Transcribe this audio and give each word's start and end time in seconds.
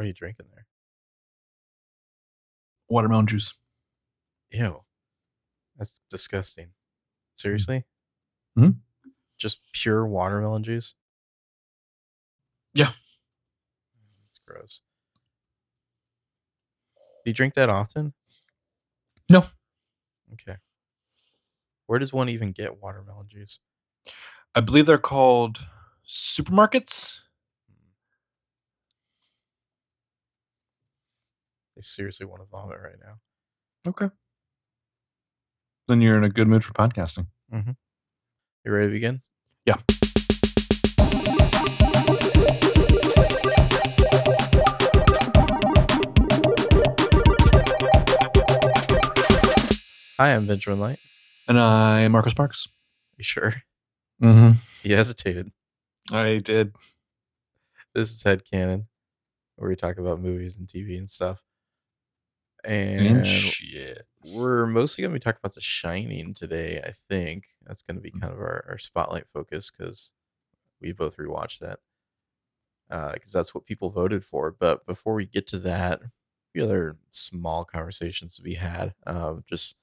What 0.00 0.04
are 0.04 0.06
you 0.06 0.14
drinking 0.14 0.46
there? 0.54 0.64
Watermelon 2.88 3.26
juice. 3.26 3.52
Ew. 4.50 4.82
That's 5.76 6.00
disgusting. 6.08 6.70
Seriously? 7.36 7.84
Mhm. 8.56 8.80
Just 9.36 9.60
pure 9.74 10.06
watermelon 10.06 10.64
juice? 10.64 10.94
Yeah. 12.72 12.94
That's 14.24 14.38
gross. 14.46 14.80
Do 16.96 17.30
you 17.30 17.34
drink 17.34 17.52
that 17.56 17.68
often? 17.68 18.14
No. 19.28 19.44
Okay. 20.32 20.56
Where 21.88 21.98
does 21.98 22.10
one 22.14 22.30
even 22.30 22.52
get 22.52 22.80
watermelon 22.80 23.28
juice? 23.28 23.58
I 24.54 24.60
believe 24.60 24.86
they're 24.86 24.96
called 24.96 25.58
supermarkets. 26.08 27.18
I 31.80 31.82
seriously 31.82 32.26
want 32.26 32.42
to 32.42 32.46
vomit 32.52 32.76
right 32.78 32.96
now. 33.02 33.14
Okay. 33.88 34.14
Then 35.88 36.02
you're 36.02 36.18
in 36.18 36.24
a 36.24 36.28
good 36.28 36.46
mood 36.46 36.62
for 36.62 36.74
podcasting. 36.74 37.26
You 37.54 37.74
ready 38.66 38.88
to 38.88 38.92
begin? 38.92 39.22
Yeah. 39.64 39.76
Hi, 50.18 50.34
I'm 50.34 50.46
Benjamin 50.46 50.80
Light. 50.80 50.98
And 51.48 51.58
I, 51.58 52.00
am 52.00 52.12
Marcus 52.12 52.34
Parks. 52.34 52.68
You 53.16 53.24
sure? 53.24 53.54
Mm-hmm. 54.22 54.58
He 54.82 54.92
hesitated. 54.92 55.50
I 56.12 56.42
did. 56.44 56.74
This 57.94 58.10
is 58.10 58.22
Head 58.22 58.42
Canon, 58.44 58.86
where 59.56 59.70
we 59.70 59.76
talk 59.76 59.96
about 59.96 60.20
movies 60.20 60.58
and 60.58 60.68
TV 60.68 60.98
and 60.98 61.08
stuff. 61.08 61.40
And 62.64 63.26
shit. 63.26 64.06
we're 64.24 64.66
mostly 64.66 65.02
going 65.02 65.12
to 65.12 65.16
be 65.16 65.20
talking 65.20 65.40
about 65.42 65.54
The 65.54 65.60
Shining 65.60 66.34
today, 66.34 66.80
I 66.84 66.92
think. 67.08 67.44
That's 67.66 67.82
going 67.82 67.96
to 67.96 68.02
be 68.02 68.10
kind 68.10 68.32
of 68.32 68.38
our, 68.38 68.64
our 68.68 68.78
spotlight 68.78 69.24
focus 69.32 69.70
because 69.70 70.12
we 70.80 70.92
both 70.92 71.16
rewatched 71.16 71.60
that. 71.60 71.78
Because 72.88 73.32
that's 73.32 73.54
what 73.54 73.66
people 73.66 73.90
voted 73.90 74.24
for. 74.24 74.50
But 74.50 74.84
before 74.86 75.14
we 75.14 75.26
get 75.26 75.46
to 75.48 75.58
that, 75.60 76.02
a 76.02 76.10
few 76.52 76.64
other 76.64 76.96
small 77.10 77.64
conversations 77.64 78.36
to 78.36 78.42
be 78.42 78.54
had. 78.54 78.94
Um, 79.06 79.44
just 79.48 79.76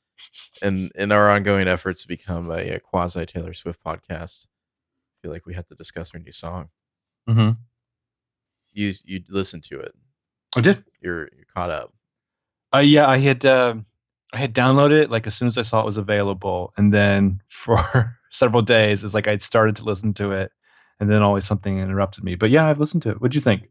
in 0.62 0.92
in 0.96 1.12
our 1.12 1.30
ongoing 1.30 1.68
efforts 1.68 2.02
to 2.02 2.08
become 2.08 2.50
a, 2.52 2.70
a 2.72 2.80
quasi 2.80 3.26
Taylor 3.26 3.54
Swift 3.54 3.84
podcast, 3.84 4.48
I 4.48 5.16
feel 5.22 5.32
like 5.32 5.46
we 5.46 5.54
have 5.54 5.68
to 5.68 5.76
discuss 5.76 6.12
her 6.12 6.20
new 6.20 6.32
song. 6.32 6.70
Mm-hmm. 7.30 7.52
You 8.74 8.94
you 9.06 9.24
listened 9.30 9.64
to 9.66 9.80
it. 9.80 9.96
I 10.56 10.62
did. 10.62 10.84
You're 11.02 11.30
you're 11.36 11.46
caught 11.54 11.70
up. 11.70 11.94
Uh, 12.74 12.80
yeah, 12.80 13.08
I 13.08 13.18
had 13.18 13.46
uh, 13.46 13.76
I 14.34 14.38
had 14.38 14.54
downloaded 14.54 15.04
it 15.04 15.12
like 15.12 15.28
as 15.28 15.36
soon 15.36 15.48
as 15.48 15.58
I 15.58 15.64
saw 15.64 15.82
it 15.82 15.86
was 15.86 15.98
available, 15.98 16.74
and 16.78 16.94
then 16.94 17.42
for 17.50 18.18
several 18.32 18.62
days, 18.62 19.04
it's 19.04 19.14
like 19.14 19.28
I'd 19.28 19.42
started 19.44 19.76
to 19.78 19.84
listen 19.84 20.14
to 20.16 20.32
it, 20.32 20.52
and 21.00 21.10
then 21.10 21.22
always 21.22 21.46
something 21.46 21.80
interrupted 21.80 22.24
me. 22.24 22.36
But 22.36 22.50
yeah, 22.50 22.68
I've 22.68 22.80
listened 22.80 23.04
to 23.04 23.12
it. 23.12 23.22
What'd 23.22 23.36
you 23.36 23.42
think? 23.42 23.70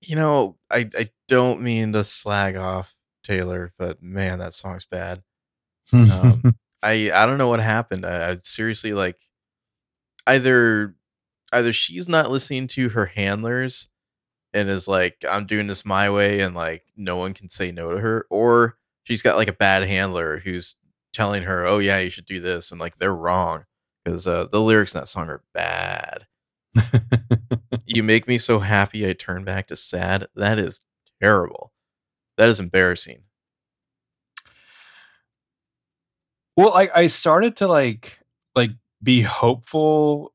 You 0.00 0.16
know, 0.16 0.56
I 0.70 0.90
I 0.96 1.10
don't 1.28 1.62
mean 1.62 1.92
to 1.92 2.04
slag 2.04 2.56
off 2.56 2.96
Taylor, 3.22 3.72
but 3.78 4.02
man, 4.02 4.38
that 4.38 4.52
song's 4.52 4.84
bad. 4.84 5.22
Um, 5.92 6.56
I 6.82 7.10
I 7.12 7.26
don't 7.26 7.38
know 7.38 7.48
what 7.48 7.60
happened. 7.60 8.04
I, 8.04 8.32
I 8.32 8.36
seriously 8.42 8.92
like 8.92 9.16
either 10.26 10.94
either 11.52 11.72
she's 11.72 12.08
not 12.08 12.30
listening 12.30 12.66
to 12.66 12.90
her 12.90 13.06
handlers 13.06 13.88
and 14.54 14.70
is 14.70 14.88
like 14.88 15.24
I'm 15.30 15.46
doing 15.46 15.66
this 15.68 15.84
my 15.84 16.10
way 16.10 16.40
and 16.40 16.54
like 16.56 16.84
no 16.96 17.16
one 17.16 17.34
can 17.34 17.50
say 17.50 17.72
no 17.72 17.90
to 17.92 17.98
her 17.98 18.26
or 18.30 18.78
she's 19.04 19.22
got 19.22 19.36
like 19.36 19.48
a 19.48 19.52
bad 19.54 19.84
handler 19.84 20.38
who's 20.40 20.76
telling 21.12 21.44
her, 21.44 21.66
"Oh 21.66 21.78
yeah, 21.80 21.98
you 22.00 22.10
should 22.10 22.26
do 22.26 22.40
this." 22.40 22.72
And 22.72 22.80
like 22.80 22.98
they're 22.98 23.14
wrong 23.16 23.66
cuz 24.06 24.26
uh, 24.26 24.46
the 24.46 24.60
lyrics 24.62 24.94
in 24.94 25.00
that 25.00 25.08
song 25.08 25.28
are 25.30 25.44
bad. 25.54 26.26
You 27.86 28.02
make 28.02 28.26
me 28.28 28.38
so 28.38 28.60
happy 28.60 29.08
I 29.08 29.12
turn 29.12 29.44
back 29.44 29.66
to 29.68 29.76
sad. 29.76 30.26
That 30.34 30.58
is 30.58 30.86
terrible. 31.20 31.72
That 32.38 32.48
is 32.48 32.60
embarrassing. 32.60 33.24
well, 36.56 36.74
I 36.74 36.90
I 36.94 37.06
started 37.08 37.56
to 37.58 37.68
like 37.68 38.18
like 38.54 38.70
be 39.02 39.22
hopeful 39.22 40.33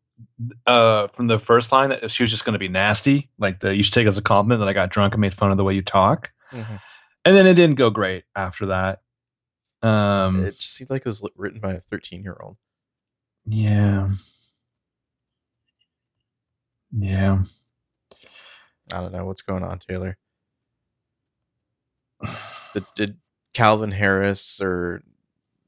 uh 0.66 1.08
from 1.10 1.28
the 1.28 1.40
first 1.40 1.72
line 1.72 1.90
that 1.90 2.12
she 2.12 2.24
was 2.24 2.32
just 2.32 2.46
going 2.46 2.54
to 2.54 2.60
be 2.60 2.68
nasty, 2.68 3.30
like 3.38 3.60
the 3.60 3.76
you 3.76 3.84
should 3.84 3.94
take 3.94 4.06
it 4.06 4.10
as 4.10 4.18
a 4.18 4.22
compliment 4.22 4.60
that 4.62 4.68
I 4.68 4.74
got 4.74 4.90
drunk 4.90 5.14
and 5.14 5.22
made 5.22 5.34
fun 5.34 5.52
of 5.52 5.58
the 5.58 5.64
way 5.64 5.74
you 5.74 5.82
talk, 5.82 6.30
and 7.26 7.36
then 7.36 7.46
it 7.48 7.54
didn't 7.56 7.76
go 7.76 7.90
great 7.90 8.24
after 8.36 8.68
that. 8.68 9.02
Um, 9.88 10.44
It 10.44 10.58
just 10.58 10.74
seemed 10.74 10.90
like 10.90 11.02
it 11.02 11.06
was 11.06 11.24
written 11.36 11.60
by 11.62 11.74
a 11.74 11.80
13-year-old. 11.82 12.58
yeah, 13.46 14.10
yeah. 16.98 17.44
I 18.92 19.00
don't 19.02 19.14
know 19.14 19.26
what's 19.26 19.42
going 19.44 19.64
on, 19.64 19.80
Taylor. 19.80 20.18
Did, 22.74 22.86
did 22.96 23.18
Calvin 23.54 23.92
Harris 23.92 24.60
or 24.62 25.02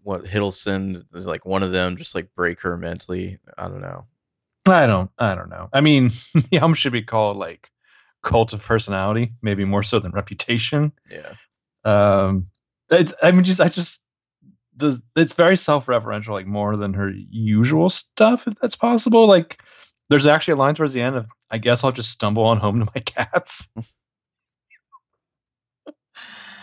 what 0.03 0.23
Hiddleston, 0.25 1.05
like 1.11 1.45
one 1.45 1.63
of 1.63 1.71
them, 1.71 1.97
just 1.97 2.15
like 2.15 2.33
break 2.35 2.61
her 2.61 2.77
mentally? 2.77 3.37
I 3.57 3.67
don't 3.67 3.81
know. 3.81 4.05
I 4.67 4.85
don't 4.85 5.09
I 5.17 5.35
don't 5.35 5.49
know. 5.49 5.69
I 5.73 5.81
mean, 5.81 6.11
the 6.51 6.57
album 6.57 6.75
should 6.75 6.93
be 6.93 7.01
called 7.03 7.37
like 7.37 7.69
Cult 8.23 8.53
of 8.53 8.61
Personality, 8.61 9.33
maybe 9.41 9.65
more 9.65 9.83
so 9.83 9.99
than 9.99 10.11
Reputation. 10.11 10.91
Yeah, 11.09 11.33
Um, 11.83 12.47
it's 12.89 13.13
I 13.21 13.31
mean, 13.31 13.43
just 13.43 13.59
I 13.61 13.69
just 13.69 14.01
the 14.75 15.01
it's 15.15 15.33
very 15.33 15.57
self-referential, 15.57 16.29
like 16.29 16.45
more 16.47 16.77
than 16.77 16.93
her 16.93 17.11
usual 17.29 17.89
stuff, 17.89 18.47
if 18.47 18.53
that's 18.61 18.75
possible. 18.75 19.27
Like, 19.27 19.59
there's 20.09 20.27
actually 20.27 20.53
a 20.53 20.57
line 20.57 20.75
towards 20.75 20.93
the 20.93 21.01
end 21.01 21.15
of 21.15 21.25
I 21.49 21.57
guess 21.57 21.83
I'll 21.83 21.91
just 21.91 22.11
stumble 22.11 22.43
on 22.43 22.57
home 22.59 22.79
to 22.79 22.85
my 22.93 23.01
cats. 23.05 23.67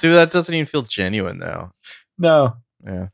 dude, 0.01 0.15
that 0.15 0.31
doesn't 0.31 0.55
even 0.55 0.67
feel 0.67 0.83
genuine 0.83 1.39
though. 1.39 1.73
No, 2.19 2.57
Yeah, 2.85 3.09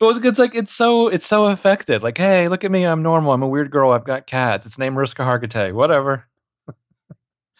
but 0.00 0.16
it's, 0.16 0.24
it's 0.26 0.38
like 0.38 0.54
it's 0.56 0.74
so 0.74 1.06
it's 1.08 1.26
so 1.26 1.46
affected. 1.46 2.02
Like, 2.02 2.18
hey, 2.18 2.48
look 2.48 2.64
at 2.64 2.70
me, 2.70 2.84
I'm 2.84 3.02
normal. 3.02 3.32
I'm 3.32 3.42
a 3.42 3.48
weird 3.48 3.70
girl. 3.70 3.92
I've 3.92 4.04
got 4.04 4.26
cats. 4.26 4.66
It's 4.66 4.78
named 4.78 4.94
Mariska 4.96 5.22
Hargitay. 5.22 5.72
Whatever. 5.72 6.24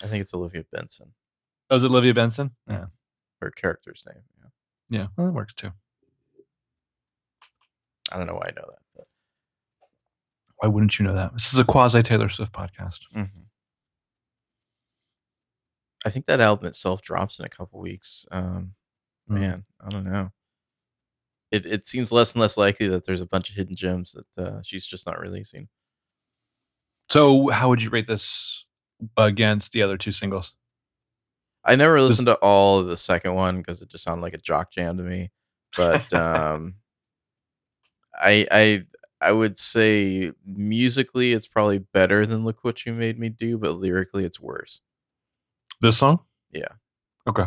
I 0.02 0.06
think 0.08 0.22
it's 0.22 0.32
Olivia 0.34 0.64
Benson, 0.72 1.12
Oh, 1.70 1.76
is 1.76 1.84
it 1.84 1.90
Olivia 1.90 2.14
Benson? 2.14 2.50
Yeah. 2.66 2.86
Her 3.42 3.50
character's 3.50 4.06
name. 4.08 4.22
Yeah. 4.88 4.98
yeah. 5.00 5.06
Well, 5.16 5.26
that 5.26 5.32
works 5.34 5.52
too. 5.54 5.70
I 8.10 8.16
don't 8.16 8.26
know 8.26 8.34
why 8.34 8.46
I 8.48 8.52
know 8.56 8.64
that. 8.66 8.78
But, 8.96 9.04
Why 10.56 10.68
wouldn't 10.68 10.98
you 10.98 11.04
know 11.04 11.14
that? 11.14 11.34
This 11.34 11.52
is 11.52 11.58
a 11.58 11.64
quasi 11.64 12.02
Taylor 12.02 12.30
Swift 12.30 12.52
podcast. 12.52 12.98
Mhm. 13.14 13.28
I 16.04 16.08
think 16.10 16.24
that 16.26 16.40
album 16.40 16.66
itself 16.66 17.02
drops 17.02 17.38
in 17.38 17.44
a 17.44 17.48
couple 17.50 17.78
weeks. 17.80 18.24
Um, 18.30 18.74
Mm. 19.30 19.38
man, 19.40 19.64
I 19.84 19.88
don't 19.90 20.04
know. 20.04 20.32
It 21.50 21.66
it 21.66 21.86
seems 21.86 22.12
less 22.12 22.32
and 22.32 22.40
less 22.40 22.56
likely 22.56 22.86
that 22.88 23.04
there's 23.04 23.20
a 23.20 23.26
bunch 23.26 23.50
of 23.50 23.56
hidden 23.56 23.74
gems 23.74 24.12
that 24.36 24.42
uh, 24.42 24.60
she's 24.62 24.86
just 24.86 25.06
not 25.06 25.18
releasing. 25.18 25.68
So, 27.10 27.48
how 27.48 27.68
would 27.68 27.82
you 27.82 27.90
rate 27.90 28.06
this 28.06 28.64
against 29.16 29.72
the 29.72 29.82
other 29.82 29.96
two 29.98 30.12
singles? 30.12 30.54
I 31.64 31.76
never 31.76 32.00
This- 32.00 32.10
listened 32.10 32.26
to 32.26 32.36
all 32.36 32.78
of 32.78 32.86
the 32.86 32.96
second 32.96 33.34
one 33.34 33.58
because 33.58 33.82
it 33.82 33.88
just 33.90 34.04
sounded 34.04 34.22
like 34.22 34.34
a 34.34 34.38
jock 34.38 34.70
jam 34.70 34.96
to 34.98 35.02
me. 35.02 35.30
But 35.76 36.12
um, 36.14 36.74
I 38.14 38.46
I 38.50 38.84
I 39.20 39.32
would 39.32 39.58
say 39.58 40.32
musically 40.46 41.32
it's 41.32 41.46
probably 41.48 41.78
better 41.78 42.26
than 42.26 42.44
"Look 42.44 42.62
What 42.64 42.86
You 42.86 42.92
Made 42.94 43.18
Me 43.18 43.28
Do," 43.28 43.58
but 43.58 43.72
lyrically 43.72 44.24
it's 44.24 44.40
worse. 44.40 44.80
This 45.80 45.98
song? 45.98 46.20
Yeah. 46.52 46.68
Okay. 47.26 47.46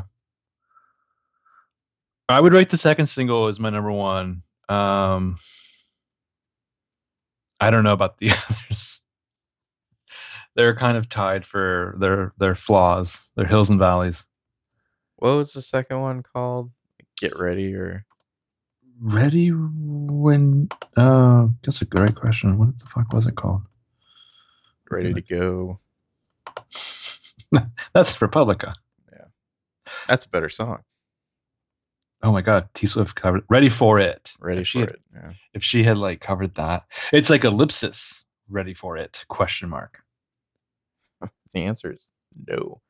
I 2.29 2.39
would 2.39 2.53
rate 2.53 2.69
the 2.69 2.77
second 2.77 3.07
single 3.07 3.47
as 3.47 3.59
my 3.59 3.69
number 3.69 3.91
one. 3.91 4.43
Um, 4.69 5.37
I 7.59 7.69
don't 7.69 7.83
know 7.83 7.93
about 7.93 8.17
the 8.17 8.31
others. 8.49 9.01
They're 10.55 10.75
kind 10.75 10.97
of 10.97 11.09
tied 11.09 11.45
for 11.45 11.95
their 11.99 12.33
their 12.37 12.55
flaws, 12.55 13.27
their 13.35 13.47
hills 13.47 13.69
and 13.69 13.79
valleys. 13.79 14.25
What 15.15 15.35
was 15.35 15.53
the 15.53 15.61
second 15.61 15.99
one 16.01 16.23
called? 16.23 16.71
Get 17.17 17.37
ready 17.37 17.73
or 17.75 18.05
Ready 19.01 19.49
when? 19.49 20.69
Uh, 20.95 21.47
that's 21.63 21.81
a 21.81 21.85
great 21.85 22.15
question. 22.15 22.57
What 22.57 22.77
the 22.79 22.85
fuck 22.85 23.11
was 23.11 23.25
it 23.25 23.35
called? 23.35 23.63
ready 24.89 25.13
to 25.13 25.21
go? 25.21 25.79
That's 27.93 28.21
Republica. 28.21 28.75
Yeah, 29.11 29.25
that's 30.07 30.25
a 30.25 30.29
better 30.29 30.49
song. 30.49 30.83
Oh 32.23 32.31
my 32.31 32.41
God, 32.41 32.69
T 32.73 32.87
Swift 32.87 33.15
covered 33.15 33.43
"Ready 33.49 33.69
for 33.69 33.99
It." 33.99 34.33
Ready 34.39 34.61
If 34.61 34.67
she 34.67 34.79
for 34.79 34.85
had- 34.87 34.89
it. 34.95 35.01
Yeah. 35.13 35.33
If 35.53 35.63
she 35.63 35.83
had 35.83 35.97
like 35.97 36.21
covered 36.21 36.55
that, 36.55 36.83
it's 37.11 37.29
like 37.29 37.43
ellipsis. 37.43 38.23
Ready 38.49 38.73
for 38.73 38.97
it? 38.97 39.23
Question 39.29 39.69
mark. 39.69 39.99
The 41.53 41.65
answer 41.65 41.91
is 41.93 42.09
no. 42.47 42.81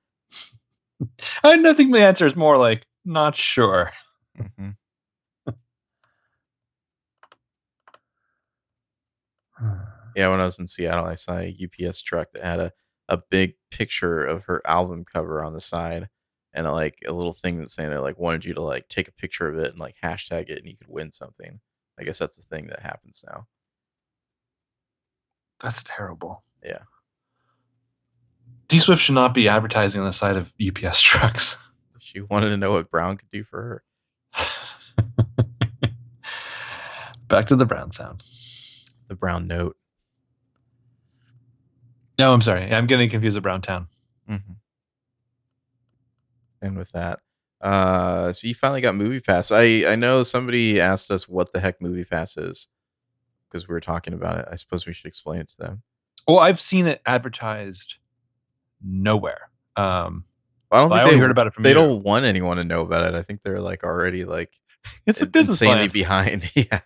I 1.44 1.58
don't 1.58 1.76
think 1.76 1.94
the 1.94 2.02
answer 2.06 2.26
is 2.28 2.36
more 2.36 2.58
like 2.58 2.86
not 3.04 3.36
sure. 3.36 3.92
hmm 4.58 4.70
Yeah, 10.16 10.30
when 10.30 10.40
I 10.42 10.46
was 10.46 10.60
in 10.60 10.68
Seattle, 10.68 11.06
I 11.06 11.16
saw 11.16 11.40
a 11.40 11.58
UPS 11.64 12.02
truck 12.04 12.28
that 12.34 12.44
had 12.44 12.60
a, 12.60 12.72
a 13.10 13.18
big 13.18 13.56
picture 13.72 14.24
of 14.24 14.44
her 14.46 14.62
album 14.66 15.06
cover 15.12 15.44
on 15.44 15.54
the 15.54 15.62
side 15.62 16.08
and 16.54 16.68
a, 16.68 16.72
like 16.72 16.98
a 17.06 17.14
little 17.14 17.34
thing 17.34 17.60
that's 17.60 17.74
saying 17.74 17.92
it 17.92 18.00
like 18.00 18.20
wanted 18.20 18.46
you 18.46 18.54
to 18.54 18.62
like 18.62 18.88
take 18.88 19.08
a 19.08 19.14
picture 19.14 19.48
of 19.48 19.58
it 19.58 19.72
and 19.72 19.80
like 19.80 19.96
hashtag 20.04 20.50
it 20.50 20.60
and 20.60 20.68
you 20.68 20.78
could 20.78 20.88
win 20.88 21.12
something. 21.12 21.60
I 22.00 22.04
guess 22.04 22.20
that's 22.20 22.38
the 22.38 22.44
thing 22.44 22.68
that 22.68 22.80
happens 22.80 23.24
now. 23.28 23.48
That's 25.62 25.84
terrible. 25.84 26.44
Yeah. 26.64 26.80
T 28.70 28.80
Swift 28.80 29.02
should 29.02 29.16
not 29.16 29.34
be 29.34 29.48
advertising 29.48 30.02
on 30.02 30.08
the 30.08 30.14
side 30.14 30.36
of 30.36 30.52
UPS 30.60 31.02
trucks. 31.02 31.58
She 32.00 32.22
wanted 32.22 32.50
to 32.50 32.58
know 32.58 32.74
what 32.74 32.92
Brown 32.92 33.18
could 33.18 33.30
do 33.32 33.44
for 33.44 33.84
her. 34.36 34.46
Back 37.30 37.48
to 37.48 37.56
the 37.56 37.66
Brown 37.66 37.92
sound. 37.92 38.24
The 39.08 39.16
Brown 39.16 39.48
note. 39.48 39.78
No, 42.20 42.34
I'm 42.34 42.42
sorry. 42.42 42.72
I'm 42.72 42.88
getting 42.88 43.10
confused 43.10 43.36
with 43.36 43.44
Brown 43.44 43.62
Town. 43.62 43.88
Mm-hmm. 44.30 44.54
And 46.64 46.78
with 46.78 46.92
that, 46.94 47.20
uh, 47.62 48.34
so 48.34 48.48
you 48.48 48.56
finally 48.56 48.82
got 48.82 48.96
Movie 48.96 49.20
Pass. 49.20 49.52
I 49.52 49.84
I 49.88 49.96
know 49.96 50.24
somebody 50.24 50.80
asked 50.82 51.12
us 51.12 51.28
what 51.30 51.52
the 51.54 51.60
heck 51.60 51.82
Movie 51.82 52.06
Pass 52.06 52.38
is 52.38 52.68
because 53.50 53.68
we 53.68 53.74
were 53.74 53.80
talking 53.82 54.14
about 54.14 54.40
it. 54.40 54.48
I 54.52 54.56
suppose 54.56 54.86
we 54.88 54.94
should 54.94 55.06
explain 55.08 55.42
it 55.42 55.50
to 55.50 55.58
them. 55.58 55.84
Well, 56.28 56.40
I've 56.40 56.60
seen 56.62 56.88
it 56.88 57.02
advertised 57.06 57.96
nowhere. 58.82 59.50
Um, 59.76 60.26
I 60.72 60.80
don't 60.80 60.90
think 60.90 61.02
only 61.02 61.16
they 61.16 61.20
heard 61.20 61.32
about 61.32 61.48
it 61.48 61.54
from 61.54 61.64
they 61.64 61.70
you. 61.70 61.76
don't 61.76 62.02
want 62.04 62.26
anyone 62.26 62.58
to 62.58 62.64
know 62.64 62.82
about 62.82 63.06
it. 63.06 63.16
I 63.16 63.22
think 63.22 63.42
they're 63.44 63.60
like 63.62 63.84
already 63.84 64.24
like 64.26 64.52
It's 65.06 65.22
a 65.22 65.26
in- 65.26 65.32
business 65.32 65.62
insanely 65.62 65.90
plan. 65.90 65.92
behind. 65.92 66.52
yeah, 66.56 66.80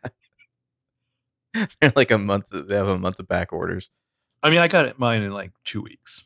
they're 1.79 1.93
like 1.95 2.11
a 2.11 2.17
month. 2.17 2.45
They 2.51 2.75
have 2.75 2.87
a 2.87 2.97
month 2.97 3.19
of 3.19 3.27
back 3.27 3.53
orders. 3.53 3.89
I 4.43 4.49
mean, 4.49 4.59
I 4.59 4.67
got 4.67 4.85
it 4.87 4.99
mine 4.99 5.23
in 5.23 5.31
like 5.31 5.51
two 5.65 5.81
weeks. 5.81 6.23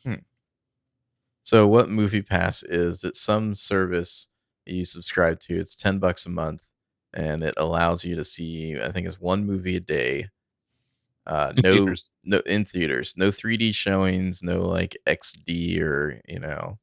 So 1.42 1.66
what 1.66 1.90
Movie 1.90 2.22
Pass 2.22 2.62
is? 2.62 3.02
It's 3.04 3.20
some 3.20 3.54
service 3.54 4.28
you 4.66 4.84
subscribe 4.84 5.40
to. 5.40 5.58
It's 5.58 5.74
ten 5.76 5.98
bucks 5.98 6.24
a 6.26 6.30
month, 6.30 6.70
and 7.14 7.42
it 7.42 7.54
allows 7.56 8.04
you 8.04 8.14
to 8.16 8.24
see. 8.24 8.80
I 8.80 8.92
think 8.92 9.06
it's 9.06 9.20
one 9.20 9.44
movie 9.44 9.76
a 9.76 9.80
day. 9.80 10.28
Uh, 11.26 11.52
In 11.56 11.62
no, 11.62 11.74
theaters. 11.76 12.10
no 12.24 12.38
in 12.46 12.64
theaters. 12.64 13.14
No 13.16 13.30
3D 13.30 13.74
showings. 13.74 14.42
No 14.42 14.62
like 14.62 14.96
XD 15.06 15.80
or 15.80 16.20
you 16.28 16.38
know 16.40 16.78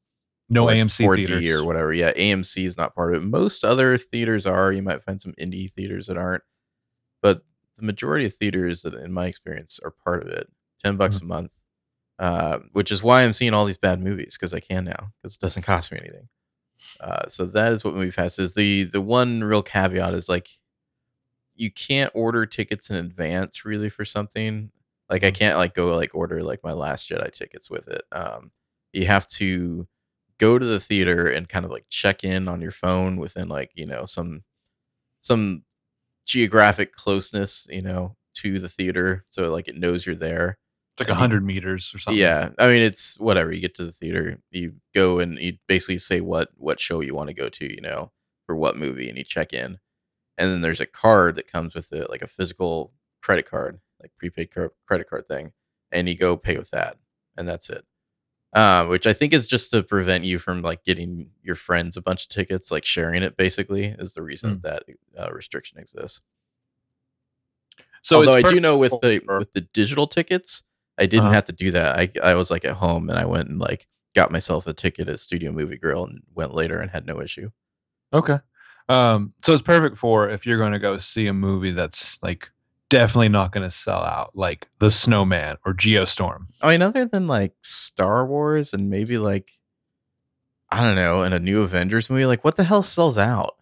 No 0.48 0.68
or 0.68 0.72
AMC 0.72 1.04
4D 1.06 1.26
theaters. 1.26 1.60
or 1.60 1.64
whatever. 1.64 1.92
Yeah, 1.92 2.12
AMC 2.12 2.64
is 2.66 2.76
not 2.76 2.94
part 2.94 3.14
of 3.14 3.22
it. 3.22 3.26
Most 3.26 3.64
other 3.64 3.96
theaters 3.98 4.46
are. 4.46 4.72
You 4.72 4.82
might 4.82 5.02
find 5.04 5.20
some 5.20 5.32
indie 5.40 5.70
theaters 5.72 6.06
that 6.06 6.16
aren't, 6.16 6.42
but 7.22 7.42
the 7.76 7.82
majority 7.82 8.26
of 8.26 8.34
theaters, 8.34 8.82
that, 8.82 8.94
in 8.94 9.12
my 9.12 9.26
experience, 9.26 9.78
are 9.84 9.90
part 10.04 10.22
of 10.22 10.28
it. 10.28 10.48
Ten 10.84 10.96
bucks 10.96 11.16
Mm-hmm. 11.16 11.24
a 11.26 11.28
month, 11.28 11.52
uh, 12.20 12.60
which 12.74 12.92
is 12.92 13.02
why 13.02 13.24
I'm 13.24 13.34
seeing 13.34 13.54
all 13.54 13.66
these 13.66 13.78
bad 13.78 14.02
movies 14.02 14.38
because 14.38 14.54
I 14.54 14.60
can 14.60 14.86
now 14.86 15.12
because 15.22 15.36
it 15.36 15.42
doesn't 15.42 15.64
cost 15.64 15.92
me 15.92 16.00
anything. 16.00 16.28
Uh, 17.00 17.28
so 17.28 17.46
that 17.46 17.72
is 17.72 17.84
what 17.84 17.94
Movie 17.94 18.12
Pass 18.12 18.38
is. 18.38 18.54
the 18.54 18.84
The 18.84 19.00
one 19.00 19.44
real 19.44 19.62
caveat 19.62 20.14
is 20.14 20.28
like 20.28 20.50
you 21.54 21.70
can't 21.70 22.10
order 22.14 22.46
tickets 22.46 22.90
in 22.90 22.96
advance 22.96 23.64
really 23.64 23.90
for 23.90 24.04
something. 24.04 24.70
Like 25.08 25.24
I 25.24 25.30
can't 25.30 25.58
like 25.58 25.74
go 25.74 25.94
like 25.96 26.14
order 26.14 26.42
like 26.42 26.60
my 26.62 26.72
Last 26.72 27.08
Jedi 27.10 27.32
tickets 27.32 27.68
with 27.68 27.88
it. 27.88 28.02
Um, 28.12 28.52
you 28.92 29.06
have 29.06 29.26
to 29.30 29.86
go 30.38 30.58
to 30.58 30.64
the 30.64 30.80
theater 30.80 31.26
and 31.26 31.48
kind 31.48 31.64
of 31.64 31.70
like 31.70 31.84
check 31.90 32.24
in 32.24 32.48
on 32.48 32.60
your 32.62 32.70
phone 32.70 33.16
within 33.16 33.48
like 33.48 33.70
you 33.74 33.86
know 33.86 34.06
some 34.06 34.42
some 35.20 35.64
geographic 36.26 36.94
closeness 36.94 37.66
you 37.70 37.82
know 37.82 38.16
to 38.34 38.58
the 38.58 38.68
theater 38.68 39.24
so 39.30 39.50
like 39.50 39.68
it 39.68 39.76
knows 39.76 40.06
you're 40.06 40.16
there 40.16 40.58
like 41.00 41.08
you- 41.08 41.14
hundred 41.14 41.44
meters 41.44 41.90
or 41.94 41.98
something. 41.98 42.20
yeah 42.20 42.50
i 42.58 42.68
mean 42.68 42.82
it's 42.82 43.18
whatever 43.18 43.52
you 43.52 43.60
get 43.60 43.74
to 43.74 43.84
the 43.84 43.92
theater 43.92 44.40
you 44.50 44.74
go 44.94 45.18
and 45.18 45.38
you 45.38 45.56
basically 45.66 45.98
say 45.98 46.20
what 46.20 46.50
what 46.56 46.78
show 46.80 47.00
you 47.00 47.14
want 47.14 47.28
to 47.28 47.34
go 47.34 47.48
to 47.48 47.64
you 47.72 47.80
know 47.80 48.12
for 48.46 48.54
what 48.54 48.76
movie 48.76 49.08
and 49.08 49.18
you 49.18 49.24
check 49.24 49.52
in 49.52 49.78
and 50.38 50.50
then 50.50 50.60
there's 50.60 50.80
a 50.80 50.86
card 50.86 51.34
that 51.36 51.50
comes 51.50 51.74
with 51.74 51.92
it 51.92 52.08
like 52.10 52.22
a 52.22 52.26
physical 52.28 52.92
credit 53.22 53.48
card 53.48 53.80
like 54.00 54.12
prepaid 54.18 54.50
car- 54.52 54.72
credit 54.86 55.08
card 55.08 55.26
thing 55.28 55.52
and 55.92 56.08
you 56.08 56.14
go 56.16 56.36
pay 56.36 56.56
with 56.56 56.70
that 56.70 56.96
and 57.36 57.48
that's 57.48 57.68
it 57.70 57.84
uh, 58.52 58.84
which 58.86 59.06
i 59.06 59.12
think 59.12 59.32
is 59.32 59.46
just 59.46 59.70
to 59.70 59.82
prevent 59.82 60.24
you 60.24 60.38
from 60.38 60.60
like 60.62 60.82
getting 60.84 61.30
your 61.42 61.54
friends 61.54 61.96
a 61.96 62.02
bunch 62.02 62.24
of 62.24 62.28
tickets 62.28 62.70
like 62.70 62.84
sharing 62.84 63.22
it 63.22 63.36
basically 63.36 63.84
is 63.98 64.14
the 64.14 64.22
reason 64.22 64.56
Mm. 64.56 64.62
that 64.62 64.82
uh, 65.18 65.30
restriction 65.32 65.78
exists 65.78 66.20
So 68.02 68.16
Although 68.16 68.34
I 68.34 68.42
do 68.42 68.60
know 68.60 68.76
with 68.78 68.92
the 69.02 69.20
with 69.38 69.52
the 69.52 69.60
digital 69.60 70.06
tickets, 70.06 70.62
I 71.00 71.06
didn't 71.06 71.24
Uh-huh. 71.26 71.34
have 71.34 71.46
to 71.46 71.52
do 71.52 71.70
that. 71.72 71.98
I 71.98 72.10
I 72.22 72.34
was 72.34 72.50
like 72.50 72.64
at 72.64 72.76
home 72.76 73.08
and 73.10 73.18
I 73.18 73.24
went 73.24 73.48
and 73.48 73.58
like 73.58 73.86
got 74.14 74.30
myself 74.30 74.66
a 74.66 74.72
ticket 74.72 75.08
at 75.08 75.18
Studio 75.20 75.50
Movie 75.52 75.76
Grill 75.78 76.04
and 76.04 76.20
went 76.34 76.54
later 76.54 76.78
and 76.80 76.90
had 76.90 77.06
no 77.06 77.20
issue. 77.20 77.50
Okay. 78.12 78.38
Um, 78.88 79.32
so 79.44 79.52
it's 79.52 79.62
perfect 79.62 79.98
for 79.98 80.28
if 80.28 80.44
you're 80.46 80.58
going 80.58 80.72
to 80.72 80.78
go 80.80 80.98
see 80.98 81.26
a 81.28 81.32
movie 81.32 81.70
that's 81.72 82.18
like 82.22 82.48
definitely 82.88 83.28
not 83.28 83.52
going 83.52 83.68
to 83.68 83.74
sell 83.74 84.02
out, 84.02 84.32
like 84.34 84.66
The 84.80 84.90
Snowman 84.90 85.56
or 85.64 85.72
Geostorm. 85.74 86.46
I 86.60 86.70
mean, 86.72 86.82
other 86.82 87.04
than 87.04 87.28
like 87.28 87.54
Star 87.62 88.26
Wars 88.26 88.72
and 88.74 88.90
maybe 88.90 89.16
like 89.16 89.52
I 90.70 90.80
don't 90.82 90.96
know, 90.96 91.22
in 91.22 91.32
a 91.32 91.38
new 91.40 91.62
Avengers 91.62 92.10
movie, 92.10 92.26
like 92.26 92.44
what 92.44 92.56
the 92.56 92.64
hell 92.64 92.82
sells 92.82 93.16
out? 93.18 93.56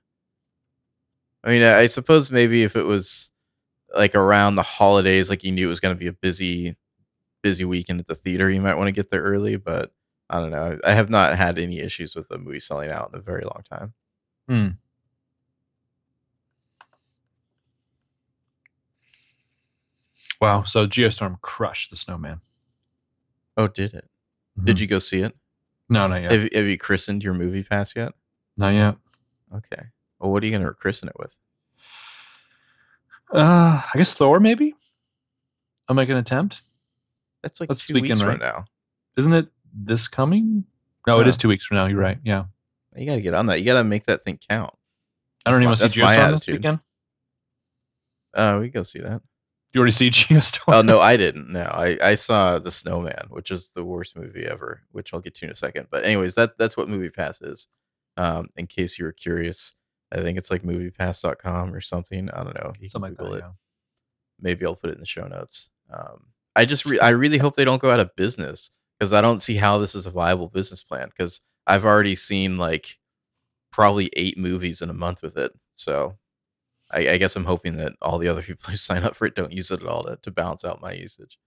I 1.45 1.51
mean, 1.51 1.63
I, 1.63 1.81
I 1.81 1.87
suppose 1.87 2.31
maybe 2.31 2.63
if 2.65 2.75
it 2.77 2.85
was 2.85 3.31
like 3.95 4.15
around 4.15 4.57
the 4.57 4.63
holidays, 4.63 5.31
like 5.31 5.45
you 5.45 5.53
knew 5.53 5.67
it 5.67 5.71
was 5.71 5.81
going 5.81 5.95
to 5.95 5.99
be 5.99 6.09
a 6.09 6.13
busy, 6.13 6.77
busy 7.43 7.65
weekend 7.65 8.01
at 8.01 8.07
the 8.07 8.15
theater, 8.15 8.51
you 8.51 8.61
might 8.61 8.75
want 8.75 8.89
to 8.89 8.93
get 8.93 9.11
there 9.11 9.23
early. 9.23 9.57
But 9.57 9.93
I 10.31 10.41
don't 10.41 10.51
know. 10.51 10.79
I 10.85 10.93
have 10.95 11.11
not 11.11 11.37
had 11.37 11.59
any 11.59 11.81
issues 11.81 12.15
with 12.15 12.31
a 12.31 12.39
movie 12.39 12.61
selling 12.61 12.91
out 12.91 13.11
in 13.13 13.19
a 13.19 13.23
very 13.23 13.43
long 13.43 13.63
time. 13.71 13.95
Hmm. 14.49 14.69
Wow. 20.41 20.63
So 20.65 20.87
Geostorm 20.87 21.41
crushed 21.41 21.91
The 21.91 21.97
Snowman. 21.97 22.41
Oh, 23.57 23.67
did 23.67 23.95
it? 23.95 24.09
Did 24.63 24.77
Mhm. 24.77 24.81
you 24.81 24.87
go 24.87 24.99
see 24.99 25.21
it? 25.23 25.37
No, 25.89 26.07
not 26.07 26.23
yet. 26.23 26.33
Have, 26.33 26.49
have 26.53 26.67
you 26.67 26.79
christened 26.79 27.25
your 27.25 27.35
movie 27.35 27.63
pass 27.65 27.95
yet? 27.97 28.13
not 28.57 28.71
yet. 28.71 28.97
Okay. 29.55 29.83
Well, 30.19 30.33
what 30.33 30.43
are 30.43 30.47
you 30.47 30.53
going 30.53 30.65
to 30.67 30.75
christen 30.75 31.09
it 31.09 31.15
with? 31.19 31.37
Uh, 33.33 33.81
I 33.83 33.91
guess 33.97 34.15
Thor, 34.15 34.41
maybe? 34.41 34.75
I'll 35.89 35.95
make 35.95 36.09
an 36.09 36.17
attempt. 36.17 36.63
That's 37.43 37.61
like 37.61 37.69
That's 37.69 37.87
two 37.87 37.95
weekend, 37.95 38.11
weeks 38.11 38.21
from 38.21 38.29
right? 38.31 38.41
now. 38.41 38.65
Isn't 39.17 39.33
it 39.33 39.49
this 39.73 40.09
coming? 40.09 40.65
No, 41.07 41.21
it 41.21 41.27
is 41.29 41.37
two 41.37 41.49
weeks 41.49 41.65
from 41.65 41.77
now. 41.79 41.87
You're 41.87 41.99
right. 42.01 42.19
Yeah. 42.25 42.45
You 42.97 43.07
got 43.07 43.15
to 43.17 43.21
get 43.23 43.35
on 43.35 43.47
that. 43.47 43.61
You 43.61 43.65
got 43.65 43.75
to 43.79 43.85
make 43.85 44.07
that 44.07 44.25
thing 44.25 44.39
count. 44.49 44.75
I 45.47 45.51
don't 45.53 45.61
That's 45.61 45.63
even 45.63 45.65
my- 45.65 45.71
want 45.71 45.81
that's 45.81 45.95
see 45.95 46.01
my 46.03 46.15
Geostorm 46.17 46.17
this 46.19 46.43
attitude. 46.43 46.55
weekend. 46.57 46.81
Uh, 48.35 48.59
we 48.61 48.67
can 48.71 48.81
go 48.81 48.83
see 48.83 49.01
that. 49.01 49.23
You 49.73 49.81
already 49.81 49.93
see 49.93 50.11
Geostorm? 50.11 50.63
Oh 50.69 50.83
no, 50.83 50.99
I 51.01 51.17
didn't. 51.17 51.51
No, 51.53 51.63
I 51.63 51.97
I 52.03 52.15
saw 52.15 52.59
the 52.59 52.71
Snowman, 52.73 53.27
which 53.31 53.51
is 53.51 53.71
the 53.71 53.85
worst 53.85 54.17
movie 54.17 54.47
ever, 54.47 54.83
which 54.93 55.13
I'll 55.15 55.21
get 55.21 55.35
to 55.37 55.45
in 55.47 55.51
a 55.51 55.55
second. 55.55 55.89
But 55.91 56.05
anyways, 56.05 56.35
that 56.35 56.59
that's 56.59 56.77
what 56.77 56.89
Movie 56.89 57.11
Pass 57.11 57.41
is. 57.41 57.69
Um, 58.17 58.49
in 58.57 58.67
case 58.67 58.99
you 58.99 59.05
were 59.05 59.13
curious, 59.13 59.75
I 60.13 60.17
think 60.21 60.39
it's 60.39 60.51
like 60.51 60.63
MoviePass.com 60.63 61.73
or 61.75 61.81
something. 61.81 62.31
I 62.31 62.43
don't 62.43 62.55
know. 62.55 62.73
You 62.81 62.89
Something 62.89 63.11
like 63.13 63.19
Google 63.19 63.33
that. 63.35 63.39
it. 63.39 63.43
Yeah. 63.45 63.51
Maybe 64.41 64.67
I'll 64.67 64.75
put 64.75 64.91
it 64.91 64.95
in 64.95 65.01
the 65.01 65.07
show 65.07 65.27
notes. 65.27 65.71
Um, 65.93 66.27
I 66.57 66.65
just 66.65 66.85
re- 66.87 66.99
I 67.01 67.11
really 67.11 67.39
hope 67.39 67.57
they 67.57 67.65
don't 67.65 67.81
go 67.83 67.91
out 67.91 68.01
of 68.01 68.15
business 68.17 68.71
because 68.99 69.13
I 69.13 69.21
don't 69.21 69.41
see 69.41 69.57
how 69.57 69.79
this 69.79 69.95
is 69.95 70.07
a 70.07 70.11
viable 70.11 70.49
business 70.49 70.83
plan. 70.83 71.09
Because 71.09 71.41
I've 71.67 71.85
already 71.85 72.15
seen 72.17 72.59
like 72.59 72.99
probably 73.71 74.11
eight 74.17 74.37
movies 74.39 74.83
in 74.83 74.91
a 74.91 74.95
month 74.95 75.23
with 75.23 75.37
it. 75.39 75.53
So 75.75 76.17
I, 76.91 77.11
I 77.11 77.17
guess 77.19 77.37
I'm 77.37 77.45
hoping 77.45 77.77
that 77.77 77.93
all 78.03 78.19
the 78.19 78.29
other 78.29 78.43
people 78.45 78.71
who 78.71 78.77
sign 78.77 79.05
up 79.05 79.15
for 79.15 79.27
it 79.27 79.35
don't 79.35 79.53
use 79.53 79.71
it 79.71 79.83
at 79.83 79.87
all 79.89 80.05
to, 80.05 80.17
to 80.23 80.31
balance 80.31 80.65
out 80.65 80.81
my 80.81 80.93
usage. 80.93 81.39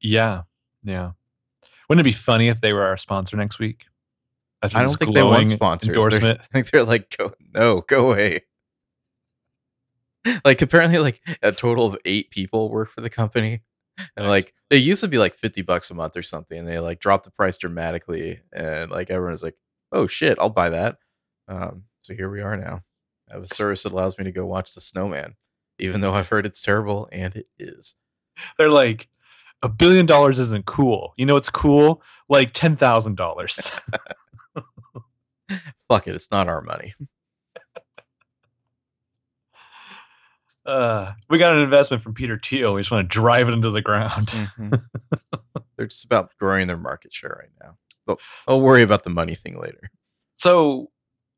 Yeah. 0.00 0.42
Yeah. 0.82 1.12
Wouldn't 1.88 2.04
it 2.06 2.10
be 2.10 2.16
funny 2.16 2.48
if 2.48 2.60
they 2.60 2.72
were 2.72 2.84
our 2.84 2.96
sponsor 2.96 3.36
next 3.36 3.58
week? 3.58 3.84
I 4.74 4.82
don't 4.82 4.98
think 4.98 5.14
they 5.14 5.20
want 5.28 5.38
sponsors. 5.56 5.96
They're- 6.22 6.38
I 6.40 6.46
think 6.52 6.70
they're 6.70 6.84
like, 6.84 7.16
go 7.16 7.32
no, 7.54 7.82
go 7.82 8.10
away. 8.10 8.40
like 10.44 10.62
apparently, 10.62 10.98
like 10.98 11.20
a 11.42 11.52
total 11.52 11.86
of 11.86 11.98
eight 12.04 12.30
people 12.30 12.70
work 12.70 12.90
for 12.90 13.00
the 13.00 13.10
company, 13.10 13.60
and 14.16 14.26
like 14.26 14.54
they 14.70 14.76
used 14.76 15.02
to 15.02 15.08
be 15.08 15.18
like 15.18 15.34
fifty 15.34 15.62
bucks 15.62 15.90
a 15.90 15.94
month 15.94 16.16
or 16.16 16.22
something. 16.22 16.58
And 16.58 16.68
they 16.68 16.78
like 16.78 17.00
dropped 17.00 17.24
the 17.24 17.30
price 17.30 17.58
dramatically, 17.58 18.40
and 18.52 18.90
like 18.90 19.10
everyone 19.10 19.34
is 19.34 19.42
like, 19.42 19.56
oh 19.92 20.06
shit, 20.06 20.38
I'll 20.40 20.50
buy 20.50 20.70
that. 20.70 20.98
Um, 21.48 21.84
so 22.02 22.14
here 22.14 22.30
we 22.30 22.40
are 22.40 22.56
now. 22.56 22.82
I 23.30 23.34
have 23.34 23.42
a 23.42 23.54
service 23.54 23.82
that 23.82 23.92
allows 23.92 24.18
me 24.18 24.24
to 24.24 24.32
go 24.32 24.46
watch 24.46 24.74
The 24.74 24.80
Snowman, 24.80 25.34
even 25.78 26.00
though 26.00 26.12
I've 26.12 26.28
heard 26.28 26.46
it's 26.46 26.62
terrible, 26.62 27.08
and 27.10 27.34
it 27.34 27.46
is. 27.58 27.94
They're 28.58 28.68
like, 28.68 29.08
a 29.62 29.68
billion 29.68 30.06
dollars 30.06 30.38
isn't 30.38 30.66
cool. 30.66 31.14
You 31.16 31.26
know 31.26 31.34
what's 31.34 31.50
cool? 31.50 32.02
like 32.28 32.52
ten 32.52 32.76
thousand 32.76 33.16
dollars. 33.16 33.70
Fuck 35.88 36.08
it, 36.08 36.14
it's 36.14 36.30
not 36.30 36.48
our 36.48 36.60
money. 36.62 36.94
Uh, 40.66 41.12
we 41.30 41.38
got 41.38 41.52
an 41.52 41.60
investment 41.60 42.02
from 42.02 42.14
Peter 42.14 42.40
Thiel. 42.42 42.74
We 42.74 42.80
just 42.80 42.90
want 42.90 43.08
to 43.08 43.12
drive 43.12 43.48
it 43.48 43.52
into 43.52 43.70
the 43.70 43.82
ground. 43.82 44.28
Mm-hmm. 44.28 44.74
They're 45.76 45.86
just 45.86 46.04
about 46.04 46.32
growing 46.38 46.66
their 46.66 46.76
market 46.76 47.12
share 47.12 47.36
right 47.38 47.50
now. 47.62 47.76
They'll, 48.06 48.18
I'll 48.48 48.62
worry 48.62 48.82
about 48.82 49.04
the 49.04 49.10
money 49.10 49.34
thing 49.34 49.60
later. 49.60 49.90
So 50.38 50.90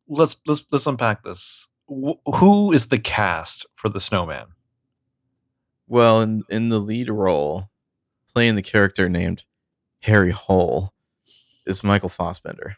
let's 0.08 0.36
let's 0.46 0.64
let's 0.72 0.86
unpack 0.86 1.22
this. 1.24 1.66
Wh- 1.90 2.20
who 2.36 2.72
is 2.72 2.86
the 2.86 2.98
cast 2.98 3.66
for 3.76 3.88
the 3.88 4.00
Snowman? 4.00 4.46
Well, 5.86 6.22
in 6.22 6.42
in 6.48 6.68
the 6.68 6.78
lead 6.78 7.10
role, 7.10 7.70
playing 8.32 8.54
the 8.54 8.62
character 8.62 9.08
named 9.08 9.44
Harry 10.02 10.30
Hole, 10.30 10.92
is 11.66 11.84
Michael 11.84 12.08
Fossbender. 12.08 12.76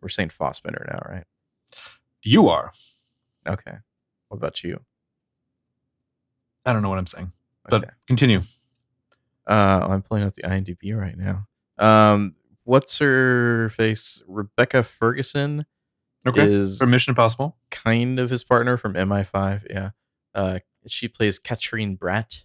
We're 0.00 0.08
saying 0.08 0.30
Fossbender 0.30 0.86
now, 0.90 1.00
right? 1.08 1.24
You 2.22 2.48
are. 2.48 2.72
Okay. 3.46 3.78
What 4.28 4.36
about 4.36 4.62
you? 4.62 4.80
I 6.64 6.72
don't 6.72 6.82
know 6.82 6.88
what 6.90 6.98
I'm 6.98 7.06
saying, 7.06 7.32
Okay. 7.72 7.86
but 7.86 7.90
continue. 8.06 8.42
Uh, 9.46 9.86
I'm 9.90 10.02
pulling 10.02 10.24
up 10.24 10.34
the 10.34 10.42
IMDb 10.42 10.94
right 10.96 11.16
now. 11.16 11.46
Um, 11.78 12.34
what's 12.64 12.98
her 12.98 13.70
face? 13.70 14.22
Rebecca 14.28 14.82
Ferguson 14.82 15.64
Okay. 16.26 16.42
is 16.46 16.76
For 16.78 16.86
Mission 16.86 17.12
Impossible. 17.12 17.56
kind 17.70 18.18
of 18.20 18.28
his 18.30 18.44
partner 18.44 18.76
from 18.76 18.94
MI5. 18.94 19.66
Yeah. 19.70 19.90
Uh, 20.34 20.58
she 20.86 21.08
plays 21.08 21.38
Katrine 21.38 21.96
Bratt. 21.96 22.44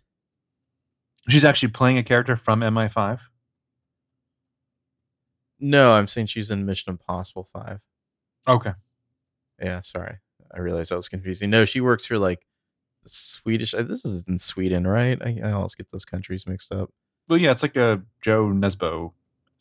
She's 1.30 1.44
actually 1.44 1.70
playing 1.70 1.98
a 1.98 2.04
character 2.04 2.38
from 2.38 2.62
MI5. 2.62 3.20
No, 5.60 5.94
I'm 5.94 6.08
saying 6.08 6.28
she's 6.28 6.52
in 6.52 6.66
Mission 6.66 6.92
Impossible 6.92 7.48
5. 7.54 7.82
Okay. 8.48 8.72
Yeah, 9.62 9.82
sorry. 9.82 10.18
I 10.54 10.60
realized 10.60 10.92
I 10.92 10.96
was 10.96 11.10
confusing. 11.10 11.50
No, 11.50 11.66
she 11.66 11.80
works 11.82 12.06
for 12.06 12.18
like 12.20 12.46
Swedish. 13.06 13.74
uh, 13.74 13.84
This 13.84 14.06
is 14.06 14.28
in 14.28 14.38
Sweden, 14.40 14.86
right? 14.88 15.20
I, 15.22 15.40
I 15.44 15.52
always 15.52 15.76
get 15.76 15.90
those 15.92 16.06
countries 16.06 16.46
mixed 16.48 16.74
up. 16.74 16.90
Well, 17.28 17.40
yeah, 17.40 17.52
it's 17.52 17.64
like 17.64 17.76
a 17.76 18.02
Jo 18.22 18.48
Nesbø 18.48 19.12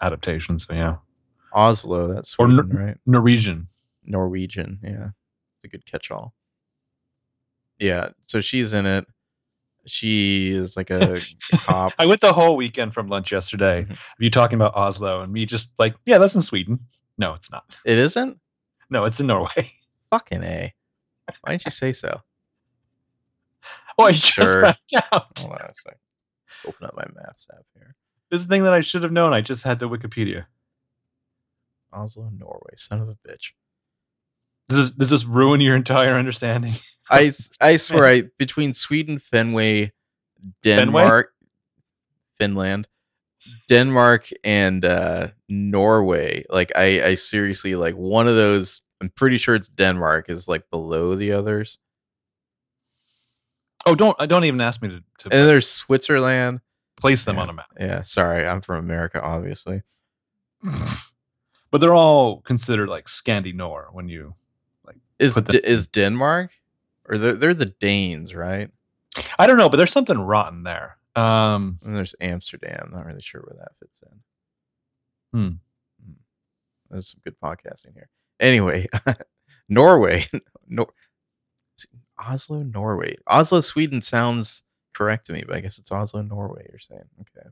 adaptation. 0.00 0.58
So 0.58 0.72
yeah, 0.74 0.96
Oslo, 1.52 2.08
that's 2.12 2.34
Or 2.38 2.46
Sweden, 2.48 2.68
Nor- 2.70 2.86
right? 2.86 2.96
Norwegian. 3.06 3.68
Norwegian. 4.04 4.78
Yeah, 4.82 5.08
it's 5.56 5.64
a 5.64 5.68
good 5.68 5.86
catch-all. 5.86 6.34
Yeah, 7.78 8.10
so 8.26 8.40
she's 8.40 8.72
in 8.72 8.86
it. 8.86 9.06
She 9.86 10.50
is 10.52 10.76
like 10.76 10.90
a 10.90 11.20
cop. 11.52 11.92
I 11.98 12.06
went 12.06 12.20
the 12.20 12.32
whole 12.32 12.56
weekend 12.56 12.94
from 12.94 13.08
lunch 13.08 13.32
yesterday. 13.32 13.84
Mhm. 13.88 13.98
You 14.20 14.30
talking 14.30 14.54
about 14.56 14.76
Oslo 14.76 15.22
and 15.22 15.32
me 15.32 15.44
just 15.46 15.70
like, 15.78 15.94
yeah, 16.06 16.18
that's 16.18 16.34
in 16.36 16.42
Sweden. 16.42 16.78
No, 17.18 17.34
it's 17.34 17.50
not. 17.50 17.64
It 17.84 17.98
isn't 17.98 18.38
No, 18.90 19.04
it's 19.04 19.18
in 19.20 19.26
Norway. 19.26 19.72
fucking 20.10 20.42
a. 20.44 20.72
Why 21.40 21.52
didn't 21.52 21.64
you 21.64 21.70
say 21.72 21.92
so? 21.92 22.20
Oh, 23.98 24.04
I 24.04 24.12
just 24.12 24.24
Sure. 24.32 24.62
found 24.62 24.76
out. 25.12 25.38
Hold 25.38 25.52
on 25.52 25.58
a 25.60 25.72
sec. 25.84 25.98
Open 26.66 26.86
up 26.86 26.94
my 26.96 27.04
maps 27.14 27.46
app 27.52 27.64
here. 27.74 27.94
This 28.30 28.40
is 28.40 28.46
the 28.46 28.54
thing 28.54 28.64
that 28.64 28.72
I 28.72 28.80
should 28.80 29.02
have 29.02 29.12
known. 29.12 29.34
I 29.34 29.40
just 29.42 29.62
had 29.62 29.78
the 29.78 29.88
Wikipedia. 29.88 30.46
Oslo, 31.92 32.30
Norway. 32.36 32.72
Son 32.76 33.00
of 33.00 33.08
a 33.08 33.16
bitch. 33.28 33.50
Does 34.68 34.78
this, 34.78 34.90
does 34.90 35.10
this 35.10 35.24
ruin 35.24 35.60
your 35.60 35.76
entire 35.76 36.14
understanding? 36.14 36.74
I, 37.10 37.32
I 37.60 37.76
swear, 37.76 38.06
I 38.06 38.22
between 38.38 38.72
Sweden, 38.74 39.18
Fenway, 39.18 39.92
Denmark, 40.62 41.34
Finland, 42.38 42.88
Denmark, 43.68 44.30
and 44.42 44.84
uh, 44.84 45.28
Norway. 45.48 46.44
Like 46.48 46.72
I, 46.74 47.02
I 47.08 47.14
seriously 47.16 47.74
like 47.74 47.94
one 47.94 48.26
of 48.28 48.36
those. 48.36 48.80
I'm 49.00 49.10
pretty 49.10 49.36
sure 49.36 49.54
it's 49.54 49.68
Denmark 49.68 50.30
is 50.30 50.48
like 50.48 50.70
below 50.70 51.14
the 51.16 51.32
others, 51.32 51.78
Oh, 53.86 53.94
don't 53.94 54.16
uh, 54.18 54.26
don't 54.26 54.44
even 54.44 54.60
ask 54.60 54.80
me 54.82 54.88
to, 54.88 54.94
and 54.94 55.04
to 55.18 55.28
then 55.28 55.46
there's 55.46 55.68
Switzerland. 55.68 56.60
place 56.96 57.24
them 57.24 57.36
yeah. 57.36 57.42
on 57.42 57.48
a 57.50 57.52
map. 57.52 57.66
Yeah, 57.78 58.02
sorry, 58.02 58.46
I'm 58.46 58.60
from 58.60 58.76
America, 58.76 59.20
obviously. 59.22 59.82
But 61.70 61.80
they're 61.80 61.94
all 61.94 62.42
considered 62.42 62.90
like 62.90 63.06
Scandinor 63.06 63.94
when 63.94 64.06
you. 64.10 64.34
like. 64.84 64.96
Is 65.18 65.36
D- 65.36 65.58
is 65.64 65.86
Denmark 65.86 66.50
or 67.08 67.16
they're 67.16 67.32
they're 67.32 67.54
the 67.54 67.74
Danes, 67.80 68.34
right? 68.34 68.70
I 69.38 69.46
don't 69.46 69.56
know, 69.56 69.70
but 69.70 69.78
there's 69.78 69.90
something 69.92 70.18
rotten 70.18 70.64
there. 70.64 70.98
Um, 71.16 71.78
And 71.82 71.96
there's 71.96 72.14
Amsterdam. 72.20 72.90
Not 72.92 73.06
really 73.06 73.22
sure 73.22 73.40
where 73.40 73.56
that 73.58 73.72
fits 73.78 74.02
in. 74.02 75.38
Hmm. 75.38 75.54
Hmm. 76.04 76.12
There's 76.90 77.10
some 77.10 77.20
good 77.24 77.40
podcasting 77.40 77.94
here. 77.94 78.08
Anyway, 78.38 78.86
Norway, 79.68 80.26
Nor- 80.68 80.92
Oslo, 82.18 82.62
Norway, 82.62 83.16
Oslo, 83.26 83.60
Sweden 83.60 84.00
sounds 84.02 84.62
correct 84.94 85.26
to 85.26 85.32
me, 85.32 85.42
but 85.46 85.56
I 85.56 85.60
guess 85.60 85.78
it's 85.78 85.90
Oslo, 85.92 86.22
Norway. 86.22 86.66
You're 86.70 86.78
saying 86.78 87.02
okay? 87.20 87.48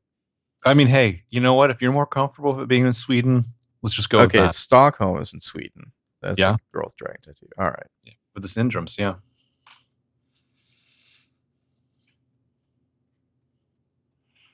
I 0.64 0.74
mean, 0.74 0.88
hey, 0.88 1.22
you 1.30 1.40
know 1.40 1.54
what? 1.54 1.70
If 1.70 1.80
you're 1.80 1.92
more 1.92 2.06
comfortable 2.06 2.52
with 2.52 2.62
it 2.64 2.68
being 2.68 2.86
in 2.86 2.92
Sweden, 2.92 3.44
let's 3.82 3.96
just 3.96 4.10
go 4.10 4.18
with 4.18 4.34
okay. 4.34 4.48
Stockholm 4.52 5.20
is 5.20 5.32
in 5.32 5.40
Sweden. 5.40 5.92
That's 6.20 6.38
Yeah. 6.38 6.50
yeah. 6.50 6.56
growth 6.72 6.96
dragon 6.96 7.20
tattoo. 7.22 7.46
All 7.58 7.70
right. 7.70 7.86
With 8.34 8.42
the 8.42 8.48
syndromes, 8.48 8.98
yeah. 8.98 9.14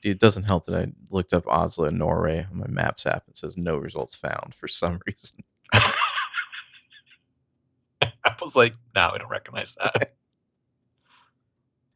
Dude, 0.01 0.15
it 0.15 0.19
doesn't 0.19 0.43
help 0.43 0.65
that 0.67 0.75
I 0.75 0.87
looked 1.09 1.33
up 1.33 1.47
Oslo, 1.47 1.89
Norway 1.89 2.45
on 2.51 2.59
my 2.59 2.67
Maps 2.67 3.05
app. 3.05 3.23
It 3.27 3.35
says 3.35 3.57
no 3.57 3.77
results 3.77 4.15
found 4.15 4.53
for 4.55 4.67
some 4.67 4.99
reason. 5.07 5.43
I 8.47 8.49
was 8.49 8.55
like, 8.55 8.75
no, 8.95 9.09
I 9.13 9.17
don't 9.17 9.29
recognize 9.29 9.75
that. 9.75 10.15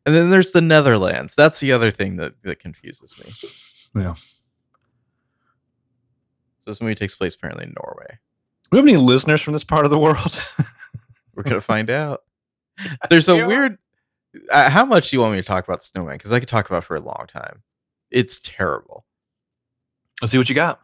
And 0.06 0.16
then 0.16 0.30
there's 0.30 0.52
the 0.52 0.62
Netherlands. 0.62 1.36
That's 1.36 1.60
the 1.60 1.72
other 1.72 1.92
thing 1.92 2.18
that, 2.18 2.34
that 2.44 2.60
confuses 2.60 3.16
me. 3.18 3.32
yeah. 3.96 4.16
So 4.16 4.26
this 6.72 6.82
movie 6.82 6.96
takes 6.96 7.16
place 7.16 7.36
apparently 7.36 7.66
in 7.66 7.74
Norway. 7.82 8.20
We 8.72 8.80
have 8.80 8.86
any 8.86 8.98
listeners 8.98 9.42
from 9.42 9.54
this 9.54 9.64
part 9.64 9.86
of 9.86 9.92
the 9.92 9.98
world? 9.98 10.42
We're 11.36 11.44
gonna 11.44 11.62
find 11.62 11.90
out. 11.90 12.24
There's 13.10 13.30
a 13.30 13.46
weird. 13.46 13.78
Uh, 14.52 14.70
how 14.70 14.86
much 14.86 15.10
do 15.10 15.16
you 15.16 15.22
want 15.22 15.34
me 15.34 15.40
to 15.40 15.48
talk 15.48 15.68
about 15.68 15.84
Snowman? 15.84 16.18
Because 16.18 16.32
I 16.32 16.40
could 16.40 16.50
talk 16.50 16.68
about 16.68 16.84
it 16.84 16.86
for 16.86 16.96
a 16.96 17.02
long 17.02 17.26
time. 17.28 17.64
It's 18.10 18.40
terrible. 18.40 19.06
Let's 20.22 20.32
see 20.32 20.38
what 20.38 20.50
you 20.50 20.56
got. 20.56 20.80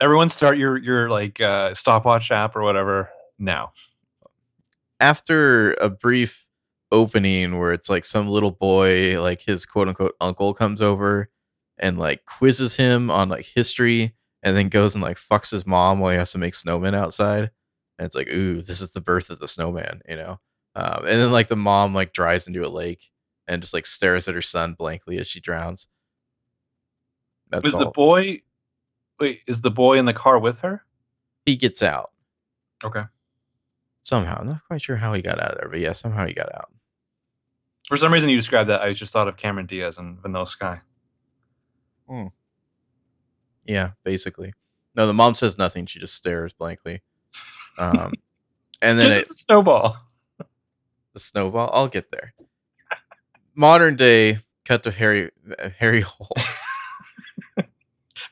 Everyone, 0.00 0.28
start 0.28 0.58
your 0.58 0.78
your 0.78 1.08
like 1.08 1.40
uh, 1.40 1.74
stopwatch 1.74 2.30
app 2.30 2.56
or 2.56 2.62
whatever 2.62 3.10
now. 3.40 3.72
After 4.98 5.72
a 5.74 5.88
brief 5.88 6.46
opening 6.92 7.58
where 7.58 7.72
it's 7.72 7.88
like 7.88 8.04
some 8.04 8.28
little 8.28 8.50
boy, 8.50 9.20
like 9.20 9.42
his 9.42 9.64
quote 9.64 9.88
unquote 9.88 10.14
uncle, 10.20 10.52
comes 10.54 10.82
over 10.82 11.30
and 11.78 11.98
like 11.98 12.24
quizzes 12.26 12.76
him 12.76 13.10
on 13.10 13.28
like 13.28 13.46
history, 13.46 14.14
and 14.42 14.56
then 14.56 14.68
goes 14.68 14.94
and 14.94 15.02
like 15.02 15.18
fucks 15.18 15.50
his 15.50 15.66
mom 15.66 15.98
while 16.00 16.12
he 16.12 16.18
has 16.18 16.32
to 16.32 16.38
make 16.38 16.54
snowmen 16.54 16.94
outside. 16.94 17.50
And 17.98 18.06
it's 18.06 18.14
like, 18.14 18.28
ooh, 18.28 18.62
this 18.62 18.80
is 18.80 18.92
the 18.92 19.00
birth 19.00 19.30
of 19.30 19.40
the 19.40 19.48
snowman, 19.48 20.02
you 20.08 20.16
know. 20.16 20.40
Um, 20.74 20.98
and 20.98 21.20
then 21.20 21.32
like 21.32 21.48
the 21.48 21.56
mom 21.56 21.94
like 21.94 22.12
drives 22.12 22.46
into 22.46 22.66
a 22.66 22.68
lake 22.68 23.10
and 23.48 23.60
just 23.60 23.74
like 23.74 23.86
stares 23.86 24.28
at 24.28 24.34
her 24.34 24.42
son 24.42 24.74
blankly 24.74 25.18
as 25.18 25.26
she 25.26 25.40
drowns. 25.40 25.88
That's 27.50 27.66
is 27.66 27.74
all. 27.74 27.80
the 27.80 27.90
boy? 27.90 28.42
Wait, 29.18 29.40
is 29.46 29.60
the 29.60 29.70
boy 29.70 29.98
in 29.98 30.04
the 30.04 30.14
car 30.14 30.38
with 30.38 30.60
her? 30.60 30.84
he 31.46 31.56
gets 31.56 31.82
out 31.82 32.10
Okay. 32.82 33.02
Somehow. 34.10 34.38
I'm 34.40 34.46
not 34.48 34.64
quite 34.66 34.82
sure 34.82 34.96
how 34.96 35.14
he 35.14 35.22
got 35.22 35.40
out 35.40 35.52
of 35.52 35.58
there, 35.58 35.68
but 35.70 35.80
yeah, 35.80 35.92
somehow 35.92 36.26
he 36.26 36.34
got 36.34 36.52
out. 36.54 36.70
For 37.88 37.96
some 37.96 38.12
reason, 38.12 38.28
you 38.28 38.36
described 38.36 38.68
that. 38.68 38.82
I 38.82 38.92
just 38.92 39.12
thought 39.12 39.28
of 39.28 39.36
Cameron 39.38 39.66
Diaz 39.66 39.96
and 39.98 40.20
Vanilla 40.20 40.46
Sky. 40.46 40.80
Yeah, 43.64 43.90
basically. 44.04 44.52
No, 44.96 45.06
the 45.06 45.14
mom 45.14 45.34
says 45.36 45.56
nothing. 45.56 45.86
She 45.86 46.00
just 46.00 46.14
stares 46.14 46.52
blankly. 46.52 47.02
Um, 47.78 48.12
and 48.82 48.98
then 48.98 49.12
it, 49.12 49.32
snowball. 49.32 49.96
the 51.14 51.20
snowball. 51.20 51.70
I'll 51.72 51.88
get 51.88 52.10
there. 52.10 52.34
Modern 53.54 53.94
day 53.94 54.40
cut 54.64 54.82
to 54.82 54.90
Harry 54.90 55.30
Harry 55.78 56.00
Hole. 56.06 56.36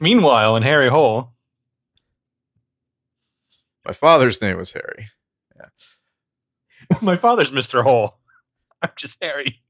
Meanwhile, 0.00 0.56
in 0.56 0.62
Harry 0.62 0.88
Hole, 0.90 1.32
My 3.86 3.92
father's 3.92 4.40
name 4.42 4.56
was 4.56 4.72
Harry. 4.72 5.08
my 7.02 7.16
father's 7.16 7.50
Mr. 7.50 7.82
Hole. 7.82 8.16
I'm 8.82 8.90
just 8.96 9.18
Harry. 9.20 9.60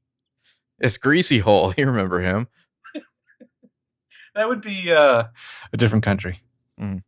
It's 0.79 0.97
Greasy 0.97 1.39
Hole. 1.39 1.73
You 1.77 1.87
remember 1.87 2.19
him? 2.19 2.47
That 4.35 4.47
would 4.47 4.61
be 4.61 4.91
uh, 4.91 5.23
a 5.73 5.77
different 5.77 6.03
country. 6.03 6.41
And 6.77 7.03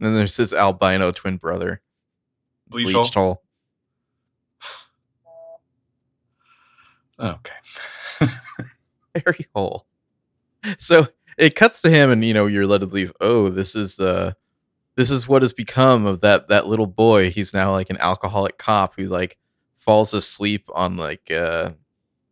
then 0.00 0.14
there's 0.14 0.36
his 0.36 0.52
albino 0.52 1.12
twin 1.12 1.36
brother, 1.36 1.80
Bleach, 2.66 2.92
Bleached 2.92 3.14
Hole. 3.14 3.42
Hole. 5.24 5.60
Okay. 8.20 8.32
Harry 9.14 9.46
Hole. 9.54 9.86
So 10.78 11.06
it 11.38 11.54
cuts 11.54 11.80
to 11.82 11.90
him, 11.90 12.10
and 12.10 12.24
you 12.24 12.34
know 12.34 12.46
you're 12.46 12.66
led 12.66 12.80
to 12.80 12.86
believe, 12.86 13.12
oh, 13.20 13.48
this 13.48 13.76
is 13.76 14.00
uh 14.00 14.32
this 14.96 15.10
is 15.10 15.26
what 15.28 15.42
has 15.42 15.52
become 15.52 16.06
of 16.06 16.20
that 16.22 16.48
that 16.48 16.66
little 16.66 16.86
boy. 16.86 17.30
He's 17.30 17.52
now 17.54 17.72
like 17.72 17.90
an 17.90 17.98
alcoholic 17.98 18.58
cop 18.58 18.94
who 18.96 19.04
like 19.06 19.38
falls 19.76 20.14
asleep 20.14 20.68
on 20.74 20.96
like 20.96 21.30
uh 21.30 21.72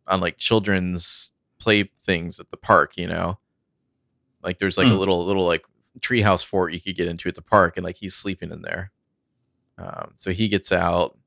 on 0.07 0.19
like 0.21 0.37
children's 0.37 1.31
play 1.59 1.89
things 2.01 2.39
at 2.39 2.51
the 2.51 2.57
park. 2.57 2.97
You 2.97 3.07
know, 3.07 3.39
like 4.43 4.59
there's 4.59 4.77
like 4.77 4.87
a 4.87 4.91
Hmm. 4.91 4.97
little 4.97 5.25
little 5.25 5.45
like 5.45 5.65
treehouse 5.99 6.43
fort 6.45 6.73
you 6.73 6.81
could 6.81 6.95
get 6.95 7.07
into 7.07 7.29
at 7.29 7.35
the 7.35 7.41
park, 7.41 7.77
and 7.77 7.83
like 7.85 7.97
he's 7.97 8.15
sleeping 8.15 8.51
in 8.51 8.61
there. 8.61 8.91
Um, 9.77 10.13
so 10.17 10.31
he 10.31 10.47
gets 10.47 10.71
out. 10.71 11.17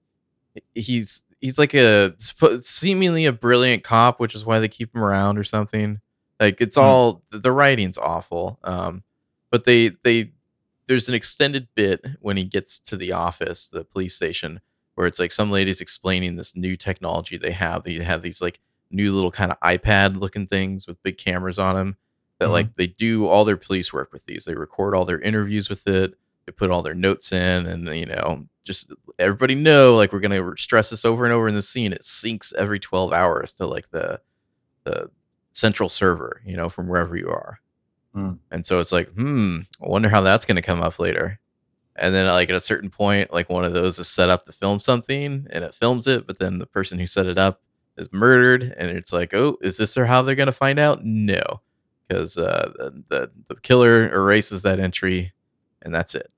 He's 0.74 1.22
he's 1.40 1.58
like 1.58 1.74
a 1.74 2.14
seemingly 2.62 3.26
a 3.26 3.32
brilliant 3.32 3.82
cop, 3.84 4.20
which 4.20 4.34
is 4.34 4.44
why 4.46 4.58
they 4.58 4.68
keep 4.68 4.94
him 4.94 5.02
around 5.02 5.38
or 5.38 5.44
something. 5.44 6.00
Like 6.40 6.60
it's 6.60 6.76
Hmm. 6.76 6.82
all 6.82 7.22
the 7.30 7.38
the 7.38 7.52
writing's 7.52 7.98
awful. 7.98 8.58
Um, 8.64 9.02
but 9.50 9.64
they 9.64 9.88
they 10.02 10.32
there's 10.86 11.08
an 11.08 11.14
extended 11.14 11.68
bit 11.74 12.04
when 12.20 12.36
he 12.36 12.44
gets 12.44 12.78
to 12.80 12.96
the 12.96 13.12
office, 13.12 13.68
the 13.68 13.84
police 13.84 14.14
station, 14.14 14.60
where 14.94 15.06
it's 15.06 15.18
like 15.18 15.32
some 15.32 15.50
lady's 15.50 15.80
explaining 15.80 16.36
this 16.36 16.56
new 16.56 16.76
technology 16.76 17.36
they 17.36 17.52
have. 17.52 17.84
They 17.84 17.94
have 17.94 18.22
these 18.22 18.40
like 18.40 18.60
new 18.90 19.12
little 19.12 19.32
kind 19.32 19.50
of 19.50 19.60
iPad 19.60 20.16
looking 20.16 20.46
things 20.46 20.86
with 20.86 21.02
big 21.02 21.18
cameras 21.18 21.58
on 21.58 21.74
them 21.74 21.96
that 22.38 22.48
Mhm. 22.48 22.52
like 22.52 22.76
they 22.76 22.86
do 22.86 23.26
all 23.26 23.44
their 23.44 23.56
police 23.56 23.92
work 23.92 24.12
with 24.12 24.26
these. 24.26 24.44
They 24.44 24.54
record 24.54 24.94
all 24.94 25.04
their 25.04 25.20
interviews 25.20 25.68
with 25.68 25.86
it. 25.88 26.14
They 26.46 26.52
put 26.52 26.70
all 26.70 26.82
their 26.82 26.94
notes 26.94 27.32
in, 27.32 27.66
and 27.66 27.88
you 27.96 28.06
know, 28.06 28.46
just 28.64 28.92
everybody 29.18 29.54
know 29.56 29.96
like 29.96 30.12
we're 30.12 30.20
gonna 30.20 30.56
stress 30.56 30.90
this 30.90 31.04
over 31.04 31.24
and 31.24 31.32
over 31.32 31.48
in 31.48 31.54
the 31.56 31.62
scene. 31.62 31.92
It 31.92 32.02
syncs 32.02 32.54
every 32.54 32.78
twelve 32.78 33.12
hours 33.12 33.52
to 33.54 33.66
like 33.66 33.90
the 33.90 34.20
the 34.84 35.10
central 35.52 35.88
server, 35.88 36.42
you 36.44 36.56
know, 36.56 36.68
from 36.68 36.86
wherever 36.86 37.16
you 37.16 37.28
are. 37.28 37.58
Hmm. 38.16 38.32
And 38.50 38.64
so 38.64 38.80
it's 38.80 38.92
like, 38.92 39.12
hmm, 39.12 39.58
I 39.84 39.88
wonder 39.88 40.08
how 40.08 40.22
that's 40.22 40.46
gonna 40.46 40.62
come 40.62 40.80
up 40.80 40.98
later. 40.98 41.38
And 41.96 42.14
then 42.14 42.26
like 42.26 42.48
at 42.48 42.56
a 42.56 42.60
certain 42.62 42.88
point, 42.88 43.30
like 43.30 43.50
one 43.50 43.62
of 43.62 43.74
those 43.74 43.98
is 43.98 44.08
set 44.08 44.30
up 44.30 44.46
to 44.46 44.52
film 44.52 44.80
something 44.80 45.46
and 45.50 45.62
it 45.62 45.74
films 45.74 46.06
it, 46.06 46.26
but 46.26 46.38
then 46.38 46.58
the 46.58 46.66
person 46.66 46.98
who 46.98 47.06
set 47.06 47.26
it 47.26 47.36
up 47.36 47.60
is 47.98 48.10
murdered, 48.14 48.62
and 48.78 48.90
it's 48.90 49.12
like, 49.12 49.34
oh, 49.34 49.58
is 49.60 49.76
this 49.76 49.98
or 49.98 50.06
how 50.06 50.22
they're 50.22 50.34
gonna 50.34 50.50
find 50.50 50.78
out? 50.78 51.04
No, 51.04 51.60
because 52.08 52.38
uh, 52.38 52.72
the, 52.76 53.04
the 53.08 53.30
the 53.48 53.60
killer 53.60 54.10
erases 54.10 54.62
that 54.62 54.80
entry, 54.80 55.34
and 55.82 55.94
that's 55.94 56.14
it. 56.14 56.30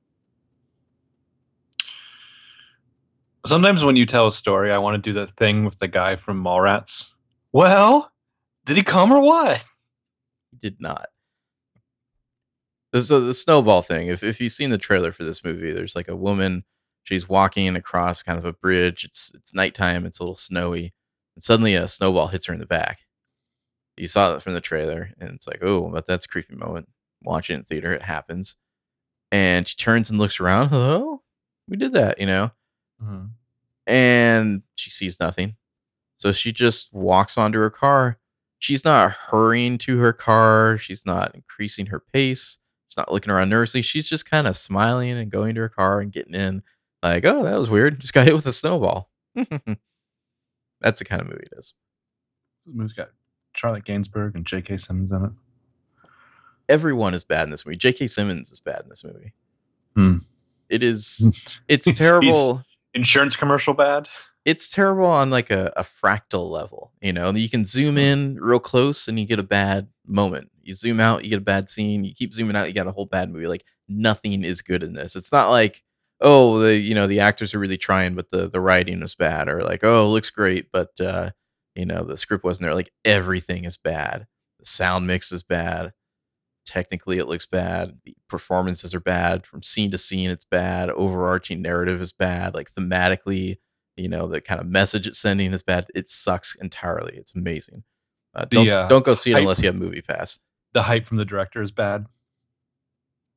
Sometimes 3.47 3.85
when 3.85 3.95
you 3.95 4.05
tell 4.05 4.27
a 4.27 4.33
story, 4.33 4.73
I 4.73 4.79
want 4.79 5.03
to 5.03 5.13
do 5.13 5.19
that 5.21 5.37
thing 5.37 5.65
with 5.65 5.79
the 5.79 5.89
guy 5.89 6.17
from 6.17 6.43
Mallrats. 6.43 7.05
Well, 7.53 8.11
did 8.65 8.77
he 8.77 8.83
come 8.83 9.13
or 9.13 9.21
what? 9.21 9.61
He 10.51 10.57
did 10.59 10.81
not. 10.81 11.07
This 12.93 13.11
is 13.11 13.27
the 13.27 13.35
snowball 13.35 13.83
thing. 13.83 14.09
If 14.09 14.23
if 14.23 14.41
you've 14.41 14.53
seen 14.53 14.71
the 14.71 14.79
trailer 14.79 15.13
for 15.13 15.25
this 15.25 15.45
movie, 15.45 15.73
there's 15.73 15.97
like 15.97 16.09
a 16.09 16.17
woman. 16.17 16.65
She's 17.05 17.29
walking 17.29 17.75
across 17.77 18.23
kind 18.23 18.39
of 18.39 18.45
a 18.45 18.53
bridge. 18.53 19.05
It's 19.05 19.33
it's 19.35 19.55
nighttime. 19.55 20.07
It's 20.07 20.19
a 20.19 20.23
little 20.23 20.35
snowy, 20.35 20.95
and 21.35 21.43
suddenly 21.43 21.75
a 21.75 21.89
snowball 21.89 22.29
hits 22.29 22.47
her 22.47 22.55
in 22.55 22.61
the 22.61 22.67
back. 22.67 23.01
You 23.97 24.09
saw 24.09 24.33
that 24.33 24.43
from 24.43 24.55
the 24.55 24.61
trailer, 24.61 25.11
and 25.19 25.31
it's 25.31 25.47
like, 25.47 25.59
oh, 25.63 25.91
but 25.91 26.07
that's 26.07 26.25
a 26.25 26.29
creepy 26.29 26.55
moment. 26.55 26.89
Watching 27.23 27.57
it 27.57 27.59
in 27.61 27.65
theater, 27.65 27.93
it 27.93 28.03
happens, 28.03 28.57
and 29.33 29.67
she 29.67 29.77
turns 29.77 30.09
and 30.09 30.19
looks 30.19 30.41
around. 30.41 30.69
Hello, 30.69 31.23
we 31.69 31.77
did 31.77 31.93
that, 31.95 32.21
you 32.21 32.27
know, 32.27 32.53
mm-hmm. 33.03 33.27
and 33.87 34.63
she 34.77 34.91
sees 34.91 35.19
nothing. 35.21 35.57
So 36.19 36.33
she 36.33 36.53
just 36.53 36.93
walks 36.93 37.37
onto 37.37 37.59
her 37.59 37.71
car. 37.71 38.19
She's 38.59 38.85
not 38.85 39.13
hurrying 39.13 39.79
to 39.79 39.99
her 39.99 40.13
car. 40.13 40.79
She's 40.79 41.07
not 41.07 41.35
increasing 41.35 41.87
her 41.87 42.01
pace. 42.01 42.59
She's 42.89 42.97
not 42.97 43.13
looking 43.13 43.31
around 43.33 43.51
nervously. 43.51 43.83
She's 43.83 44.09
just 44.09 44.29
kind 44.29 44.47
of 44.47 44.57
smiling 44.57 45.13
and 45.13 45.31
going 45.31 45.55
to 45.55 45.61
her 45.63 45.69
car 45.69 46.01
and 46.01 46.11
getting 46.13 46.35
in. 46.35 46.63
Like, 47.03 47.25
oh, 47.27 47.45
that 47.45 47.59
was 47.59 47.71
weird. 47.71 48.01
Just 48.01 48.15
got 48.15 48.27
hit 48.27 48.35
with 48.35 48.47
a 48.47 48.53
snowball. 48.53 49.11
That's 50.81 50.99
the 50.99 51.05
kind 51.05 51.21
of 51.21 51.29
movie 51.29 51.47
it 51.51 51.59
is. 51.59 51.75
The 52.67 52.73
movie's 52.73 52.93
got 52.93 53.11
Charlotte 53.55 53.85
Gainsbourg 53.85 54.35
and 54.35 54.47
J.K. 54.47 54.79
Simmons 54.79 55.13
in 55.13 55.25
it. 55.25 55.31
Everyone 56.69 57.15
is 57.15 57.25
bad 57.25 57.45
in 57.45 57.51
this 57.51 57.65
movie. 57.65 57.77
J.K. 57.77 58.07
Simmons 58.09 58.51
is 58.51 58.61
bad 58.61 58.83
in 58.83 58.89
this 58.89 59.05
movie. 59.05 59.33
Hmm. 59.95 60.19
It 60.69 60.83
is. 60.83 61.39
It's 61.69 61.93
terrible. 61.97 62.63
Insurance 62.95 63.37
commercial 63.37 63.75
bad. 63.75 64.09
it's 64.45 64.71
terrible 64.71 65.05
on 65.07 65.29
like 65.31 65.51
a, 65.51 65.73
a 65.77 65.83
fractal 65.83 66.51
level. 66.51 66.93
You 67.03 67.13
know, 67.13 67.31
you 67.33 67.49
can 67.51 67.65
zoom 67.65 67.99
in 67.99 68.37
real 68.41 68.59
close 68.59 69.07
and 69.09 69.21
you 69.21 69.27
get 69.27 69.39
a 69.39 69.43
bad 69.45 69.89
moment. 70.09 70.51
You 70.63 70.75
zoom 70.75 71.01
out, 71.01 71.25
you 71.25 71.31
get 71.31 71.39
a 71.39 71.43
bad 71.43 71.69
scene. 71.69 72.05
You 72.05 72.15
keep 72.15 72.35
zooming 72.35 72.57
out, 72.57 72.69
you 72.69 72.75
got 72.75 72.87
a 72.87 72.93
whole 72.93 73.07
bad 73.07 73.31
movie. 73.31 73.47
Like 73.47 73.65
nothing 73.89 74.45
is 74.45 74.63
good 74.63 74.83
in 74.83 74.95
this. 74.95 75.17
It's 75.17 75.33
not 75.33 75.51
like 75.51 75.83
oh 76.21 76.59
the 76.59 76.77
you 76.77 76.95
know 76.95 77.07
the 77.07 77.21
actors 77.21 77.55
are 77.55 77.59
really 77.59 77.79
trying, 77.79 78.15
but 78.15 78.31
the 78.31 78.49
the 78.49 78.61
writing 78.61 79.01
was 79.01 79.15
bad, 79.15 79.49
or 79.49 79.63
like 79.63 79.85
oh 79.85 80.07
it 80.07 80.11
looks 80.11 80.31
great, 80.31 80.71
but 80.73 81.01
uh, 81.01 81.31
you 81.75 81.87
know 81.87 82.05
the 82.05 82.17
script 82.17 82.45
wasn't 82.45 82.65
there. 82.65 82.75
Like 82.75 82.93
everything 83.05 83.65
is 83.65 83.77
bad. 83.77 84.27
The 84.61 84.67
sound 84.67 85.07
mix 85.07 85.33
is 85.33 85.43
bad. 85.43 85.93
Technically, 86.67 87.19
it 87.19 87.29
looks 87.29 87.47
bad. 87.47 88.01
The 88.05 88.15
performances 88.29 88.95
are 88.95 89.01
bad 89.01 89.47
from 89.47 89.63
scene 89.63 89.91
to 89.93 89.99
scene. 89.99 90.31
It's 90.31 90.45
bad. 90.45 90.91
Overarching 90.91 91.63
narrative 91.63 92.03
is 92.03 92.13
bad. 92.13 92.55
Like 92.55 92.75
thematically, 92.75 93.57
you 93.99 94.09
know 94.09 94.29
the 94.29 94.41
kind 94.41 94.61
of 94.61 94.67
message 94.67 95.07
it's 95.07 95.19
sending 95.19 95.53
is 95.53 95.63
bad 95.63 95.87
it 95.95 96.09
sucks 96.09 96.55
entirely 96.55 97.17
it's 97.17 97.35
amazing 97.35 97.83
uh, 98.35 98.45
don't, 98.45 98.69
uh, 98.69 98.89
don't 98.89 99.05
go 99.05 99.15
see 99.15 99.31
it 99.31 99.35
hype- 99.35 99.43
unless 99.43 99.61
you 99.63 99.67
have 99.67 99.77
movie 99.77 100.03
pass. 100.03 100.39
The 100.73 100.83
hype 100.83 101.07
from 101.07 101.17
the 101.17 101.25
director 101.25 101.63
is 101.63 101.71
bad. 101.71 102.07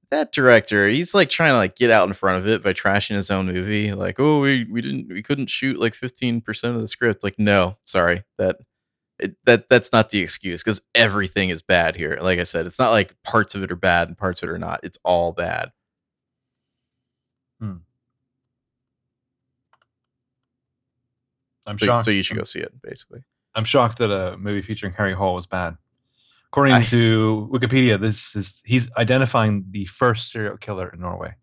that 0.09 0.31
director 0.33 0.87
he's 0.89 1.13
like 1.13 1.29
trying 1.29 1.53
to 1.53 1.57
like 1.57 1.75
get 1.75 1.89
out 1.89 2.07
in 2.07 2.13
front 2.13 2.37
of 2.37 2.47
it 2.47 2.61
by 2.61 2.73
trashing 2.73 3.15
his 3.15 3.31
own 3.31 3.47
movie. 3.47 3.93
Like 3.93 4.19
oh 4.19 4.41
we, 4.41 4.65
we 4.65 4.81
didn't 4.81 5.07
we 5.07 5.23
couldn't 5.23 5.49
shoot 5.49 5.79
like 5.79 5.93
15% 5.93 6.75
of 6.75 6.81
the 6.81 6.87
script. 6.87 7.23
Like 7.23 7.39
no 7.39 7.77
sorry. 7.83 8.23
That 8.37 8.57
it, 9.19 9.35
that 9.45 9.69
that's 9.69 9.91
not 9.91 10.09
the 10.09 10.19
excuse 10.19 10.63
because 10.63 10.81
everything 10.93 11.49
is 11.49 11.61
bad 11.61 11.95
here. 11.95 12.17
Like 12.21 12.39
i 12.39 12.43
said 12.43 12.65
it's 12.65 12.79
not 12.79 12.91
like 12.91 13.15
parts 13.23 13.55
of 13.55 13.63
it 13.63 13.71
are 13.71 13.75
bad 13.75 14.07
and 14.07 14.17
parts 14.17 14.43
of 14.43 14.49
it 14.49 14.51
are 14.51 14.59
not. 14.59 14.81
It's 14.83 14.97
all 15.03 15.31
bad. 15.31 15.71
I'm 21.67 21.79
so, 21.79 21.85
shocked. 21.85 22.05
so 22.05 22.11
you 22.11 22.23
should 22.23 22.37
go 22.37 22.43
see 22.43 22.59
it 22.59 22.73
basically 22.81 23.23
I'm 23.55 23.65
shocked 23.65 23.97
that 23.99 24.11
a 24.11 24.37
movie 24.37 24.61
featuring 24.61 24.93
Harry 24.93 25.13
Hole 25.13 25.35
was 25.35 25.45
bad. 25.45 25.75
According 26.47 26.73
I- 26.73 26.85
to 26.85 27.49
Wikipedia, 27.51 27.99
this 27.99 28.35
is 28.35 28.61
he's 28.65 28.89
identifying 28.97 29.65
the 29.71 29.85
first 29.85 30.31
serial 30.31 30.57
killer 30.57 30.89
in 30.89 30.99
Norway. 31.01 31.35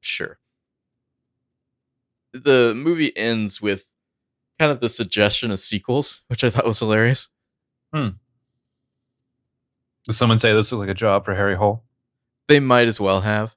Sure. 0.00 0.38
The 2.32 2.74
movie 2.76 3.16
ends 3.16 3.60
with 3.60 3.92
kind 4.58 4.70
of 4.70 4.80
the 4.80 4.88
suggestion 4.88 5.50
of 5.50 5.60
sequels, 5.60 6.22
which 6.28 6.44
I 6.44 6.50
thought 6.50 6.66
was 6.66 6.78
hilarious. 6.78 7.28
Hmm. 7.92 8.10
Does 10.06 10.16
someone 10.16 10.38
say 10.38 10.52
this 10.52 10.70
looks 10.72 10.80
like 10.80 10.88
a 10.88 10.94
job 10.94 11.24
for 11.24 11.34
Harry 11.34 11.56
Hole? 11.56 11.82
They 12.48 12.60
might 12.60 12.88
as 12.88 13.00
well 13.00 13.20
have. 13.22 13.54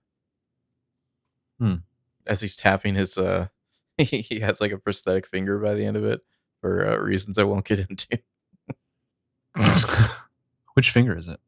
Hmm. 1.60 1.76
As 2.26 2.42
he's 2.42 2.56
tapping 2.56 2.96
his 2.96 3.18
uh 3.18 3.48
he 3.98 4.40
has 4.40 4.60
like 4.60 4.72
a 4.72 4.78
prosthetic 4.78 5.28
finger 5.28 5.60
by 5.60 5.76
the 5.76 5.86
end 5.86 5.98
of 5.98 6.04
it 6.04 6.22
for 6.64 6.88
uh, 6.88 6.96
reasons 6.98 7.38
I 7.38 7.44
won't 7.44 7.66
get 7.66 7.80
into. 7.80 8.08
Which 10.76 10.92
finger 10.92 11.18
is 11.18 11.28
it? 11.28 11.40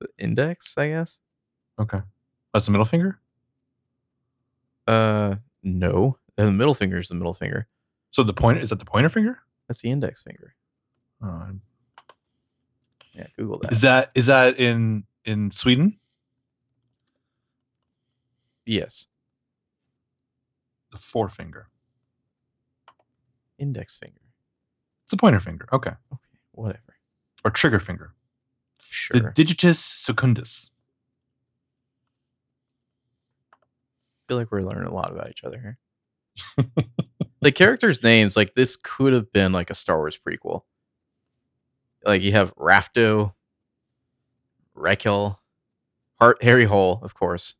The 0.00 0.08
index, 0.18 0.74
I 0.76 0.88
guess. 0.88 1.20
Okay, 1.80 2.00
that's 2.52 2.66
the 2.66 2.72
middle 2.72 2.84
finger. 2.84 3.20
Uh 4.88 5.36
no. 5.62 6.18
The 6.36 6.50
middle 6.50 6.74
finger 6.74 6.98
is 6.98 7.08
the 7.08 7.14
middle 7.14 7.34
finger. 7.34 7.68
So 8.10 8.22
the 8.24 8.32
pointer 8.32 8.60
is 8.60 8.70
that 8.70 8.80
the 8.80 8.84
pointer 8.84 9.08
finger? 9.08 9.38
That's 9.68 9.80
the 9.80 9.90
index 9.92 10.22
finger. 10.22 10.54
Oh, 11.22 11.50
Yeah, 13.14 13.26
Google 13.36 13.60
that. 13.60 13.72
is 13.72 13.80
that 13.82 14.10
is 14.16 14.26
that 14.26 14.58
in 14.58 15.04
in 15.24 15.50
Sweden? 15.52 15.98
yes. 18.66 19.06
The 20.90 20.98
forefinger. 20.98 21.68
Index 23.58 23.98
finger. 23.98 24.20
It's 25.08 25.12
the 25.12 25.16
pointer 25.16 25.40
finger. 25.40 25.66
Okay, 25.72 25.92
Okay, 26.12 26.20
whatever. 26.52 26.82
or 27.42 27.50
trigger 27.50 27.80
finger. 27.80 28.12
Sure. 28.90 29.18
The 29.18 29.30
digitus 29.44 29.76
secundus. 29.78 30.70
I 33.54 33.56
feel 34.28 34.36
like 34.36 34.52
we're 34.52 34.60
learning 34.60 34.84
a 34.84 34.92
lot 34.94 35.10
about 35.10 35.30
each 35.30 35.44
other 35.44 35.58
here. 35.58 35.78
the 37.40 37.50
characters' 37.52 38.02
names, 38.02 38.36
like 38.36 38.54
this 38.54 38.76
could 38.76 39.14
have 39.14 39.32
been 39.32 39.50
like 39.52 39.70
a 39.70 39.74
Star 39.74 39.96
Wars 39.96 40.18
prequel. 40.18 40.64
Like 42.04 42.20
you 42.20 42.32
have 42.32 42.54
Rafto, 42.56 43.32
Rekel, 44.76 45.38
Hart, 46.20 46.42
Harry 46.42 46.64
Hole, 46.64 47.00
of 47.02 47.14
course, 47.14 47.54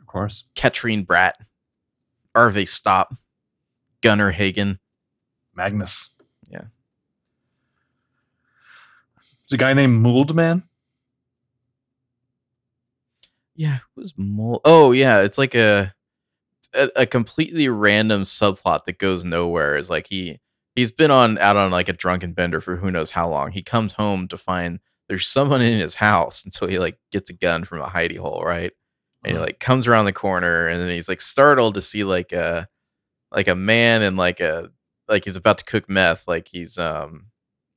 Of 0.00 0.06
course. 0.06 0.44
Katrine 0.54 1.04
Bratt, 1.04 1.32
Arve 2.34 2.66
Stop, 2.66 3.14
Gunnar 4.00 4.30
Hagen. 4.30 4.78
Magnus. 5.54 6.08
Yeah. 6.50 6.62
There's 9.48 9.56
a 9.56 9.58
guy 9.58 9.74
named 9.74 10.04
Mouldman. 10.04 10.62
Yeah, 13.54 13.78
who's 13.94 14.12
mold? 14.16 14.62
Oh 14.64 14.92
yeah, 14.92 15.20
it's 15.22 15.38
like 15.38 15.54
a, 15.54 15.94
a 16.74 16.90
a 16.96 17.06
completely 17.06 17.68
random 17.68 18.22
subplot 18.24 18.84
that 18.86 18.98
goes 18.98 19.24
nowhere. 19.24 19.76
Is 19.76 19.90
like 19.90 20.08
he 20.08 20.40
he's 20.74 20.90
been 20.90 21.10
on 21.10 21.38
out 21.38 21.56
on 21.56 21.70
like 21.70 21.88
a 21.88 21.92
drunken 21.92 22.32
bender 22.32 22.60
for 22.60 22.76
who 22.76 22.90
knows 22.90 23.12
how 23.12 23.28
long. 23.28 23.52
He 23.52 23.62
comes 23.62 23.94
home 23.94 24.28
to 24.28 24.38
find 24.38 24.80
there's 25.08 25.26
someone 25.28 25.62
in 25.62 25.78
his 25.78 25.96
house, 25.96 26.44
and 26.44 26.52
so 26.52 26.66
he 26.66 26.78
like 26.78 26.98
gets 27.12 27.30
a 27.30 27.34
gun 27.34 27.64
from 27.64 27.80
a 27.80 27.86
hidey 27.88 28.18
hole, 28.18 28.42
right? 28.44 28.72
And 29.24 29.32
he 29.32 29.38
Mhm. 29.38 29.42
like 29.42 29.60
comes 29.60 29.86
around 29.86 30.06
the 30.06 30.12
corner, 30.12 30.66
and 30.66 30.80
then 30.80 30.90
he's 30.90 31.08
like 31.08 31.20
startled 31.20 31.74
to 31.76 31.82
see 31.82 32.04
like 32.04 32.32
a 32.32 32.68
like 33.32 33.48
a 33.48 33.54
man 33.56 34.02
and 34.02 34.16
like 34.16 34.40
a 34.40 34.70
like 35.08 35.24
he's 35.24 35.36
about 35.36 35.58
to 35.58 35.64
cook 35.64 35.88
meth, 35.90 36.28
like 36.28 36.48
he's 36.48 36.78
um 36.78 37.26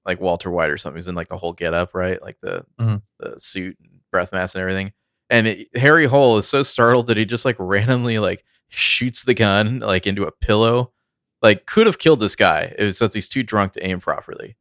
like 0.07 0.19
Walter 0.21 0.49
White 0.49 0.71
or 0.71 0.77
something. 0.77 0.97
He's 0.97 1.07
in 1.07 1.15
like 1.15 1.27
the 1.29 1.37
whole 1.37 1.53
get 1.53 1.73
up, 1.75 1.93
right? 1.93 2.21
Like 2.21 2.37
the 2.41 2.65
Mhm. 2.79 3.01
the 3.19 3.39
suit 3.39 3.77
and 3.81 3.99
breath 4.11 4.31
mask 4.31 4.55
and 4.55 4.61
everything. 4.61 4.93
And 5.29 5.47
it, 5.47 5.67
Harry 5.75 6.05
Hole 6.05 6.37
is 6.37 6.47
so 6.47 6.63
startled 6.63 7.07
that 7.07 7.17
he 7.17 7.25
just 7.25 7.45
like 7.45 7.57
randomly 7.59 8.17
like 8.17 8.43
shoots 8.69 9.23
the 9.23 9.33
gun 9.33 9.79
like 9.79 10.07
into 10.07 10.25
a 10.25 10.31
pillow. 10.31 10.93
Like 11.41 11.65
could 11.65 11.85
have 11.87 11.99
killed 11.99 12.19
this 12.21 12.35
guy. 12.35 12.73
It 12.79 12.83
was 12.83 12.99
that 12.99 13.13
he's 13.13 13.29
too 13.29 13.43
drunk 13.43 13.73
to 13.73 13.85
aim 13.85 13.99
properly. 13.99 14.55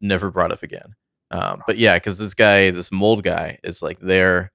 Never 0.00 0.30
brought 0.30 0.52
up 0.52 0.62
again. 0.62 0.94
Um, 1.30 1.62
but 1.66 1.78
yeah, 1.78 1.96
because 1.96 2.18
this 2.18 2.34
guy, 2.34 2.70
this 2.72 2.90
mold 2.90 3.22
guy, 3.22 3.58
is 3.62 3.82
like 3.82 4.00
there. 4.00 4.52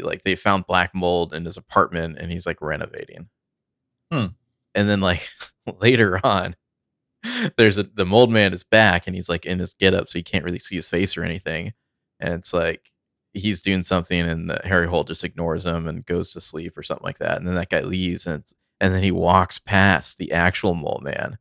Like 0.00 0.22
they 0.22 0.34
found 0.34 0.66
black 0.66 0.94
mold 0.94 1.32
in 1.34 1.44
his 1.44 1.56
apartment, 1.56 2.18
and 2.18 2.32
he's 2.32 2.46
like 2.46 2.60
renovating. 2.60 3.28
Hmm. 4.10 4.26
And 4.74 4.88
then 4.88 5.00
like 5.00 5.28
later 5.80 6.18
on, 6.24 6.56
there's 7.56 7.78
a 7.78 7.84
the 7.84 8.06
mold 8.06 8.30
man 8.30 8.52
is 8.52 8.64
back, 8.64 9.06
and 9.06 9.14
he's 9.16 9.28
like 9.28 9.46
in 9.46 9.58
his 9.58 9.74
get 9.74 9.94
up, 9.94 10.08
so 10.10 10.18
you 10.18 10.24
can't 10.24 10.44
really 10.44 10.58
see 10.58 10.76
his 10.76 10.88
face 10.88 11.16
or 11.16 11.24
anything. 11.24 11.72
And 12.20 12.34
it's 12.34 12.52
like 12.52 12.90
he's 13.32 13.62
doing 13.62 13.82
something, 13.82 14.20
and 14.20 14.50
the, 14.50 14.60
Harry 14.64 14.86
Hole 14.86 15.04
just 15.04 15.24
ignores 15.24 15.64
him 15.64 15.86
and 15.88 16.04
goes 16.06 16.32
to 16.32 16.40
sleep 16.40 16.76
or 16.76 16.82
something 16.82 17.04
like 17.04 17.18
that. 17.18 17.38
And 17.38 17.46
then 17.48 17.54
that 17.54 17.70
guy 17.70 17.80
leaves, 17.82 18.26
and 18.26 18.40
it's, 18.40 18.54
and 18.80 18.92
then 18.94 19.02
he 19.02 19.12
walks 19.12 19.58
past 19.58 20.18
the 20.18 20.32
actual 20.32 20.74
mold 20.74 21.02
man, 21.04 21.38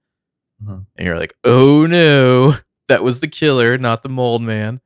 Mhm. 0.63 0.85
and 0.95 1.05
you're 1.07 1.19
like, 1.19 1.33
oh 1.43 1.85
no, 1.87 2.55
that 2.87 3.03
was 3.03 3.19
the 3.19 3.27
killer, 3.27 3.77
not 3.77 4.03
the 4.03 4.09
mold 4.09 4.41
man. 4.43 4.81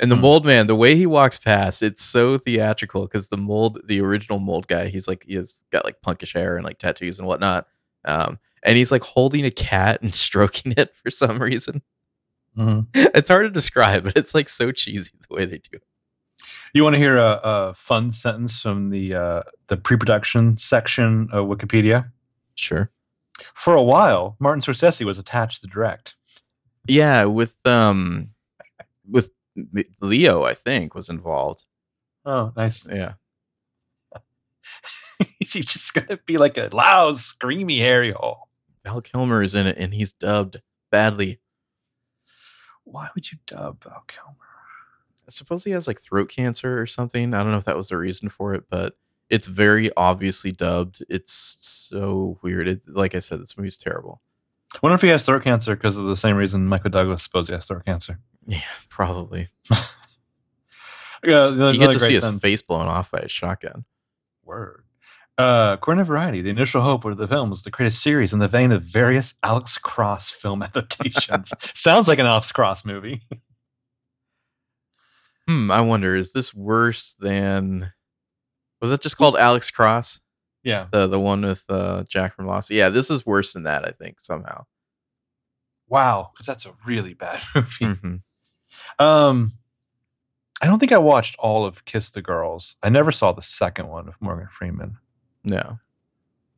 And 0.00 0.10
the 0.10 0.16
Hmm. 0.16 0.22
mold 0.22 0.44
man, 0.44 0.66
the 0.66 0.74
way 0.74 0.96
he 0.96 1.06
walks 1.06 1.38
past, 1.38 1.80
it's 1.82 2.02
so 2.02 2.36
theatrical 2.36 3.02
because 3.02 3.28
the 3.28 3.36
mold, 3.36 3.80
the 3.86 4.00
original 4.00 4.40
mold 4.40 4.66
guy, 4.66 4.88
he's 4.88 5.06
like 5.06 5.22
he 5.24 5.36
has 5.36 5.64
got 5.70 5.84
like 5.84 6.02
punkish 6.02 6.34
hair 6.34 6.56
and 6.56 6.64
like 6.64 6.78
tattoos 6.78 7.18
and 7.20 7.28
whatnot. 7.28 7.68
Um, 8.04 8.40
and 8.64 8.76
he's 8.76 8.90
like 8.90 9.02
holding 9.02 9.44
a 9.44 9.50
cat 9.50 10.02
and 10.02 10.14
stroking 10.26 10.74
it 10.76 10.94
for 10.96 11.10
some 11.10 11.38
reason. 11.40 11.82
Mhm. 12.56 12.86
It's 13.14 13.30
hard 13.30 13.44
to 13.46 13.50
describe, 13.50 14.04
but 14.04 14.16
it's 14.16 14.34
like 14.34 14.48
so 14.48 14.72
cheesy 14.72 15.12
the 15.28 15.34
way 15.36 15.44
they 15.44 15.58
do 15.58 15.70
it. 15.74 15.82
You 16.72 16.82
want 16.82 16.94
to 16.94 16.98
hear 16.98 17.16
a, 17.16 17.40
a 17.42 17.74
fun 17.74 18.12
sentence 18.12 18.60
from 18.60 18.90
the 18.90 19.14
uh, 19.14 19.42
the 19.68 19.76
pre-production 19.76 20.58
section 20.58 21.28
of 21.32 21.46
Wikipedia? 21.46 22.10
Sure. 22.56 22.90
For 23.54 23.74
a 23.74 23.82
while, 23.82 24.36
Martin 24.40 24.60
Scorsese 24.62 25.04
was 25.04 25.18
attached 25.18 25.62
to 25.62 25.68
direct. 25.68 26.14
Yeah, 26.86 27.24
with 27.24 27.58
um, 27.64 28.30
with 29.08 29.30
Leo, 30.00 30.42
I 30.44 30.54
think 30.54 30.94
was 30.94 31.08
involved. 31.08 31.64
Oh, 32.24 32.52
nice. 32.56 32.84
Yeah. 32.86 33.14
Is 35.40 35.52
he 35.52 35.60
just 35.62 35.94
gonna 35.94 36.18
be 36.26 36.36
like 36.36 36.58
a 36.58 36.68
loud, 36.72 37.14
screamy 37.14 37.78
Harry 37.78 38.12
Hole? 38.12 38.48
Val 38.84 39.00
Kilmer 39.00 39.42
is 39.42 39.54
in 39.54 39.66
it, 39.66 39.78
and 39.78 39.94
he's 39.94 40.12
dubbed 40.12 40.60
badly. 40.90 41.40
Why 42.84 43.08
would 43.14 43.30
you 43.32 43.38
dub 43.46 43.82
Val 43.84 44.04
Kilmer? 44.06 44.36
I 45.26 45.30
suppose 45.30 45.64
he 45.64 45.70
has 45.70 45.86
like 45.86 46.00
throat 46.00 46.28
cancer 46.28 46.80
or 46.80 46.86
something. 46.86 47.32
I 47.32 47.42
don't 47.42 47.52
know 47.52 47.58
if 47.58 47.64
that 47.64 47.76
was 47.76 47.88
the 47.88 47.96
reason 47.96 48.28
for 48.28 48.54
it, 48.54 48.64
but 48.68 48.96
it's 49.30 49.46
very 49.46 49.90
obviously 49.96 50.52
dubbed. 50.52 51.02
It's 51.08 51.32
so 51.60 52.38
weird. 52.42 52.68
It, 52.68 52.82
like 52.86 53.14
I 53.14 53.20
said, 53.20 53.40
this 53.40 53.56
movie's 53.56 53.78
terrible. 53.78 54.20
I 54.74 54.78
wonder 54.82 54.96
if 54.96 55.00
he 55.02 55.08
has 55.08 55.24
throat 55.24 55.44
cancer 55.44 55.74
because 55.76 55.96
of 55.96 56.04
the 56.04 56.16
same 56.16 56.36
reason 56.36 56.66
Michael 56.66 56.90
Douglas 56.90 57.22
supposed 57.22 57.48
he 57.48 57.54
has 57.54 57.64
throat 57.64 57.84
cancer. 57.86 58.18
Yeah, 58.46 58.60
probably. 58.88 59.48
Yeah, 61.26 61.48
You 61.70 61.78
get 61.78 61.92
to 61.92 62.00
see 62.00 62.14
his 62.14 62.30
face 62.40 62.60
blown 62.60 62.86
off 62.86 63.10
by 63.10 63.20
a 63.20 63.28
shotgun. 63.28 63.86
Word. 64.44 64.84
Uh, 65.36 65.72
according 65.76 65.98
to 65.98 66.04
Variety, 66.06 66.42
the 66.42 66.50
initial 66.50 66.80
hope 66.80 67.04
of 67.04 67.16
the 67.16 67.26
film 67.26 67.50
was 67.50 67.62
to 67.62 67.70
create 67.70 67.88
a 67.88 67.96
series 67.96 68.32
in 68.32 68.38
the 68.38 68.46
vein 68.46 68.70
of 68.70 68.82
various 68.84 69.34
Alex 69.42 69.78
Cross 69.78 70.30
film 70.30 70.62
adaptations. 70.64 71.52
Sounds 71.74 72.06
like 72.06 72.20
an 72.20 72.26
Alex 72.26 72.52
Cross 72.52 72.84
movie. 72.84 73.22
Hmm. 75.46 75.70
I 75.70 75.82
wonder, 75.82 76.14
is 76.14 76.32
this 76.32 76.54
worse 76.54 77.14
than? 77.18 77.92
Was 78.80 78.90
it 78.90 79.02
just 79.02 79.18
called 79.18 79.36
Alex 79.36 79.70
Cross? 79.70 80.20
Yeah. 80.62 80.86
The 80.90 81.06
the 81.06 81.20
one 81.20 81.42
with 81.42 81.62
uh, 81.68 82.04
Jack 82.08 82.34
from 82.34 82.46
Lost. 82.46 82.70
Yeah, 82.70 82.88
this 82.88 83.10
is 83.10 83.26
worse 83.26 83.52
than 83.52 83.64
that. 83.64 83.84
I 83.86 83.90
think 83.90 84.20
somehow. 84.20 84.64
Wow, 85.86 86.30
because 86.32 86.46
that's 86.46 86.64
a 86.64 86.72
really 86.86 87.12
bad 87.12 87.42
movie. 87.54 87.94
hmm 88.00 89.04
Um, 89.04 89.52
I 90.62 90.66
don't 90.66 90.78
think 90.78 90.92
I 90.92 90.98
watched 90.98 91.36
all 91.38 91.66
of 91.66 91.84
Kiss 91.84 92.08
the 92.08 92.22
Girls. 92.22 92.76
I 92.82 92.88
never 92.88 93.12
saw 93.12 93.32
the 93.32 93.42
second 93.42 93.88
one 93.88 94.06
with 94.06 94.16
Morgan 94.20 94.48
Freeman. 94.50 94.96
No. 95.44 95.78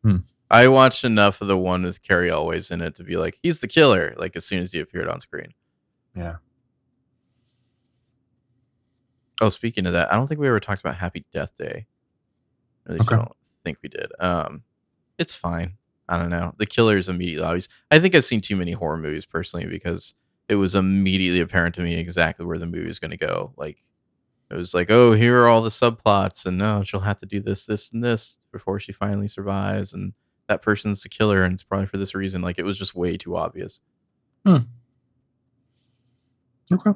Hmm. 0.03 0.19
I 0.51 0.69
watched 0.69 1.05
enough 1.05 1.41
of 1.41 1.49
the 1.49 1.59
one 1.59 1.83
with 1.83 2.03
Cary 2.03 2.31
Elwes 2.31 2.71
in 2.71 2.81
it 2.81 2.95
to 2.97 3.05
be 3.05 3.17
like, 3.17 3.39
he's 3.43 3.61
the 3.61 3.69
killer. 3.69 4.15
Like 4.17 4.37
as 4.37 4.47
soon 4.47 4.61
as 4.61 4.73
he 4.73 4.79
appeared 4.81 5.09
on 5.09 5.21
screen. 5.21 5.53
Yeah. 6.15 6.37
Oh, 9.41 9.51
speaking 9.51 9.87
of 9.87 9.93
that, 9.93 10.11
I 10.13 10.17
don't 10.17 10.27
think 10.27 10.41
we 10.41 10.49
ever 10.49 10.61
talked 10.61 10.81
about 10.81 10.95
Happy 10.97 11.25
Death 11.35 11.53
Day. 11.59 11.87
At 12.87 12.95
least 12.95 13.09
Okay. 13.09 13.17
I 13.17 13.19
don't 13.19 13.37
think 13.65 13.79
we 13.83 13.89
did. 13.89 14.11
Um, 14.21 14.63
it's 15.19 15.35
fine. 15.35 15.75
I 16.09 16.17
don't 16.17 16.31
know. 16.31 16.55
The 16.57 16.67
killer 16.67 16.97
is 16.97 17.09
immediately 17.09 17.45
obvious. 17.45 17.69
I 17.91 17.99
think 17.99 18.15
I've 18.15 18.25
seen 18.25 18.41
too 18.41 18.57
many 18.57 18.73
horror 18.73 18.97
movies 18.97 19.27
personally 19.27 19.67
because 19.67 20.15
it 20.49 20.55
was 20.55 20.75
immediately 20.77 21.41
apparent 21.41 21.75
to 21.75 21.83
me 21.83 21.97
exactly 21.97 22.47
where 22.47 22.59
the 22.59 22.67
movie 22.67 22.87
was 22.87 23.01
going 23.01 23.11
to 23.11 23.17
go. 23.17 23.53
Like 23.57 23.83
it 24.51 24.55
was 24.55 24.75
like, 24.75 24.91
oh, 24.91 25.13
here 25.13 25.41
are 25.43 25.49
all 25.49 25.63
the 25.63 25.71
subplots, 25.71 26.47
and 26.47 26.57
no, 26.59 26.83
she'll 26.85 27.01
have 27.01 27.19
to 27.19 27.27
do 27.27 27.41
this, 27.41 27.67
this, 27.67 27.93
and 27.93 28.03
this 28.05 28.39
before 28.53 28.79
she 28.79 28.93
finally 28.93 29.29
survives, 29.29 29.93
and 29.93 30.13
that 30.49 30.63
person's 30.63 31.03
the 31.03 31.09
killer, 31.09 31.43
and 31.43 31.53
it's 31.55 31.63
probably 31.65 31.87
for 31.87 31.97
this 31.97 32.15
reason. 32.15 32.43
Like 32.43 32.59
it 32.59 32.65
was 32.65 32.79
just 32.79 32.95
way 32.95 33.17
too 33.17 33.37
obvious. 33.37 33.81
Hmm. 34.45 34.59
Okay. 36.73 36.93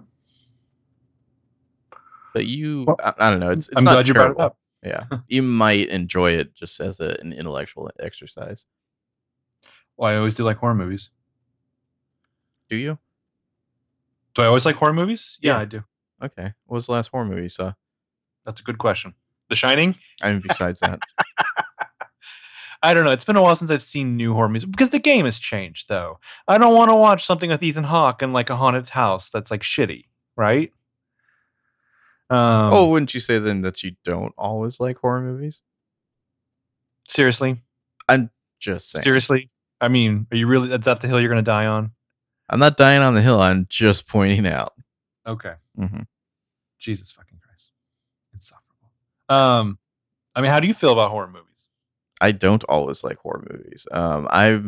But 2.32 2.46
you, 2.46 2.84
Well, 2.86 2.96
I, 3.02 3.12
I 3.18 3.30
don't 3.30 3.40
know. 3.40 3.50
It's, 3.50 3.68
it's 3.68 3.76
I'm 3.76 3.84
not 3.84 3.92
glad 3.92 4.08
you 4.08 4.14
brought 4.14 4.22
it 4.30 4.34
terrible. 4.36 4.42
up. 4.42 4.56
Yeah, 4.82 5.04
you 5.28 5.42
might 5.42 5.90
enjoy 5.90 6.30
it 6.30 6.54
just 6.54 6.80
as 6.80 7.00
a, 7.00 7.14
an 7.20 7.34
intellectual 7.34 7.90
exercise. 8.00 8.64
Well, 9.98 10.10
I 10.10 10.16
always 10.16 10.34
do 10.36 10.42
like 10.44 10.56
horror 10.56 10.74
movies. 10.74 11.10
Do 12.70 12.76
you? 12.76 12.96
Do 14.34 14.40
I 14.40 14.46
always 14.46 14.64
like 14.64 14.76
horror 14.76 14.94
movies? 14.94 15.36
Yeah, 15.42 15.56
Yeah. 15.56 15.58
I 15.60 15.64
do. 15.66 15.84
Okay. 16.22 16.52
What 16.66 16.74
was 16.76 16.86
the 16.86 16.92
last 16.92 17.08
horror 17.08 17.24
movie 17.24 17.42
you 17.42 17.48
saw? 17.48 17.72
That's 18.44 18.60
a 18.60 18.64
good 18.64 18.78
question. 18.78 19.14
The 19.48 19.56
Shining? 19.56 19.94
I 20.22 20.32
mean, 20.32 20.42
besides 20.46 20.80
that, 20.80 21.00
I 22.82 22.94
don't 22.94 23.04
know. 23.04 23.10
It's 23.10 23.24
been 23.24 23.36
a 23.36 23.42
while 23.42 23.56
since 23.56 23.70
I've 23.70 23.82
seen 23.82 24.16
new 24.16 24.32
horror 24.32 24.48
movies 24.48 24.64
because 24.64 24.90
the 24.90 24.98
game 24.98 25.24
has 25.24 25.38
changed, 25.38 25.88
though. 25.88 26.18
I 26.48 26.56
don't 26.56 26.74
want 26.74 26.90
to 26.90 26.96
watch 26.96 27.26
something 27.26 27.50
with 27.50 27.62
Ethan 27.62 27.84
Hawke 27.84 28.22
and 28.22 28.32
like 28.32 28.48
a 28.48 28.56
haunted 28.56 28.88
house 28.88 29.28
that's 29.30 29.50
like 29.50 29.62
shitty, 29.62 30.04
right? 30.36 30.72
Um, 32.30 32.72
oh, 32.72 32.88
wouldn't 32.90 33.12
you 33.12 33.20
say 33.20 33.38
then 33.38 33.62
that 33.62 33.82
you 33.82 33.96
don't 34.04 34.32
always 34.38 34.78
like 34.80 34.98
horror 34.98 35.20
movies? 35.20 35.62
seriously, 37.08 37.60
I'm 38.08 38.30
Just 38.60 38.90
saying. 38.92 39.02
seriously. 39.02 39.50
I 39.80 39.88
mean, 39.88 40.26
are 40.30 40.36
you 40.36 40.46
really? 40.46 40.72
Is 40.72 40.80
that 40.82 41.00
the 41.00 41.08
hill 41.08 41.20
you're 41.20 41.30
going 41.30 41.44
to 41.44 41.50
die 41.50 41.66
on? 41.66 41.90
I'm 42.48 42.60
not 42.60 42.76
dying 42.76 43.02
on 43.02 43.14
the 43.14 43.22
hill. 43.22 43.40
I'm 43.40 43.66
just 43.68 44.06
pointing 44.06 44.46
out. 44.46 44.74
Okay. 45.26 45.54
Hmm 45.80 46.02
Jesus 46.78 47.10
fucking 47.12 47.38
Christ, 47.42 47.70
insufferable. 48.32 48.90
Um, 49.28 49.78
I 50.34 50.40
mean, 50.40 50.50
how 50.50 50.60
do 50.60 50.66
you 50.66 50.74
feel 50.74 50.92
about 50.92 51.10
horror 51.10 51.26
movies? 51.26 51.46
I 52.20 52.32
don't 52.32 52.64
always 52.64 53.04
like 53.04 53.18
horror 53.18 53.44
movies. 53.50 53.86
Um, 53.92 54.28
I 54.30 54.62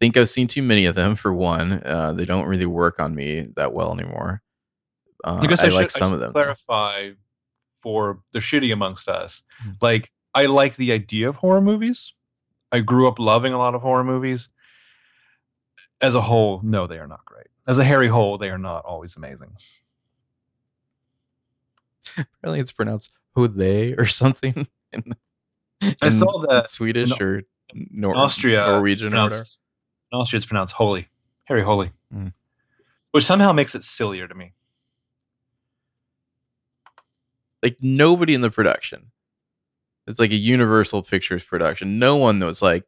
think 0.00 0.16
I've 0.16 0.28
seen 0.28 0.48
too 0.48 0.62
many 0.62 0.86
of 0.86 0.94
them. 0.94 1.16
For 1.16 1.32
one, 1.32 1.82
uh, 1.84 2.12
they 2.12 2.24
don't 2.24 2.46
really 2.46 2.66
work 2.66 3.00
on 3.00 3.14
me 3.14 3.48
that 3.56 3.72
well 3.72 3.92
anymore. 3.92 4.42
Uh, 5.24 5.40
I 5.42 5.46
guess 5.46 5.60
I, 5.60 5.66
I, 5.66 5.70
like 5.70 5.90
should, 5.90 5.98
some 5.98 6.12
I 6.12 6.14
of 6.14 6.20
them. 6.20 6.32
Clarify 6.32 7.10
for 7.82 8.20
the 8.32 8.40
shitty 8.40 8.72
amongst 8.72 9.08
us. 9.08 9.42
Hmm. 9.62 9.70
Like, 9.80 10.10
I 10.34 10.46
like 10.46 10.76
the 10.76 10.92
idea 10.92 11.28
of 11.28 11.36
horror 11.36 11.60
movies. 11.60 12.12
I 12.72 12.80
grew 12.80 13.08
up 13.08 13.18
loving 13.18 13.52
a 13.52 13.58
lot 13.58 13.74
of 13.74 13.80
horror 13.80 14.04
movies. 14.04 14.48
As 16.00 16.14
a 16.14 16.20
whole, 16.20 16.60
no, 16.62 16.86
they 16.86 16.98
are 16.98 17.06
not 17.06 17.24
great. 17.24 17.46
As 17.66 17.78
a 17.78 17.84
hairy 17.84 18.08
whole, 18.08 18.36
they 18.36 18.50
are 18.50 18.58
not 18.58 18.84
always 18.84 19.16
amazing. 19.16 19.52
Apparently, 22.18 22.60
it's 22.60 22.72
pronounced 22.72 23.12
who 23.34 23.48
"they" 23.48 23.92
or 23.98 24.06
something. 24.06 24.66
In, 24.92 25.14
I 26.00 26.08
saw 26.08 26.46
that 26.48 26.70
Swedish 26.70 27.10
in- 27.12 27.22
or 27.22 27.42
Nor- 27.74 28.14
In 28.14 28.20
Austria, 28.20 28.66
Norwegian 28.66 29.08
or 29.12 29.16
whatever. 29.16 29.28
pronounced, 29.30 29.58
in 30.12 30.18
Austria, 30.18 30.38
it's 30.38 30.46
pronounced 30.46 30.72
holy, 30.72 31.08
Harry 31.44 31.62
holy, 31.62 31.90
Hmm. 32.12 32.28
which 33.10 33.24
somehow 33.24 33.52
makes 33.52 33.74
it 33.74 33.84
sillier 33.84 34.26
to 34.28 34.34
me. 34.34 34.52
like 37.62 37.76
nobody 37.80 38.34
in 38.34 38.40
the 38.42 38.50
production 38.50 39.10
It's 40.06 40.20
like 40.20 40.30
a 40.30 40.36
Universal 40.36 41.02
Pictures 41.02 41.42
production. 41.42 41.98
No 41.98 42.14
one 42.16 42.38
was 42.38 42.62
like, 42.62 42.84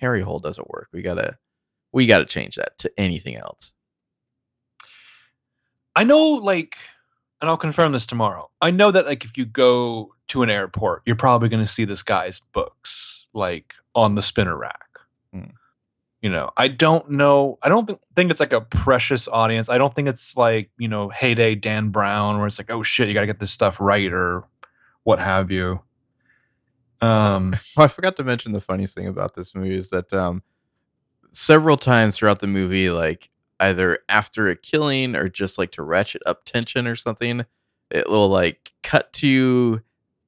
Harry 0.00 0.20
Hole 0.22 0.40
doesn't 0.40 0.68
work. 0.68 0.88
We 0.92 1.00
gotta, 1.02 1.38
we 1.92 2.06
gotta 2.06 2.24
change 2.24 2.56
that 2.56 2.76
to 2.78 2.90
anything 2.98 3.36
else. 3.36 3.72
I 5.94 6.02
know, 6.04 6.30
like, 6.30 6.74
and 7.40 7.50
I'll 7.50 7.56
confirm 7.56 7.92
this 7.92 8.06
tomorrow. 8.06 8.50
I 8.60 8.70
know 8.70 8.90
that, 8.92 9.06
like, 9.06 9.24
if 9.24 9.36
you 9.36 9.44
go 9.44 10.14
to 10.28 10.42
an 10.42 10.50
airport, 10.50 11.02
you're 11.04 11.16
probably 11.16 11.48
going 11.48 11.64
to 11.64 11.70
see 11.70 11.84
this 11.84 12.02
guy's 12.02 12.40
books, 12.52 13.26
like, 13.34 13.72
on 13.94 14.14
the 14.14 14.22
spinner 14.22 14.56
rack. 14.56 14.88
Hmm. 15.32 15.50
You 16.22 16.30
know, 16.30 16.50
I 16.56 16.68
don't 16.68 17.10
know. 17.10 17.58
I 17.62 17.68
don't 17.68 17.86
th- 17.86 17.98
think 18.16 18.30
it's 18.30 18.40
like 18.40 18.52
a 18.52 18.62
precious 18.62 19.28
audience. 19.28 19.68
I 19.68 19.78
don't 19.78 19.94
think 19.94 20.08
it's 20.08 20.36
like, 20.36 20.70
you 20.78 20.88
know, 20.88 21.08
heyday 21.08 21.54
Dan 21.54 21.90
Brown, 21.90 22.38
where 22.38 22.46
it's 22.46 22.58
like, 22.58 22.70
oh 22.70 22.82
shit, 22.82 23.06
you 23.06 23.14
got 23.14 23.20
to 23.20 23.26
get 23.26 23.38
this 23.38 23.52
stuff 23.52 23.76
right 23.78 24.12
or 24.12 24.42
what 25.04 25.18
have 25.18 25.50
you. 25.50 25.80
Um, 27.00 27.54
Well, 27.76 27.84
I 27.84 27.88
forgot 27.88 28.16
to 28.16 28.24
mention 28.24 28.52
the 28.52 28.60
funniest 28.60 28.94
thing 28.94 29.06
about 29.06 29.34
this 29.34 29.54
movie 29.54 29.74
is 29.74 29.90
that 29.90 30.12
um, 30.12 30.42
several 31.32 31.76
times 31.76 32.16
throughout 32.16 32.40
the 32.40 32.46
movie, 32.46 32.90
like 32.90 33.30
either 33.60 33.98
after 34.08 34.48
a 34.48 34.56
killing 34.56 35.14
or 35.14 35.28
just 35.28 35.58
like 35.58 35.72
to 35.72 35.82
ratchet 35.82 36.22
up 36.26 36.44
tension 36.44 36.86
or 36.86 36.96
something, 36.96 37.44
it 37.90 38.08
will 38.08 38.28
like 38.28 38.72
cut 38.82 39.12
to 39.14 39.82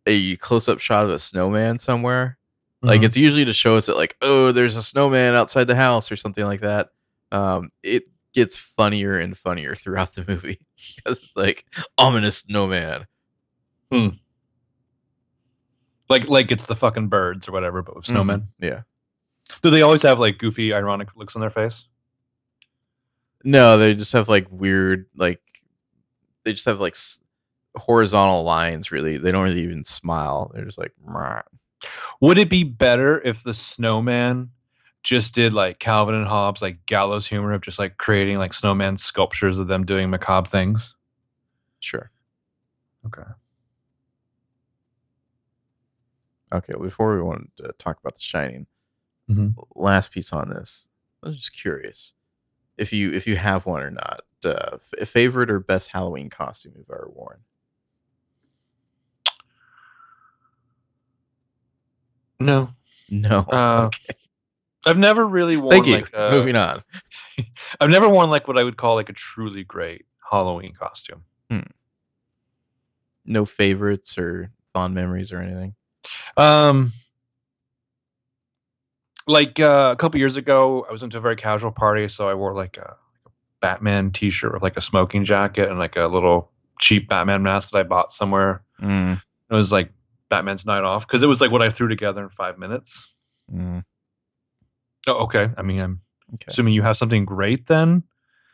a 0.07 0.37
close 0.37 0.69
up 0.69 0.81
shot 0.81 1.05
of 1.05 1.11
a 1.11 1.19
snowman 1.19 1.79
somewhere. 1.79 2.39
Like 2.81 3.01
mhm. 3.01 3.05
it's 3.05 3.17
usually 3.17 3.45
to 3.45 3.53
show 3.53 3.77
us 3.77 3.87
that 3.87 3.97
like, 3.97 4.17
oh, 4.23 4.53
there's 4.53 4.77
a 4.77 4.83
snowman 4.83 5.35
outside 5.35 5.65
the 5.65 5.75
house 5.75 6.13
or 6.13 6.17
something 6.17 6.45
like 6.45 6.61
that. 6.61 6.91
Um, 7.33 7.71
it 7.83 8.05
gets 8.33 8.57
funnier 8.57 9.19
and 9.19 9.37
funnier 9.37 9.75
throughout 9.75 10.15
the 10.15 10.25
movie 10.27 10.61
because 10.97 11.23
it's 11.23 11.37
like 11.37 11.67
ominous 11.97 12.39
snowman. 12.39 13.07
Hmm. 13.91 14.09
like, 16.11 16.29
like 16.29 16.51
it's 16.51 16.67
the 16.67 16.77
fucking 16.77 17.09
birds 17.09 17.49
or 17.49 17.53
whatever, 17.53 17.83
but 17.83 17.97
with 17.97 18.05
snowmen. 18.05 18.41
Mhm. 18.41 18.47
Yeah. 18.61 18.83
Do 19.63 19.71
they 19.71 19.83
always 19.83 20.03
have 20.03 20.19
like 20.19 20.39
goofy, 20.39 20.75
ironic 20.75 21.09
looks 21.17 21.35
on 21.35 21.41
their 21.41 21.51
face? 21.51 21.85
No, 23.49 23.79
they 23.79 23.95
just 23.95 24.13
have 24.13 24.29
like 24.29 24.47
weird, 24.51 25.07
like 25.17 25.41
they 26.45 26.53
just 26.53 26.67
have 26.67 26.81
like 26.81 26.93
s- 26.93 27.19
horizontal 27.77 28.43
lines. 28.43 28.91
Really, 28.93 29.17
they 29.17 29.33
don't 29.33 29.45
really 29.45 29.63
even 29.63 29.85
smile. 29.85 30.51
They're 30.55 30.67
just 30.67 30.77
like, 30.77 30.93
"Meh." 31.03 31.41
Would 32.21 32.37
it 32.37 32.51
be 32.51 32.63
better 32.63 33.23
if 33.23 33.43
the 33.43 33.55
snowman 33.55 34.51
just 35.03 35.35
did 35.35 35.55
like 35.55 35.79
Calvin 35.79 36.15
and 36.15 36.27
Hobbes, 36.27 36.61
like 36.61 36.85
gallows 36.85 37.27
humor 37.27 37.55
of 37.55 37.63
just 37.63 37.79
like 37.79 37.97
creating 37.97 38.37
like 38.37 38.53
snowman 38.53 38.99
sculptures 38.99 39.59
of 39.59 39.67
them 39.67 39.87
doing 39.87 40.11
macabre 40.11 40.51
things? 40.51 40.95
sure. 41.81 42.11
Okay. 43.07 43.23
Okay, 46.53 46.75
before 46.81 47.15
we 47.17 47.23
want 47.23 47.51
to 47.59 47.73
talk 47.79 47.99
about 48.01 48.15
The 48.17 48.21
Shining, 48.21 48.67
Mhm. 49.31 49.55
last 49.75 50.11
piece 50.13 50.33
on 50.35 50.51
this. 50.51 50.91
I 51.23 51.29
was 51.29 51.37
just 51.39 51.55
curious 51.55 52.15
if 52.79 52.93
you 52.93 53.13
if 53.13 53.27
you 53.27 53.37
have 53.37 53.67
one 53.67 53.83
or 53.83 53.91
not. 53.91 54.21
Uh, 54.45 54.79
f- 55.01 55.09
favorite 55.09 55.51
or 55.51 55.59
best 55.59 55.89
Halloween 55.91 56.31
costume 56.31 56.73
you've 56.77 56.89
ever 56.91 57.11
worn? 57.13 57.39
No. 62.41 62.71
No. 63.11 63.39
Uh, 63.41 63.85
okay. 63.87 64.15
I've 64.87 64.99
never 64.99 65.27
really 65.27 65.57
worn 65.57 65.71
Thank 65.73 65.87
you. 65.87 65.95
like 65.97 66.15
uh, 66.15 66.31
Moving 66.31 66.57
on. 66.57 66.83
I've 67.81 67.91
never 67.91 68.09
worn 68.09 68.31
like 68.31 68.47
what 68.47 68.57
I 68.59 68.63
would 68.65 68.77
call 68.77 68.95
like 68.95 69.09
a 69.09 69.13
truly 69.13 69.65
great 69.65 70.07
Halloween 70.31 70.75
costume. 70.79 71.25
No 73.31 73.45
favorites 73.45 74.17
or 74.17 74.51
fond 74.73 74.95
memories 74.95 75.33
or 75.33 75.41
anything. 75.41 75.75
Um 76.39 76.93
like 79.29 79.61
uh, 79.61 79.91
a 79.93 79.97
couple 79.97 80.19
years 80.19 80.37
ago 80.37 80.85
I 80.89 80.93
was 80.93 81.03
into 81.03 81.19
a 81.19 81.21
very 81.21 81.37
casual 81.37 81.71
party, 81.71 82.09
so 82.09 82.29
I 82.29 82.35
wore 82.35 82.55
like 82.55 82.77
a 82.77 82.97
Batman 83.61 84.11
t-shirt 84.13 84.53
with 84.53 84.63
like 84.63 84.77
a 84.77 84.83
smoking 84.83 85.25
jacket 85.25 85.69
and 85.69 85.79
like 85.79 85.97
a 85.97 86.07
little 86.07 86.51
cheap 86.81 87.09
Batman 87.09 87.43
mask 87.43 87.71
that 87.71 87.79
I 87.79 87.83
bought 87.83 88.13
somewhere. 88.13 88.63
Mm, 88.83 89.21
It 89.51 89.55
was 89.55 89.71
like 89.73 89.91
Batman's 90.31 90.67
night 90.67 90.85
off 90.85 91.07
because 91.07 91.23
it 91.23 91.27
was 91.27 91.41
like 91.41 91.51
what 91.51 91.63
I 91.63 91.71
threw 91.71 91.89
together 91.89 92.23
in 92.23 92.29
five 92.31 92.59
minutes. 92.59 93.07
mm, 93.53 93.85
Oh, 95.07 95.25
okay. 95.25 95.51
I 95.57 95.63
mean, 95.63 95.81
I'm 95.81 96.01
okay. 96.35 96.47
assuming 96.49 96.75
you 96.75 96.83
have 96.83 96.97
something 96.97 97.25
great 97.25 97.67
then. 97.67 98.03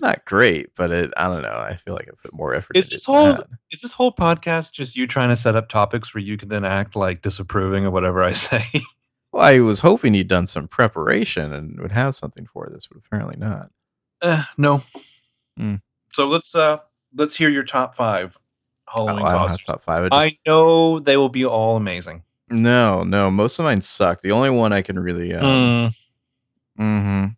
Not 0.00 0.24
great, 0.24 0.74
but 0.76 0.90
it. 0.90 1.12
I 1.16 1.24
don't 1.28 1.42
know. 1.42 1.48
I 1.56 1.76
feel 1.76 1.94
like 1.94 2.08
I 2.08 2.12
put 2.20 2.32
more 2.34 2.54
effort. 2.54 2.76
Is 2.76 2.90
this 2.90 3.04
whole 3.04 3.38
is 3.70 3.80
this 3.80 3.92
whole 3.92 4.12
podcast 4.12 4.72
just 4.72 4.96
you 4.96 5.06
trying 5.06 5.28
to 5.30 5.36
set 5.36 5.56
up 5.56 5.68
topics 5.68 6.12
where 6.14 6.22
you 6.22 6.36
can 6.36 6.48
then 6.48 6.64
act 6.64 6.96
like 6.96 7.22
disapproving 7.22 7.86
of 7.86 7.92
whatever 7.92 8.22
I 8.22 8.32
say? 8.34 8.64
Well, 9.34 9.42
I 9.42 9.58
was 9.58 9.80
hoping 9.80 10.14
you'd 10.14 10.28
done 10.28 10.46
some 10.46 10.68
preparation 10.68 11.52
and 11.52 11.80
would 11.80 11.90
have 11.90 12.14
something 12.14 12.46
for 12.46 12.68
this, 12.72 12.86
but 12.86 12.98
apparently 13.04 13.34
not. 13.36 13.68
Eh, 14.22 14.40
no. 14.56 14.80
Hmm. 15.56 15.76
So 16.12 16.28
let's 16.28 16.54
uh 16.54 16.78
let's 17.16 17.34
hear 17.34 17.50
your 17.50 17.64
top 17.64 17.96
five 17.96 18.36
Oh, 18.96 19.06
Halloween 19.08 19.26
I 19.26 19.32
don't 19.32 19.48
have 19.48 19.60
top 19.62 19.82
five. 19.82 20.04
I 20.04 20.08
just, 20.28 20.36
I 20.36 20.38
know 20.46 21.00
they 21.00 21.16
will 21.16 21.28
be 21.30 21.44
all 21.44 21.76
amazing. 21.76 22.22
no, 22.48 23.02
no. 23.02 23.28
Most 23.28 23.58
of 23.58 23.64
mine 23.64 23.80
suck. 23.80 24.20
The 24.20 24.30
only 24.30 24.50
one 24.50 24.72
I 24.72 24.82
can 24.82 24.96
really. 25.00 25.34
Um, 25.34 25.92
Hmm. 26.78 26.82
mhm. 26.82 27.36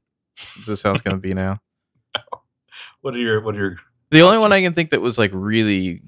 Is 0.60 0.66
this 0.66 0.82
how 0.82 0.92
it's 0.92 1.00
gonna 1.00 1.16
be 1.16 1.32
now? 1.32 1.60
What 3.00 3.14
are 3.14 3.18
your 3.18 3.40
what 3.40 3.54
are 3.54 3.58
your 3.58 3.76
The 4.10 4.20
only 4.20 4.36
one 4.38 4.52
I 4.52 4.60
can 4.60 4.74
think 4.74 4.90
that 4.90 5.00
was 5.00 5.16
like 5.16 5.30
really, 5.32 6.02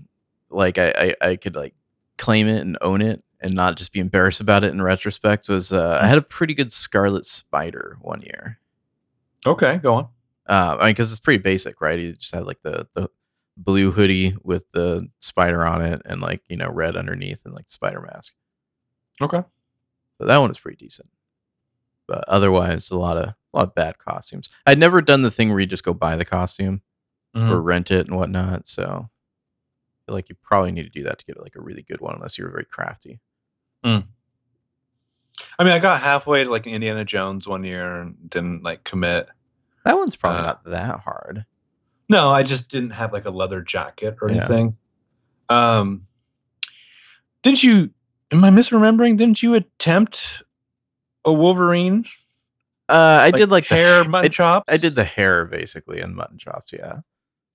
like 0.51 0.77
I, 0.77 1.15
I, 1.23 1.29
I 1.31 1.37
could 1.37 1.55
like 1.57 1.75
claim 2.19 2.47
it 2.47 2.61
and 2.61 2.77
own 2.83 3.01
it 3.01 3.23
and 3.41 3.55
not 3.55 3.77
just 3.77 3.93
be 3.93 4.01
embarrassed 4.01 4.41
about 4.41 4.65
it 4.65 4.73
in 4.73 4.83
retrospect 4.83 5.49
was 5.49 5.73
uh, 5.73 5.99
I 6.03 6.07
had 6.07 6.19
a 6.19 6.23
pretty 6.23 6.55
good 6.55 6.73
Scarlet 6.73 7.25
Spider 7.27 7.97
one 8.01 8.21
year. 8.23 8.59
Okay, 9.47 9.79
go 9.79 9.95
on. 9.95 10.05
Uh, 10.49 10.77
I 10.81 10.85
mean, 10.87 10.93
because 10.93 11.11
it's 11.13 11.21
pretty 11.21 11.43
basic, 11.43 11.81
right? 11.81 11.99
He 11.99 12.13
just 12.13 12.35
had 12.35 12.47
like 12.47 12.61
the 12.63 12.89
the 12.95 13.11
blue 13.57 13.91
hoodie 13.91 14.37
with 14.45 14.71
the 14.73 15.09
spider 15.21 15.67
on 15.67 15.83
it 15.83 16.01
and 16.05 16.21
like 16.21 16.43
you 16.49 16.57
know 16.57 16.69
red 16.71 16.97
underneath 16.97 17.41
and 17.45 17.55
like 17.55 17.67
the 17.67 17.73
spider 17.73 18.01
mask. 18.01 18.33
Okay. 19.21 19.43
So 20.21 20.27
that 20.27 20.39
one 20.39 20.49
was 20.49 20.59
pretty 20.59 20.77
decent. 20.77 21.09
But 22.07 22.25
otherwise, 22.29 22.91
a 22.91 22.97
lot 22.99 23.17
of 23.17 23.25
a 23.29 23.35
lot 23.57 23.69
of 23.69 23.75
bad 23.75 23.99
costumes. 23.99 24.51
I'd 24.67 24.79
never 24.79 25.01
done 25.03 25.23
the 25.23 25.31
thing 25.31 25.51
where 25.51 25.61
you 25.61 25.67
just 25.67 25.85
go 25.85 25.93
buy 25.95 26.17
the 26.17 26.25
costume 26.25 26.83
Mhm. 27.37 27.51
or 27.51 27.61
rent 27.61 27.91
it 27.91 28.07
and 28.07 28.17
whatnot. 28.17 28.67
So 28.67 29.11
I 29.11 29.99
feel 30.07 30.15
like 30.15 30.29
you 30.31 30.37
probably 30.43 30.73
need 30.73 30.85
to 30.85 30.89
do 30.89 31.05
that 31.05 31.19
to 31.19 31.27
get 31.27 31.41
like 31.41 31.57
a 31.57 31.61
really 31.61 31.83
good 31.83 32.01
one, 32.01 32.15
unless 32.15 32.39
you're 32.39 32.51
very 32.51 32.65
crafty. 32.65 33.21
I 33.85 35.65
mean, 35.65 35.73
I 35.73 35.79
got 35.79 36.01
halfway 36.03 36.45
to 36.45 36.51
like 36.51 36.67
Indiana 36.67 37.05
Jones 37.05 37.47
one 37.47 37.65
year 37.65 38.01
and 38.03 38.31
didn't 38.31 38.63
like 38.63 38.85
commit. 38.85 39.29
That 39.85 39.97
one's 39.97 40.17
probably 40.17 40.41
Uh, 40.41 40.47
not 40.47 40.65
that 40.65 41.01
hard. 41.01 41.45
No, 42.09 42.31
I 42.31 42.43
just 42.43 42.69
didn't 42.69 42.91
have 42.91 43.13
like 43.13 43.25
a 43.25 43.31
leather 43.31 43.61
jacket 43.63 44.17
or 44.21 44.31
Yeah. 44.31 44.39
anything. 44.39 44.77
Um, 45.49 46.07
didn't 47.43 47.63
you? 47.63 47.91
Am 48.31 48.45
I 48.45 48.51
misremembering? 48.51 49.17
Didn't 49.17 49.43
you 49.43 49.55
attempt 49.55 50.43
a 51.25 51.33
Wolverine? 51.33 52.05
Uh, 52.89 53.21
I 53.23 53.31
did 53.31 53.51
like 53.51 53.67
hair, 53.67 54.03
ha- 54.03 54.09
mutton 54.09 54.27
I, 54.27 54.29
chops. 54.29 54.65
I 54.69 54.77
did 54.77 54.95
the 54.97 55.05
hair 55.05 55.45
basically 55.45 56.01
and 56.01 56.15
mutton 56.15 56.39
chops. 56.39 56.73
Yeah, 56.73 57.01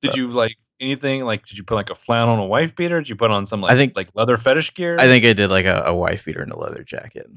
Did 0.01 0.15
you 0.15 0.31
like 0.31 0.55
anything? 0.83 1.23
Like, 1.23 1.45
did 1.47 1.57
you 1.57 1.63
put 1.63 1.75
like 1.75 1.89
a 1.89 1.95
flannel 1.95 2.33
on 2.35 2.39
a 2.39 2.45
wife 2.45 2.75
beater? 2.75 2.99
Did 2.99 3.09
you 3.09 3.15
put 3.15 3.31
on 3.31 3.45
some 3.47 3.61
like 3.61 3.71
I 3.71 3.75
think- 3.75 3.95
like 3.95 4.09
leather 4.13 4.37
fetish 4.37 4.73
gear? 4.73 4.95
I 4.99 5.05
think 5.05 5.25
I 5.25 5.33
did 5.33 5.49
like 5.49 5.65
a, 5.65 5.83
a 5.87 5.95
wife 5.95 6.25
beater 6.25 6.41
and 6.41 6.51
a 6.51 6.57
leather 6.57 6.83
jacket. 6.83 7.29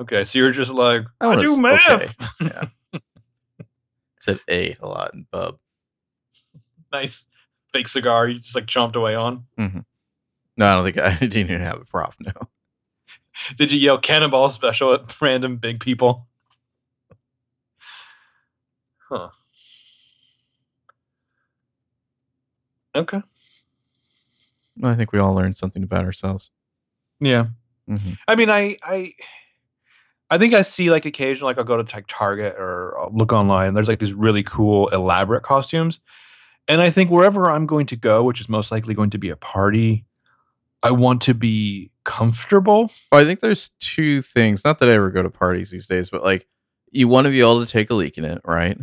Okay, 0.00 0.24
so 0.24 0.38
you're 0.38 0.50
just 0.50 0.70
like 0.72 1.02
I 1.20 1.26
was 1.34 1.42
do 1.42 1.60
math. 1.60 1.88
okay. 1.90 2.08
Yeah, 2.92 2.98
said 4.18 4.40
a 4.48 4.74
a 4.80 4.86
lot 4.86 5.12
in 5.14 5.26
bub. 5.30 5.58
nice 6.92 7.24
fake 7.72 7.88
cigar. 7.88 8.28
You 8.28 8.40
just 8.40 8.54
like 8.54 8.66
chomped 8.66 8.96
away 8.96 9.14
on. 9.14 9.44
Mm-hmm. 9.58 9.80
No, 10.56 10.66
I 10.66 10.74
don't 10.74 10.84
think 10.84 10.98
I 11.00 11.16
didn't 11.18 11.36
even 11.36 11.60
have 11.60 11.80
a 11.80 11.84
prop. 11.84 12.14
No. 12.18 12.32
Did 13.56 13.72
you 13.72 13.78
yell 13.78 13.98
cannonball 13.98 14.50
special 14.50 14.92
at 14.94 15.20
random 15.20 15.56
big 15.56 15.80
people? 15.80 16.26
Huh. 19.08 19.30
Okay. 22.94 23.22
I 24.82 24.94
think 24.94 25.12
we 25.12 25.18
all 25.18 25.34
learned 25.34 25.56
something 25.56 25.82
about 25.82 26.04
ourselves. 26.04 26.50
Yeah. 27.20 27.46
hmm 27.86 28.12
I 28.28 28.34
mean, 28.34 28.50
I, 28.50 28.78
I, 28.82 29.14
I 30.30 30.38
think 30.38 30.54
I 30.54 30.62
see 30.62 30.90
like 30.90 31.04
occasionally, 31.04 31.50
like 31.50 31.58
I'll 31.58 31.64
go 31.64 31.82
to 31.82 31.94
like 31.94 32.06
Target 32.08 32.54
or 32.56 32.98
I'll 32.98 33.10
look 33.12 33.32
online. 33.32 33.74
There's 33.74 33.88
like 33.88 33.98
these 33.98 34.12
really 34.12 34.42
cool, 34.42 34.88
elaborate 34.88 35.42
costumes, 35.42 36.00
and 36.68 36.80
I 36.80 36.90
think 36.90 37.10
wherever 37.10 37.50
I'm 37.50 37.66
going 37.66 37.86
to 37.86 37.96
go, 37.96 38.22
which 38.22 38.40
is 38.40 38.48
most 38.48 38.70
likely 38.70 38.94
going 38.94 39.10
to 39.10 39.18
be 39.18 39.30
a 39.30 39.36
party, 39.36 40.04
I 40.82 40.92
want 40.92 41.20
to 41.22 41.34
be 41.34 41.90
comfortable. 42.04 42.92
Well, 43.10 43.20
I 43.20 43.24
think 43.24 43.40
there's 43.40 43.70
two 43.80 44.22
things. 44.22 44.64
Not 44.64 44.78
that 44.78 44.88
I 44.88 44.92
ever 44.92 45.10
go 45.10 45.22
to 45.22 45.30
parties 45.30 45.70
these 45.70 45.88
days, 45.88 46.10
but 46.10 46.22
like 46.22 46.46
you 46.92 47.08
want 47.08 47.24
to 47.24 47.30
be 47.30 47.40
able 47.40 47.64
to 47.64 47.70
take 47.70 47.90
a 47.90 47.94
leak 47.94 48.16
in 48.16 48.24
it, 48.24 48.40
right? 48.44 48.78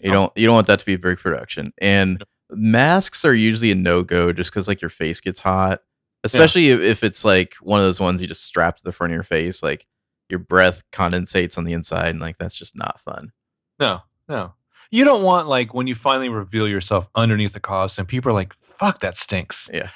You 0.00 0.10
don't 0.10 0.32
you 0.36 0.46
don't 0.46 0.54
want 0.54 0.66
that 0.68 0.80
to 0.80 0.86
be 0.86 0.94
a 0.94 0.98
big 0.98 1.18
production. 1.18 1.72
And 1.78 2.22
masks 2.56 3.24
are 3.24 3.34
usually 3.34 3.70
a 3.70 3.74
no 3.74 4.02
go 4.02 4.32
just 4.32 4.50
because 4.50 4.68
like 4.68 4.80
your 4.80 4.90
face 4.90 5.20
gets 5.20 5.40
hot 5.40 5.80
especially 6.24 6.70
if, 6.70 6.80
if 6.80 7.04
it's 7.04 7.24
like 7.24 7.54
one 7.60 7.78
of 7.78 7.86
those 7.86 8.00
ones 8.00 8.20
you 8.20 8.26
just 8.26 8.44
strap 8.44 8.78
to 8.78 8.84
the 8.84 8.92
front 8.92 9.12
of 9.12 9.14
your 9.14 9.22
face, 9.22 9.62
like 9.62 9.86
your 10.28 10.40
breath 10.40 10.82
condensates 10.90 11.56
on 11.56 11.64
the 11.64 11.74
inside, 11.74 12.08
and 12.08 12.20
like 12.20 12.38
that's 12.38 12.56
just 12.56 12.76
not 12.76 13.00
fun. 13.04 13.30
No, 13.78 14.00
no. 14.28 14.54
You 14.90 15.04
don't 15.04 15.22
want 15.22 15.48
like 15.48 15.74
when 15.74 15.86
you 15.86 15.94
finally 15.94 16.30
reveal 16.30 16.66
yourself 16.66 17.06
underneath 17.14 17.52
the 17.52 17.60
costume, 17.60 18.06
people 18.06 18.30
are 18.30 18.34
like, 18.34 18.54
"Fuck, 18.78 19.00
that 19.00 19.18
stinks." 19.18 19.68
Yeah. 19.72 19.90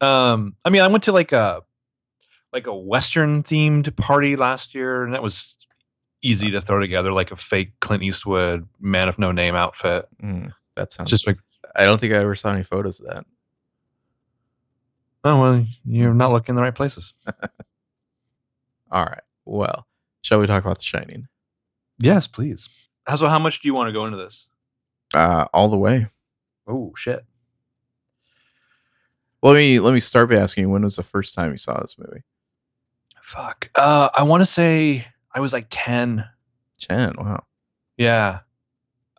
Um, 0.00 0.56
I 0.64 0.70
mean, 0.70 0.82
I 0.82 0.88
went 0.88 1.04
to 1.04 1.12
like 1.12 1.32
a 1.32 1.62
like 2.52 2.66
a 2.66 2.74
Western 2.74 3.42
themed 3.42 3.94
party 3.96 4.36
last 4.36 4.74
year, 4.74 5.04
and 5.04 5.14
that 5.14 5.22
was 5.22 5.56
easy 6.22 6.50
to 6.52 6.60
throw 6.60 6.78
together, 6.78 7.12
like 7.12 7.32
a 7.32 7.36
fake 7.36 7.72
Clint 7.80 8.02
Eastwood 8.02 8.68
Man 8.80 9.08
of 9.08 9.18
No 9.18 9.32
Name 9.32 9.56
outfit. 9.56 10.06
Mm, 10.22 10.52
that 10.76 10.92
sounds 10.92 11.10
Just 11.10 11.26
like, 11.26 11.38
I 11.74 11.84
don't 11.84 12.00
think 12.00 12.12
I 12.12 12.18
ever 12.18 12.34
saw 12.34 12.52
any 12.52 12.62
photos 12.64 13.00
of 13.00 13.06
that. 13.06 13.24
oh 15.24 15.40
well, 15.40 15.66
you're 15.84 16.14
not 16.14 16.32
looking 16.32 16.52
in 16.52 16.56
the 16.56 16.62
right 16.62 16.74
places. 16.74 17.12
All 18.90 19.04
right. 19.04 19.22
Well, 19.44 19.86
shall 20.22 20.38
we 20.38 20.46
talk 20.46 20.64
about 20.64 20.78
The 20.78 20.84
Shining? 20.84 21.26
Yes, 21.98 22.26
please. 22.26 22.68
So, 23.16 23.28
how 23.28 23.38
much 23.38 23.60
do 23.62 23.68
you 23.68 23.74
want 23.74 23.88
to 23.88 23.92
go 23.92 24.04
into 24.06 24.18
this? 24.18 24.46
Uh, 25.14 25.46
all 25.52 25.68
the 25.68 25.76
way. 25.78 26.06
Oh 26.66 26.92
shit. 26.96 27.24
Let 29.42 29.54
me 29.54 29.80
let 29.80 29.92
me 29.92 30.00
start 30.00 30.30
by 30.30 30.36
asking 30.36 30.64
you 30.64 30.70
when 30.70 30.82
was 30.82 30.96
the 30.96 31.02
first 31.02 31.34
time 31.34 31.50
you 31.50 31.56
saw 31.56 31.80
this 31.80 31.96
movie? 31.98 32.22
Fuck. 33.22 33.70
Uh, 33.74 34.08
I 34.14 34.22
want 34.22 34.40
to 34.42 34.46
say 34.46 35.06
I 35.34 35.40
was 35.40 35.52
like 35.52 35.66
ten. 35.70 36.24
Ten. 36.78 37.14
Wow. 37.18 37.44
Yeah. 37.96 38.40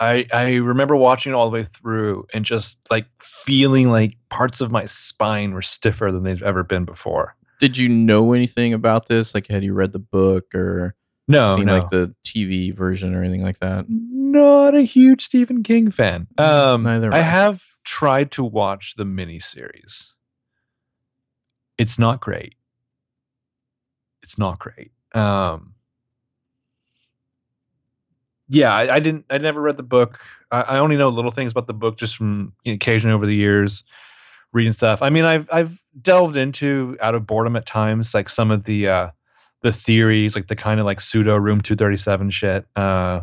I 0.03 0.25
I 0.33 0.53
remember 0.55 0.95
watching 0.95 1.31
it 1.31 1.35
all 1.35 1.49
the 1.49 1.53
way 1.53 1.67
through 1.79 2.25
and 2.33 2.43
just 2.45 2.77
like 2.89 3.05
feeling 3.21 3.89
like 3.89 4.15
parts 4.29 4.61
of 4.61 4.71
my 4.71 4.85
spine 4.85 5.53
were 5.53 5.61
stiffer 5.61 6.11
than 6.11 6.23
they've 6.23 6.43
ever 6.43 6.63
been 6.63 6.85
before. 6.85 7.35
Did 7.59 7.77
you 7.77 7.87
know 7.89 8.33
anything 8.33 8.73
about 8.73 9.07
this? 9.07 9.33
Like, 9.33 9.47
had 9.47 9.63
you 9.63 9.73
read 9.73 9.93
the 9.93 9.99
book 9.99 10.53
or 10.53 10.95
No, 11.27 11.55
seen 11.55 11.65
no. 11.65 11.77
like 11.79 11.89
the 11.89 12.13
TV 12.25 12.75
version 12.75 13.15
or 13.15 13.23
anything 13.23 13.43
like 13.43 13.59
that? 13.59 13.85
not 13.87 14.73
a 14.75 14.81
huge 14.81 15.23
Stephen 15.23 15.61
King 15.63 15.91
fan. 15.91 16.25
Um, 16.39 16.81
Neither 16.83 17.13
I. 17.13 17.19
have 17.19 17.61
tried 17.85 18.31
to 18.31 18.43
watch 18.43 18.95
the 18.97 19.03
miniseries. 19.03 20.07
It's 21.77 21.99
not 21.99 22.19
great. 22.19 22.55
It's 24.23 24.37
not 24.39 24.57
great. 24.59 24.91
Um, 25.13 25.72
yeah, 28.53 28.73
I, 28.73 28.95
I 28.95 28.99
didn't. 28.99 29.25
I 29.29 29.39
never 29.39 29.61
read 29.61 29.77
the 29.77 29.83
book. 29.83 30.19
I, 30.51 30.61
I 30.61 30.77
only 30.79 30.95
know 30.95 31.09
little 31.09 31.31
things 31.31 31.51
about 31.51 31.65
the 31.67 31.73
book 31.73 31.97
just 31.97 32.15
from 32.15 32.53
you 32.63 32.71
know, 32.71 32.75
occasionally 32.75 33.13
over 33.13 33.25
the 33.25 33.35
years 33.35 33.83
reading 34.51 34.73
stuff. 34.73 35.01
I 35.01 35.09
mean, 35.09 35.25
I've 35.25 35.49
I've 35.51 35.77
delved 36.01 36.37
into 36.37 36.95
out 37.01 37.15
of 37.15 37.25
boredom 37.25 37.55
at 37.55 37.65
times, 37.65 38.13
like 38.13 38.29
some 38.29 38.51
of 38.51 38.65
the 38.65 38.87
uh, 38.87 39.09
the 39.61 39.73
theories, 39.73 40.35
like 40.35 40.47
the 40.47 40.55
kind 40.55 40.79
of 40.79 40.85
like 40.85 41.01
pseudo 41.01 41.35
Room 41.35 41.61
Two 41.61 41.75
Thirty 41.75 41.97
Seven 41.97 42.29
shit. 42.29 42.67
Uh, 42.75 43.21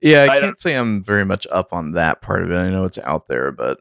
Yeah, 0.00 0.22
I, 0.22 0.36
I 0.36 0.40
can't 0.40 0.58
say 0.58 0.74
I'm 0.74 1.04
very 1.04 1.24
much 1.24 1.46
up 1.50 1.72
on 1.72 1.92
that 1.92 2.22
part 2.22 2.42
of 2.42 2.50
it. 2.50 2.56
I 2.56 2.70
know 2.70 2.84
it's 2.84 2.98
out 2.98 3.28
there, 3.28 3.52
but 3.52 3.78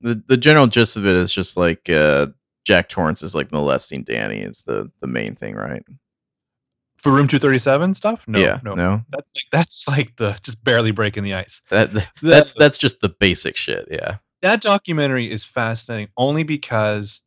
the 0.00 0.22
the 0.26 0.36
general 0.36 0.68
gist 0.68 0.96
of 0.96 1.04
it 1.04 1.16
is 1.16 1.32
just 1.32 1.56
like 1.56 1.90
uh, 1.90 2.28
Jack 2.64 2.88
Torrance 2.88 3.22
is 3.24 3.34
like 3.34 3.50
molesting 3.50 4.04
Danny 4.04 4.38
is 4.38 4.62
the 4.62 4.90
the 5.00 5.06
main 5.08 5.34
thing, 5.34 5.56
right? 5.56 5.82
For 6.98 7.12
room 7.12 7.28
237 7.28 7.94
stuff? 7.94 8.22
No 8.26 8.38
yeah, 8.38 8.60
no, 8.62 8.74
no, 8.74 9.02
that's 9.10 9.32
like 9.36 9.44
that's 9.52 9.88
like 9.88 10.16
the 10.16 10.38
just 10.42 10.62
barely 10.62 10.90
breaking 10.90 11.24
the 11.24 11.34
ice. 11.34 11.62
That 11.70 11.90
that's 12.22 12.54
that's 12.54 12.78
just 12.78 13.00
the 13.00 13.08
basic 13.08 13.56
shit. 13.56 13.88
Yeah, 13.90 14.16
that 14.42 14.60
documentary 14.60 15.30
is 15.30 15.44
fascinating 15.44 16.08
only 16.16 16.42
because 16.42 17.20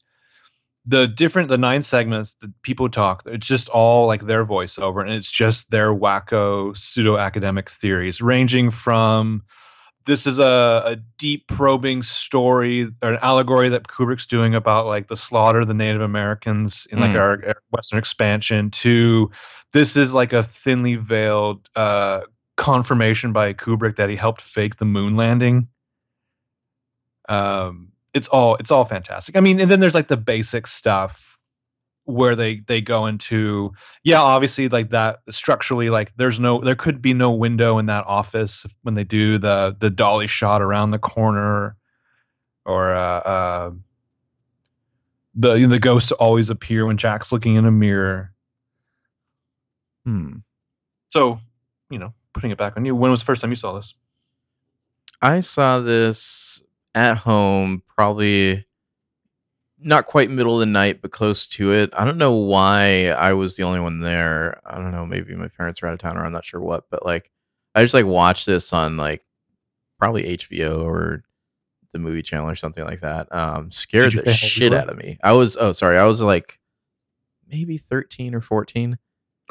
the 0.86 1.08
different 1.08 1.50
the 1.50 1.58
nine 1.58 1.84
segments 1.84 2.36
that 2.42 2.50
people 2.64 2.90
talk 2.90 3.24
it's 3.26 3.48
just 3.48 3.70
all 3.70 4.08
like 4.08 4.26
their 4.26 4.46
voiceover 4.46 5.02
and 5.02 5.12
it's 5.12 5.30
just 5.30 5.70
their 5.70 5.94
wacko 5.94 6.76
pseudo 6.76 7.18
academic 7.18 7.70
theories 7.70 8.22
ranging 8.22 8.72
from 8.72 9.44
this 10.10 10.26
is 10.26 10.40
a, 10.40 10.82
a 10.86 10.96
deep 11.20 11.48
probing 11.48 12.02
story 12.02 12.90
or 13.04 13.14
an 13.14 13.20
allegory 13.22 13.70
that 13.70 13.88
Kubrick's 13.88 14.26
doing 14.26 14.56
about 14.56 14.88
like 14.88 15.08
the 15.08 15.16
slaughter 15.16 15.60
of 15.62 15.68
the 15.68 15.74
Native 15.76 16.02
Americans 16.02 16.88
in 16.92 17.00
like 17.00 17.12
Mm. 17.12 17.20
our, 17.20 17.48
our 17.48 17.62
Western 17.70 18.00
expansion 18.00 18.72
to 18.72 19.30
this 19.72 19.96
is 19.96 20.12
like 20.12 20.34
a 20.34 20.44
thinly 20.44 20.96
veiled 20.96 21.70
uh, 21.76 22.22
confirmation 22.58 23.32
by 23.34 23.54
Kubrick 23.54 23.98
that 23.98 24.10
he 24.10 24.16
helped 24.16 24.42
fake 24.42 24.78
the 24.78 24.86
moon 24.86 25.16
landing. 25.16 25.68
Um, 27.30 27.92
it's 28.16 28.28
all 28.30 28.56
it's 28.56 28.72
all 28.72 28.86
fantastic. 28.86 29.38
I 29.38 29.42
mean, 29.42 29.60
and 29.60 29.70
then 29.70 29.80
there's 29.80 29.94
like 29.94 30.08
the 30.08 30.18
basic 30.18 30.66
stuff 30.66 31.29
where 32.10 32.36
they 32.36 32.62
they 32.68 32.82
go 32.82 33.06
into 33.06 33.72
yeah, 34.04 34.22
obviously 34.22 34.68
like 34.70 34.90
that 34.90 35.20
structurally 35.30 35.90
like 35.90 36.12
there's 36.18 36.40
no 36.40 36.62
there 36.62 36.76
could 36.76 37.02
be 37.02 37.14
no 37.14 37.32
window 37.32 37.78
in 37.78 37.86
that 37.86 38.06
office 38.08 38.66
when 38.82 38.96
they 38.96 39.04
do 39.04 39.38
the 39.38 39.76
the 39.80 39.90
dolly 39.90 40.28
shot 40.28 40.62
around 40.62 40.92
the 40.92 41.00
corner 41.00 41.76
or 42.66 42.94
uh, 42.94 43.20
uh 43.20 43.72
the 45.36 45.68
the 45.68 45.80
ghosts 45.80 46.12
always 46.14 46.50
appear 46.50 46.86
when 46.86 46.98
Jack's 46.98 47.32
looking 47.32 47.56
in 47.56 47.66
a 47.66 47.72
mirror. 47.72 48.34
hmm. 50.06 50.38
So, 51.12 51.40
you 51.90 51.98
know, 51.98 52.14
putting 52.34 52.52
it 52.52 52.58
back 52.58 52.74
on 52.78 52.86
you, 52.86 52.96
when 52.96 53.12
was 53.12 53.22
the 53.22 53.26
first 53.26 53.42
time 53.42 53.50
you 53.50 53.56
saw 53.56 53.74
this? 53.74 53.96
I 55.22 55.40
saw 55.40 55.80
this 55.80 56.64
at 56.94 57.18
home, 57.18 57.84
probably 57.96 58.66
not 59.82 60.06
quite 60.06 60.30
middle 60.30 60.56
of 60.56 60.60
the 60.60 60.66
night, 60.66 61.02
but 61.02 61.12
close 61.12 61.48
to 61.48 61.72
it. 61.72 61.90
I 61.94 62.06
don't 62.06 62.18
know 62.18 62.34
why 62.34 63.08
I 63.08 63.34
was 63.34 63.56
the 63.56 63.64
only 63.64 63.80
one 63.80 64.00
there. 64.02 64.60
I 64.66 64.76
don't 64.76 64.92
know. 64.92 65.06
Maybe 65.06 65.36
my 65.36 65.48
parents 65.48 65.82
were 65.82 65.88
out 65.88 65.94
of 65.94 66.00
town, 66.00 66.18
or 66.18 66.26
I'm 66.26 66.32
not 66.32 66.46
sure 66.46 66.60
what. 66.60 66.86
But 66.90 67.06
like, 67.06 67.32
I 67.76 67.84
just 67.84 67.94
like 67.94 68.06
watched 68.06 68.46
this 68.46 68.74
on 68.74 68.98
like 68.98 69.24
probably 69.98 70.38
HBO 70.38 70.84
or 70.84 71.24
the 71.94 72.00
movie 72.00 72.22
channel 72.22 72.50
or 72.50 72.56
something 72.56 72.84
like 72.84 73.02
that. 73.02 73.34
Um, 73.34 73.72
scared 73.72 74.14
the 74.14 74.18
say 74.18 74.24
how 74.24 74.32
old 74.32 74.42
you 74.42 74.48
shit 74.48 74.74
out 74.74 74.90
of 74.90 74.98
me. 74.98 75.18
I 75.24 75.34
was 75.34 75.58
oh 75.58 75.72
sorry, 75.72 75.98
I 75.98 76.06
was 76.06 76.22
like 76.22 76.60
maybe 77.48 77.78
13 77.78 78.36
or 78.36 78.42
14. 78.42 78.98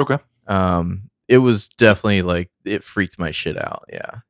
Okay. 0.01 0.19
Um, 0.47 1.11
it 1.27 1.39
was 1.39 1.69
definitely 1.69 2.23
like 2.23 2.51
it 2.65 2.85
freaked 2.85 3.19
my 3.19 3.31
shit 3.31 3.59
out. 3.59 3.85
Yeah. 3.93 4.21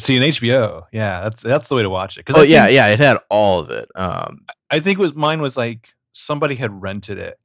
See 0.00 0.16
an 0.16 0.22
HBO. 0.22 0.84
Yeah, 0.92 1.22
that's 1.22 1.42
that's 1.42 1.68
the 1.68 1.74
way 1.74 1.82
to 1.82 1.90
watch 1.90 2.18
it. 2.18 2.24
Oh 2.28 2.40
I 2.40 2.44
yeah, 2.44 2.64
think- 2.66 2.74
yeah. 2.76 2.86
It 2.88 2.98
had 3.00 3.18
all 3.30 3.58
of 3.60 3.70
it. 3.70 3.88
Um, 3.94 4.44
I 4.70 4.80
think 4.80 4.98
it 4.98 5.02
was 5.02 5.14
mine 5.14 5.40
was 5.40 5.56
like 5.56 5.88
somebody 6.12 6.54
had 6.54 6.80
rented 6.82 7.18
it 7.18 7.38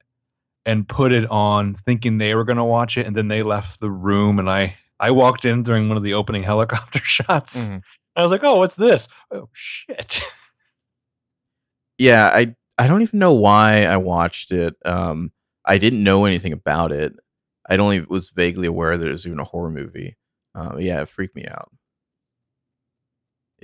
and 0.66 0.88
put 0.88 1.12
it 1.12 1.28
on 1.30 1.74
thinking 1.74 2.18
they 2.18 2.34
were 2.34 2.44
going 2.44 2.56
to 2.58 2.64
watch 2.64 2.96
it 2.96 3.06
and 3.06 3.14
then 3.16 3.28
they 3.28 3.42
left 3.42 3.80
the 3.80 3.90
room 3.90 4.38
and 4.38 4.48
I 4.48 4.76
I 5.00 5.10
walked 5.10 5.44
in 5.44 5.62
during 5.64 5.88
one 5.88 5.96
of 5.96 6.02
the 6.04 6.14
opening 6.14 6.42
helicopter 6.50 7.00
shots. 7.00 7.66
Mhm. 7.68 7.82
I 8.16 8.22
was 8.22 8.30
like, 8.30 8.44
"Oh, 8.44 8.58
what's 8.60 8.76
this?" 8.76 9.08
Oh 9.32 9.48
shit. 9.52 10.22
yeah 11.98 12.26
i 12.32 12.54
i 12.78 12.86
don't 12.88 13.02
even 13.02 13.18
know 13.18 13.32
why 13.32 13.84
i 13.84 13.96
watched 13.96 14.50
it 14.50 14.74
um 14.84 15.30
i 15.64 15.78
didn't 15.78 16.02
know 16.02 16.24
anything 16.24 16.52
about 16.52 16.90
it 16.92 17.12
i 17.68 17.76
only 17.76 18.00
was 18.00 18.30
vaguely 18.30 18.66
aware 18.66 18.96
that 18.96 19.08
it 19.08 19.12
was 19.12 19.26
even 19.26 19.38
a 19.38 19.44
horror 19.44 19.70
movie 19.70 20.16
uh, 20.56 20.76
yeah 20.78 21.00
it 21.02 21.08
freaked 21.08 21.36
me 21.36 21.44
out 21.46 21.70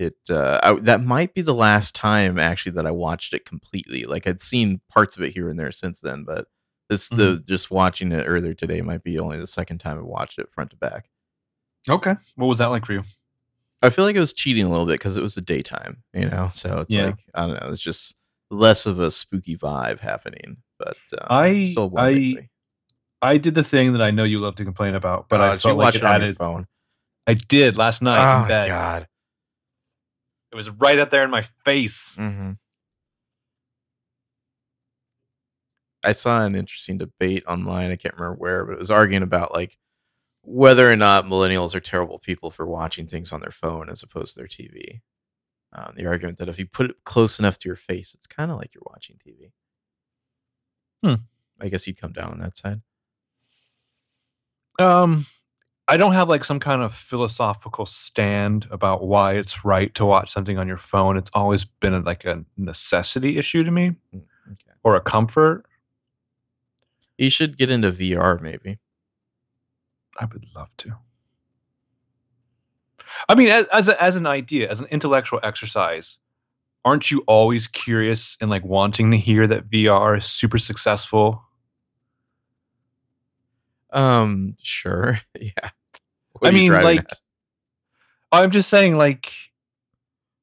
it 0.00 0.16
uh 0.30 0.58
I, 0.62 0.72
that 0.80 1.02
might 1.02 1.34
be 1.34 1.42
the 1.42 1.54
last 1.54 1.94
time 1.94 2.38
actually 2.38 2.72
that 2.72 2.86
i 2.86 2.90
watched 2.90 3.32
it 3.34 3.44
completely 3.44 4.04
like 4.04 4.26
i'd 4.26 4.40
seen 4.40 4.80
parts 4.88 5.16
of 5.16 5.22
it 5.22 5.32
here 5.34 5.48
and 5.48 5.58
there 5.58 5.70
since 5.72 6.00
then 6.00 6.24
but 6.24 6.46
this 6.88 7.08
the 7.10 7.42
just 7.46 7.70
watching 7.70 8.10
it 8.12 8.24
earlier 8.24 8.54
today 8.54 8.80
might 8.82 9.02
be 9.04 9.18
only 9.18 9.38
the 9.38 9.46
second 9.46 9.78
time 9.78 9.98
i 9.98 10.02
watched 10.02 10.38
it 10.38 10.50
front 10.52 10.70
to 10.70 10.76
back 10.76 11.08
Okay. 11.88 12.14
What 12.36 12.46
was 12.46 12.58
that 12.58 12.66
like 12.66 12.84
for 12.84 12.92
you? 12.92 13.02
I 13.82 13.88
feel 13.88 14.04
like 14.04 14.14
it 14.14 14.20
was 14.20 14.34
cheating 14.34 14.66
a 14.66 14.68
little 14.68 14.84
bit 14.84 14.94
because 15.00 15.16
it 15.16 15.22
was 15.22 15.34
the 15.34 15.40
daytime, 15.40 16.02
you 16.12 16.28
know. 16.28 16.50
So 16.52 16.80
it's 16.80 16.94
Yeah. 16.94 17.06
like 17.06 17.18
I 17.34 17.46
don't 17.46 17.58
know. 17.58 17.70
It's 17.70 17.80
just 17.80 18.14
less 18.50 18.84
of 18.84 18.98
a 19.00 19.10
spooky 19.10 19.56
vibe 19.56 20.00
happening, 20.00 20.58
but 20.78 20.98
uh, 21.18 21.26
I- 21.30 21.64
still 21.64 21.90
I-. 21.96 22.48
I 23.22 23.38
did 23.38 23.54
the 23.54 23.64
thing 23.64 23.94
that 23.94 24.02
I 24.02 24.10
know 24.10 24.24
you 24.24 24.40
love 24.40 24.56
to 24.56 24.64
complain 24.64 24.94
about, 24.94 25.28
but 25.30 25.40
Uh, 25.40 25.44
I 25.52 25.56
felt 25.56 25.78
like 25.78 25.94
it 25.94 25.98
it 25.98 26.04
on 26.04 26.10
your 26.20 26.24
added. 26.24 26.36
phone. 26.36 26.66
I 27.26 27.32
did 27.34 27.78
last 27.78 28.02
night 28.02 28.18
Oh 28.44 28.46
god. 28.68 29.08
It 30.52 30.56
was 30.56 30.68
right 30.70 30.98
up 30.98 31.10
there 31.10 31.24
in 31.24 31.30
my 31.30 31.46
face. 31.64 32.14
hmm 32.16 32.52
I 36.02 36.12
saw 36.12 36.44
an 36.44 36.54
interesting 36.54 36.98
debate 36.98 37.44
online. 37.46 37.90
I 37.90 37.96
can't 37.96 38.14
remember 38.14 38.36
where, 38.38 38.64
but 38.64 38.72
it 38.72 38.78
was 38.78 38.90
arguing 38.90 39.22
about 39.22 39.52
like 39.52 39.76
whether 40.42 40.90
or 40.90 40.96
not 40.96 41.26
millennials 41.26 41.74
are 41.74 41.80
terrible 41.80 42.18
people 42.18 42.50
for 42.50 42.66
watching 42.66 43.06
things 43.06 43.32
on 43.32 43.40
their 43.40 43.50
phone 43.50 43.90
as 43.90 44.02
opposed 44.02 44.34
to 44.34 44.40
their 44.40 44.48
TV. 44.48 45.00
Um, 45.72 45.92
the 45.96 46.06
argument 46.06 46.38
that 46.38 46.48
if 46.48 46.58
you 46.58 46.66
put 46.66 46.90
it 46.90 47.04
close 47.04 47.38
enough 47.38 47.58
to 47.58 47.68
your 47.68 47.76
face, 47.76 48.14
it's 48.14 48.26
kind 48.26 48.50
of 48.50 48.58
like 48.58 48.74
you're 48.74 48.82
watching 48.86 49.16
TV. 49.16 49.52
Hmm. 51.04 51.22
I 51.60 51.68
guess 51.68 51.86
you'd 51.86 52.00
come 52.00 52.12
down 52.12 52.32
on 52.32 52.38
that 52.40 52.56
side. 52.56 52.80
Um, 54.78 55.26
I 55.90 55.96
don't 55.96 56.12
have 56.12 56.28
like 56.28 56.44
some 56.44 56.60
kind 56.60 56.82
of 56.82 56.94
philosophical 56.94 57.84
stand 57.84 58.68
about 58.70 59.08
why 59.08 59.34
it's 59.34 59.64
right 59.64 59.92
to 59.96 60.06
watch 60.06 60.32
something 60.32 60.56
on 60.56 60.68
your 60.68 60.78
phone. 60.78 61.16
It's 61.16 61.30
always 61.34 61.64
been 61.64 62.04
like 62.04 62.24
a 62.24 62.44
necessity 62.56 63.38
issue 63.38 63.64
to 63.64 63.70
me 63.72 63.96
Mm, 64.14 64.22
Okay. 64.52 64.70
or 64.84 64.94
a 64.94 65.00
comfort. 65.00 65.64
You 67.18 67.28
should 67.28 67.58
get 67.58 67.70
into 67.70 67.90
VR 67.90 68.40
maybe. 68.40 68.78
I 70.20 70.26
would 70.26 70.46
love 70.54 70.68
to. 70.78 70.92
I 73.28 73.34
mean, 73.34 73.48
as 73.48 73.66
as, 73.72 73.88
a, 73.88 74.00
as 74.00 74.14
an 74.14 74.26
idea, 74.28 74.70
as 74.70 74.80
an 74.80 74.86
intellectual 74.92 75.40
exercise, 75.42 76.18
aren't 76.84 77.10
you 77.10 77.24
always 77.26 77.66
curious 77.66 78.36
and 78.40 78.48
like 78.48 78.64
wanting 78.64 79.10
to 79.10 79.18
hear 79.18 79.48
that 79.48 79.68
VR 79.68 80.18
is 80.18 80.26
super 80.26 80.58
successful? 80.58 81.42
Um, 83.92 84.56
sure. 84.62 85.20
yeah. 85.40 85.70
I 86.42 86.50
mean, 86.50 86.72
like, 86.72 87.00
at? 87.00 87.18
I'm 88.32 88.50
just 88.50 88.68
saying, 88.68 88.96
like, 88.96 89.32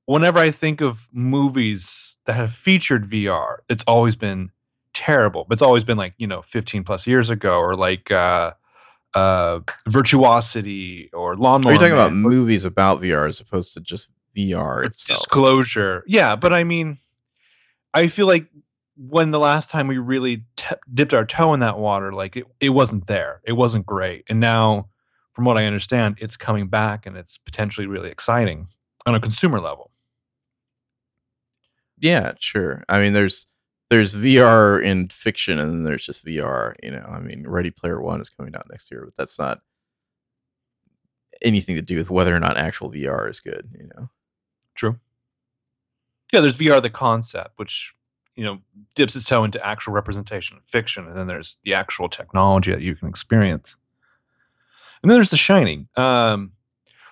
whenever 0.05 0.39
I 0.39 0.51
think 0.51 0.81
of 0.81 0.99
movies 1.11 2.17
that 2.25 2.35
have 2.35 2.53
featured 2.53 3.09
VR, 3.09 3.57
it's 3.69 3.83
always 3.87 4.15
been 4.15 4.51
terrible. 4.93 5.45
But 5.47 5.53
it's 5.53 5.61
always 5.61 5.83
been 5.83 5.97
like, 5.97 6.13
you 6.17 6.27
know, 6.27 6.41
15 6.41 6.83
plus 6.83 7.07
years 7.07 7.29
ago, 7.29 7.59
or 7.59 7.75
like 7.75 8.11
uh, 8.11 8.51
uh, 9.13 9.59
Virtuosity 9.87 11.09
or 11.13 11.35
Lawnmower. 11.35 11.71
Are 11.71 11.73
you 11.73 11.79
talking 11.79 11.93
about 11.93 12.13
Man, 12.13 12.25
or 12.25 12.29
movies 12.29 12.65
about 12.65 13.01
VR 13.01 13.27
as 13.27 13.39
opposed 13.39 13.73
to 13.75 13.79
just 13.79 14.09
VR 14.35 14.85
itself? 14.85 15.19
Disclosure. 15.19 16.03
Yeah, 16.07 16.35
but 16.35 16.53
I 16.53 16.63
mean, 16.63 16.99
I 17.93 18.07
feel 18.07 18.27
like 18.27 18.47
when 18.97 19.31
the 19.31 19.39
last 19.39 19.69
time 19.69 19.87
we 19.87 19.97
really 19.97 20.43
t- 20.55 20.75
dipped 20.93 21.13
our 21.13 21.25
toe 21.25 21.53
in 21.53 21.59
that 21.61 21.77
water, 21.77 22.11
like 22.13 22.35
it, 22.35 22.45
it 22.59 22.69
wasn't 22.69 23.07
there. 23.07 23.41
It 23.45 23.53
wasn't 23.53 23.85
great. 23.85 24.25
And 24.29 24.39
now, 24.39 24.89
from 25.37 25.45
what 25.45 25.55
I 25.55 25.65
understand, 25.65 26.17
it's 26.19 26.35
coming 26.35 26.65
back 26.65 27.05
and 27.05 27.15
it's 27.15 27.37
potentially 27.37 27.85
really 27.85 28.09
exciting 28.09 28.67
on 29.05 29.13
a 29.13 29.19
consumer 29.19 29.59
level. 29.61 29.91
Yeah, 31.99 32.31
sure. 32.39 32.83
I 32.89 32.99
mean, 32.99 33.13
there's 33.13 33.45
there's 33.91 34.15
VR 34.15 34.83
in 34.83 35.09
fiction, 35.09 35.59
and 35.59 35.71
then 35.71 35.83
there's 35.83 36.03
just 36.03 36.25
VR. 36.25 36.73
You 36.81 36.89
know, 36.89 37.05
I 37.07 37.19
mean, 37.19 37.47
Ready 37.47 37.69
Player 37.69 38.01
One 38.01 38.19
is 38.19 38.31
coming 38.31 38.55
out 38.55 38.65
next 38.71 38.89
year, 38.89 39.05
but 39.05 39.15
that's 39.15 39.37
not 39.37 39.61
anything 41.43 41.75
to 41.75 41.83
do 41.83 41.97
with 41.97 42.09
whether 42.09 42.35
or 42.35 42.39
not 42.39 42.57
actual 42.57 42.89
VR 42.91 43.29
is 43.29 43.39
good. 43.39 43.69
You 43.77 43.91
know, 43.95 44.09
True. 44.73 44.99
Yeah, 46.33 46.39
there's 46.39 46.57
VR 46.57 46.81
the 46.81 46.89
concept, 46.89 47.51
which 47.57 47.93
you 48.35 48.43
know 48.43 48.57
dips 48.95 49.15
its 49.15 49.27
toe 49.27 49.43
into 49.43 49.63
actual 49.63 49.93
representation 49.93 50.57
of 50.57 50.63
fiction, 50.63 51.05
and 51.05 51.15
then 51.15 51.27
there's 51.27 51.59
the 51.63 51.75
actual 51.75 52.09
technology 52.09 52.71
that 52.71 52.81
you 52.81 52.95
can 52.95 53.07
experience. 53.07 53.75
And 55.01 55.11
then 55.11 55.17
there's 55.17 55.29
The 55.29 55.37
Shining. 55.37 55.87
Um, 55.95 56.51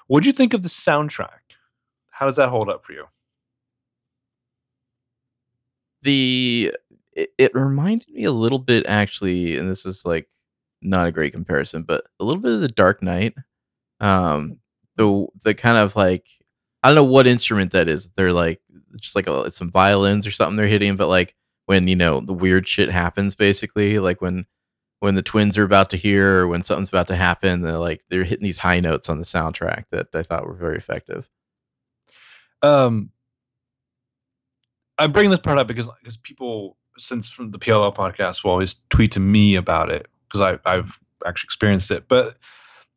what 0.07 0.23
do 0.23 0.29
you 0.29 0.33
think 0.33 0.53
of 0.53 0.63
the 0.63 0.69
soundtrack? 0.69 1.29
How 2.11 2.25
does 2.25 2.37
that 2.37 2.49
hold 2.49 2.69
up 2.69 2.85
for 2.85 2.93
you? 2.93 3.05
the 6.05 6.73
it, 7.11 7.31
it 7.37 7.55
reminded 7.55 8.09
me 8.09 8.23
a 8.23 8.31
little 8.31 8.59
bit 8.59 8.85
actually, 8.87 9.57
and 9.57 9.69
this 9.69 9.85
is 9.85 10.05
like 10.05 10.29
not 10.81 11.07
a 11.07 11.11
great 11.11 11.33
comparison, 11.33 11.83
but 11.83 12.05
a 12.19 12.23
little 12.23 12.41
bit 12.41 12.53
of 12.53 12.61
the 12.61 12.69
Dark 12.69 13.03
Knight. 13.03 13.35
Um, 13.99 14.59
the 14.95 15.27
the 15.43 15.53
kind 15.53 15.77
of 15.77 15.97
like 15.97 16.25
I 16.83 16.89
don't 16.89 16.95
know 16.95 17.03
what 17.03 17.27
instrument 17.27 17.71
that 17.71 17.89
is. 17.89 18.09
They're 18.15 18.31
like 18.31 18.61
just 19.01 19.15
like 19.15 19.27
a, 19.27 19.51
some 19.51 19.71
violins 19.71 20.25
or 20.25 20.31
something 20.31 20.55
they're 20.55 20.67
hitting, 20.67 20.95
but 20.95 21.07
like 21.09 21.35
when 21.65 21.87
you 21.87 21.95
know 21.95 22.21
the 22.21 22.33
weird 22.33 22.67
shit 22.67 22.89
happens, 22.89 23.35
basically, 23.35 23.99
like 23.99 24.21
when 24.21 24.45
when 24.99 25.15
the 25.15 25.21
twins 25.21 25.57
are 25.57 25.63
about 25.63 25.89
to 25.91 25.97
hear 25.97 26.41
or 26.41 26.47
when 26.47 26.63
something's 26.63 26.89
about 26.89 27.07
to 27.07 27.15
happen, 27.15 27.61
they're 27.61 27.77
like 27.77 28.03
they're 28.09 28.23
hitting 28.23 28.43
these 28.43 28.59
high 28.59 28.79
notes 28.79 29.09
on 29.09 29.19
the 29.19 29.25
soundtrack 29.25 29.85
that 29.91 30.07
I 30.13 30.23
thought 30.23 30.47
were 30.47 30.53
very 30.53 30.77
effective. 30.77 31.29
Um, 32.61 33.11
I'm 34.97 35.11
bringing 35.11 35.31
this 35.31 35.39
part 35.39 35.57
up 35.57 35.67
because 35.67 35.89
because 36.01 36.17
people 36.17 36.77
since 36.97 37.29
from 37.29 37.51
the 37.51 37.59
PLL 37.59 37.95
podcast 37.95 38.43
will 38.43 38.51
always 38.51 38.75
tweet 38.89 39.11
to 39.13 39.19
me 39.19 39.55
about 39.55 39.91
it 39.91 40.07
because 40.27 40.41
I 40.41 40.69
I've 40.69 40.91
actually 41.25 41.47
experienced 41.47 41.91
it. 41.91 42.07
But 42.07 42.37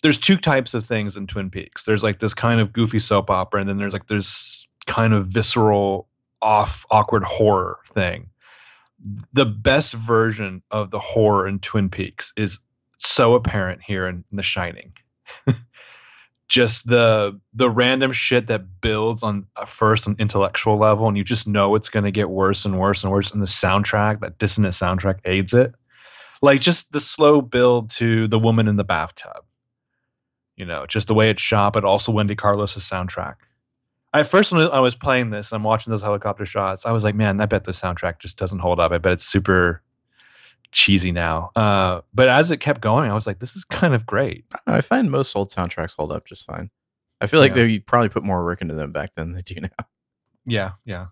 there's 0.03 0.19
two 0.19 0.37
types 0.37 0.75
of 0.75 0.85
things 0.85 1.17
in 1.17 1.27
Twin 1.27 1.51
Peaks. 1.51 1.85
There's 1.85 2.03
like 2.03 2.21
this 2.21 2.35
kind 2.35 2.61
of 2.61 2.73
goofy 2.73 3.01
soap 3.01 3.31
opera, 3.31 3.61
and 3.61 3.69
then 3.69 3.79
there's 3.79 3.93
like 3.93 4.07
this 4.07 4.67
kind 4.87 5.13
of 5.13 5.27
visceral, 5.27 6.09
off, 6.41 6.87
awkward 6.91 7.25
horror 7.25 7.79
thing. 7.95 8.29
The 9.33 9.47
best 9.47 9.93
version 9.93 10.63
of 10.71 10.91
the 10.91 10.99
horror 10.99 11.47
in 11.47 11.61
Twin 11.61 11.89
Peaks 11.89 12.33
is 12.37 12.59
so 12.99 13.35
apparent 13.35 13.81
here 13.83 14.09
in, 14.09 14.25
in 14.31 14.37
The 14.37 14.43
Shining. 14.43 14.93
just 16.49 16.87
the 16.89 17.39
the 17.53 17.69
random 17.69 18.13
shit 18.13 18.47
that 18.47 18.81
builds 18.81 19.23
on 19.23 19.47
a 19.57 19.67
first 19.67 20.07
an 20.07 20.17
intellectual 20.19 20.79
level 20.79 21.07
and 21.07 21.17
you 21.17 21.23
just 21.23 21.47
know 21.47 21.75
it's 21.75 21.91
going 21.91 22.05
to 22.05 22.11
get 22.11 22.31
worse 22.31 22.65
and 22.65 22.79
worse 22.81 23.05
and 23.05 23.13
worse 23.13 23.31
and 23.31 23.43
the 23.43 23.47
soundtrack 23.47 24.21
that 24.21 24.39
dissonant 24.39 24.75
soundtrack 24.75 25.19
aids 25.27 25.53
it. 25.53 25.75
Like 26.41 26.61
just 26.61 26.91
the 26.93 27.01
slow 27.01 27.43
build 27.43 27.91
to 27.93 28.29
the 28.29 28.39
woman 28.39 28.67
in 28.67 28.77
the 28.77 28.85
bathtub. 28.85 29.45
You 30.57 30.65
know 30.65 30.87
just 30.87 31.07
the 31.07 31.15
way 31.15 31.31
it's 31.31 31.43
shot 31.43 31.75
but 31.75 31.85
also 31.85 32.11
wendy 32.11 32.35
carlos's 32.35 32.89
soundtrack 32.89 33.35
at 34.15 34.27
first 34.29 34.53
when 34.53 34.67
i 34.69 34.81
was 34.81 34.95
playing 34.95 35.31
this 35.31 35.53
i'm 35.53 35.63
watching 35.63 35.91
those 35.91 36.03
helicopter 36.03 36.47
shots 36.47 36.87
i 36.87 36.91
was 36.93 37.05
like 37.05 37.15
man 37.15 37.41
i 37.41 37.47
bet 37.47 37.65
the 37.65 37.73
soundtrack 37.73 38.19
just 38.21 38.37
doesn't 38.39 38.59
hold 38.61 38.81
up 38.81 38.91
i 38.93 38.99
bet 38.99 39.13
it's 39.13 39.25
super 39.27 39.83
cheesy 40.73 41.13
now 41.13 41.51
uh, 41.57 42.01
but 42.15 42.29
as 42.29 42.51
it 42.51 42.59
kept 42.59 42.81
going 42.81 43.11
i 43.11 43.15
was 43.15 43.27
like 43.27 43.39
this 43.39 43.57
is 43.57 43.65
kind 43.65 43.95
of 43.95 44.05
great 44.07 44.45
I, 44.55 44.59
know, 44.71 44.77
I 44.77 44.81
find 44.83 45.11
most 45.11 45.35
old 45.37 45.51
soundtracks 45.51 45.95
hold 45.97 46.13
up 46.13 46.27
just 46.27 46.45
fine. 46.47 46.71
I 47.21 47.27
feel 47.27 47.41
like 47.41 47.51
Yeah. 47.57 47.65
they 47.65 47.79
probably 47.81 48.11
put 48.11 48.23
more 48.23 48.45
work 48.45 48.61
into 48.61 48.75
them 48.75 48.93
back 48.93 49.13
then 49.15 49.33
than 49.33 49.37
they 49.37 49.55
do 49.55 49.61
now. 49.61 49.85
yeah 50.47 50.73
yeah 50.85 51.07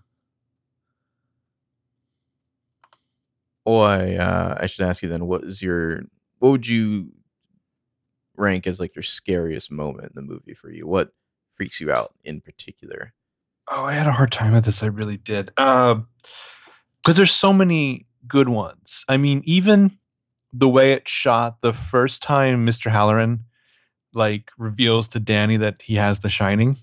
Oh, 3.68 3.80
I 3.80 4.14
uh, 4.14 4.56
I 4.60 4.66
should 4.66 4.86
ask 4.86 5.02
you 5.02 5.08
then. 5.08 5.26
What 5.26 5.42
is 5.42 5.60
your 5.60 6.02
what 6.38 6.50
would 6.50 6.66
you 6.68 7.10
rank 8.36 8.66
as 8.66 8.78
like 8.78 8.94
your 8.94 9.02
scariest 9.02 9.72
moment 9.72 10.04
in 10.04 10.12
the 10.14 10.22
movie 10.22 10.54
for 10.54 10.70
you? 10.70 10.86
What 10.86 11.12
freaks 11.56 11.80
you 11.80 11.90
out 11.92 12.14
in 12.24 12.40
particular? 12.40 13.12
Oh, 13.70 13.84
I 13.84 13.94
had 13.94 14.06
a 14.06 14.12
hard 14.12 14.30
time 14.32 14.52
with 14.52 14.64
this. 14.64 14.82
I 14.82 14.86
really 14.86 15.16
did. 15.16 15.50
Um, 15.58 16.06
because 17.02 17.16
there's 17.16 17.34
so 17.34 17.52
many 17.52 18.06
good 18.28 18.48
ones. 18.48 19.04
I 19.08 19.16
mean, 19.16 19.42
even 19.44 19.96
the 20.52 20.68
way 20.68 20.92
it's 20.92 21.10
shot 21.10 21.60
the 21.60 21.72
first 21.72 22.22
time 22.22 22.66
Mr. 22.66 22.90
Hallorann 22.90 23.40
like 24.14 24.50
reveals 24.58 25.08
to 25.08 25.20
Danny 25.20 25.56
that 25.58 25.82
he 25.82 25.94
has 25.96 26.20
the 26.20 26.30
shining 26.30 26.76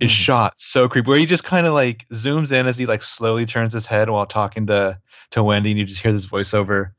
is 0.00 0.10
Mhm. 0.10 0.14
shot 0.14 0.54
so 0.56 0.88
creepy. 0.88 1.08
Where 1.08 1.18
he 1.18 1.26
just 1.26 1.44
kind 1.44 1.66
of 1.66 1.72
like 1.74 2.06
zooms 2.12 2.52
in 2.52 2.66
as 2.66 2.76
he 2.76 2.84
like 2.86 3.02
slowly 3.02 3.46
turns 3.46 3.72
his 3.72 3.86
head 3.86 4.10
while 4.10 4.26
talking 4.26 4.66
to 4.66 4.98
to 5.30 5.42
Wendy, 5.42 5.70
and 5.70 5.78
you 5.78 5.84
just 5.86 6.02
hear 6.02 6.12
this 6.12 6.26
voiceover. 6.26 6.92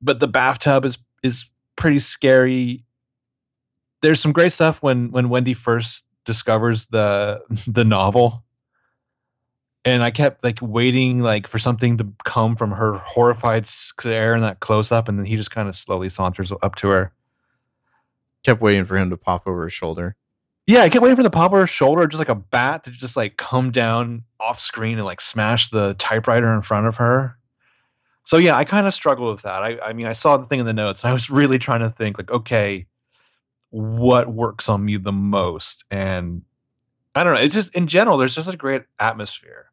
But 0.00 0.20
the 0.20 0.28
bathtub 0.28 0.84
is 0.84 0.98
is 1.22 1.44
pretty 1.76 2.00
scary. 2.00 2.83
There's 4.04 4.20
some 4.20 4.32
great 4.32 4.52
stuff 4.52 4.82
when 4.82 5.10
when 5.10 5.30
Wendy 5.30 5.54
first 5.54 6.04
discovers 6.24 6.86
the 6.88 7.40
the 7.66 7.84
novel 7.84 8.44
and 9.84 10.02
I 10.02 10.10
kept 10.10 10.42
like 10.42 10.58
waiting 10.62 11.20
like 11.20 11.46
for 11.46 11.58
something 11.58 11.98
to 11.98 12.06
come 12.24 12.56
from 12.56 12.70
her 12.70 12.94
horrified 12.98 13.66
stare 13.66 14.34
in 14.34 14.40
that 14.42 14.60
close 14.60 14.90
up, 14.90 15.08
and 15.08 15.18
then 15.18 15.26
he 15.26 15.36
just 15.36 15.50
kind 15.50 15.68
of 15.68 15.76
slowly 15.76 16.08
saunters 16.08 16.52
up 16.62 16.74
to 16.76 16.88
her. 16.88 17.12
Kept 18.44 18.60
waiting 18.60 18.84
for 18.86 18.96
him 18.96 19.10
to 19.10 19.16
pop 19.16 19.46
over 19.46 19.64
his 19.64 19.72
shoulder. 19.72 20.16
Yeah, 20.66 20.80
I 20.80 20.88
kept 20.88 21.02
waiting 21.02 21.16
for 21.16 21.22
the 21.22 21.30
pop 21.30 21.52
over 21.52 21.60
her 21.60 21.66
shoulder, 21.66 22.06
just 22.06 22.18
like 22.18 22.30
a 22.30 22.34
bat 22.34 22.84
to 22.84 22.90
just 22.90 23.16
like 23.16 23.36
come 23.36 23.70
down 23.70 24.24
off 24.40 24.58
screen 24.58 24.96
and 24.96 25.04
like 25.04 25.20
smash 25.20 25.68
the 25.68 25.94
typewriter 25.98 26.54
in 26.54 26.62
front 26.62 26.86
of 26.86 26.96
her. 26.96 27.36
So 28.24 28.38
yeah, 28.38 28.56
I 28.56 28.64
kind 28.64 28.86
of 28.86 28.94
struggled 28.94 29.34
with 29.34 29.42
that. 29.42 29.62
I, 29.62 29.78
I 29.80 29.92
mean, 29.92 30.06
I 30.06 30.14
saw 30.14 30.38
the 30.38 30.46
thing 30.46 30.60
in 30.60 30.66
the 30.66 30.72
notes, 30.72 31.04
and 31.04 31.10
I 31.10 31.12
was 31.12 31.28
really 31.30 31.58
trying 31.58 31.80
to 31.80 31.90
think 31.90 32.16
like, 32.16 32.30
okay, 32.30 32.86
what 33.74 34.32
works 34.32 34.68
on 34.68 34.84
me 34.84 34.96
the 34.98 35.10
most? 35.10 35.84
And 35.90 36.42
I 37.16 37.24
don't 37.24 37.34
know. 37.34 37.40
It's 37.40 37.54
just 37.54 37.74
in 37.74 37.88
general, 37.88 38.16
there's 38.16 38.34
just 38.34 38.48
a 38.48 38.56
great 38.56 38.82
atmosphere. 39.00 39.66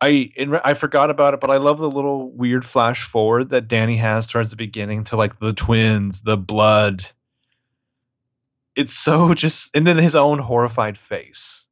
I 0.00 0.30
in, 0.36 0.54
I 0.54 0.74
forgot 0.74 1.10
about 1.10 1.34
it, 1.34 1.40
but 1.40 1.50
I 1.50 1.56
love 1.56 1.80
the 1.80 1.90
little 1.90 2.30
weird 2.30 2.64
flash 2.64 3.02
forward 3.02 3.50
that 3.50 3.66
Danny 3.66 3.96
has 3.96 4.28
towards 4.28 4.50
the 4.50 4.56
beginning 4.56 5.02
to 5.04 5.16
like 5.16 5.40
the 5.40 5.52
twins, 5.52 6.22
the 6.22 6.36
blood. 6.36 7.04
It's 8.76 8.94
so 8.94 9.34
just, 9.34 9.68
and 9.74 9.84
then 9.84 9.98
his 9.98 10.14
own 10.14 10.38
horrified 10.38 10.96
face. 10.96 11.66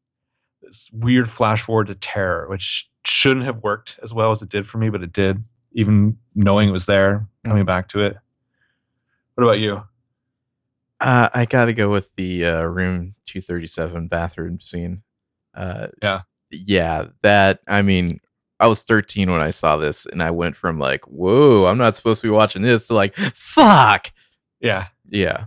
This 0.63 0.91
weird 0.93 1.31
flash 1.31 1.63
forward 1.63 1.87
to 1.87 1.95
terror, 1.95 2.49
which 2.49 2.91
shouldn't 3.05 3.47
have 3.47 3.63
worked 3.63 3.95
as 4.03 4.13
well 4.13 4.33
as 4.33 4.43
it 4.43 4.49
did 4.49 4.67
for 4.67 4.79
me, 4.79 4.91
but 4.91 5.05
it 5.05 5.13
did. 5.13 5.43
Even 5.75 6.19
knowing 6.35 6.69
it 6.69 6.73
was 6.73 6.87
there, 6.87 7.25
coming 7.45 7.63
mm. 7.63 7.67
back 7.67 7.89
to 7.91 8.01
it. 8.01 8.17
What 9.37 9.45
about 9.45 9.61
you? 9.61 9.81
Uh, 11.01 11.29
I 11.33 11.45
got 11.45 11.67
to 11.67 11.73
go 11.75 11.91
with 11.91 12.15
the 12.17 12.45
uh, 12.45 12.65
room 12.65 13.15
237 13.27 14.09
bathroom 14.09 14.61
scene. 14.61 15.03
Uh, 15.55 15.89
Yeah. 16.03 16.23
Yeah, 16.51 17.09
that, 17.23 17.61
I 17.69 17.83
mean, 17.83 18.21
I 18.59 18.67
was 18.69 18.83
13 18.83 19.31
when 19.31 19.41
I 19.41 19.51
saw 19.51 19.77
this, 19.77 20.07
and 20.07 20.23
I 20.23 20.31
went 20.31 20.57
from 20.57 20.79
like, 20.79 21.05
whoa, 21.07 21.67
I'm 21.67 21.77
not 21.79 21.95
supposed 21.95 22.23
to 22.23 22.27
be 22.27 22.31
watching 22.33 22.63
this 22.63 22.87
to 22.87 22.95
like, 22.95 23.15
fuck. 23.17 24.11
Yeah, 24.61 24.87
Yeah. 25.09 25.47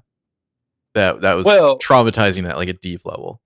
That 0.93 1.21
that 1.21 1.33
was 1.33 1.45
Well- 1.45 1.79
traumatizing 1.79 2.47
at 2.47 2.57
like 2.57 2.67
a 2.69 2.73
deep 2.73 3.05
level. 3.05 3.41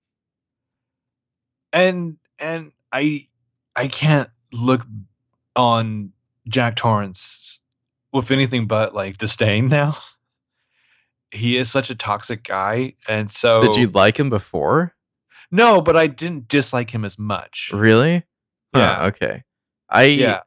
and 1.72 2.18
and 2.40 2.72
I 2.92 3.28
I 3.76 3.88
can't 3.88 4.30
look 4.52 4.82
on 5.56 6.12
Jack 6.48 6.76
Torrance 6.76 7.60
with 8.14 8.32
anything 8.32 8.68
but 8.68 8.94
like 8.96 9.18
disdain 9.18 9.68
now. 9.68 9.98
He 11.36 11.58
is 11.58 11.70
such 11.72 11.90
a 11.90 11.96
toxic 11.96 12.44
guy, 12.44 12.94
and 13.08 13.32
so 13.32 13.62
Did 13.62 13.76
you 13.76 13.88
like 13.88 14.18
him 14.20 14.30
before? 14.30 14.94
no, 15.52 15.80
but 15.82 15.96
I 15.96 16.08
didn't 16.08 16.48
dislike 16.48 16.90
him 16.90 17.06
as 17.06 17.18
much. 17.20 17.70
Really? 17.74 18.24
Huh, 18.74 18.80
Yeah. 18.82 19.06
okay. 19.08 19.44
I 19.90 20.04
Yeah, 20.06 20.40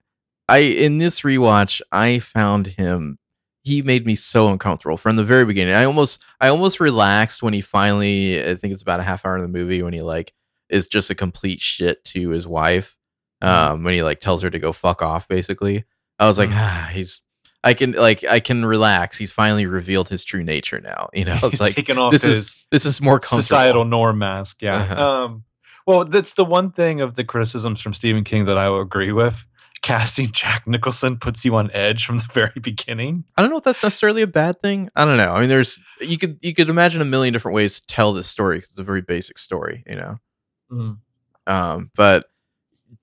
I 0.48 0.58
in 0.58 0.98
this 0.98 1.20
rewatch, 1.20 1.80
I 1.92 2.18
found 2.18 2.66
him. 2.68 3.18
He 3.64 3.82
made 3.82 4.06
me 4.06 4.16
so 4.16 4.48
uncomfortable 4.48 4.96
from 4.96 5.16
the 5.16 5.24
very 5.24 5.44
beginning. 5.44 5.74
I 5.74 5.84
almost, 5.84 6.20
I 6.40 6.48
almost 6.48 6.80
relaxed 6.80 7.42
when 7.42 7.52
he 7.54 7.60
finally. 7.60 8.42
I 8.42 8.54
think 8.54 8.72
it's 8.72 8.82
about 8.82 9.00
a 9.00 9.04
half 9.04 9.24
hour 9.26 9.36
in 9.36 9.42
the 9.42 9.48
movie 9.48 9.82
when 9.82 9.92
he 9.92 10.00
like 10.02 10.32
is 10.70 10.88
just 10.88 11.10
a 11.10 11.14
complete 11.14 11.60
shit 11.60 12.04
to 12.06 12.30
his 12.30 12.46
wife. 12.46 12.96
Um, 13.40 13.84
when 13.84 13.94
he 13.94 14.02
like 14.02 14.20
tells 14.20 14.42
her 14.42 14.50
to 14.50 14.58
go 14.58 14.72
fuck 14.72 15.00
off, 15.02 15.28
basically. 15.28 15.84
I 16.18 16.26
was 16.26 16.38
like, 16.38 16.50
Mhm. 16.50 16.56
ah, 16.56 16.90
he's. 16.92 17.20
I 17.64 17.74
can 17.74 17.92
like 17.92 18.24
I 18.24 18.40
can 18.40 18.64
relax. 18.64 19.18
He's 19.18 19.32
finally 19.32 19.66
revealed 19.66 20.08
his 20.08 20.24
true 20.24 20.44
nature 20.44 20.80
now. 20.80 21.08
You 21.12 21.24
know, 21.24 21.38
it's 21.42 21.50
He's 21.50 21.60
like 21.60 21.76
this 21.76 22.22
his 22.22 22.38
is 22.38 22.64
this 22.70 22.86
is 22.86 23.00
more 23.00 23.18
comfortable. 23.18 23.42
societal 23.42 23.84
norm 23.84 24.18
mask. 24.18 24.58
Yeah. 24.60 24.76
Uh-huh. 24.76 25.24
Um. 25.24 25.44
Well, 25.86 26.04
that's 26.04 26.34
the 26.34 26.44
one 26.44 26.70
thing 26.70 27.00
of 27.00 27.16
the 27.16 27.24
criticisms 27.24 27.80
from 27.80 27.94
Stephen 27.94 28.22
King 28.22 28.44
that 28.44 28.58
I 28.58 28.68
will 28.68 28.82
agree 28.82 29.12
with. 29.12 29.34
Casting 29.80 30.30
Jack 30.32 30.66
Nicholson 30.66 31.18
puts 31.18 31.44
you 31.44 31.54
on 31.54 31.70
edge 31.72 32.04
from 32.04 32.18
the 32.18 32.24
very 32.32 32.60
beginning. 32.60 33.24
I 33.36 33.42
don't 33.42 33.50
know 33.50 33.58
if 33.58 33.64
that's 33.64 33.82
necessarily 33.82 34.22
a 34.22 34.26
bad 34.26 34.60
thing. 34.60 34.90
I 34.96 35.04
don't 35.04 35.16
know. 35.16 35.32
I 35.32 35.40
mean, 35.40 35.48
there's 35.48 35.80
you 36.00 36.18
could 36.18 36.38
you 36.42 36.54
could 36.54 36.68
imagine 36.68 37.00
a 37.00 37.04
million 37.06 37.32
different 37.32 37.54
ways 37.54 37.80
to 37.80 37.86
tell 37.86 38.12
this 38.12 38.26
story. 38.28 38.58
It's 38.58 38.78
a 38.78 38.82
very 38.82 39.02
basic 39.02 39.38
story, 39.38 39.82
you 39.86 39.96
know. 39.96 40.98
Um, 41.46 41.90
but 41.94 42.26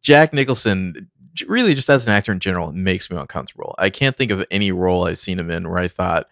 Jack 0.01 0.33
Nicholson, 0.33 1.09
really, 1.47 1.73
just 1.75 1.89
as 1.89 2.05
an 2.05 2.13
actor 2.13 2.31
in 2.31 2.39
general, 2.39 2.71
makes 2.71 3.09
me 3.09 3.17
uncomfortable. 3.17 3.75
I 3.77 3.89
can't 3.89 4.15
think 4.17 4.31
of 4.31 4.45
any 4.51 4.71
role 4.71 5.05
I've 5.05 5.17
seen 5.17 5.39
him 5.39 5.49
in 5.51 5.67
where 5.67 5.77
I 5.79 5.87
thought 5.87 6.27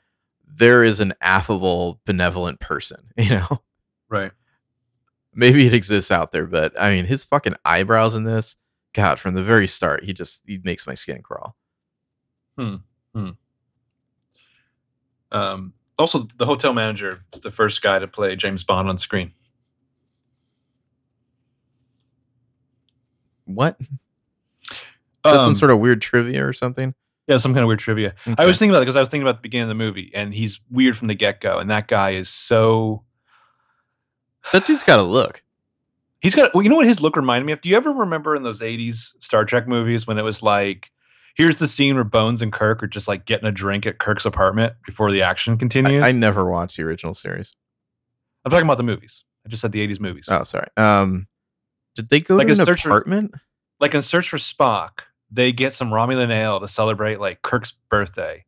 there 0.47 0.83
is 0.83 0.99
an 0.99 1.13
affable, 1.21 1.99
benevolent 2.05 2.59
person. 2.59 3.11
You 3.17 3.29
know, 3.31 3.61
Right. 4.09 4.31
maybe 5.33 5.65
it 5.65 5.73
exists 5.73 6.11
out 6.11 6.31
there, 6.31 6.45
but 6.45 6.73
I 6.79 6.89
mean, 6.91 7.05
his 7.05 7.23
fucking 7.23 7.55
eyebrows 7.65 8.15
in 8.15 8.23
this, 8.23 8.55
God, 8.93 9.19
from 9.19 9.33
the 9.35 9.43
very 9.43 9.67
start, 9.67 10.03
he 10.03 10.13
just 10.13 10.43
he 10.45 10.59
makes 10.63 10.85
my 10.85 10.93
skin 10.95 11.21
crawl. 11.23 11.55
Hmm. 12.57 12.75
hmm. 13.15 13.29
Um, 15.31 15.73
also, 15.97 16.27
the 16.37 16.45
hotel 16.45 16.73
manager 16.73 17.23
is 17.33 17.41
the 17.41 17.51
first 17.51 17.81
guy 17.81 17.97
to 17.99 18.07
play 18.07 18.35
James 18.35 18.63
Bond 18.63 18.87
on 18.87 18.99
screen. 18.99 19.31
What? 23.45 23.79
That's 25.23 25.37
some 25.37 25.45
Um, 25.49 25.55
sort 25.55 25.71
of 25.71 25.79
weird 25.79 26.01
trivia 26.01 26.45
or 26.45 26.53
something. 26.53 26.93
yeah, 27.27 27.37
some 27.37 27.53
kind 27.53 27.63
of 27.63 27.67
weird 27.67 27.79
trivia. 27.79 28.13
I 28.37 28.45
was 28.45 28.59
thinking 28.59 28.71
about 28.71 28.79
it 28.83 28.85
because 28.85 28.95
I 28.97 28.99
was 29.01 29.09
thinking 29.09 29.25
about 29.27 29.37
the 29.37 29.41
beginning 29.41 29.63
of 29.63 29.69
the 29.69 29.75
movie, 29.83 30.11
and 30.13 30.33
he's 30.33 30.59
weird 30.69 30.97
from 30.97 31.07
the 31.07 31.15
get 31.15 31.39
go. 31.41 31.59
And 31.59 31.69
that 31.71 31.87
guy 31.87 32.11
is 32.15 32.27
so 32.29 33.03
that 34.51 34.65
dude's 34.65 34.83
got 34.83 34.99
a 34.99 35.03
look. 35.03 35.41
he's 36.21 36.35
got. 36.35 36.53
Well, 36.53 36.63
you 36.63 36.69
know 36.69 36.75
what 36.75 36.85
his 36.87 37.01
look 37.01 37.15
reminded 37.15 37.45
me 37.45 37.53
of? 37.53 37.61
Do 37.61 37.69
you 37.69 37.75
ever 37.77 37.91
remember 37.91 38.35
in 38.35 38.43
those 38.43 38.59
'80s 38.59 39.13
Star 39.23 39.45
Trek 39.45 39.67
movies 39.67 40.05
when 40.05 40.17
it 40.17 40.23
was 40.23 40.43
like, 40.43 40.91
here's 41.35 41.57
the 41.57 41.67
scene 41.67 41.95
where 41.95 42.03
Bones 42.03 42.41
and 42.41 42.51
Kirk 42.51 42.83
are 42.83 42.87
just 42.87 43.07
like 43.07 43.25
getting 43.25 43.47
a 43.47 43.51
drink 43.51 43.85
at 43.85 43.99
Kirk's 43.99 44.25
apartment 44.25 44.73
before 44.85 45.11
the 45.11 45.21
action 45.21 45.57
continues? 45.57 46.03
I, 46.03 46.09
I 46.09 46.11
never 46.11 46.45
watched 46.49 46.77
the 46.77 46.83
original 46.83 47.13
series. 47.13 47.55
I'm 48.45 48.51
talking 48.51 48.67
about 48.67 48.77
the 48.77 48.83
movies. 48.83 49.23
I 49.45 49.49
just 49.49 49.61
said 49.61 49.71
the 49.71 49.85
'80s 49.87 49.99
movies. 50.01 50.25
Oh, 50.29 50.43
sorry. 50.43 50.67
Um, 50.75 51.27
did 51.95 52.09
they 52.09 52.19
go 52.19 52.35
Like 52.35 52.47
to 52.47 52.53
an 52.53 52.65
search 52.65 52.81
for- 52.83 52.89
apartment? 52.89 53.33
like 53.79 53.93
in 53.93 54.01
Search 54.01 54.29
for 54.29 54.37
Spock, 54.37 54.99
they 55.33 55.51
get 55.51 55.73
some 55.73 55.89
Romulan 55.89 56.31
ale 56.31 56.59
to 56.59 56.67
celebrate 56.67 57.19
like 57.19 57.41
Kirk's 57.41 57.73
birthday, 57.89 58.45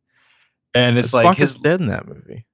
and 0.74 0.98
it's 0.98 1.10
Spock 1.12 1.24
like 1.24 1.40
is 1.40 1.54
his. 1.54 1.62
dead 1.62 1.80
in 1.80 1.88
that 1.88 2.06
movie. 2.06 2.46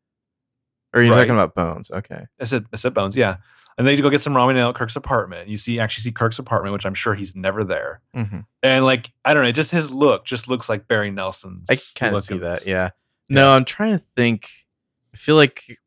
Or 0.94 1.00
are 1.00 1.02
you 1.02 1.10
Right. 1.10 1.18
talking 1.18 1.32
about 1.32 1.54
Bones? 1.54 1.90
Okay. 1.90 2.26
I 2.40 2.44
said 2.44 2.66
I 2.72 2.76
said 2.76 2.94
Bones, 2.94 3.16
yeah. 3.16 3.36
And 3.78 3.86
they 3.86 3.96
go 3.96 4.10
get 4.10 4.22
some 4.22 4.34
Romulan 4.34 4.58
ale 4.58 4.68
at 4.68 4.74
Kirk's 4.74 4.96
apartment. 4.96 5.48
You 5.48 5.56
see, 5.56 5.80
actually 5.80 6.02
see 6.02 6.12
Kirk's 6.12 6.38
apartment, 6.38 6.74
which 6.74 6.84
I'm 6.84 6.94
sure 6.94 7.14
he's 7.14 7.34
never 7.34 7.64
there. 7.64 8.02
hmm 8.14 8.40
And 8.62 8.84
like 8.84 9.10
I 9.24 9.32
don't 9.34 9.44
know, 9.44 9.52
just 9.52 9.70
his 9.70 9.90
look 9.90 10.26
just 10.26 10.48
looks 10.48 10.68
like 10.68 10.88
Barry 10.88 11.10
Nelson. 11.10 11.62
I 11.70 11.78
kind 11.94 12.14
of 12.14 12.22
see 12.24 12.38
that. 12.38 12.60
this. 12.60 12.66
Yeah. 12.68 12.90
No, 13.28 13.52
I'm 13.54 13.64
trying 13.64 13.98
to 13.98 14.04
think. 14.16 14.50
I 15.14 15.16
feel 15.16 15.36
like 15.36 15.78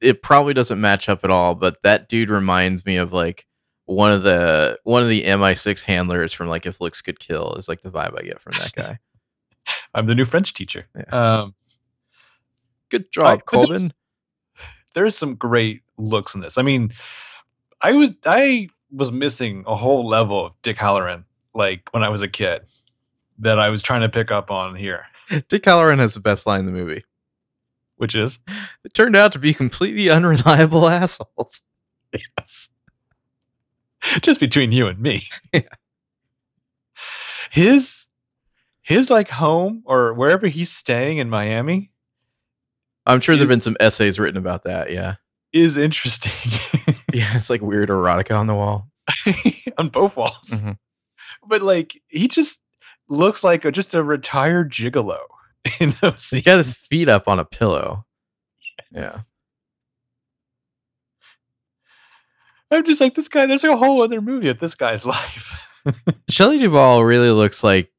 it 0.00 0.22
probably 0.22 0.54
doesn't 0.54 0.80
match 0.80 1.08
up 1.08 1.24
at 1.24 1.30
all, 1.30 1.54
but 1.54 1.82
that 1.84 2.08
dude 2.08 2.30
reminds 2.30 2.84
me 2.86 2.96
of 2.96 3.12
like 3.12 3.46
one 3.88 4.12
of 4.12 4.22
the 4.22 4.78
one 4.84 5.02
of 5.02 5.08
the 5.08 5.24
MI6 5.24 5.82
handlers 5.82 6.32
from 6.32 6.48
like 6.48 6.66
If 6.66 6.80
Looks 6.80 7.00
Could 7.02 7.18
Kill 7.18 7.54
is 7.54 7.68
like 7.68 7.80
the 7.80 7.90
vibe 7.90 8.18
I 8.18 8.22
get 8.22 8.40
from 8.40 8.52
that 8.58 8.72
guy. 8.74 8.98
I'm 9.94 10.06
the 10.06 10.14
new 10.14 10.24
French 10.26 10.52
teacher. 10.54 10.86
Yeah. 10.94 11.04
Um, 11.40 11.54
Good 12.90 13.10
job, 13.12 13.24
there's- 13.26 13.42
Colvin. 13.46 13.90
there's 14.94 15.16
some 15.16 15.34
great 15.34 15.82
looks 15.98 16.34
in 16.34 16.40
this. 16.40 16.56
I 16.58 16.62
mean, 16.62 16.92
I 17.82 17.92
was 17.92 18.10
I 18.24 18.68
was 18.90 19.10
missing 19.12 19.64
a 19.66 19.76
whole 19.76 20.06
level 20.08 20.46
of 20.46 20.52
Dick 20.62 20.76
Hallorann 20.78 21.24
like 21.54 21.82
when 21.92 22.02
I 22.02 22.08
was 22.08 22.22
a 22.22 22.28
kid 22.28 22.62
that 23.40 23.58
I 23.58 23.68
was 23.68 23.82
trying 23.82 24.00
to 24.02 24.08
pick 24.08 24.30
up 24.30 24.50
on 24.50 24.74
here, 24.74 25.04
Dick 25.48 25.62
Hallorann 25.64 25.98
has 25.98 26.14
the 26.14 26.20
best 26.20 26.46
line 26.46 26.60
in 26.60 26.66
the 26.66 26.72
movie. 26.72 27.04
which 27.96 28.14
is 28.14 28.38
It 28.84 28.94
turned 28.94 29.16
out 29.16 29.32
to 29.32 29.38
be 29.38 29.52
completely 29.54 30.08
unreliable 30.10 30.88
assholes. 30.90 31.60
Yes. 32.12 32.68
Just 34.22 34.40
between 34.40 34.72
you 34.72 34.86
and 34.86 34.98
me. 34.98 35.28
Yeah. 35.52 35.62
His 37.50 38.04
his 38.82 39.08
like 39.10 39.28
home 39.30 39.82
or 39.86 40.12
wherever 40.14 40.46
he's 40.46 40.70
staying 40.70 41.18
in 41.18 41.30
Miami 41.30 41.90
I'm 43.06 43.20
sure 43.20 43.36
there've 43.36 43.48
been 43.48 43.60
some 43.62 43.76
essays 43.80 44.18
written 44.18 44.36
about 44.36 44.64
that. 44.64 44.90
Yeah. 44.92 45.14
is 45.52 45.76
interesting 45.78 46.32
Yeah, 47.14 47.34
it's 47.36 47.48
like 47.48 47.62
weird 47.62 47.88
erotica 47.88 48.38
on 48.38 48.46
the 48.46 48.54
wall. 48.54 48.90
on 49.78 49.88
both 49.88 50.14
walls. 50.16 50.48
Mhm. 50.50 50.76
But 51.46 51.62
like 51.62 52.00
he 52.08 52.28
just 52.28 52.58
looks 53.08 53.42
like 53.42 53.64
a, 53.64 53.72
just 53.72 53.94
a 53.94 54.02
retired 54.02 54.70
gigolo 54.70 55.18
in 55.80 55.94
those. 56.02 56.28
He 56.28 56.42
got 56.42 56.58
his 56.58 56.74
feet 56.74 57.08
up 57.08 57.28
on 57.28 57.38
a 57.38 57.44
pillow. 57.46 58.04
Yeah. 58.92 59.20
I'm 62.70 62.84
just 62.84 63.00
like 63.00 63.14
this 63.14 63.28
guy. 63.28 63.46
There's 63.46 63.64
a 63.64 63.76
whole 63.76 64.02
other 64.02 64.20
movie 64.20 64.48
of 64.48 64.58
this 64.60 64.74
guy's 64.74 65.04
life. 65.06 65.52
Shelley 66.28 66.58
Duvall 66.58 67.04
really 67.04 67.30
looks 67.30 67.64
like 67.64 67.90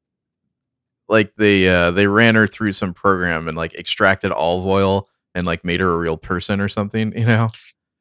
like 1.08 1.34
they 1.36 1.68
uh 1.68 1.90
they 1.90 2.06
ran 2.06 2.36
her 2.36 2.46
through 2.46 2.72
some 2.72 2.94
program 2.94 3.48
and 3.48 3.56
like 3.56 3.74
extracted 3.74 4.30
olive 4.30 4.64
oil 4.66 5.08
and 5.34 5.46
like 5.46 5.64
made 5.64 5.80
her 5.80 5.90
a 5.92 5.98
real 5.98 6.16
person 6.16 6.60
or 6.60 6.68
something, 6.68 7.12
you 7.18 7.24
know? 7.26 7.50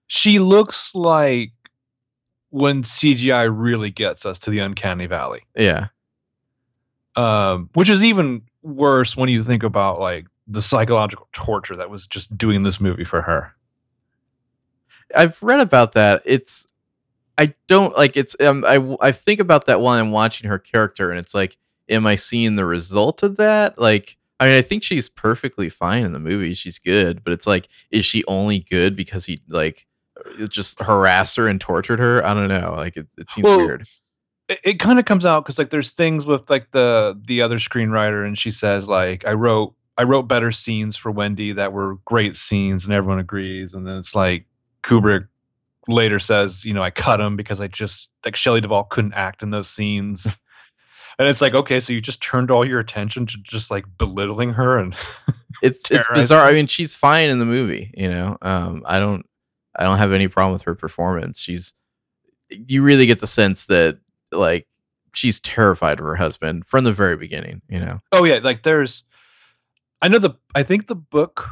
she 0.08 0.40
looks 0.40 0.92
like 0.96 1.52
when 2.50 2.82
CGI 2.84 3.48
really 3.52 3.92
gets 3.92 4.26
us 4.26 4.40
to 4.40 4.50
the 4.50 4.60
uncanny 4.60 5.06
valley. 5.06 5.42
Yeah. 5.56 5.88
um, 7.16 7.70
which 7.74 7.90
is 7.90 8.04
even 8.04 8.42
worse 8.64 9.16
when 9.16 9.30
you 9.30 9.44
think 9.44 9.64
about 9.64 10.00
like 10.00 10.26
the 10.48 10.62
psychological 10.62 11.28
torture 11.32 11.76
that 11.76 11.90
was 11.92 12.08
just 12.08 12.36
doing 12.38 12.64
this 12.64 12.80
movie 12.82 13.06
for 13.06 13.22
her. 13.22 13.54
I've 15.16 15.42
read 15.42 15.60
about 15.60 15.94
that. 15.94 16.22
It's 16.26 16.68
I 17.38 17.54
don't 17.68 17.96
like 17.98 18.18
it's 18.18 18.36
um, 18.42 18.64
I 18.66 18.98
I 19.02 19.12
think 19.12 19.40
about 19.40 19.66
that 19.66 19.82
while 19.82 20.00
I'm 20.00 20.12
watching 20.12 20.50
her 20.50 20.60
character 20.60 21.10
and 21.10 21.20
it's 21.20 21.34
like 21.34 21.58
am 21.90 22.06
I 22.06 22.16
seeing 22.16 22.56
the 22.56 22.66
result 22.66 23.24
of 23.24 23.38
that? 23.38 23.80
Like 23.80 24.18
I 24.40 24.48
mean 24.48 24.56
I 24.56 24.62
think 24.62 24.84
she's 24.84 25.10
perfectly 25.10 25.70
fine 25.70 26.04
in 26.04 26.14
the 26.14 26.20
movie. 26.20 26.54
She's 26.54 26.80
good, 26.80 27.24
but 27.24 27.34
it's 27.34 27.48
like 27.48 27.70
is 27.92 28.06
she 28.06 28.24
only 28.28 28.60
good 28.60 28.96
because 28.96 29.26
he 29.26 29.42
like 29.48 29.88
just 30.50 30.82
harassed 30.82 31.38
her 31.38 31.48
and 31.48 31.62
tortured 31.62 32.00
her? 32.00 32.26
I 32.26 32.34
don't 32.34 32.50
know. 32.50 32.74
Like 32.76 32.98
it, 32.98 33.08
it 33.18 33.30
seems 33.32 33.46
Well, 33.46 33.58
weird. 33.58 33.88
It, 34.50 34.60
it 34.64 34.80
kind 34.80 35.00
of 35.00 35.06
comes 35.06 35.26
out 35.26 35.46
because 35.46 35.58
like 35.58 35.70
there's 35.70 35.92
things 35.92 36.26
with 36.26 36.50
like 36.50 36.72
the 36.72 37.20
the 37.26 37.42
other 37.42 37.58
screenwriter, 37.58 38.26
and 38.26 38.38
she 38.38 38.52
says 38.52 38.88
like 38.88 39.26
I 39.26 39.34
wrote 39.34 39.74
I 39.98 40.04
wrote 40.04 40.24
better 40.24 40.52
scenes 40.52 40.96
for 40.96 41.12
Wendy 41.12 41.54
that 41.54 41.74
were 41.74 41.96
great 42.06 42.36
scenes, 42.38 42.86
and 42.86 42.94
everyone 42.94 43.20
agrees. 43.20 43.74
And 43.74 43.86
then 43.86 43.98
it's 43.98 44.16
like 44.16 44.46
Kubrick 44.84 45.28
later 45.88 46.20
says, 46.20 46.64
you 46.64 46.74
know, 46.74 46.84
I 46.84 46.92
cut 46.92 47.20
him 47.20 47.36
because 47.36 47.62
I 47.62 47.68
just 47.68 48.10
like 48.24 48.36
Shelley 48.36 48.62
Duvall 48.62 48.86
couldn't 48.86 49.14
act 49.14 49.44
in 49.44 49.52
those 49.52 49.70
scenes. 49.70 50.28
And 51.20 51.28
it's 51.28 51.42
like, 51.42 51.54
okay, 51.54 51.82
so 51.82 51.92
you 51.92 52.00
just 52.00 52.22
turned 52.22 52.50
all 52.50 52.66
your 52.66 52.80
attention 52.80 53.28
to 53.28 53.38
just 53.44 53.70
like 53.70 53.84
belittling 53.98 54.54
her 54.54 54.78
and 54.78 54.96
it's 55.62 55.92
it's 55.92 56.08
bizarre. 56.08 56.46
her. 56.46 56.50
I 56.50 56.54
mean, 56.54 56.68
she's 56.68 56.96
fine 56.96 57.30
in 57.30 57.40
the 57.40 57.46
movie. 57.46 57.94
You 57.96 58.08
know, 58.08 58.38
um, 58.42 58.84
I 58.86 59.00
don't 59.00 59.26
I 59.76 59.84
don't 59.84 59.98
have 59.98 60.14
any 60.14 60.30
problem 60.30 60.54
with 60.54 60.62
her 60.62 60.76
performance. 60.76 61.42
She's 61.42 61.74
you 62.50 62.84
really 62.84 63.06
get 63.06 63.20
the 63.20 63.28
sense 63.28 63.66
that 63.66 64.00
like 64.32 64.66
she's 65.14 65.42
terrified 65.42 66.00
of 66.00 66.06
her 66.06 66.16
husband 66.16 66.66
from 66.66 66.86
the 66.86 66.94
very 66.94 67.18
beginning. 67.18 67.64
You 67.68 67.82
know, 67.82 68.00
Oh 68.14 68.24
yeah, 68.24 68.40
like 68.42 68.64
there's 68.64 69.04
I 70.02 70.08
know 70.08 70.20
the 70.20 70.36
I 70.56 70.64
think 70.64 70.88
the 70.88 70.96
book 70.96 71.50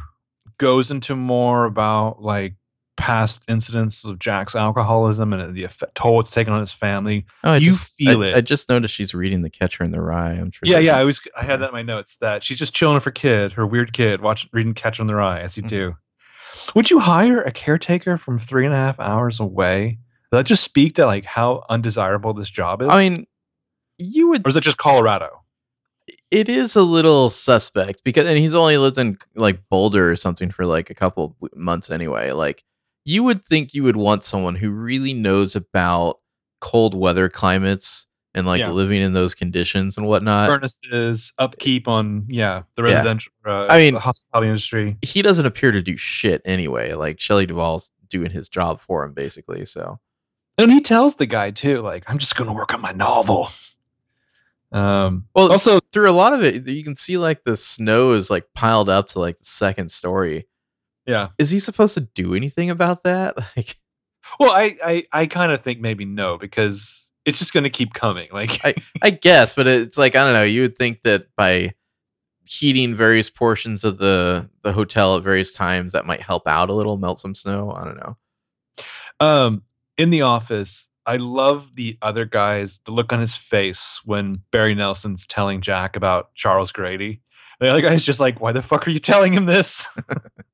goes 0.56 0.90
into 0.90 1.14
more 1.14 1.66
about 1.66 2.22
like 2.22 2.54
past 2.98 3.42
incidents 3.48 4.04
of 4.04 4.18
Jack's 4.18 4.54
alcoholism 4.54 5.32
and 5.32 5.54
the 5.54 5.64
effect, 5.64 5.94
toll 5.94 6.20
it's 6.20 6.30
taken 6.30 6.52
on 6.52 6.60
his 6.60 6.72
family. 6.72 7.24
Oh, 7.44 7.52
I 7.52 7.56
you 7.56 7.70
just, 7.70 7.84
feel 7.84 8.22
I, 8.22 8.26
it. 8.28 8.36
I 8.36 8.40
just 8.42 8.68
noticed 8.68 8.92
she's 8.94 9.14
reading 9.14 9.40
The 9.42 9.48
Catcher 9.50 9.84
in 9.84 9.92
the 9.92 10.00
Rye. 10.02 10.32
I'm 10.32 10.50
sure. 10.50 10.60
yeah, 10.64 10.78
yeah. 10.78 10.96
I 10.98 11.04
was 11.04 11.20
I 11.36 11.44
had 11.44 11.60
that 11.60 11.68
in 11.68 11.72
my 11.72 11.82
notes 11.82 12.16
that 12.20 12.44
she's 12.44 12.58
just 12.58 12.74
chilling 12.74 12.94
with 12.96 13.04
her 13.04 13.10
kid, 13.10 13.52
her 13.52 13.66
weird 13.66 13.92
kid, 13.94 14.20
watching 14.20 14.50
reading 14.52 14.74
Catcher 14.74 15.02
in 15.02 15.06
the 15.06 15.14
Rye, 15.14 15.40
as 15.40 15.56
you 15.56 15.62
Mhm. 15.62 15.68
do. 15.68 15.96
Would 16.74 16.90
you 16.90 16.98
hire 16.98 17.40
a 17.42 17.52
caretaker 17.52 18.18
from 18.18 18.38
three 18.38 18.64
and 18.66 18.74
a 18.74 18.78
half 18.78 18.98
hours 19.00 19.38
away? 19.40 19.98
Does 20.30 20.38
that 20.40 20.46
just 20.46 20.64
speak 20.64 20.94
to 20.96 21.06
like 21.06 21.24
how 21.24 21.64
undesirable 21.70 22.34
this 22.34 22.50
job 22.50 22.82
is? 22.82 22.88
I 22.90 23.08
mean, 23.08 23.26
you 23.98 24.28
would 24.28 24.46
or 24.46 24.50
is 24.50 24.56
it 24.56 24.62
just 24.62 24.78
Colorado? 24.78 25.28
it 26.30 26.48
is 26.48 26.74
a 26.76 26.82
little 26.82 27.28
suspect 27.30 28.02
because 28.04 28.26
and 28.26 28.38
he's 28.38 28.54
only 28.54 28.76
lived 28.78 28.98
in 28.98 29.18
like 29.34 29.60
Boulder 29.70 30.10
or 30.10 30.16
something 30.16 30.50
for 30.50 30.64
like 30.66 30.90
a 30.90 30.94
couple 30.94 31.36
months 31.54 31.90
anyway. 31.90 32.32
Like 32.32 32.64
you 33.08 33.22
would 33.22 33.42
think 33.42 33.72
you 33.72 33.82
would 33.84 33.96
want 33.96 34.22
someone 34.22 34.54
who 34.54 34.70
really 34.70 35.14
knows 35.14 35.56
about 35.56 36.18
cold 36.60 36.94
weather 36.94 37.30
climates 37.30 38.06
and 38.34 38.46
like 38.46 38.60
Yeah. 38.60 38.70
living 38.70 39.00
in 39.00 39.14
those 39.14 39.34
conditions 39.34 39.96
and 39.96 40.06
whatnot. 40.06 40.48
Furnaces, 40.50 41.32
upkeep 41.38 41.88
on 41.88 42.26
yeah, 42.28 42.62
the 42.76 42.82
Yeah. 42.82 42.88
residential 42.96 43.32
uh, 43.46 43.66
I 43.70 43.78
mean- 43.78 43.94
hospitality 43.94 44.48
industry. 44.48 44.98
He 45.00 45.22
doesn't 45.22 45.46
appear 45.46 45.72
to 45.72 45.80
do 45.80 45.96
shit 45.96 46.42
anyway. 46.44 46.92
Like 46.92 47.18
Shelley 47.18 47.46
Duvall's 47.46 47.90
doing 48.10 48.30
his 48.30 48.50
job 48.50 48.80
for 48.80 49.04
him 49.04 49.14
basically. 49.14 49.64
So 49.64 49.98
And 50.58 50.70
he 50.70 50.80
tells 50.82 51.16
the 51.16 51.26
guy 51.26 51.50
too, 51.50 51.80
like, 51.80 52.04
I'm 52.08 52.18
just 52.18 52.36
gonna 52.36 52.52
work 52.52 52.74
on 52.74 52.82
my 52.82 52.92
novel. 52.92 53.50
Um 54.70 55.24
well, 55.34 55.50
also 55.50 55.80
through 55.92 56.10
a 56.10 56.12
lot 56.12 56.34
of 56.34 56.44
it, 56.44 56.68
you 56.68 56.84
can 56.84 56.94
see 56.94 57.16
like 57.16 57.44
the 57.44 57.56
snow 57.56 58.12
is 58.12 58.28
like 58.28 58.44
piled 58.54 58.90
up 58.90 59.08
to 59.08 59.18
like 59.20 59.38
the 59.38 59.44
second 59.46 59.90
story. 59.90 60.46
Yeah. 61.08 61.28
Is 61.38 61.50
he 61.50 61.58
supposed 61.58 61.94
to 61.94 62.02
do 62.02 62.34
anything 62.34 62.70
about 62.70 63.02
that? 63.04 63.34
Like 63.56 63.76
Well, 64.38 64.52
I 64.52 64.76
I, 64.84 65.06
I 65.12 65.26
kind 65.26 65.50
of 65.50 65.62
think 65.62 65.80
maybe 65.80 66.04
no, 66.04 66.36
because 66.36 67.02
it's 67.24 67.38
just 67.38 67.54
gonna 67.54 67.70
keep 67.70 67.94
coming. 67.94 68.28
Like 68.30 68.60
I 68.62 68.74
I 69.02 69.10
guess, 69.10 69.54
but 69.54 69.66
it's 69.66 69.96
like 69.96 70.14
I 70.14 70.24
don't 70.24 70.34
know. 70.34 70.42
You 70.44 70.62
would 70.62 70.76
think 70.76 71.02
that 71.04 71.34
by 71.34 71.72
heating 72.44 72.94
various 72.94 73.30
portions 73.30 73.84
of 73.84 73.98
the 73.98 74.50
the 74.62 74.72
hotel 74.72 75.16
at 75.16 75.24
various 75.24 75.54
times, 75.54 75.94
that 75.94 76.06
might 76.06 76.20
help 76.20 76.46
out 76.46 76.68
a 76.68 76.74
little, 76.74 76.98
melt 76.98 77.20
some 77.20 77.34
snow. 77.34 77.72
I 77.72 77.84
don't 77.84 77.96
know. 77.96 78.16
um 79.20 79.62
in 79.96 80.10
the 80.10 80.22
office, 80.22 80.86
I 81.06 81.16
love 81.16 81.74
the 81.74 81.96
other 82.02 82.26
guys, 82.26 82.80
the 82.84 82.92
look 82.92 83.14
on 83.14 83.20
his 83.20 83.34
face 83.34 83.98
when 84.04 84.42
Barry 84.52 84.74
Nelson's 84.74 85.26
telling 85.26 85.62
Jack 85.62 85.96
about 85.96 86.34
Charles 86.34 86.70
Grady. 86.70 87.22
The 87.60 87.68
other 87.68 87.80
guy's 87.80 88.04
just 88.04 88.20
like, 88.20 88.40
why 88.40 88.52
the 88.52 88.62
fuck 88.62 88.86
are 88.86 88.90
you 88.90 89.00
telling 89.00 89.32
him 89.32 89.46
this? 89.46 89.86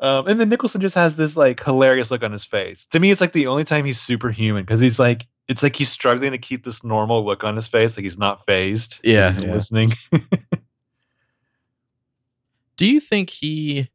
Um, 0.00 0.28
and 0.28 0.38
then 0.38 0.48
Nicholson 0.48 0.80
just 0.80 0.94
has 0.94 1.16
this 1.16 1.36
like 1.36 1.62
hilarious 1.62 2.10
look 2.10 2.22
on 2.22 2.32
his 2.32 2.44
face. 2.44 2.86
To 2.92 3.00
me, 3.00 3.10
it's 3.10 3.20
like 3.20 3.32
the 3.32 3.48
only 3.48 3.64
time 3.64 3.84
he's 3.84 4.00
superhuman 4.00 4.62
because 4.62 4.80
he's 4.80 4.98
like, 4.98 5.26
it's 5.48 5.62
like 5.62 5.74
he's 5.74 5.90
struggling 5.90 6.32
to 6.32 6.38
keep 6.38 6.64
this 6.64 6.84
normal 6.84 7.24
look 7.24 7.42
on 7.42 7.56
his 7.56 7.66
face, 7.66 7.96
like 7.96 8.04
he's 8.04 8.18
not 8.18 8.46
phased. 8.46 8.98
Yeah, 9.02 9.36
yeah. 9.38 9.52
listening. 9.52 9.92
Do 12.76 12.86
you 12.86 13.00
think 13.00 13.30
he 13.30 13.90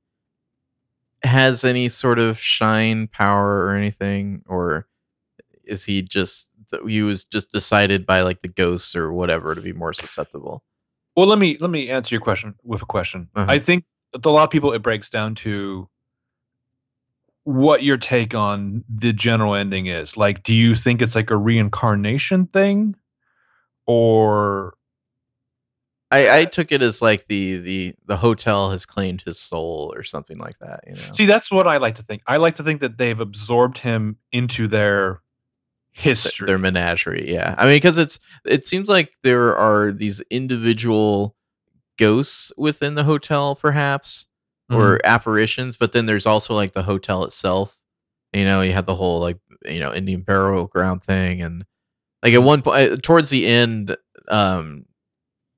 has 1.24 1.64
any 1.64 1.88
sort 1.88 2.20
of 2.20 2.38
shine 2.38 3.08
power 3.08 3.66
or 3.66 3.76
anything, 3.76 4.44
or 4.46 4.88
is 5.64 5.86
he 5.86 6.02
just 6.02 6.50
he 6.86 7.02
was 7.02 7.24
just 7.24 7.52
decided 7.52 8.06
by 8.06 8.22
like 8.22 8.42
the 8.42 8.50
ghosts 8.50 8.96
or 8.96 9.14
whatever 9.14 9.56
to 9.56 9.62
be 9.62 9.72
more 9.72 9.94
susceptible? 9.94 10.64
Well, 11.16 11.28
let 11.28 11.40
me 11.40 11.58
let 11.62 11.70
me 11.70 11.90
answer 11.90 12.14
your 12.14 12.22
question 12.22 12.56
with 12.64 12.82
a 12.82 12.86
question. 12.86 13.30
Uh-huh. 13.36 13.50
I 13.50 13.60
think 13.60 13.86
a 14.14 14.30
lot 14.30 14.44
of 14.44 14.50
people 14.50 14.74
it 14.74 14.82
breaks 14.82 15.10
down 15.10 15.36
to 15.36 15.88
what 17.44 17.84
your 17.84 17.98
take 17.98 18.34
on 18.34 18.84
the 18.90 19.14
general 19.14 19.56
ending 19.56 19.88
is. 19.88 20.16
Like, 20.16 20.44
do 20.44 20.54
you 20.54 20.76
think 20.76 21.02
it's 21.02 21.16
like 21.16 21.30
a 21.30 21.38
reincarnation 21.38 22.48
thing, 22.48 22.96
or 23.86 24.76
I, 26.10 26.40
I 26.42 26.46
took 26.46 26.72
it 26.72 26.82
as 26.82 27.02
like 27.02 27.28
the 27.28 27.58
the 27.58 27.96
the 28.06 28.18
hotel 28.18 28.72
has 28.72 28.86
claimed 28.86 29.24
his 29.24 29.40
soul 29.40 29.94
or 29.96 30.04
something 30.04 30.38
like 30.38 30.60
that. 30.60 30.82
You 30.88 30.96
know. 30.96 31.12
see? 31.12 31.26
That's 31.26 31.52
what 31.52 31.68
I 31.68 31.78
like 31.78 31.96
to 31.96 32.04
think. 32.04 32.22
I 32.28 32.38
like 32.38 32.58
to 32.58 32.64
think 32.64 32.82
that 32.82 32.98
they've 32.98 33.20
absorbed 33.20 33.78
him 33.78 34.18
into 34.32 34.68
their 34.68 35.22
th- 35.96 36.20
history. 36.20 36.48
their 36.48 36.58
menagerie 36.58 37.32
yeah 37.32 37.56
i 37.58 37.66
mean 37.66 37.76
because 37.76 37.98
it's 37.98 38.20
it 38.46 38.68
seems 38.68 38.88
like 38.90 39.14
there 39.24 39.56
are 39.56 39.92
these 39.92 40.22
individual 40.30 41.36
ghosts 41.98 42.52
within 42.58 42.96
the 42.96 43.04
hotel 43.04 43.56
perhaps 43.56 44.28
or 44.76 44.98
Mm-hmm. 44.98 45.06
apparitions 45.06 45.78
but 45.78 45.92
then 45.92 46.06
there's 46.06 46.26
also 46.26 46.54
like 46.54 46.74
the 46.74 46.84
hotel 46.84 47.24
itself. 47.24 47.80
You 48.34 48.46
know 48.46 48.62
you 48.62 48.74
had 48.74 48.86
the 48.88 48.96
whole 48.96 49.20
like 49.20 49.38
you 49.66 49.80
know 49.80 49.94
indian 49.94 50.22
burial 50.22 50.68
ground 50.68 51.04
thing 51.04 51.42
and 51.42 51.66
like 52.24 52.34
at 52.34 52.44
one 52.44 52.62
point 52.62 53.04
towards 53.04 53.30
the 53.30 53.46
end 53.48 53.96
um 54.30 54.86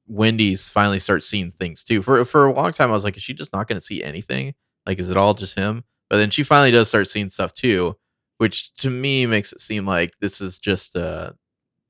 wendy's 0.08 0.70
finally 0.70 1.00
starts 1.00 1.28
seeing 1.28 1.52
things 1.52 1.84
too. 1.84 2.02
For 2.02 2.24
for 2.26 2.46
a 2.46 2.54
long 2.54 2.72
time 2.72 2.90
i 2.90 2.94
was 2.94 3.04
like 3.04 3.18
is 3.18 3.24
she 3.24 3.34
just 3.34 3.54
not 3.54 3.68
going 3.68 3.80
to 3.80 3.86
see 3.86 4.04
anything? 4.04 4.54
Like 4.86 5.00
is 5.00 5.10
it 5.10 5.18
all 5.18 5.34
just 5.34 5.56
him? 5.58 5.84
But 6.10 6.18
then 6.18 6.30
she 6.30 6.44
finally 6.44 6.72
does 6.72 6.90
start 6.90 7.08
seeing 7.08 7.30
stuff 7.30 7.54
too 7.54 7.98
which 8.38 8.74
to 8.76 8.90
me 8.90 9.26
makes 9.26 9.54
it 9.54 9.62
seem 9.62 9.86
like 9.86 10.14
this 10.20 10.42
is 10.42 10.60
just 10.60 10.96
uh 10.98 11.32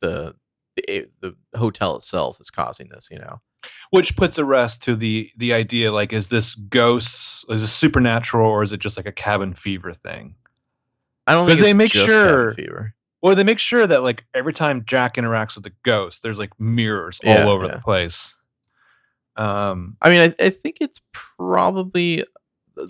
the 0.01 0.36
the, 0.76 1.09
the 1.21 1.36
hotel 1.57 1.95
itself 1.95 2.39
is 2.39 2.51
causing 2.51 2.89
this 2.89 3.07
you 3.11 3.17
know 3.17 3.41
which 3.91 4.16
puts 4.16 4.38
a 4.38 4.45
rest 4.45 4.84
to 4.84 4.95
the 4.95 5.30
the 5.38 5.53
idea 5.53 5.91
like 5.91 6.11
is 6.13 6.30
this 6.30 6.55
ghosts 6.55 7.45
is 7.49 7.61
this 7.61 7.72
supernatural 7.74 8.49
or 8.49 8.63
is 8.63 8.72
it 8.72 8.80
just 8.80 8.97
like 8.97 9.05
a 9.05 9.11
cabin 9.11 9.53
fever 9.53 9.93
thing? 9.93 10.36
I 11.28 11.34
don't 11.34 11.47
think 11.47 11.59
they 11.59 11.70
it's 11.72 11.78
make 11.78 11.91
just 11.91 12.05
sure- 12.07 12.51
cabin 12.51 12.66
fever. 12.66 12.93
Or 13.22 13.34
they 13.34 13.43
make 13.43 13.57
sure 13.57 13.88
that 13.88 14.03
like 14.03 14.24
every 14.36 14.53
time 14.53 14.84
jack 14.86 15.16
interacts 15.16 15.55
with 15.55 15.63
the 15.63 15.74
ghost 15.84 16.22
there's 16.22 16.38
like 16.38 16.51
mirrors 16.59 17.20
Yeah, 17.24 17.43
all 17.43 17.49
over 17.49 17.66
yeah. 17.66 17.76
the 17.76 17.80
place. 17.82 18.34
Um 19.38 19.97
i 20.01 20.09
mean 20.09 20.22
I, 20.39 20.45
I 20.45 20.49
think 20.49 20.78
it's 20.80 21.01
probably 21.11 22.24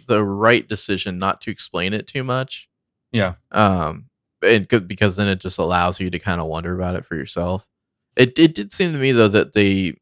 the- 0.07 0.23
right 0.23 0.67
decision 0.67 1.17
not 1.19 1.41
to 1.41 1.51
explain 1.51 1.93
it 1.93 2.07
too 2.07 2.23
much. 2.23 2.69
Yeah. 3.11 3.35
Um 3.51 4.05
and 4.43 4.67
because 4.67 5.15
then 5.15 5.27
it 5.27 5.39
just 5.39 5.57
allows 5.57 5.99
you 5.99 6.09
to 6.11 6.19
kind 6.19 6.39
of 6.41 6.47
wonder 6.47 6.75
about 6.75 6.95
it 6.95 7.05
for 7.05 7.15
yourself. 7.15 7.67
It, 8.15 8.37
it 8.37 8.53
did 8.53 8.71
seem 8.73 8.91
to 8.91 8.97
me 8.99 9.11
though 9.11 9.27
that 9.29 9.53
they 9.53 9.95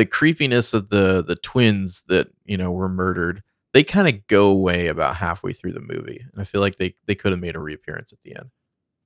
the 0.00 0.06
creepiness 0.06 0.72
of 0.72 0.88
the 0.88 1.22
the 1.22 1.36
twins 1.36 2.04
that 2.08 2.28
you 2.46 2.56
know 2.56 2.72
were 2.72 2.88
murdered 2.88 3.42
they 3.74 3.84
kind 3.84 4.08
of 4.08 4.26
go 4.28 4.46
away 4.50 4.86
about 4.86 5.14
halfway 5.14 5.52
through 5.52 5.72
the 5.72 5.80
movie 5.80 6.24
and 6.32 6.40
i 6.40 6.44
feel 6.44 6.62
like 6.62 6.78
they 6.78 6.94
they 7.04 7.14
could 7.14 7.32
have 7.32 7.40
made 7.40 7.54
a 7.54 7.60
reappearance 7.60 8.10
at 8.10 8.18
the 8.24 8.34
end. 8.34 8.48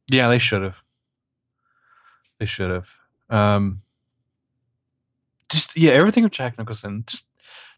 Yeah 0.08 0.28
they 0.28 0.38
should 0.38 0.62
have 0.62 0.76
they 2.38 2.46
should 2.46 2.70
have 2.70 2.86
um 3.28 3.82
just 5.48 5.76
yeah 5.76 5.90
everything 5.90 6.22
with 6.22 6.30
jack 6.30 6.56
nicholson 6.58 7.02
just 7.08 7.26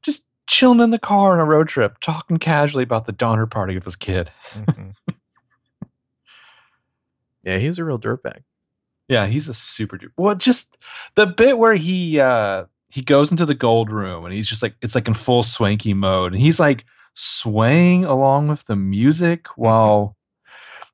just 0.02 0.22
chilling 0.46 0.80
in 0.80 0.90
the 0.90 0.98
car 0.98 1.32
on 1.32 1.38
a 1.38 1.44
road 1.46 1.70
trip 1.70 1.98
talking 2.02 2.36
casually 2.36 2.84
about 2.84 3.06
the 3.06 3.12
donner 3.12 3.46
party 3.46 3.76
of 3.76 3.84
his 3.84 3.96
kid. 3.96 4.30
Yeah 7.44 7.56
he's 7.58 7.78
a 7.78 7.84
real 7.84 7.98
dirtbag. 7.98 8.42
Yeah, 9.08 9.26
he's 9.26 9.48
a 9.48 9.54
super 9.54 9.96
duper. 9.96 10.10
Well, 10.16 10.34
just 10.34 10.76
the 11.14 11.26
bit 11.26 11.56
where 11.56 11.74
he 11.74 12.18
uh 12.18 12.64
he 12.96 13.02
goes 13.02 13.30
into 13.30 13.44
the 13.44 13.54
gold 13.54 13.92
room 13.92 14.24
and 14.24 14.32
he's 14.32 14.48
just 14.48 14.62
like 14.62 14.74
it's 14.80 14.94
like 14.94 15.06
in 15.06 15.12
full 15.12 15.42
swanky 15.42 15.92
mode 15.92 16.32
and 16.32 16.40
he's 16.40 16.58
like 16.58 16.86
swaying 17.12 18.06
along 18.06 18.48
with 18.48 18.64
the 18.64 18.74
music 18.74 19.48
while 19.56 20.16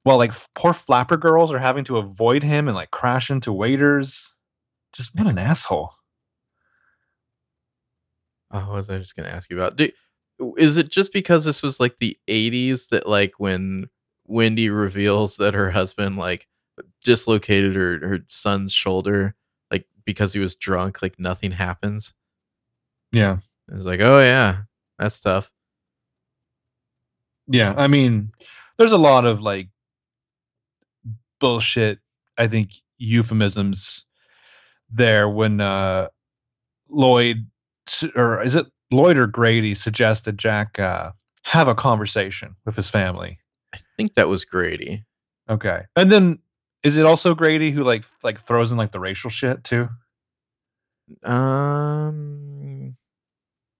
while 0.03 0.19
like 0.19 0.33
poor 0.57 0.73
flapper 0.73 1.17
girls 1.17 1.53
are 1.53 1.61
having 1.61 1.85
to 1.85 1.99
avoid 1.99 2.43
him 2.43 2.67
and 2.67 2.75
like 2.75 2.91
crash 2.91 3.31
into 3.31 3.53
waiters. 3.53 4.35
Just 4.93 5.15
what 5.15 5.29
an 5.29 5.39
asshole. 5.39 5.93
Oh, 8.51 8.73
was 8.73 8.91
I 8.91 8.99
just 8.99 9.15
gonna 9.15 9.29
ask 9.29 9.49
you 9.49 9.57
about? 9.57 9.77
Do, 9.77 9.89
is 10.57 10.77
it 10.77 10.91
just 10.91 11.13
because 11.13 11.45
this 11.45 11.63
was 11.63 11.79
like 11.79 12.01
the 12.01 12.19
'80s 12.29 12.89
that 12.89 13.09
like 13.09 13.35
when 13.39 13.89
Wendy 14.27 14.71
reveals 14.71 15.37
that 15.37 15.55
her 15.55 15.71
husband 15.71 16.17
like 16.17 16.49
dislocated 17.05 17.77
her 17.77 18.01
her 18.09 18.19
son's 18.27 18.73
shoulder, 18.73 19.37
because 20.05 20.33
he 20.33 20.41
was 20.41 20.57
drunk, 20.57 21.03
like 21.03 21.19
nothing 21.19 21.53
happens? 21.53 22.15
Yeah. 23.13 23.39
It's 23.71 23.85
like, 23.85 24.01
oh 24.01 24.21
yeah, 24.21 24.63
that's 24.99 25.21
tough. 25.21 25.51
Yeah, 27.47 27.75
I 27.77 27.87
mean, 27.89 28.33
there's 28.79 28.93
a 28.93 28.99
lot 28.99 29.25
of 29.25 29.41
like 29.41 29.69
bullshit, 31.41 31.99
I 32.39 32.49
think 32.49 32.71
euphemisms 32.99 34.05
there 34.91 35.29
when 35.29 35.61
uh 35.61 36.09
Lloyd 36.89 37.47
or 38.15 38.43
is 38.43 38.55
it 38.55 38.67
Lloyd 38.91 39.17
or 39.17 39.27
Grady 39.27 39.75
suggested 39.75 40.39
Jack 40.39 40.79
uh 40.79 41.11
have 41.45 41.69
a 41.69 41.75
conversation 41.75 42.55
with 42.65 42.77
his 42.77 42.91
family. 42.91 43.39
I 43.75 43.79
think 43.97 44.15
that 44.15 44.29
was 44.29 44.45
Grady. 44.45 45.05
Okay. 45.49 45.83
And 45.97 46.13
then 46.13 46.39
is 46.83 46.97
it 46.97 47.07
also 47.07 47.35
Grady 47.35 47.71
who 47.71 47.85
like 47.85 48.05
like 48.23 48.45
throws 48.47 48.73
in 48.73 48.79
like 48.79 48.93
the 48.93 49.01
racial 49.01 49.31
shit 49.31 49.65
too? 49.65 49.89
Um, 51.23 52.97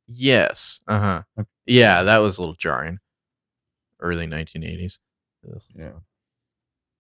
Yes. 0.07 0.81
Uh 0.87 0.99
huh. 1.01 1.23
Okay. 1.39 1.49
Yeah, 1.67 2.03
that 2.03 2.19
was 2.19 2.39
a 2.39 2.41
little 2.41 2.57
jarring. 2.57 2.99
Early 4.01 4.27
1980s. 4.27 4.99
Ugh. 5.49 5.63
Yeah. 5.77 5.93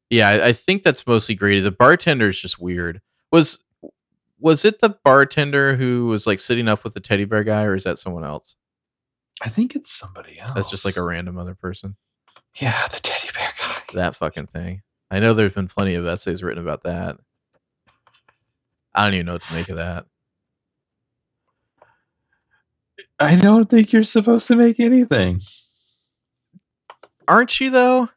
Yeah, 0.09 0.28
I, 0.28 0.48
I 0.48 0.53
think 0.53 0.82
that's 0.82 1.07
mostly 1.07 1.34
Grady. 1.34 1.61
The 1.61 1.70
bartender 1.72 2.28
is 2.28 2.40
just 2.40 2.61
weird. 2.61 3.00
Was 3.30 3.64
was 4.38 4.64
it 4.64 4.80
the 4.80 4.90
bartender 5.05 5.76
who 5.76 6.07
was 6.07 6.26
like 6.26 6.40
sitting 6.40 6.68
up 6.68 6.84
with 6.84 6.94
the 6.94 7.00
teddy 7.00 7.24
bear 7.24 7.44
guy, 7.44 7.64
or 7.64 7.74
is 7.74 7.84
that 7.84 7.98
someone 7.98 8.24
else? 8.24 8.57
I 9.40 9.48
think 9.48 9.74
it's 9.74 9.90
somebody 9.92 10.38
else. 10.38 10.53
That's 10.55 10.70
just 10.70 10.84
like 10.84 10.96
a 10.96 11.03
random 11.03 11.38
other 11.38 11.55
person. 11.55 11.96
yeah, 12.57 12.86
the 12.88 13.00
teddy 13.00 13.28
bear 13.34 13.53
guy. 13.61 13.78
That 13.94 14.16
fucking 14.16 14.46
thing. 14.48 14.82
I 15.12 15.20
know 15.20 15.34
there's 15.34 15.52
been 15.52 15.68
plenty 15.68 15.94
of 15.94 16.06
essays 16.06 16.42
written 16.42 16.62
about 16.62 16.84
that. 16.84 17.18
I 18.94 19.04
don't 19.04 19.12
even 19.14 19.26
know 19.26 19.34
what 19.34 19.42
to 19.42 19.52
make 19.52 19.68
of 19.68 19.76
that. 19.76 20.06
I 23.18 23.36
don't 23.36 23.68
think 23.68 23.92
you're 23.92 24.04
supposed 24.04 24.48
to 24.48 24.56
make 24.56 24.80
anything. 24.80 25.40
Aren't 27.28 27.60
you 27.60 27.70
though? 27.70 28.08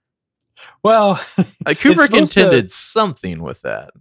Well, 0.83 1.19
Like 1.65 1.79
Kubrick 1.79 2.05
supposed 2.07 2.09
to- 2.33 2.41
intended 2.41 2.71
something 2.71 3.41
with 3.41 3.61
that. 3.61 3.91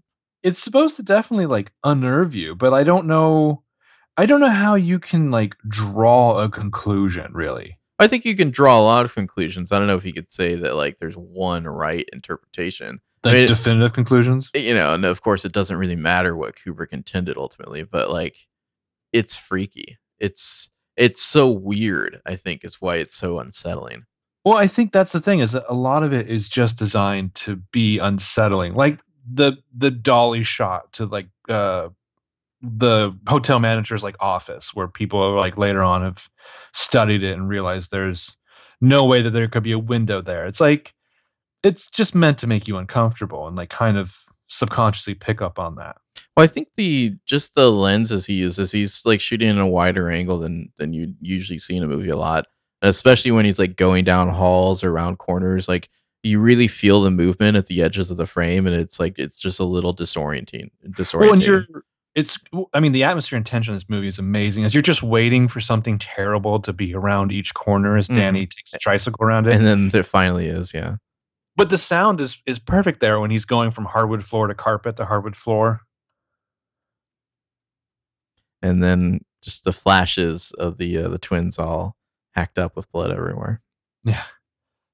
it's 0.43 0.63
supposed 0.63 0.97
to 0.97 1.03
definitely 1.03 1.47
like 1.47 1.73
unnerve 1.85 2.35
you, 2.35 2.55
but 2.55 2.73
I 2.73 2.83
don't 2.83 3.07
know. 3.07 3.63
I 4.17 4.27
don't 4.27 4.41
know 4.41 4.51
how 4.51 4.77
you 4.77 4.99
can 5.01 5.31
like 5.33 5.57
draw 5.69 6.39
a 6.43 6.49
conclusion. 6.49 7.33
Really, 7.33 7.79
I 7.99 8.09
think 8.09 8.25
you 8.25 8.35
can 8.37 8.51
draw 8.51 8.79
a 8.79 8.83
lot 8.83 9.05
of 9.05 9.15
conclusions. 9.15 9.71
I 9.71 9.79
don't 9.79 9.87
know 9.87 9.97
if 9.97 10.05
you 10.05 10.13
could 10.13 10.31
say 10.31 10.55
that 10.57 10.75
like 10.75 10.99
there's 10.99 11.15
one 11.17 11.65
right 11.65 12.09
interpretation. 12.13 13.01
like 13.23 13.35
mean, 13.35 13.45
it- 13.45 13.49
definitive 13.49 13.93
conclusions. 13.93 14.51
You 14.55 14.75
know, 14.75 14.95
and 14.95 15.05
of 15.05 15.23
course 15.23 15.45
it 15.45 15.53
doesn't 15.53 15.77
really 15.77 15.97
matter 15.97 16.37
what 16.37 16.57
Kubrick 16.57 16.93
intended 16.93 17.37
ultimately, 17.37 17.83
but 17.85 18.11
like 18.11 18.37
it's 19.13 19.37
freaky. 19.37 19.99
It's 20.19 20.71
it's 20.97 21.23
so 21.23 21.51
weird, 21.51 22.21
I 22.27 22.37
think 22.37 22.65
is 22.65 22.81
why 22.81 22.97
it's 22.97 23.17
so 23.17 23.39
unsettling. 23.39 24.05
Well, 24.45 24.59
I 24.59 24.67
think 24.67 24.93
that's 24.93 25.13
the 25.13 25.21
thing 25.21 25.41
is 25.41 25.53
that 25.53 25.65
a 25.69 25.75
lot 25.75 26.03
of 26.03 26.13
it 26.13 26.29
is 26.29 26.49
just 26.49 26.77
designed 26.77 27.35
to 27.37 27.57
be 27.57 27.99
unsettling. 27.99 28.75
Like 28.75 29.01
the 29.33 29.55
the 29.77 29.91
dolly 29.91 30.43
shot 30.43 30.93
to 30.95 31.07
like 31.07 31.29
uh 31.49 31.89
the 32.65 33.17
hotel 33.27 33.59
manager's 33.59 34.03
like 34.03 34.17
office 34.21 34.75
where 34.75 34.89
people 34.89 35.21
are 35.21 35.39
like 35.39 35.57
later 35.59 35.83
on 35.83 36.03
have 36.03 36.29
studied 36.73 37.23
it 37.23 37.33
and 37.33 37.49
realized 37.49 37.91
there's 37.91 38.37
no 38.81 39.05
way 39.05 39.23
that 39.23 39.31
there 39.31 39.49
could 39.49 39.63
be 39.63 39.73
a 39.73 39.79
window 39.79 40.21
there. 40.23 40.47
It's 40.47 40.61
like 40.61 40.93
it's 41.63 41.89
just 41.89 42.15
meant 42.15 42.39
to 42.39 42.47
make 42.47 42.69
you 42.69 42.77
uncomfortable 42.77 43.47
and 43.47 43.57
like 43.57 43.71
kind 43.71 43.97
of 43.97 44.13
subconsciously 44.49 45.15
pick 45.15 45.41
up 45.41 45.59
on 45.59 45.77
that. 45.77 45.97
Well, 46.37 46.45
I 46.45 46.47
think 46.47 46.69
the 46.77 47.17
just 47.27 47.55
the 47.55 47.71
lenses 47.71 48.27
he 48.27 48.35
uses, 48.35 48.73
he's 48.73 49.05
like 49.05 49.21
shooting 49.21 49.49
in 49.49 49.59
a 49.59 49.67
wider 49.67 50.11
angle 50.11 50.39
than 50.39 50.73
than 50.77 50.93
you 50.93 51.15
usually 51.21 51.59
see 51.59 51.77
in 51.77 51.83
a 51.83 51.89
movie 51.89 52.11
a 52.11 52.17
lot. 52.17 52.47
And 52.83 52.91
especially 52.91 53.31
when 53.31 53.45
he's 53.45 53.59
like 53.59 53.77
going 53.77 54.05
down 54.05 54.29
halls 54.29 54.85
or 54.85 54.91
around 54.91 55.19
corners, 55.19 55.69
like 55.69 55.89
you 56.23 56.39
really 56.39 56.69
feel 56.69 57.03
the 57.03 57.11
movement 57.11 57.57
at 57.57 57.67
the 57.67 57.83
edges 57.83 58.11
of 58.11 58.17
the 58.17 58.27
frame, 58.27 58.67
and 58.67 58.75
it's 58.75 58.99
like 58.99 59.19
it's 59.19 59.39
just 59.39 59.61
a 59.61 59.65
little 59.65 59.95
disorienting. 59.95 60.71
Disorienting. 60.87 61.21
Well, 61.21 61.33
and 61.33 61.43
you're 61.43 61.67
it's 62.15 62.39
I 62.73 62.81
mean 62.81 62.93
the 62.93 63.03
atmosphere 63.05 63.37
and 63.37 63.45
tension 63.47 63.73
in 63.75 63.77
this 63.77 63.89
movie 63.89 64.07
is 64.09 64.19
amazing 64.19 64.65
as 64.65 64.73
you're 64.75 64.83
just 64.83 65.03
waiting 65.03 65.49
for 65.49 65.61
something 65.61 65.99
terrible 65.99 66.61
to 66.61 66.73
be 66.73 66.95
around 66.95 67.33
each 67.33 67.55
corner 67.55 67.97
as 67.97 68.09
Mhm. 68.09 68.15
Danny 68.17 68.47
takes 68.47 68.71
the 68.71 68.79
tricycle 68.79 69.25
around 69.25 69.47
it. 69.47 69.55
and 69.55 69.67
then 69.67 69.89
there 69.89 70.03
finally 70.05 70.47
is, 70.47 70.73
yeah. 70.73 70.97
but 71.57 71.71
the 71.71 71.79
sound 71.79 72.21
is 72.21 72.37
is 72.47 72.59
perfect 72.59 73.01
there 73.01 73.19
when 73.21 73.31
he's 73.31 73.45
going 73.45 73.71
from 73.73 73.85
hardwood 73.85 74.25
floor 74.25 74.47
to 74.47 74.55
carpet 74.55 74.97
to 74.97 75.05
hardwood 75.05 75.37
floor. 75.37 75.81
And 78.63 78.83
then 78.83 79.21
just 79.43 79.65
the 79.65 79.73
flashes 79.73 80.53
of 80.53 80.79
the 80.79 80.97
uh, 80.99 81.09
the 81.09 81.19
twins 81.19 81.59
all 81.59 81.97
hacked 82.35 82.59
up 82.59 82.77
with 82.77 82.91
blood 82.93 83.11
everywhere. 83.11 83.61
Yeah. 84.05 84.23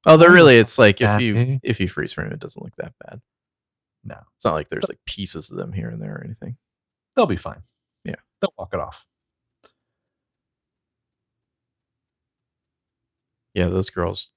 Although 0.06 0.26
Oh, 0.26 0.32
really, 0.32 0.56
it's 0.56 0.78
like 0.78 1.00
if 1.00 1.20
you 1.20 1.60
if 1.62 1.78
you 1.80 1.88
freeze 1.88 2.12
frame, 2.14 2.32
it 2.32 2.40
doesn't 2.40 2.62
look 2.62 2.74
that 2.76 2.94
bad. 3.04 3.20
No. 4.02 4.16
It's 4.36 4.44
not 4.44 4.54
like 4.54 4.68
there's 4.70 4.88
like 4.88 4.98
pieces 5.06 5.50
of 5.50 5.56
them 5.58 5.72
here 5.72 5.88
and 5.90 6.00
there 6.02 6.16
or 6.16 6.24
anything. 6.24 6.56
They'll 7.16 7.26
be 7.26 7.36
fine. 7.36 7.62
Yeah. 8.04 8.16
They'll 8.40 8.54
walk 8.58 8.70
it 8.72 8.80
off. 8.80 8.96
Yeah, 13.54 13.68
those 13.68 13.90
girls. 13.90 14.30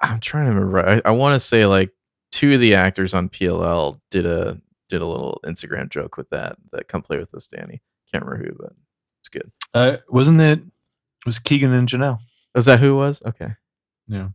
I'm 0.00 0.20
trying 0.20 0.46
to 0.46 0.52
remember. 0.52 0.80
I, 0.80 1.02
I 1.04 1.12
want 1.12 1.34
to 1.34 1.40
say 1.40 1.66
like 1.66 1.90
two 2.32 2.54
of 2.54 2.60
the 2.60 2.74
actors 2.74 3.14
on 3.14 3.28
PLL 3.28 4.00
did 4.10 4.26
a 4.26 4.60
did 4.88 5.02
a 5.02 5.06
little 5.06 5.40
Instagram 5.44 5.88
joke 5.88 6.16
with 6.16 6.28
that. 6.30 6.56
That 6.72 6.88
come 6.88 7.02
play 7.02 7.18
with 7.18 7.34
us, 7.34 7.46
Danny. 7.46 7.80
Can't 8.12 8.24
remember 8.24 8.44
who, 8.44 8.56
but 8.58 8.72
it's 9.20 9.28
good. 9.28 9.50
Uh 9.74 9.98
wasn't 10.08 10.40
it 10.40 10.58
it 10.58 11.26
was 11.26 11.38
Keegan 11.38 11.72
and 11.72 11.88
Janel. 11.88 12.18
Was 12.54 12.64
that 12.66 12.80
who 12.80 12.94
it 12.94 12.96
was? 12.96 13.22
Okay. 13.24 13.50
Yeah. 14.08 14.28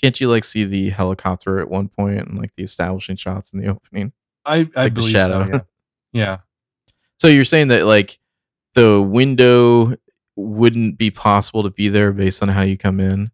Can't 0.00 0.20
you 0.20 0.28
like 0.28 0.44
see 0.44 0.64
the 0.64 0.90
helicopter 0.90 1.58
at 1.60 1.70
one 1.70 1.88
point 1.88 2.18
and 2.18 2.38
like 2.38 2.52
the 2.56 2.64
establishing 2.64 3.16
shots 3.16 3.52
in 3.52 3.60
the 3.60 3.68
opening? 3.68 4.12
I 4.44 4.54
I 4.54 4.58
Like 4.58 4.94
the 4.94 5.00
believe 5.00 5.12
shadow. 5.12 5.44
so, 5.44 5.50
yeah. 5.52 5.60
yeah. 6.12 6.36
So 7.18 7.28
you're 7.28 7.44
saying 7.44 7.68
that 7.68 7.86
like 7.86 8.18
the 8.74 9.00
window 9.00 9.94
wouldn't 10.36 10.98
be 10.98 11.10
possible 11.10 11.62
to 11.62 11.70
be 11.70 11.88
there 11.88 12.12
based 12.12 12.42
on 12.42 12.48
how 12.48 12.62
you 12.62 12.76
come 12.76 13.00
in? 13.00 13.30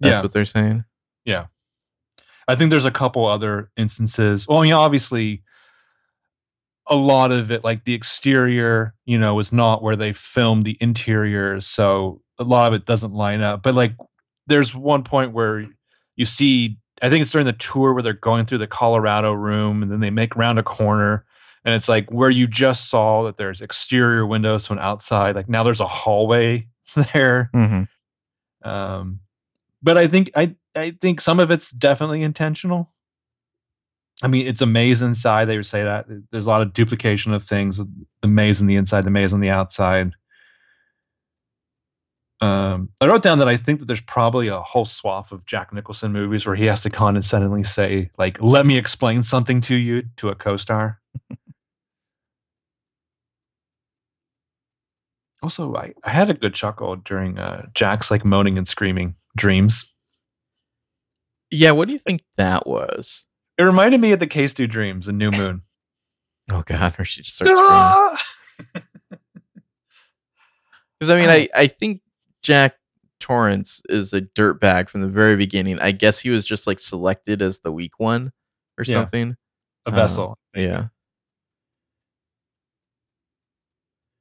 That's 0.00 0.14
yeah. 0.14 0.22
what 0.22 0.32
they're 0.32 0.44
saying. 0.44 0.84
Yeah. 1.24 1.46
I 2.46 2.56
think 2.56 2.70
there's 2.70 2.84
a 2.84 2.90
couple 2.90 3.26
other 3.26 3.70
instances. 3.76 4.46
Well, 4.46 4.58
I 4.58 4.62
mean, 4.62 4.72
obviously, 4.72 5.42
a 6.86 6.96
lot 6.96 7.32
of 7.32 7.50
it, 7.50 7.64
like 7.64 7.84
the 7.84 7.94
exterior, 7.94 8.94
you 9.06 9.18
know, 9.18 9.38
is 9.38 9.52
not 9.52 9.82
where 9.82 9.96
they 9.96 10.12
filmed 10.12 10.64
the 10.64 10.76
interiors, 10.80 11.66
so 11.66 12.20
a 12.38 12.44
lot 12.44 12.66
of 12.66 12.74
it 12.74 12.84
doesn't 12.84 13.12
line 13.14 13.40
up. 13.40 13.62
But 13.62 13.74
like, 13.74 13.94
there's 14.46 14.74
one 14.74 15.04
point 15.04 15.32
where 15.32 15.66
you 16.16 16.26
see, 16.26 16.78
I 17.02 17.10
think 17.10 17.22
it's 17.22 17.32
during 17.32 17.46
the 17.46 17.52
tour 17.52 17.92
where 17.92 18.02
they're 18.02 18.12
going 18.12 18.46
through 18.46 18.58
the 18.58 18.66
Colorado 18.66 19.32
room, 19.32 19.82
and 19.82 19.90
then 19.90 20.00
they 20.00 20.10
make 20.10 20.36
around 20.36 20.58
a 20.58 20.62
corner, 20.62 21.24
and 21.64 21.74
it's 21.74 21.88
like 21.88 22.10
where 22.10 22.30
you 22.30 22.46
just 22.46 22.90
saw 22.90 23.24
that 23.24 23.36
there's 23.36 23.60
exterior 23.60 24.26
windows 24.26 24.66
from 24.66 24.78
outside. 24.78 25.34
Like 25.34 25.48
now 25.48 25.62
there's 25.62 25.80
a 25.80 25.88
hallway 25.88 26.68
there. 27.14 27.50
Mm-hmm. 27.54 28.68
Um, 28.68 29.20
but 29.82 29.98
I 29.98 30.08
think 30.08 30.30
I 30.34 30.54
I 30.74 30.96
think 31.00 31.20
some 31.20 31.40
of 31.40 31.50
it's 31.50 31.70
definitely 31.70 32.22
intentional. 32.22 32.90
I 34.22 34.28
mean, 34.28 34.46
it's 34.46 34.62
a 34.62 34.66
maze 34.66 35.02
inside. 35.02 35.46
They 35.46 35.56
would 35.56 35.66
say 35.66 35.82
that 35.82 36.06
there's 36.30 36.46
a 36.46 36.48
lot 36.48 36.62
of 36.62 36.72
duplication 36.72 37.32
of 37.32 37.44
things. 37.44 37.80
The 38.22 38.28
maze 38.28 38.60
on 38.60 38.66
the 38.66 38.76
inside, 38.76 39.04
the 39.04 39.10
maze 39.10 39.32
on 39.32 39.40
the 39.40 39.50
outside. 39.50 40.12
Um, 42.44 42.90
I 43.00 43.06
wrote 43.06 43.22
down 43.22 43.38
that 43.38 43.48
I 43.48 43.56
think 43.56 43.78
that 43.80 43.86
there's 43.86 44.02
probably 44.02 44.48
a 44.48 44.60
whole 44.60 44.84
swath 44.84 45.32
of 45.32 45.46
Jack 45.46 45.72
Nicholson 45.72 46.12
movies 46.12 46.44
where 46.44 46.54
he 46.54 46.66
has 46.66 46.82
to 46.82 46.90
condescendingly 46.90 47.64
say, 47.64 48.10
like, 48.18 48.36
"Let 48.42 48.66
me 48.66 48.76
explain 48.76 49.22
something 49.24 49.62
to 49.62 49.74
you" 49.76 50.02
to 50.18 50.28
a 50.28 50.34
co-star. 50.34 51.00
also, 55.42 55.74
I, 55.74 55.94
I 56.04 56.10
had 56.10 56.28
a 56.28 56.34
good 56.34 56.54
chuckle 56.54 56.96
during 56.96 57.38
uh, 57.38 57.66
Jack's 57.74 58.10
like 58.10 58.26
moaning 58.26 58.58
and 58.58 58.68
screaming 58.68 59.14
dreams. 59.36 59.86
Yeah, 61.50 61.70
what 61.70 61.88
do 61.88 61.94
you 61.94 62.00
think 62.00 62.24
that 62.36 62.66
was? 62.66 63.24
It 63.56 63.62
reminded 63.62 64.02
me 64.02 64.12
of 64.12 64.20
the 64.20 64.26
K-Stew 64.26 64.66
Dreams 64.66 65.08
and 65.08 65.18
New 65.18 65.30
Moon. 65.30 65.62
Oh 66.50 66.62
god, 66.66 66.94
or 66.98 67.06
she 67.06 67.22
just 67.22 67.36
starts 67.36 67.54
screaming. 67.54 68.84
Because 71.00 71.08
I 71.08 71.20
mean, 71.20 71.30
I 71.30 71.48
I 71.54 71.66
think 71.66 72.00
Jack 72.44 72.76
Torrance 73.18 73.82
is 73.88 74.12
a 74.12 74.20
dirtbag 74.20 74.88
from 74.88 75.00
the 75.00 75.08
very 75.08 75.34
beginning. 75.34 75.80
I 75.80 75.90
guess 75.92 76.20
he 76.20 76.30
was 76.30 76.44
just 76.44 76.66
like 76.66 76.78
selected 76.78 77.42
as 77.42 77.58
the 77.58 77.72
weak 77.72 77.98
one 77.98 78.30
or 78.78 78.84
Yeah. 78.86 78.94
something. 79.00 79.36
a 79.86 79.90
Uh, 79.90 79.94
vessel. 79.94 80.38
Yeah. 80.54 80.88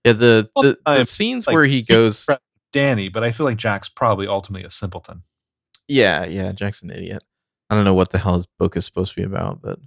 Yeah, 0.05 0.13
the 0.13 0.49
the, 0.55 0.77
the 0.85 1.05
scenes 1.05 1.47
like, 1.47 1.53
where 1.53 1.63
he 1.65 1.81
goes 1.81 2.27
Danny, 2.73 3.07
but 3.07 3.23
I 3.23 3.31
feel 3.31 3.45
like 3.45 3.55
Jack's 3.57 3.87
probably 3.87 4.27
ultimately 4.27 4.67
a 4.67 4.71
simpleton. 4.71 5.23
Yeah, 5.87 6.25
yeah, 6.25 6.51
Jack's 6.51 6.81
an 6.81 6.91
idiot. 6.91 7.23
I 7.69 7.75
don't 7.75 7.85
know 7.85 7.93
what 7.93 8.09
the 8.09 8.17
hell 8.17 8.35
his 8.35 8.45
book 8.59 8.75
is 8.75 8.85
supposed 8.85 9.13
to 9.13 9.21
be 9.21 9.23
about, 9.23 9.61
but 9.61 9.79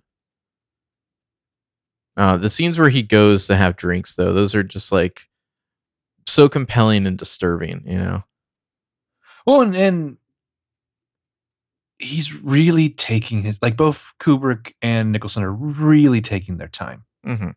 uh, 2.17 2.39
the 2.39 2.49
scenes 2.49 2.79
where 2.79 2.89
he 2.89 3.03
goes 3.03 3.47
to 3.49 3.57
have 3.57 3.77
drinks, 3.77 4.15
though, 4.15 4.33
those 4.33 4.55
are 4.55 4.63
just 4.63 4.91
like 4.91 5.29
so 6.27 6.49
compelling 6.49 7.07
and 7.07 7.19
disturbing. 7.19 7.83
You 7.87 7.99
know? 7.99 8.25
Well, 9.47 9.63
and, 9.63 9.77
and 9.77 10.17
he's 11.99 12.33
really 12.35 12.91
taking 12.91 13.43
his 13.43 13.57
like 13.63 13.77
both 13.77 14.13
Kubrick 14.21 14.73
and 14.83 15.13
Nicholson 15.13 15.43
are 15.43 15.53
really 15.53 16.21
taking 16.21 16.57
their 16.59 16.69
time. 16.69 17.05
hmm 17.25 17.51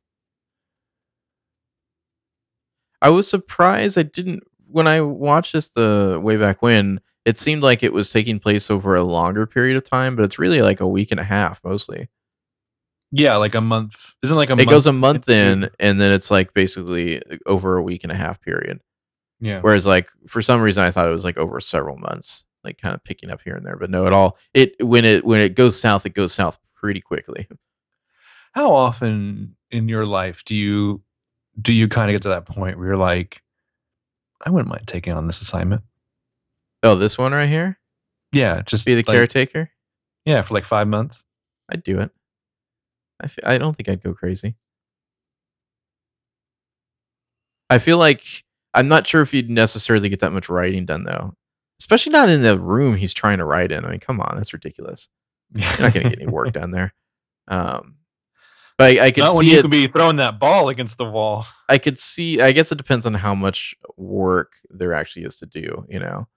I 3.01 3.09
was 3.09 3.30
surprised. 3.30 3.97
I 3.97 4.03
didn't 4.03 4.43
when 4.67 4.86
I 4.88 5.01
watched 5.01 5.53
this 5.53 5.70
the 5.70 6.20
way 6.22 6.38
back 6.38 6.61
when. 6.61 6.99
It 7.26 7.38
seemed 7.38 7.63
like 7.63 7.84
it 7.84 7.93
was 7.93 8.11
taking 8.11 8.39
place 8.39 8.72
over 8.72 8.95
a 8.95 9.03
longer 9.03 9.45
period 9.45 9.78
of 9.78 9.84
time, 9.84 10.15
but 10.15 10.26
it's 10.26 10.39
really 10.39 10.61
like 10.61 10.80
a 10.80 10.88
week 10.88 11.11
and 11.11 11.20
a 11.20 11.24
half 11.24 11.61
mostly. 11.63 12.09
Yeah, 13.12 13.38
like 13.38 13.55
a 13.55 13.62
month. 13.62 13.95
Isn't 14.24 14.36
it 14.36 14.38
like 14.38 14.49
a 14.49 14.53
it 14.53 14.57
month 14.57 14.70
goes 14.70 14.86
a 14.88 14.93
month 14.93 15.28
into- 15.30 15.66
in, 15.68 15.72
and 15.80 15.99
then 15.99 16.12
it's 16.12 16.30
like 16.30 16.53
basically 16.53 17.22
over 17.45 17.78
a 17.78 17.82
week 17.82 18.03
and 18.03 18.12
a 18.12 18.16
half 18.16 18.39
period. 18.41 18.80
Yeah. 19.39 19.62
Whereas 19.62 19.86
like 19.86 20.10
for 20.28 20.41
some 20.41 20.62
reason 20.62 20.84
I 20.84 20.91
thought 20.91 21.07
it 21.07 21.12
was 21.12 21.24
like 21.24 21.38
over 21.38 21.60
several 21.60 21.97
months, 21.97 22.45
like 22.64 22.78
kind 22.78 22.93
of 22.93 23.03
picking 23.03 23.30
up 23.30 23.41
here 23.41 23.55
and 23.55 23.66
there. 23.66 23.78
But 23.78 23.89
no, 23.89 24.05
at 24.05 24.14
all 24.14 24.38
it 24.53 24.76
when 24.86 25.05
it 25.05 25.24
when 25.26 25.41
it 25.41 25.55
goes 25.55 25.80
south, 25.80 26.05
it 26.05 26.14
goes 26.14 26.34
south 26.34 26.60
pretty 26.76 27.01
quickly. 27.01 27.47
How 28.53 28.74
often 28.74 29.55
in 29.72 29.88
your 29.88 30.05
life 30.05 30.43
do 30.45 30.55
you 30.55 31.01
do 31.62 31.74
you 31.74 31.88
kind 31.88 32.10
of 32.10 32.16
get 32.16 32.24
to 32.24 32.30
that 32.30 32.45
point 32.45 32.78
where 32.78 32.88
you're 32.88 32.97
like, 32.97 33.41
I 34.45 34.49
wouldn't 34.49 34.70
mind 34.70 34.88
taking 34.88 35.14
on 35.14 35.26
this 35.28 35.41
assignment? 35.41 35.82
Oh, 36.84 36.95
this 36.95 37.18
one 37.18 37.32
right 37.34 37.49
here, 37.49 37.78
Yeah, 38.32 38.62
just 38.66 38.86
be 38.86 38.93
the 38.95 39.03
like, 39.05 39.14
caretaker. 39.16 39.70
Yeah, 40.26 40.41
for 40.43 40.53
like 40.53 40.66
five 40.66 40.88
months. 40.88 41.24
I'd 41.70 41.84
do 41.84 41.99
it. 41.99 42.12
I 43.22 43.26
f- 43.26 43.39
I 43.43 43.57
don't 43.57 43.76
think 43.76 43.89
I'd 43.89 44.03
go 44.03 44.13
crazy. 44.13 44.55
I 47.70 47.78
feel 47.80 47.97
like 47.97 48.43
I'm 48.74 48.88
not 48.88 49.05
sure 49.07 49.22
if 49.22 49.34
you'd 49.34 49.49
necessarily 49.49 50.09
get 50.09 50.20
that 50.22 50.34
much 50.34 50.49
writing 50.49 50.86
done 50.86 51.03
though, 51.03 51.36
especially 51.80 52.11
not 52.11 52.30
in 52.30 52.41
the 52.41 52.59
room 52.59 52.95
he's 52.95 53.13
trying 53.13 53.38
to 53.39 53.45
write 53.45 53.72
in. 53.72 53.86
I 53.86 53.89
mean, 53.91 53.99
come 53.99 54.20
on, 54.20 54.36
that's 54.38 54.53
ridiculous. 54.53 55.09
You're 55.53 55.65
not 55.80 55.93
going 55.93 56.03
to 56.03 56.09
get 56.09 56.22
any 56.22 56.28
work 56.32 56.51
done 56.53 56.72
there. 56.72 56.93
Um, 57.47 57.95
but 58.78 58.91
I, 58.99 59.07
I 59.07 59.11
could 59.11 59.22
Not 59.24 59.36
when 59.36 59.45
see 59.45 59.51
you 59.53 59.59
it. 59.59 59.61
could 59.63 59.72
be 59.72 59.88
throwing 59.88 60.17
that 60.17 60.39
ball 60.39 60.70
against 60.70 60.97
the 60.97 61.05
wall. 61.05 61.45
I 61.67 61.78
could 61.80 61.99
see. 61.99 62.39
I 62.39 62.51
guess 62.53 62.72
it 62.72 62.78
depends 62.78 63.05
on 63.05 63.13
how 63.15 63.36
much 63.36 63.76
work 63.97 64.53
there 64.70 64.93
actually 64.93 65.26
is 65.26 65.38
to 65.39 65.45
do. 65.45 65.86
You 65.89 65.99
know. 65.99 66.28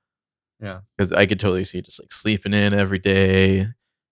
Yeah. 0.60 0.80
Because 0.96 1.12
I 1.12 1.26
could 1.26 1.38
totally 1.40 1.64
see 1.64 1.82
just 1.82 2.00
like 2.02 2.10
sleeping 2.12 2.54
in 2.54 2.72
every 2.74 2.98
day, 2.98 3.68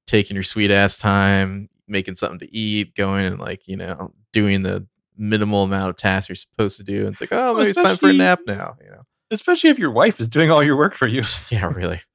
taking 0.07 0.35
your 0.35 0.43
sweet 0.45 0.71
ass 0.71 0.97
time, 0.99 1.69
making 1.91 2.17
something 2.17 2.39
to 2.39 2.57
eat, 2.57 2.95
going 2.95 3.25
and 3.25 3.39
like 3.39 3.67
you 3.67 3.77
know 3.77 4.13
doing 4.33 4.63
the 4.63 4.87
minimal 5.17 5.65
amount 5.65 5.91
of 5.91 5.97
tasks 5.97 6.29
you're 6.29 6.37
supposed 6.37 6.79
to 6.79 6.85
do. 6.85 7.01
And 7.01 7.09
it's 7.09 7.21
like, 7.21 7.33
oh, 7.33 7.55
maybe 7.55 7.71
it's 7.71 7.83
time 7.83 7.99
for 7.99 8.09
a 8.09 8.13
nap 8.13 8.41
now. 8.47 8.77
You 8.83 8.91
know. 8.91 9.03
Especially 9.31 9.71
if 9.71 9.79
your 9.79 9.93
wife 9.93 10.21
is 10.21 10.29
doing 10.29 10.51
all 10.51 10.63
your 10.63 10.77
work 10.77 10.97
for 10.97 11.07
you. 11.07 11.23
Yeah, 11.51 11.67
really. 11.67 12.01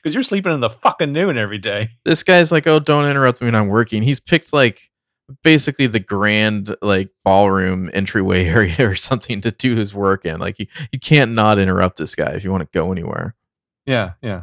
Because 0.00 0.14
you're 0.14 0.22
sleeping 0.22 0.52
in 0.52 0.60
the 0.60 0.70
fucking 0.70 1.12
noon 1.12 1.36
every 1.36 1.58
day. 1.58 1.90
this 2.04 2.22
guy's 2.22 2.52
like, 2.52 2.68
oh, 2.68 2.78
don't 2.78 3.06
interrupt 3.06 3.40
me 3.40 3.46
when 3.46 3.56
I'm 3.56 3.66
working. 3.66 4.04
He's 4.04 4.20
picked 4.20 4.52
like 4.52 4.90
basically 5.42 5.88
the 5.88 5.98
grand 5.98 6.76
like 6.80 7.10
ballroom 7.24 7.90
entryway 7.92 8.44
area 8.46 8.88
or 8.88 8.94
something 8.94 9.40
to 9.40 9.50
do 9.50 9.74
his 9.74 9.92
work 9.92 10.24
in. 10.24 10.38
Like 10.38 10.60
you, 10.60 10.66
you 10.92 11.00
can't 11.00 11.32
not 11.32 11.58
interrupt 11.58 11.98
this 11.98 12.14
guy 12.14 12.30
if 12.30 12.44
you 12.44 12.52
want 12.52 12.60
to 12.60 12.68
go 12.72 12.92
anywhere. 12.92 13.34
Yeah, 13.86 14.12
yeah. 14.22 14.42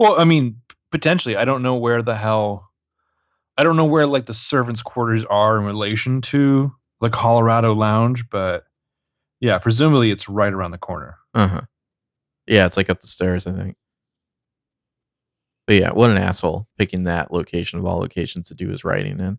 Well, 0.00 0.20
I 0.20 0.24
mean, 0.24 0.60
potentially. 0.90 1.36
I 1.36 1.44
don't 1.44 1.62
know 1.62 1.76
where 1.76 2.02
the 2.02 2.16
hell. 2.16 2.67
I 3.58 3.64
don't 3.64 3.76
know 3.76 3.84
where 3.84 4.06
like 4.06 4.26
the 4.26 4.34
servants' 4.34 4.82
quarters 4.82 5.24
are 5.24 5.58
in 5.58 5.64
relation 5.64 6.20
to 6.22 6.72
the 7.00 7.10
Colorado 7.10 7.74
Lounge, 7.74 8.24
but 8.30 8.64
yeah, 9.40 9.58
presumably 9.58 10.12
it's 10.12 10.28
right 10.28 10.52
around 10.52 10.70
the 10.70 10.78
corner. 10.78 11.16
Uh 11.34 11.48
huh. 11.48 11.60
Yeah, 12.46 12.66
it's 12.66 12.76
like 12.76 12.88
up 12.88 13.00
the 13.00 13.08
stairs, 13.08 13.48
I 13.48 13.52
think. 13.52 13.76
But 15.66 15.74
yeah, 15.74 15.90
what 15.90 16.08
an 16.08 16.18
asshole 16.18 16.68
picking 16.78 17.04
that 17.04 17.32
location 17.32 17.80
of 17.80 17.84
all 17.84 17.98
locations 17.98 18.48
to 18.48 18.54
do 18.54 18.68
his 18.68 18.84
writing 18.84 19.18
in. 19.18 19.38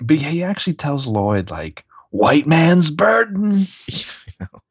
But 0.00 0.18
he 0.18 0.44
actually 0.44 0.74
tells 0.74 1.08
Lloyd 1.08 1.50
like, 1.50 1.84
"White 2.10 2.46
man's 2.46 2.92
burden." 2.92 3.66
I 3.90 4.32
know. 4.40 4.62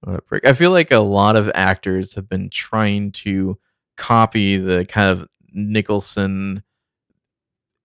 What 0.00 0.16
a 0.16 0.22
prick. 0.22 0.46
I 0.46 0.54
feel 0.54 0.70
like 0.70 0.90
a 0.90 0.98
lot 0.98 1.36
of 1.36 1.50
actors 1.54 2.14
have 2.14 2.28
been 2.28 2.48
trying 2.48 3.12
to 3.12 3.58
copy 3.96 4.56
the 4.56 4.84
kind 4.86 5.10
of 5.10 5.28
Nicholson 5.52 6.62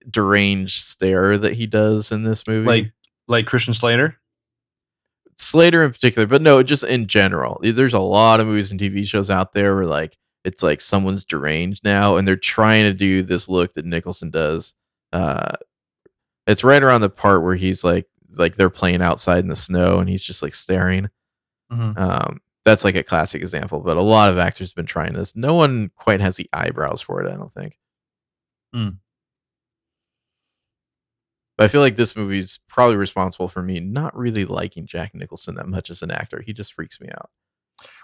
deranged 0.08 0.82
stare 0.82 1.38
that 1.38 1.54
he 1.54 1.66
does 1.66 2.12
in 2.12 2.22
this 2.22 2.46
movie. 2.46 2.66
Like, 2.66 2.92
like 3.28 3.46
Christian 3.46 3.74
Slater. 3.74 4.18
Slater 5.38 5.82
in 5.82 5.92
particular, 5.92 6.26
but 6.26 6.42
no, 6.42 6.62
just 6.62 6.84
in 6.84 7.06
general. 7.06 7.58
There's 7.62 7.94
a 7.94 7.98
lot 8.00 8.40
of 8.40 8.46
movies 8.46 8.70
and 8.70 8.78
TV 8.78 9.06
shows 9.06 9.30
out 9.30 9.54
there 9.54 9.74
where 9.74 9.86
like 9.86 10.16
it's 10.44 10.62
like 10.62 10.80
someone's 10.80 11.24
deranged 11.24 11.82
now 11.84 12.16
and 12.16 12.28
they're 12.28 12.36
trying 12.36 12.84
to 12.84 12.92
do 12.92 13.22
this 13.22 13.48
look 13.48 13.72
that 13.74 13.86
Nicholson 13.86 14.30
does. 14.30 14.74
Uh 15.12 15.52
it's 16.46 16.62
right 16.64 16.82
around 16.82 17.00
the 17.00 17.08
part 17.08 17.42
where 17.42 17.54
he's 17.54 17.82
like 17.82 18.06
like 18.34 18.56
they're 18.56 18.70
playing 18.70 19.00
outside 19.02 19.38
in 19.38 19.48
the 19.48 19.56
snow 19.56 19.98
and 19.98 20.08
he's 20.08 20.22
just 20.22 20.42
like 20.42 20.54
staring. 20.54 21.08
Mhm. 21.72 21.98
Um 21.98 22.40
that's 22.64 22.84
like 22.84 22.94
a 22.96 23.02
classic 23.02 23.40
example, 23.42 23.80
but 23.80 23.96
a 23.96 24.00
lot 24.02 24.28
of 24.28 24.38
actors 24.38 24.70
have 24.70 24.76
been 24.76 24.86
trying 24.86 25.14
this. 25.14 25.34
No 25.34 25.54
one 25.54 25.90
quite 25.96 26.20
has 26.20 26.36
the 26.36 26.48
eyebrows 26.52 27.00
for 27.00 27.20
it, 27.22 27.30
I 27.32 27.36
don't 27.36 27.52
think. 27.54 27.78
Hmm. 28.72 28.88
But 31.58 31.64
I 31.64 31.68
feel 31.68 31.80
like 31.80 31.96
this 31.96 32.16
movie's 32.16 32.60
probably 32.68 32.96
responsible 32.96 33.48
for 33.48 33.62
me 33.62 33.80
not 33.80 34.16
really 34.16 34.44
liking 34.44 34.86
Jack 34.86 35.14
Nicholson 35.14 35.54
that 35.56 35.68
much 35.68 35.90
as 35.90 36.02
an 36.02 36.10
actor. 36.10 36.40
He 36.44 36.52
just 36.52 36.72
freaks 36.72 37.00
me 37.00 37.08
out. 37.12 37.30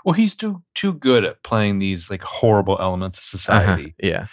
Well, 0.04 0.12
he's 0.12 0.34
too 0.34 0.62
too 0.74 0.92
good 0.94 1.24
at 1.24 1.42
playing 1.42 1.78
these 1.78 2.10
like 2.10 2.22
horrible 2.22 2.76
elements 2.80 3.18
of 3.32 3.40
Uh-huh. 3.48 3.64
society. 3.76 3.94
Yeah. 4.02 4.26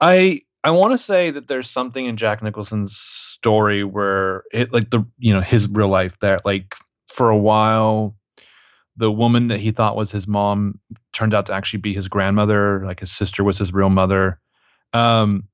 I 0.00 0.42
I 0.62 0.72
want 0.72 0.92
to 0.92 0.98
say 0.98 1.30
that 1.30 1.48
there's 1.48 1.70
something 1.70 2.04
in 2.04 2.16
Jack 2.18 2.42
Nicholson's 2.42 2.96
story 2.98 3.82
where 3.84 4.42
it 4.52 4.72
like 4.72 4.90
the 4.90 5.04
you 5.18 5.32
know 5.32 5.40
his 5.40 5.68
real 5.68 5.88
life 5.88 6.16
that 6.20 6.44
like 6.44 6.74
for 7.08 7.30
a 7.30 7.38
while 7.38 8.14
the 9.00 9.10
woman 9.10 9.48
that 9.48 9.60
he 9.60 9.72
thought 9.72 9.96
was 9.96 10.12
his 10.12 10.28
mom 10.28 10.78
turned 11.12 11.34
out 11.34 11.46
to 11.46 11.52
actually 11.52 11.80
be 11.80 11.94
his 11.94 12.06
grandmother 12.08 12.84
like 12.86 13.00
his 13.00 13.10
sister 13.10 13.42
was 13.42 13.58
his 13.58 13.72
real 13.72 13.90
mother 13.90 14.38
um 14.92 15.44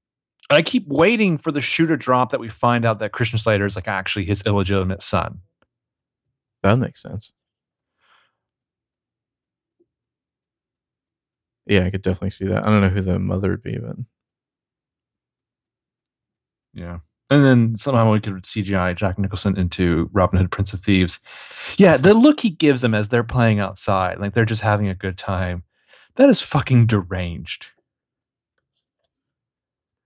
I 0.51 0.62
keep 0.62 0.86
waiting 0.86 1.38
for 1.38 1.51
the 1.51 1.61
shoe 1.61 1.86
to 1.88 1.97
drop 1.97 2.30
that 2.30 2.40
we 2.40 2.49
find 2.49 2.84
out 2.84 3.01
that 3.01 3.12
Christian 3.12 3.38
Slater 3.38 3.66
is 3.66 3.74
like 3.74 3.88
actually 3.88 4.26
his 4.26 4.42
illegitimate 4.47 5.03
son. 5.03 5.40
That 6.62 6.78
makes 6.78 7.03
sense. 7.03 7.32
Yeah, 11.66 11.84
I 11.84 11.90
could 11.90 12.03
definitely 12.03 12.30
see 12.30 12.47
that. 12.47 12.62
I 12.64 12.70
don't 12.70 12.80
know 12.80 12.88
who 12.88 13.01
the 13.01 13.18
mother 13.18 13.51
would 13.51 13.62
be, 13.62 13.76
but 13.78 13.97
Yeah. 16.74 16.99
And 17.29 17.45
then 17.45 17.77
somehow 17.77 18.12
we 18.12 18.20
could 18.20 18.45
CGI 18.45 18.97
Jack 18.97 19.18
Nicholson 19.18 19.59
into 19.59 20.09
Robin 20.12 20.39
Hood, 20.39 20.53
Prince 20.53 20.72
of 20.72 20.81
Thieves. 20.81 21.18
Yeah, 21.77 21.97
the 21.97 22.14
look 22.14 22.39
he 22.41 22.51
gives 22.51 22.83
them 22.83 22.95
as 22.95 23.09
they're 23.09 23.24
playing 23.24 23.59
outside, 23.59 24.20
like 24.20 24.33
they're 24.33 24.45
just 24.45 24.61
having 24.62 24.89
a 24.89 24.95
good 24.95 25.18
time, 25.18 25.64
that 26.14 26.29
is 26.29 26.41
fucking 26.41 26.87
deranged. 26.87 27.66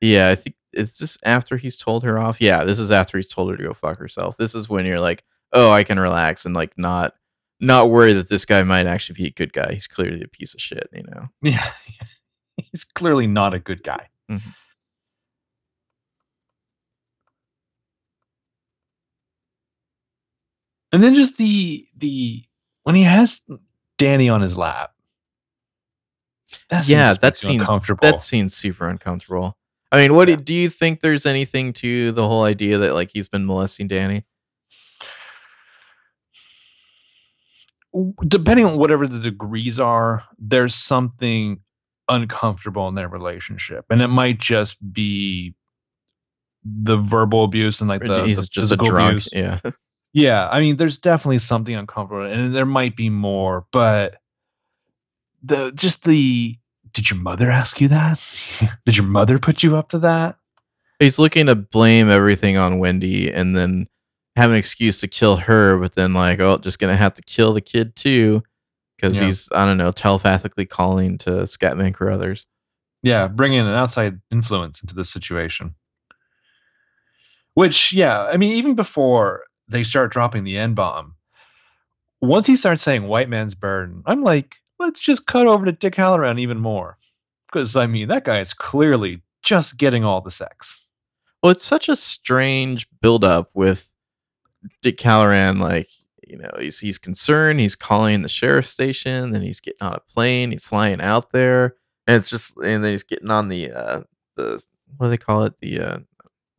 yeah, 0.01 0.31
I 0.31 0.35
think 0.35 0.57
it's 0.73 0.97
just 0.97 1.18
after 1.25 1.57
he's 1.57 1.77
told 1.77 2.05
her 2.05 2.18
off. 2.18 2.41
Yeah, 2.41 2.64
this 2.64 2.79
is 2.79 2.91
after 2.91 3.18
he's 3.18 3.29
told 3.29 3.51
her 3.51 3.57
to 3.57 3.62
go 3.64 3.75
fuck 3.75 3.99
herself. 3.99 4.37
This 4.37 4.55
is 4.55 4.68
when 4.68 4.87
you're 4.87 5.01
like, 5.01 5.25
oh, 5.53 5.71
I 5.71 5.85
can 5.85 5.99
relax 5.99 6.47
and 6.47 6.55
like 6.55 6.77
not 6.79 7.14
not 7.61 7.91
worry 7.91 8.14
that 8.14 8.31
this 8.31 8.47
guy 8.47 8.62
might 8.62 8.87
actually 8.87 9.16
be 9.16 9.27
a 9.27 9.31
good 9.31 9.53
guy. 9.53 9.73
He's 9.75 9.87
clearly 9.87 10.23
a 10.23 10.29
piece 10.29 10.55
of 10.55 10.61
shit, 10.61 10.89
you 10.93 11.03
know. 11.03 11.29
Yeah. 11.43 11.71
He's 12.73 12.85
clearly 12.85 13.27
not 13.27 13.53
a 13.55 13.59
good 13.59 13.83
guy. 13.83 14.09
Mhm. 14.31 14.55
And 20.93 21.03
then 21.03 21.14
just 21.14 21.36
the 21.36 21.86
the 21.99 22.43
when 22.82 22.95
he 22.95 23.03
has 23.05 23.41
Danny 23.99 24.28
on 24.28 24.41
his 24.41 24.57
lap. 24.57 24.93
That 26.68 26.88
Yeah, 26.88 27.14
that 27.14 27.36
scene- 27.36 27.61
uncomfortable. 27.61 28.01
That 28.03 28.22
seems 28.22 28.55
super 28.57 28.88
uncomfortable. 28.88 29.57
I 29.93 29.99
mean, 29.99 30.14
what 30.14 30.28
Yeah. 30.28 30.36
do, 30.36 30.55
you 30.55 30.68
think? 30.68 31.01
There's 31.01 31.26
anything 31.26 31.72
to 31.74 32.12
the 32.12 32.26
whole 32.26 32.45
idea 32.45 32.78
that 32.78 32.95
like 32.95 33.11
he's 33.12 33.28
been 33.28 33.45
molesting 33.47 33.88
Danny? 33.88 34.24
depending 38.28 38.64
on 38.64 38.78
whatever 38.78 39.09
the 39.09 39.18
degrees 39.18 39.80
are, 39.80 40.22
there's 40.38 40.74
something 40.76 41.61
uncomfortable 42.09 42.86
in 42.88 42.95
their 42.95 43.09
relationship, 43.09 43.84
and 43.91 44.01
it 44.01 44.09
might 44.09 44.38
just 44.38 44.76
be 44.93 45.55
the 46.64 46.99
verbal 46.99 47.43
abuse 47.45 47.80
and 47.80 47.88
like 47.88 48.03
the, 48.03 48.24
he's 48.24 48.36
the 48.41 48.47
just 48.47 48.70
a 48.72 48.76
drunk. 48.76 49.12
abuse. 49.12 49.28
Yeah. 49.32 49.61
Yeah, 50.13 50.49
I 50.49 50.61
mean, 50.61 50.77
there's 50.77 50.99
definitely 50.99 51.39
something 51.39 51.75
uncomfortable, 51.75 52.25
and 52.25 52.55
there 52.55 52.67
might 52.67 52.97
be 52.97 53.11
more, 53.11 53.67
but 53.73 54.17
the 55.43 55.71
just 55.73 56.05
the 56.05 56.59
did 56.93 57.09
your 57.11 57.19
mother 57.21 57.51
ask 57.51 57.81
you 57.81 57.89
that? 57.89 58.21
did 58.85 58.97
your 58.97 59.07
mother 59.07 59.39
put 59.39 59.63
you 59.63 59.77
up 59.77 59.91
to 59.91 59.99
that? 60.01 60.37
he's 60.99 61.19
looking 61.19 61.47
to 61.47 61.55
blame 61.55 62.11
everything 62.11 62.59
on 62.59 62.79
Wendy 62.79 63.33
and 63.33 63.57
then 63.57 63.87
have 64.37 64.51
an 64.51 64.57
excuse 64.59 65.01
to 65.01 65.09
kill 65.09 65.37
her, 65.37 65.79
but 65.79 65.95
then 65.95 66.13
like, 66.13 66.39
oh, 66.41 66.59
just 66.59 66.79
gonna 66.79 66.97
have 66.97 67.15
to 67.15 67.23
kill 67.23 67.55
the 67.55 67.61
kid 67.63 67.97
too, 67.97 68.43
because 68.97 69.19
Yeah. 69.19 69.27
he's 69.27 69.49
I 69.53 69.65
don't 69.65 69.79
know 69.79 69.93
telepathically 69.93 70.67
calling 70.67 71.17
to 71.19 71.31
Scatman 71.47 71.95
Crothers. 71.95 72.47
Yeah, 73.03 73.29
bring 73.29 73.55
in 73.55 73.65
an 73.67 73.75
outside 73.75 74.21
influence 74.31 74.83
into 74.83 74.95
this 74.95 75.09
situation. 75.09 75.75
Which, 77.55 77.93
yeah, 77.93 78.25
I 78.25 78.37
mean, 78.37 78.57
even 78.57 78.75
before 78.75 79.45
they 79.71 79.85
start 79.85 80.12
dropping 80.12 80.45
the 80.45 80.59
N 80.59 80.75
bomb, 80.75 81.14
once 82.21 82.47
he 82.47 82.57
starts 82.57 82.83
saying 82.83 83.05
white 83.05 83.29
man's 83.29 83.55
burden, 83.55 84.03
I'm 84.07 84.23
like, 84.23 84.57
let's 84.79 85.01
just 85.01 85.27
cut 85.27 85.47
over 85.47 85.64
to 85.64 85.73
Dick 85.73 85.95
Hallorann 85.95 86.39
even 86.41 86.59
more. 86.59 86.99
because 87.51 87.77
I 87.77 87.87
mean 87.87 88.09
that 88.09 88.25
guy 88.25 88.41
is 88.41 88.53
clearly 88.55 89.23
just 89.43 89.77
getting 89.77 90.05
all 90.05 90.21
the 90.21 90.31
sex. 90.31 90.85
Well, 91.43 91.53
it's 91.53 91.64
such 91.64 91.89
a 91.89 91.97
strange 91.97 92.87
buildup 93.01 93.51
with 93.55 93.91
Dick 94.83 94.99
Hallorann. 94.99 95.59
Like, 95.59 95.89
you 96.27 96.37
know, 96.37 96.51
he's 96.59 96.79
he's 96.81 96.99
concerned. 96.99 97.61
He's 97.61 97.77
calling 97.77 98.21
the 98.23 98.29
sheriff's 98.29 98.68
station. 98.68 99.31
Then 99.33 99.41
he's 99.43 99.61
getting 99.61 99.81
on 99.81 99.95
a 99.95 100.01
plane. 100.01 100.51
He's 100.53 100.66
flying 100.66 101.01
out 101.01 101.33
there, 101.33 101.77
and 102.07 102.16
it's 102.16 102.29
just, 102.29 102.55
and 102.59 102.85
then 102.85 102.93
he's 102.93 103.05
getting 103.05 103.31
on 103.31 103.49
the 103.49 103.73
uh 103.73 104.03
the 104.37 104.62
what 104.99 105.07
do 105.07 105.11
they 105.11 105.16
call 105.16 105.45
it? 105.45 105.55
The 105.61 105.81
uh 105.81 105.99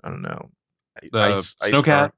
I 0.04 0.10
don't 0.10 0.24
know, 0.24 0.50
The 1.12 1.18
snowcat. 1.72 2.12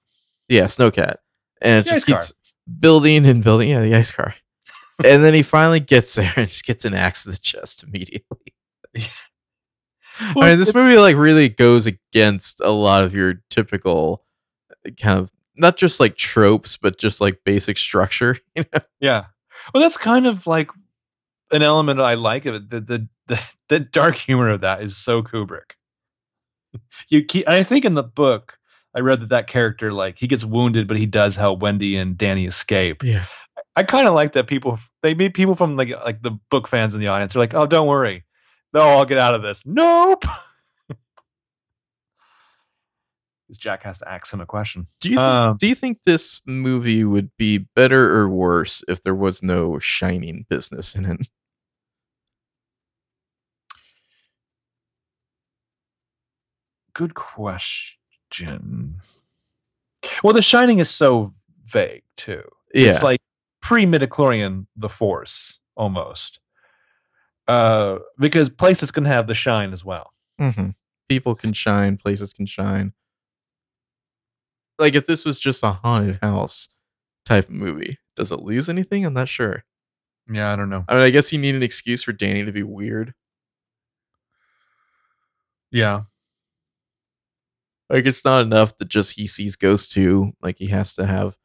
Yeah, 0.50 0.66
snowcat, 0.66 1.18
and 1.62 1.80
it 1.80 1.90
The 1.90 1.90
just 1.96 2.04
ice 2.04 2.06
car. 2.06 2.20
keeps 2.20 2.34
building 2.80 3.26
and 3.26 3.44
building. 3.44 3.70
Yeah, 3.70 3.82
the 3.82 3.96
ice 3.96 4.12
car, 4.12 4.36
and 5.06 5.24
then 5.24 5.34
he 5.34 5.42
finally 5.44 5.80
gets 5.80 6.16
there 6.16 6.34
and 6.36 6.48
just 6.50 6.66
gets 6.66 6.86
an 6.86 6.94
axe 6.94 7.24
to 7.24 7.32
the 7.32 7.38
chest 7.38 7.84
immediately. 7.84 8.54
I 10.20 10.50
mean, 10.50 10.60
this 10.60 10.74
movie 10.74 10.98
like 10.98 11.16
really 11.16 11.50
goes 11.50 11.88
against 11.88 12.62
a 12.62 12.70
lot 12.70 13.04
of 13.04 13.16
your 13.16 13.42
typical 13.50 14.24
uh, 14.86 14.92
kind 15.02 15.20
of 15.20 15.32
not 15.56 15.78
just 15.78 16.00
like 16.00 16.18
tropes, 16.18 16.78
but 16.78 16.98
just 17.00 17.20
like 17.22 17.44
basic 17.44 17.78
structure. 17.78 18.38
You 18.56 18.66
know? 18.74 18.82
Yeah. 19.00 19.26
Well, 19.74 19.82
that's 19.82 19.98
kind 19.98 20.28
of 20.28 20.46
like 20.46 20.70
an 21.52 21.64
element 21.64 22.00
I 22.00 22.14
like 22.16 22.46
of 22.46 22.56
it. 22.56 22.70
The 22.70 22.80
the 22.82 23.08
the, 23.28 23.40
the 23.70 23.80
dark 23.80 24.16
humor 24.16 24.50
of 24.50 24.62
that 24.62 24.84
is 24.84 24.98
so 24.98 25.24
Kubrick. 25.24 25.72
You 27.10 27.24
keep, 27.24 27.48
I 27.48 27.64
think 27.64 27.86
in 27.86 27.94
the 27.94 28.04
book 28.04 28.58
I 28.96 29.00
read 29.00 29.22
that 29.22 29.30
that 29.30 29.48
character 29.48 29.92
like 29.92 30.20
he 30.20 30.28
gets 30.28 30.46
wounded, 30.46 30.88
but 30.88 30.98
he 30.98 31.06
does 31.06 31.36
help 31.36 31.62
Wendy 31.62 31.98
and 31.98 32.18
Danny 32.18 32.46
escape. 32.46 33.04
Yeah. 33.04 33.26
I 33.76 33.84
kind 33.84 34.08
of 34.08 34.14
like 34.14 34.34
that 34.34 34.48
people 34.48 34.80
they 35.02 35.16
meet 35.16 35.34
people 35.34 35.56
from 35.56 35.76
like 35.76 35.90
like 36.06 36.22
the 36.22 36.38
book 36.52 36.68
fans 36.68 36.94
in 36.94 37.02
the 37.02 37.08
audience. 37.08 37.34
They're 37.34 37.42
like, 37.42 37.56
oh, 37.56 37.66
don't 37.66 37.88
worry, 37.88 38.24
no, 38.74 38.82
I'll 38.82 39.06
get 39.06 39.18
out 39.18 39.36
of 39.36 39.42
this. 39.42 39.62
Nope. 39.66 40.26
Because 43.46 43.58
Jack 43.58 43.84
has 43.84 44.00
to 44.00 44.10
ask 44.10 44.34
him 44.34 44.40
a 44.40 44.46
question. 44.46 44.88
Do 45.02 45.10
you 45.10 45.18
think, 45.18 45.28
Um, 45.28 45.58
do 45.60 45.68
you 45.68 45.76
think 45.76 46.00
this 46.06 46.42
movie 46.46 47.04
would 47.04 47.30
be 47.38 47.58
better 47.58 48.16
or 48.18 48.30
worse 48.30 48.86
if 48.88 49.04
there 49.04 49.14
was 49.14 49.44
no 49.44 49.80
shining 49.80 50.46
business 50.50 50.96
in 50.96 51.04
it? 51.06 51.28
Good 56.94 57.16
question. 57.16 57.98
Well, 60.24 60.34
The 60.34 60.42
Shining 60.42 60.80
is 60.80 60.90
so 60.90 61.34
vague 61.66 62.04
too. 62.18 62.44
Yeah. 62.74 62.92
It's 62.92 63.04
like 63.04 63.22
pre 63.62 63.86
midichlorian 63.86 64.66
The 64.76 64.90
Force 64.90 65.60
almost. 65.76 66.40
Uh, 67.48 68.00
because 68.18 68.50
places 68.50 68.92
can 68.92 69.06
have 69.06 69.28
the 69.28 69.34
shine 69.34 69.74
as 69.74 69.84
well. 69.84 70.14
hmm 70.40 70.70
People 71.10 71.36
can 71.36 71.54
shine, 71.54 71.98
places 71.98 72.34
can 72.34 72.46
shine. 72.46 72.94
Like 74.80 74.96
if 74.96 75.06
this 75.06 75.26
was 75.26 75.40
just 75.40 75.62
a 75.64 75.72
haunted 75.72 76.20
house 76.22 76.70
type 77.26 77.50
movie, 77.50 78.00
does 78.16 78.32
it 78.32 78.40
lose 78.40 78.70
anything? 78.70 79.06
I'm 79.06 79.14
not 79.14 79.28
sure. 79.30 79.64
Yeah, 80.32 80.52
I 80.52 80.56
don't 80.56 80.70
know. 80.70 80.86
I 80.88 80.94
mean, 80.96 81.04
I 81.04 81.10
guess 81.10 81.34
you 81.34 81.40
need 81.40 81.56
an 81.56 81.64
excuse 81.64 82.02
for 82.04 82.14
Danny 82.14 82.46
to 82.46 82.52
be 82.52 82.64
weird. 82.64 83.14
Yeah, 85.72 86.04
Like 87.90 88.06
it's 88.06 88.26
not 88.26 88.46
enough 88.46 88.78
that 88.78 88.88
just 88.88 89.14
he 89.14 89.28
sees 89.28 89.56
ghosts 89.56 89.94
too. 89.94 90.34
Like 90.42 90.58
he 90.58 90.68
has 90.68 90.94
to 90.96 91.06
have 91.06 91.38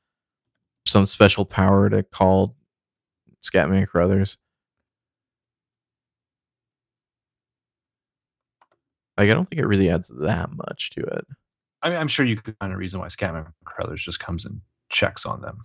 some 0.86 1.07
special 1.07 1.45
power 1.45 1.91
to 1.91 2.03
call 2.03 2.57
Scatman 3.43 3.86
Crothers. 3.89 4.39
Like 9.16 9.30
I 9.30 9.34
don't 9.34 9.49
think 9.51 9.61
it 9.61 9.66
really 9.66 9.91
adds 9.91 10.09
that 10.09 10.51
much 10.53 10.91
to 10.91 11.01
it. 11.03 11.26
I 11.82 11.91
mean, 11.91 11.99
I'm 11.99 12.09
sure 12.09 12.24
you 12.24 12.36
could 12.36 12.57
find 12.59 12.72
a 12.72 12.76
reason 12.76 13.01
why 13.01 13.09
Scatman 13.09 13.53
Crothers 13.64 14.03
just 14.03 14.20
comes 14.20 14.45
and 14.45 14.61
checks 14.91 15.26
on 15.26 15.41
them. 15.41 15.61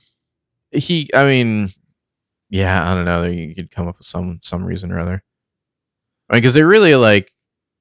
He, 0.71 1.09
I 1.13 1.25
mean, 1.25 1.71
yeah, 2.49 2.89
I 2.89 2.93
don't 2.93 3.05
know. 3.05 3.23
You 3.23 3.55
could 3.55 3.71
come 3.71 3.87
up 3.87 3.97
with 3.99 4.07
some 4.07 4.39
some 4.43 4.63
reason 4.63 4.91
or 4.91 4.99
other. 4.99 5.23
I 6.29 6.33
mean, 6.33 6.41
because 6.41 6.53
they 6.53 6.63
really 6.63 6.95
like 6.95 7.31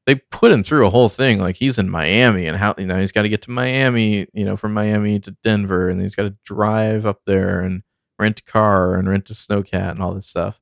they 0.06 0.16
put 0.16 0.52
him 0.52 0.62
through 0.62 0.86
a 0.86 0.90
whole 0.90 1.08
thing. 1.08 1.38
Like 1.38 1.56
he's 1.56 1.78
in 1.78 1.88
Miami, 1.88 2.46
and 2.46 2.56
how 2.56 2.74
you 2.78 2.86
know 2.86 2.98
he's 2.98 3.12
got 3.12 3.22
to 3.22 3.28
get 3.28 3.42
to 3.42 3.50
Miami, 3.50 4.26
you 4.32 4.44
know, 4.44 4.56
from 4.56 4.74
Miami 4.74 5.20
to 5.20 5.36
Denver, 5.42 5.88
and 5.88 6.00
he's 6.00 6.16
got 6.16 6.24
to 6.24 6.36
drive 6.44 7.06
up 7.06 7.22
there 7.26 7.60
and 7.60 7.82
rent 8.18 8.40
a 8.40 8.50
car 8.50 8.94
and 8.94 9.08
rent 9.08 9.30
a 9.30 9.32
snowcat 9.34 9.92
and 9.92 10.02
all 10.02 10.14
this 10.14 10.26
stuff. 10.26 10.60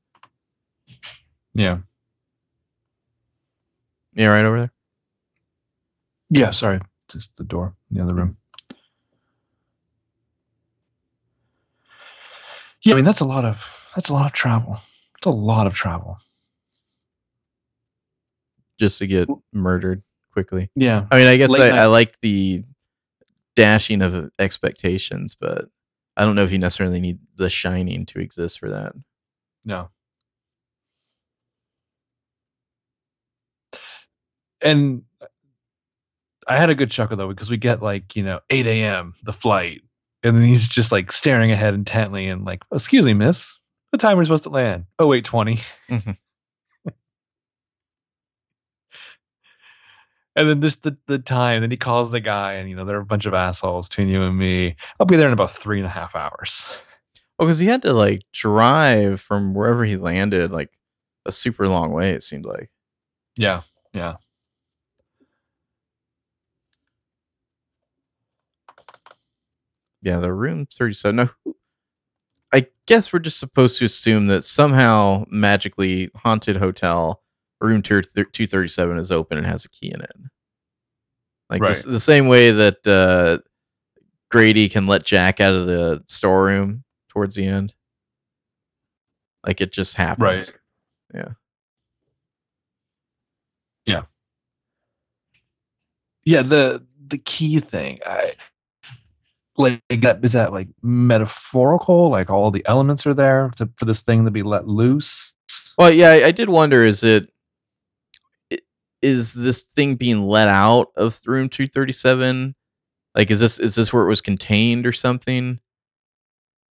Yeah. 1.53 1.79
Yeah, 4.13 4.27
right 4.27 4.45
over 4.45 4.59
there. 4.59 4.71
Yeah. 6.29 6.51
Sorry, 6.51 6.79
just 7.09 7.35
the 7.37 7.43
door 7.43 7.75
in 7.89 7.97
the 7.97 8.03
other 8.03 8.13
room. 8.13 8.37
Yeah, 12.83 12.93
I 12.93 12.95
mean 12.95 13.05
that's 13.05 13.19
a 13.19 13.25
lot 13.25 13.45
of 13.45 13.57
that's 13.95 14.09
a 14.09 14.13
lot 14.13 14.25
of 14.25 14.33
travel. 14.33 14.79
It's 15.17 15.27
a 15.27 15.29
lot 15.29 15.67
of 15.67 15.73
travel. 15.73 16.17
Just 18.81 18.97
to 18.97 19.07
get 19.07 19.29
murdered 19.53 20.01
quickly. 20.33 20.71
Yeah. 20.75 21.05
I 21.11 21.19
mean, 21.19 21.27
I 21.27 21.37
guess 21.37 21.53
I, 21.57 21.69
I 21.69 21.85
like 21.85 22.19
the 22.21 22.63
dashing 23.55 24.01
of 24.01 24.31
expectations, 24.39 25.35
but 25.39 25.69
I 26.17 26.25
don't 26.25 26.35
know 26.35 26.43
if 26.43 26.51
you 26.51 26.57
necessarily 26.57 26.99
need 26.99 27.19
the 27.35 27.49
shining 27.49 28.07
to 28.07 28.19
exist 28.19 28.59
for 28.59 28.71
that. 28.71 28.93
No. 29.63 29.89
And 34.61 35.03
uh, 35.21 35.27
I 36.47 36.57
had 36.57 36.71
a 36.71 36.75
good 36.75 36.89
chuckle 36.89 37.17
though 37.17 37.29
because 37.29 37.49
we 37.49 37.57
get 37.57 37.83
like 37.83 38.15
you 38.15 38.23
know 38.23 38.39
8 38.49 38.65
a.m. 38.65 39.13
the 39.23 39.33
flight, 39.33 39.81
and 40.23 40.35
then 40.35 40.43
he's 40.43 40.67
just 40.67 40.91
like 40.91 41.11
staring 41.11 41.51
ahead 41.51 41.73
intently 41.73 42.27
and 42.27 42.45
like, 42.45 42.63
"Excuse 42.71 43.05
me, 43.05 43.13
miss, 43.13 43.57
the 43.91 43.97
timer's 43.97 44.27
supposed 44.27 44.43
to 44.43 44.49
land. 44.49 44.85
Oh 44.99 45.07
wait, 45.07 45.25
20." 45.25 45.61
And 50.35 50.49
then 50.49 50.61
just 50.61 50.83
the 50.83 50.97
the 51.07 51.19
time. 51.19 51.61
Then 51.61 51.71
he 51.71 51.77
calls 51.77 52.11
the 52.11 52.19
guy, 52.19 52.53
and 52.53 52.69
you 52.69 52.75
know 52.75 52.85
there 52.85 52.97
are 52.97 53.01
a 53.01 53.05
bunch 53.05 53.25
of 53.25 53.33
assholes 53.33 53.87
between 53.89 54.07
you 54.09 54.21
and 54.23 54.37
me. 54.37 54.75
I'll 54.99 55.05
be 55.05 55.17
there 55.17 55.27
in 55.27 55.33
about 55.33 55.51
three 55.53 55.77
and 55.77 55.85
a 55.85 55.89
half 55.89 56.15
hours. 56.15 56.73
Well, 57.37 57.47
because 57.47 57.59
he 57.59 57.67
had 57.67 57.81
to 57.83 57.93
like 57.93 58.21
drive 58.33 59.19
from 59.21 59.53
wherever 59.53 59.83
he 59.83 59.97
landed, 59.97 60.51
like 60.51 60.69
a 61.25 61.31
super 61.31 61.67
long 61.67 61.91
way. 61.91 62.11
It 62.11 62.23
seemed 62.23 62.45
like. 62.45 62.69
Yeah, 63.37 63.61
yeah. 63.93 64.15
Yeah, 70.01 70.19
the 70.19 70.33
room 70.33 70.65
thirty-seven. 70.65 71.15
Now, 71.15 71.29
who- 71.43 71.55
I 72.53 72.67
guess 72.85 73.13
we're 73.13 73.19
just 73.19 73.39
supposed 73.39 73.77
to 73.79 73.85
assume 73.85 74.27
that 74.27 74.43
somehow 74.43 75.25
magically 75.29 76.09
haunted 76.15 76.57
hotel 76.57 77.21
room 77.61 77.81
two 77.81 78.01
thirty-seven 78.01 78.97
is 78.97 79.11
open 79.11 79.37
and 79.37 79.47
has 79.47 79.65
a 79.65 79.69
key 79.69 79.91
in 79.93 80.01
it. 80.01 80.11
Like 81.49 81.61
this, 81.61 81.83
the 81.83 81.99
same 81.99 82.27
way 82.27 82.51
that 82.51 82.87
uh, 82.87 83.39
Grady 84.29 84.69
can 84.69 84.87
let 84.87 85.05
Jack 85.05 85.39
out 85.39 85.53
of 85.53 85.67
the 85.67 86.03
storeroom 86.07 86.83
towards 87.09 87.35
the 87.35 87.45
end. 87.45 87.73
Like 89.45 89.61
it 89.61 89.71
just 89.71 89.95
happens. 89.95 90.23
Right. 90.23 90.55
Yeah. 91.13 91.29
Yeah. 93.85 94.01
Yeah, 96.23 96.43
the 96.43 96.85
the 97.07 97.17
key 97.17 97.59
thing, 97.59 97.99
I 98.05 98.35
like 99.57 99.81
that 99.89 100.23
is 100.23 100.33
that 100.33 100.53
like 100.53 100.67
metaphorical, 100.83 102.09
like 102.11 102.29
all 102.29 102.51
the 102.51 102.63
elements 102.67 103.05
are 103.07 103.13
there 103.15 103.51
to, 103.57 103.67
for 103.75 103.85
this 103.85 104.01
thing 104.01 104.23
to 104.25 104.31
be 104.31 104.43
let 104.43 104.67
loose. 104.67 105.33
Well, 105.77 105.91
yeah, 105.91 106.11
I, 106.11 106.27
I 106.27 106.31
did 106.31 106.49
wonder: 106.49 106.83
is 106.83 107.03
it 107.03 107.29
is 109.01 109.33
this 109.33 109.61
thing 109.61 109.95
being 109.95 110.23
let 110.27 110.47
out 110.47 110.87
of 110.95 111.19
room 111.25 111.49
two 111.49 111.67
thirty 111.67 111.93
seven? 111.93 112.55
Like, 113.15 113.29
is 113.31 113.39
this 113.39 113.59
is 113.59 113.75
this 113.75 113.91
where 113.91 114.03
it 114.05 114.09
was 114.09 114.21
contained 114.21 114.85
or 114.87 114.91
something? 114.93 115.59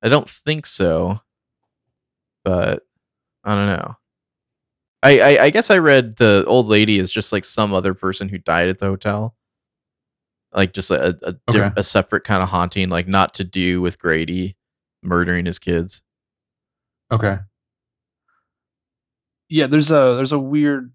I 0.03 0.09
don't 0.09 0.29
think 0.29 0.65
so, 0.67 1.21
but 2.45 2.87
I 3.45 3.55
don't 3.55 3.67
know. 3.67 3.97
I, 5.03 5.21
I 5.21 5.45
I 5.45 5.51
guess 5.51 5.71
I 5.71 5.79
read 5.79 6.17
the 6.17 6.45
old 6.47 6.67
lady 6.67 6.99
is 6.99 7.13
just 7.13 7.33
like 7.33 7.45
some 7.45 7.73
other 7.75 7.95
person 7.95 8.29
who 8.29 8.39
died 8.39 8.69
at 8.69 8.79
the 8.79 8.87
hotel, 8.87 9.35
like 10.53 10.73
just 10.73 10.91
a 10.91 11.19
a, 11.23 11.35
Okay. 11.55 11.71
a 11.77 11.83
separate 11.83 12.25
kind 12.25 12.43
of 12.43 12.49
haunting, 12.49 12.89
like 12.91 13.09
not 13.09 13.35
to 13.35 13.45
do 13.45 13.81
with 13.81 13.99
Grady 13.99 14.57
murdering 15.03 15.47
his 15.47 15.59
kids. 15.59 16.03
Okay. 17.11 17.39
Yeah, 19.49 19.67
there's 19.67 19.91
a 19.91 20.15
there's 20.17 20.33
a 20.33 20.39
weird 20.39 20.93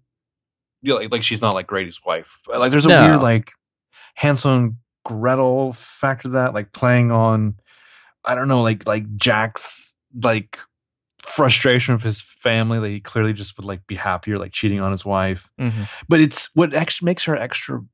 yeah, 0.86 0.94
like, 0.94 1.12
like 1.12 1.22
she's 1.24 1.42
not 1.42 1.52
like 1.52 1.66
Grady's 1.66 1.98
wife. 2.04 2.28
Like 2.46 2.70
there's 2.70 2.86
a 2.86 2.88
No. 2.88 3.08
weird 3.08 3.20
like 3.22 3.50
Hansel 4.14 4.56
and 4.56 4.76
Gretel 5.04 5.74
factor 5.74 6.24
to 6.24 6.28
that, 6.30 6.54
like 6.54 6.72
playing 6.72 7.10
on 7.10 7.54
I 8.24 8.34
don't 8.34 8.48
know, 8.48 8.62
like 8.62 8.86
like 8.86 9.16
Jack's 9.16 9.94
like 10.20 10.58
frustration 11.20 11.94
of 11.94 12.02
his 12.02 12.20
family 12.20 12.78
that 12.78 12.88
he 12.88 13.00
clearly 13.00 13.32
just 13.32 13.56
would 13.56 13.66
like 13.66 13.86
be 13.86 13.96
happier 13.96 14.38
like 14.38 14.52
cheating 14.52 14.80
on 14.80 14.92
his 14.92 15.04
wife. 15.04 15.48
Mm-hmm. 15.60 15.84
But 16.08 16.20
it's 16.20 16.54
what 16.54 16.72
actually 16.72 17.06
makes 17.06 17.24
her 17.24 17.36
extra 17.36 17.84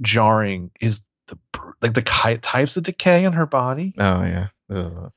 jarring 0.00 0.70
is 0.80 1.00
the 1.28 1.38
like 1.80 1.94
the 1.94 2.02
types 2.02 2.76
of 2.76 2.82
decay 2.82 3.24
in 3.24 3.32
her 3.32 3.46
body. 3.46 3.94
Oh 3.98 4.22
yeah. 4.22 4.48
Ugh. 4.70 5.12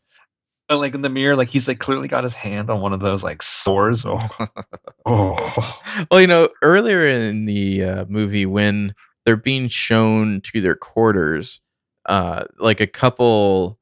And 0.68 0.80
like 0.80 0.96
in 0.96 1.02
the 1.04 1.10
mirror, 1.10 1.36
like 1.36 1.50
he's 1.50 1.68
like 1.68 1.80
clearly 1.80 2.08
got 2.08 2.24
his 2.24 2.34
hand 2.34 2.70
on 2.72 2.82
one 2.82 2.92
of 2.94 3.00
those 3.00 3.24
like 3.24 3.44
sores. 3.44 4.04
Oh, 4.06 4.20
oh. 5.06 5.80
Well, 6.10 6.22
you 6.22 6.28
know, 6.28 6.50
earlier 6.64 7.08
in 7.08 7.46
the 7.46 7.84
uh, 7.84 8.06
movie 8.10 8.46
when 8.48 8.96
they're 9.26 9.36
being 9.36 9.68
shown 9.68 10.42
to 10.42 10.62
their 10.62 10.76
quarters, 10.76 11.62
uh, 12.08 12.46
like 12.58 12.80
a 12.82 12.88
couple, 12.88 13.80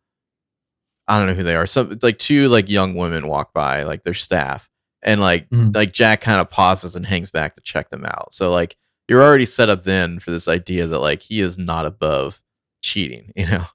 I 1.08 1.18
don't 1.18 1.28
know 1.28 1.34
who 1.34 1.44
they 1.44 1.56
are. 1.56 1.68
Some 1.68 1.98
like 2.02 2.20
two 2.20 2.48
like 2.50 2.70
young 2.70 2.96
women 2.96 3.28
walk 3.28 3.54
by, 3.54 3.84
like 3.84 4.04
their 4.04 4.14
staff, 4.14 4.70
and 5.02 5.22
like 5.22 5.50
Mhm. 5.50 5.74
like 5.76 5.94
Jack 5.94 6.20
kind 6.22 6.42
of 6.42 6.50
pauses 6.50 6.96
and 6.98 7.06
hangs 7.06 7.30
back 7.30 7.56
to 7.56 7.62
check 7.62 7.90
them 7.90 8.06
out. 8.06 8.34
So 8.34 8.52
like 8.52 8.76
you're 9.08 9.24
already 9.24 9.46
set 9.46 9.70
up 9.70 9.84
then 9.84 10.20
for 10.20 10.32
this 10.32 10.48
idea 10.48 10.88
that 10.88 11.00
like 11.00 11.22
he 11.22 11.40
is 11.42 11.58
not 11.58 11.86
above 11.86 12.42
cheating. 12.82 13.32
You 13.38 13.46
know. 13.48 13.66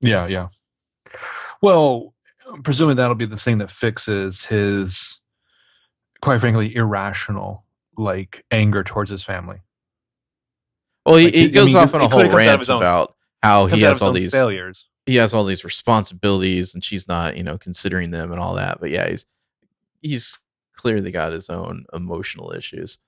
Yeah, 0.00 0.26
yeah. 0.26 0.48
Well, 1.62 2.13
presuming 2.62 2.96
that'll 2.96 3.14
be 3.14 3.26
the 3.26 3.36
thing 3.36 3.58
that 3.58 3.70
fixes 3.72 4.44
his, 4.44 5.18
quite 6.20 6.40
frankly, 6.40 6.74
irrational 6.74 7.64
like 7.96 8.44
anger 8.50 8.82
towards 8.84 9.10
his 9.10 9.22
family. 9.22 9.58
Well, 11.06 11.16
he, 11.16 11.24
Like, 11.26 11.34
he 11.34 11.44
I 11.44 11.48
goes 11.48 11.66
mean, 11.66 11.76
off 11.76 11.94
on 11.94 12.00
a 12.00 12.08
whole 12.08 12.28
clearly 12.28 12.46
comes 12.46 12.48
out 12.48 12.60
of 12.60 12.68
rant 12.68 12.82
about 12.82 13.14
how 13.42 13.66
he 13.66 13.82
Comes 13.82 13.82
out 13.82 13.86
of 13.86 13.92
has 13.92 14.02
all 14.02 14.12
these 14.12 14.32
failures. 14.32 14.84
he 15.06 15.16
has 15.16 15.34
all 15.34 15.44
these 15.44 15.64
responsibilities 15.64 16.74
and 16.74 16.82
she's 16.84 17.06
not, 17.06 17.36
you 17.36 17.42
know, 17.42 17.58
considering 17.58 18.10
them 18.10 18.30
and 18.32 18.40
all 18.40 18.54
that. 18.54 18.80
But 18.80 18.90
yeah, 18.90 19.08
he's 19.08 19.26
he's 20.00 20.38
clearly 20.74 21.10
got 21.10 21.32
his 21.32 21.50
own 21.50 21.84
emotional 21.92 22.52
issues. 22.52 22.98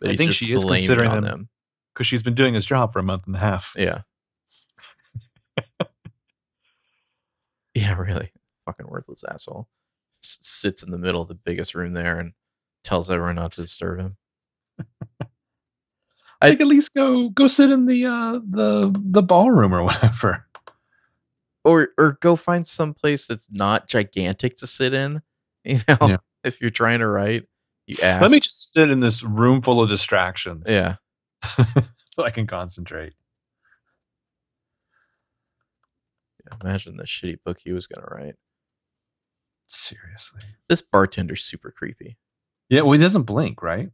But 0.00 0.08
I 0.08 0.12
he's 0.12 0.18
think 0.18 0.32
she 0.32 0.52
is 0.52 0.58
blaming 0.58 0.86
considering 0.86 1.10
on 1.10 1.22
them. 1.22 1.24
them. 1.24 1.48
because 1.94 2.06
she's 2.08 2.22
been 2.22 2.34
doing 2.34 2.54
his 2.54 2.66
job 2.66 2.92
for 2.92 2.98
a 2.98 3.02
month 3.04 3.22
and 3.26 3.36
a 3.36 3.38
half. 3.38 3.72
Yeah. 3.76 4.02
Yeah, 7.74 7.94
really. 7.98 8.32
Fucking 8.66 8.86
worthless 8.88 9.24
asshole. 9.28 9.68
S- 10.22 10.38
sits 10.42 10.82
in 10.82 10.90
the 10.90 10.98
middle 10.98 11.20
of 11.22 11.28
the 11.28 11.34
biggest 11.34 11.74
room 11.74 11.92
there 11.92 12.18
and 12.18 12.32
tells 12.84 13.10
everyone 13.10 13.36
not 13.36 13.52
to 13.52 13.62
disturb 13.62 13.98
him. 14.00 14.16
I- 16.40 16.48
think 16.48 16.60
at 16.60 16.66
least 16.66 16.92
go 16.94 17.28
go 17.28 17.46
sit 17.48 17.70
in 17.70 17.86
the 17.86 18.06
uh 18.06 18.40
the 18.48 18.92
the 19.10 19.22
ballroom 19.22 19.72
or 19.74 19.82
whatever. 19.84 20.46
Or 21.64 21.90
or 21.96 22.18
go 22.20 22.34
find 22.34 22.66
some 22.66 22.92
place 22.94 23.26
that's 23.26 23.48
not 23.50 23.86
gigantic 23.88 24.56
to 24.58 24.66
sit 24.66 24.92
in. 24.94 25.22
You 25.64 25.78
know, 25.86 25.96
Yeah. 26.02 26.16
if 26.42 26.60
you're 26.60 26.70
trying 26.70 26.98
to 26.98 27.06
write, 27.06 27.46
you 27.86 27.96
ask. 28.02 28.20
Let 28.22 28.32
me 28.32 28.40
just 28.40 28.72
sit 28.72 28.90
in 28.90 28.98
this 28.98 29.22
room 29.22 29.62
full 29.62 29.80
of 29.80 29.88
distractions. 29.88 30.64
yeah. 30.68 30.96
so 31.56 32.24
I 32.24 32.30
can 32.30 32.48
concentrate. 32.48 33.12
Imagine 36.60 36.96
the 36.96 37.04
shitty 37.04 37.38
book 37.44 37.58
he 37.62 37.72
was 37.72 37.86
gonna 37.86 38.06
write. 38.10 38.34
Seriously. 39.68 40.40
This 40.68 40.82
bartender's 40.82 41.44
super 41.44 41.70
creepy. 41.70 42.18
Yeah, 42.68 42.82
well, 42.82 42.92
he 42.92 42.98
doesn't 42.98 43.22
blink, 43.22 43.62
right? 43.62 43.88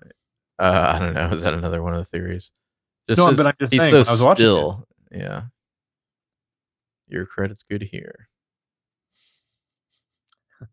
Uh, 0.58 0.92
I 0.94 0.98
don't 0.98 1.14
know. 1.14 1.28
Is 1.28 1.42
that 1.42 1.54
another 1.54 1.82
one 1.82 1.92
of 1.94 1.98
the 2.00 2.04
theories? 2.04 2.50
Just 3.08 3.18
No, 3.18 3.34
but 3.34 3.46
I'm 3.46 3.54
just 3.60 3.72
he's 3.72 3.80
saying, 3.82 4.04
so 4.04 4.10
I 4.10 4.12
was 4.12 4.22
watching 4.24 4.44
it- 4.44 4.48
still. 4.48 4.88
Yeah. 5.12 5.42
Your 7.06 7.26
credit's 7.26 7.62
good 7.62 7.82
here. 7.82 8.28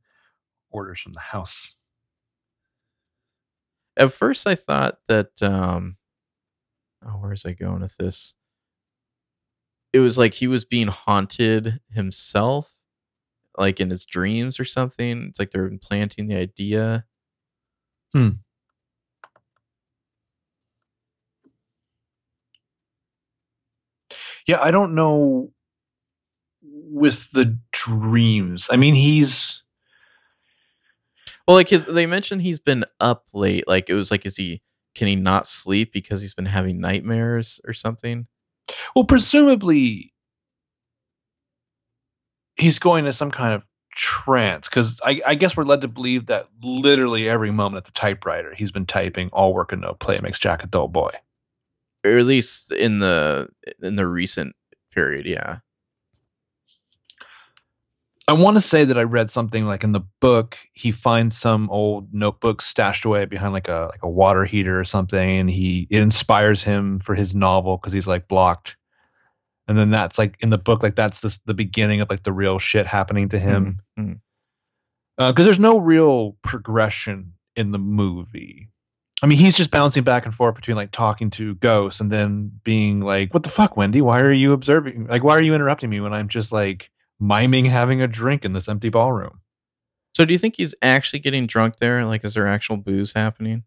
Orders 0.72 1.00
from 1.02 1.14
the 1.14 1.20
house. 1.20 1.76
At 3.98 4.12
first, 4.12 4.46
I 4.48 4.56
thought 4.56 4.98
that. 5.08 5.42
um 5.42 5.98
Oh, 7.06 7.18
where's 7.20 7.46
I 7.46 7.54
going 7.54 7.82
with 7.82 7.96
this? 7.98 8.36
It 9.96 10.00
was 10.00 10.18
like 10.18 10.34
he 10.34 10.48
was 10.48 10.66
being 10.66 10.88
haunted 10.88 11.80
himself, 11.90 12.74
like 13.58 13.80
in 13.80 13.90
his 13.90 14.06
dreams 14.06 14.60
or 14.60 14.66
something. 14.66 15.28
It's 15.30 15.40
like 15.40 15.52
they're 15.52 15.68
implanting 15.68 16.28
the 16.28 16.36
idea. 16.36 17.06
Hmm. 18.14 18.30
Yeah, 24.48 24.62
I 24.62 24.72
don't 24.72 24.96
know 24.96 25.52
with 26.62 27.32
the 27.32 27.58
dreams. 27.72 28.68
I 28.70 28.76
mean, 28.78 28.96
he's 28.96 29.64
Well, 31.48 31.56
like 31.58 31.70
his, 31.70 31.86
they 31.86 32.06
mentioned 32.06 32.42
he's 32.42 32.60
been 32.60 32.84
up 33.00 33.26
late. 33.34 33.68
Like 33.68 33.90
it 33.90 33.94
was 33.94 34.12
like, 34.12 34.26
is 34.26 34.38
he? 34.38 34.62
Can 34.94 35.08
he 35.08 35.16
not 35.16 35.48
sleep 35.48 35.92
because 35.92 36.22
he's 36.22 36.34
been 36.34 36.46
having 36.46 36.80
nightmares 36.80 37.60
or 37.66 37.74
something? 37.74 38.28
Well, 38.96 39.06
presumably 39.06 40.14
he's 42.56 42.80
going 42.80 43.06
to 43.06 43.14
some 43.14 43.32
kind 43.32 43.54
of 43.54 43.64
trance 43.96 44.68
because 44.68 45.00
I, 45.04 45.22
I 45.26 45.36
guess 45.36 45.56
we're 45.56 45.64
led 45.64 45.82
to 45.82 45.88
believe 45.88 46.26
that 46.26 46.48
literally 46.62 47.30
every 47.30 47.52
moment 47.52 47.78
at 47.78 47.86
the 47.86 47.98
typewriter 48.00 48.54
he's 48.54 48.72
been 48.72 48.86
typing 48.86 49.30
all 49.30 49.54
work 49.54 49.72
and 49.72 49.82
no 49.82 49.94
play 49.94 50.20
makes 50.22 50.40
Jack 50.40 50.64
a 50.64 50.68
dull 50.68 50.90
boy. 50.90 51.12
or 52.06 52.18
at 52.18 52.26
least 52.26 52.72
in 52.72 53.00
the 53.00 53.50
in 53.82 53.96
the 53.96 54.08
recent 54.08 54.56
period. 54.94 55.26
Yeah. 55.26 55.60
I 58.28 58.34
want 58.34 58.58
to 58.58 58.62
say 58.62 58.86
that 58.86 58.98
I 58.98 59.04
read 59.04 59.30
something 59.30 59.66
like 59.66 59.84
in 59.84 59.92
the 59.92 60.04
book 60.20 60.58
he 60.74 60.92
finds 60.92 61.38
some 61.38 61.70
old 61.70 62.14
notebook 62.14 62.62
stashed 62.62 63.06
away 63.06 63.26
behind 63.26 63.54
like 63.54 63.68
a 63.68 63.90
like 63.92 64.04
a 64.04 64.10
water 64.10 64.46
heater 64.46 64.80
or 64.80 64.86
something 64.86 65.40
and 65.40 65.50
he 65.50 65.88
it 65.90 66.02
inspires 66.02 66.64
him 66.64 67.00
for 67.00 67.14
his 67.14 67.36
novel 67.36 67.78
because 67.78 67.94
he's 67.94 68.08
like 68.08 68.28
blocked 68.28 68.78
and 69.68 69.78
then 69.78 69.92
that's 69.92 70.18
like 70.18 70.36
in 70.40 70.50
the 70.50 70.58
book 70.58 70.82
like 70.82 70.96
that's 70.96 71.20
the 71.20 71.38
the 71.46 71.54
beginning 71.54 72.02
of 72.02 72.10
like 72.10 72.24
the 72.24 72.34
real 72.34 72.58
shit 72.58 72.88
happening 72.88 73.30
to 73.30 73.40
him 73.40 73.80
mm-hmm, 73.98 74.10
mm-hmm. 74.10 75.24
uh, 75.24 75.32
because 75.32 75.46
there's 75.46 75.60
no 75.60 75.78
real 75.78 76.36
progression 76.42 77.34
in 77.56 77.72
the 77.72 77.78
movie. 77.78 78.70
I 79.22 79.28
mean, 79.28 79.38
he's 79.38 79.56
just 79.56 79.72
bouncing 79.72 80.04
back 80.04 80.26
and 80.26 80.36
forth 80.36 80.56
between 80.56 80.76
like 80.76 80.92
talking 80.92 81.30
to 81.32 81.56
ghosts 81.56 82.02
and 82.02 82.12
then 82.12 82.52
being 82.64 83.00
like, 83.00 83.34
"What 83.34 83.44
the 83.44 83.50
fuck, 83.50 83.78
Wendy? 83.78 84.02
Why 84.02 84.20
are 84.20 84.32
you 84.32 84.52
observing? 84.52 85.08
Like, 85.08 85.24
why 85.24 85.36
are 85.38 85.42
you 85.42 85.56
interrupting 85.56 85.90
me 85.90 86.02
when 86.02 86.14
I'm 86.14 86.28
just 86.28 86.52
like 86.52 86.90
miming 87.20 87.66
having 87.66 88.02
a 88.02 88.08
drink 88.08 88.46
in 88.46 88.54
this 88.54 88.68
empty 88.68 88.90
ballroom?" 88.90 89.42
So 90.16 90.24
do 90.24 90.34
you 90.34 90.40
think 90.40 90.56
he's 90.56 90.74
actually 90.82 91.20
getting 91.20 91.46
drunk 91.46 91.78
there? 91.78 92.06
Like, 92.06 92.24
is 92.24 92.36
there 92.36 92.48
actual 92.48 92.78
booze 92.78 93.14
happening? 93.14 93.64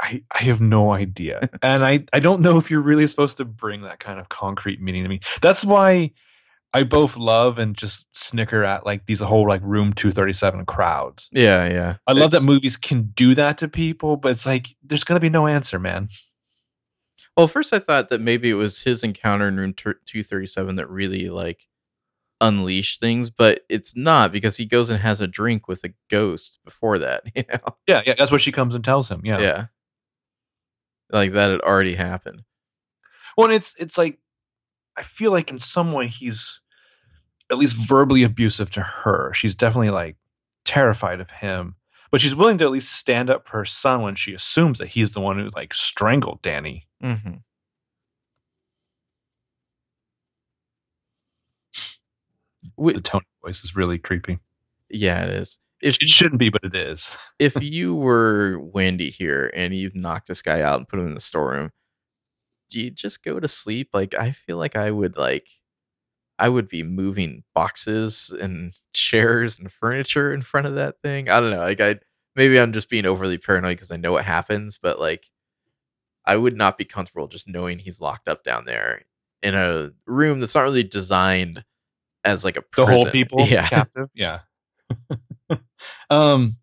I, 0.00 0.22
I, 0.30 0.42
have 0.42 0.60
no 0.60 0.92
idea, 0.92 1.40
and 1.62 1.84
I 1.84 2.04
I 2.12 2.20
don't 2.20 2.42
know 2.42 2.58
if 2.58 2.70
you're 2.70 2.80
really 2.80 3.06
supposed 3.06 3.38
to 3.38 3.44
bring 3.44 3.82
that 3.82 3.98
kind 3.98 4.20
of 4.20 4.28
concrete 4.28 4.80
meaning 4.80 5.02
to 5.02 5.08
me. 5.08 5.20
That's 5.40 5.64
why 5.64 6.10
I 6.74 6.82
both 6.82 7.16
love 7.16 7.58
and 7.58 7.76
just 7.76 8.04
snicker 8.14 8.64
at 8.64 8.84
like 8.84 9.06
these 9.06 9.20
whole 9.20 9.48
like 9.48 9.62
room 9.62 9.92
237 9.92 10.66
crowds. 10.66 11.28
Yeah, 11.32 11.68
yeah. 11.68 11.96
I 12.06 12.12
love 12.12 12.32
that 12.32 12.42
movies 12.42 12.76
can 12.76 13.12
do 13.14 13.36
that 13.36 13.58
to 13.58 13.68
people, 13.68 14.16
but 14.16 14.32
it's 14.32 14.44
like 14.44 14.66
there's 14.82 15.04
gonna 15.04 15.20
be 15.20 15.30
no 15.30 15.46
answer, 15.46 15.78
man. 15.78 16.08
Well, 17.36 17.48
first 17.48 17.72
I 17.72 17.78
thought 17.78 18.10
that 18.10 18.20
maybe 18.20 18.50
it 18.50 18.54
was 18.54 18.82
his 18.82 19.02
encounter 19.04 19.48
in 19.48 19.56
room 19.56 19.74
two 20.04 20.24
thirty 20.24 20.46
seven 20.46 20.76
that 20.76 20.90
really 20.90 21.30
like 21.30 21.66
unleashed 22.44 23.00
things, 23.00 23.30
but 23.30 23.64
it's 23.68 23.96
not 23.96 24.32
because 24.32 24.56
he 24.56 24.66
goes 24.66 24.90
and 24.90 25.00
has 25.00 25.20
a 25.20 25.26
drink 25.26 25.66
with 25.66 25.82
a 25.84 25.94
ghost 26.10 26.58
before 26.64 26.98
that. 26.98 27.24
You 27.34 27.44
know? 27.50 27.76
Yeah, 27.86 28.02
yeah, 28.06 28.14
that's 28.16 28.30
what 28.30 28.40
she 28.40 28.52
comes 28.52 28.74
and 28.74 28.84
tells 28.84 29.10
him. 29.10 29.22
Yeah. 29.24 29.40
Yeah. 29.40 29.66
Like 31.10 31.32
that 31.32 31.50
had 31.50 31.60
already 31.60 31.94
happened. 31.94 32.42
Well, 33.36 33.46
and 33.46 33.54
it's 33.54 33.74
it's 33.78 33.98
like 33.98 34.18
I 34.96 35.02
feel 35.02 35.32
like 35.32 35.50
in 35.50 35.58
some 35.58 35.92
way 35.92 36.08
he's 36.08 36.60
at 37.50 37.58
least 37.58 37.76
verbally 37.76 38.22
abusive 38.22 38.70
to 38.72 38.82
her. 38.82 39.32
She's 39.34 39.54
definitely 39.54 39.90
like 39.90 40.16
terrified 40.64 41.20
of 41.20 41.30
him, 41.30 41.74
but 42.10 42.20
she's 42.20 42.34
willing 42.34 42.58
to 42.58 42.64
at 42.64 42.70
least 42.70 42.92
stand 42.92 43.30
up 43.30 43.46
for 43.46 43.58
her 43.58 43.64
son 43.64 44.02
when 44.02 44.14
she 44.14 44.34
assumes 44.34 44.78
that 44.78 44.88
he's 44.88 45.12
the 45.12 45.20
one 45.20 45.38
who 45.38 45.50
like 45.54 45.74
strangled 45.74 46.40
Danny. 46.42 46.86
Mm-hmm. 47.02 47.34
The 52.78 53.00
tone 53.00 53.20
of 53.20 53.48
voice 53.48 53.64
is 53.64 53.76
really 53.76 53.98
creepy. 53.98 54.38
yeah, 54.90 55.24
it 55.24 55.30
is. 55.30 55.58
If 55.80 56.00
It 56.00 56.08
shouldn't 56.08 56.38
be, 56.38 56.48
but 56.48 56.64
it 56.64 56.74
is. 56.74 57.10
if 57.38 57.60
you 57.62 57.94
were 57.94 58.58
Wendy 58.58 59.10
here 59.10 59.50
and 59.54 59.74
you 59.74 59.90
knocked 59.94 60.28
this 60.28 60.42
guy 60.42 60.62
out 60.62 60.78
and 60.78 60.88
put 60.88 60.98
him 60.98 61.06
in 61.06 61.14
the 61.14 61.20
storeroom, 61.20 61.70
do 62.70 62.80
you 62.80 62.90
just 62.90 63.22
go 63.22 63.38
to 63.38 63.48
sleep? 63.48 63.90
Like 63.92 64.14
I 64.14 64.32
feel 64.32 64.56
like 64.56 64.76
I 64.76 64.90
would 64.90 65.16
like 65.16 65.48
I 66.38 66.48
would 66.48 66.68
be 66.68 66.82
moving 66.82 67.44
boxes 67.54 68.30
and 68.30 68.74
chairs 68.92 69.58
and 69.58 69.70
furniture 69.70 70.32
in 70.32 70.42
front 70.42 70.66
of 70.66 70.74
that 70.74 71.00
thing. 71.02 71.28
I 71.28 71.40
don't 71.40 71.50
know. 71.50 71.58
Like 71.58 71.80
I 71.80 72.00
maybe 72.34 72.58
I'm 72.58 72.72
just 72.72 72.88
being 72.88 73.06
overly 73.06 73.38
paranoid 73.38 73.76
because 73.76 73.90
I 73.92 73.96
know 73.96 74.12
what 74.12 74.24
happens, 74.24 74.78
but 74.78 74.98
like 74.98 75.30
I 76.24 76.36
would 76.36 76.56
not 76.56 76.78
be 76.78 76.84
comfortable 76.84 77.28
just 77.28 77.48
knowing 77.48 77.78
he's 77.78 78.00
locked 78.00 78.28
up 78.28 78.44
down 78.44 78.64
there 78.64 79.02
in 79.42 79.54
a 79.54 79.92
room 80.06 80.40
that's 80.40 80.54
not 80.54 80.62
really 80.62 80.82
designed 80.82 81.64
as 82.24 82.44
like 82.44 82.56
a 82.56 82.64
The 82.76 82.86
whole 82.86 83.10
people 83.10 83.40
Yeah. 83.46 83.66
captive. 83.68 84.08
Yeah. 84.14 84.40
Um, 86.10 86.56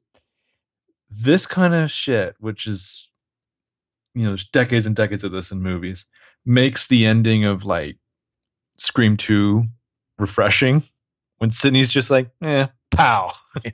this 1.09 1.45
kind 1.45 1.73
of 1.73 1.91
shit, 1.91 2.35
which 2.39 2.65
is, 2.67 3.07
you 4.15 4.23
know, 4.23 4.29
there's 4.29 4.47
decades 4.47 4.85
and 4.85 4.95
decades 4.95 5.23
of 5.23 5.31
this 5.31 5.51
in 5.51 5.61
movies, 5.61 6.05
makes 6.45 6.87
the 6.87 7.05
ending 7.05 7.45
of 7.45 7.63
like 7.63 7.97
Scream 8.77 9.17
2 9.17 9.63
refreshing 10.19 10.83
when 11.37 11.51
Sidney's 11.51 11.89
just 11.91 12.09
like, 12.09 12.29
eh, 12.41 12.67
pow. 12.91 13.33
Yeah. 13.63 13.71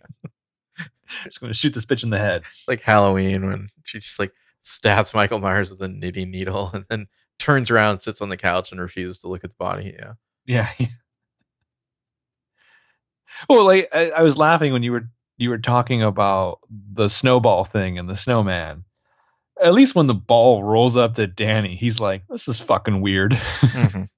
just 1.25 1.39
going 1.39 1.51
to 1.51 1.57
shoot 1.57 1.73
this 1.73 1.85
bitch 1.85 2.03
in 2.03 2.09
the 2.09 2.17
head. 2.17 2.43
Like 2.67 2.81
Halloween 2.81 3.45
when 3.45 3.69
she 3.83 3.99
just 3.99 4.19
like 4.19 4.33
stabs 4.61 5.13
Michael 5.13 5.39
Myers 5.39 5.69
with 5.71 5.81
a 5.81 5.87
knitting 5.87 6.31
needle 6.31 6.71
and 6.73 6.85
then 6.89 7.07
turns 7.39 7.69
around, 7.71 7.99
sits 8.01 8.21
on 8.21 8.29
the 8.29 8.37
couch, 8.37 8.71
and 8.71 8.81
refuses 8.81 9.19
to 9.21 9.27
look 9.29 9.43
at 9.43 9.51
the 9.51 9.55
body. 9.57 9.95
Yeah. 9.97 10.13
Yeah. 10.45 10.69
Well, 13.49 13.65
like 13.65 13.89
I, 13.93 14.09
I 14.11 14.21
was 14.21 14.37
laughing 14.37 14.73
when 14.73 14.83
you 14.83 14.91
were 14.91 15.09
you 15.37 15.49
were 15.49 15.57
talking 15.57 16.03
about 16.03 16.59
the 16.69 17.09
snowball 17.09 17.65
thing 17.65 17.97
and 17.97 18.09
the 18.09 18.17
snowman. 18.17 18.83
At 19.61 19.73
least 19.73 19.95
when 19.95 20.07
the 20.07 20.13
ball 20.13 20.63
rolls 20.63 20.97
up 20.97 21.15
to 21.15 21.25
Danny, 21.27 21.75
he's 21.75 21.99
like, 21.99 22.23
"This 22.29 22.47
is 22.47 22.59
fucking 22.59 23.01
weird." 23.01 23.31
mm-hmm. 23.31 24.03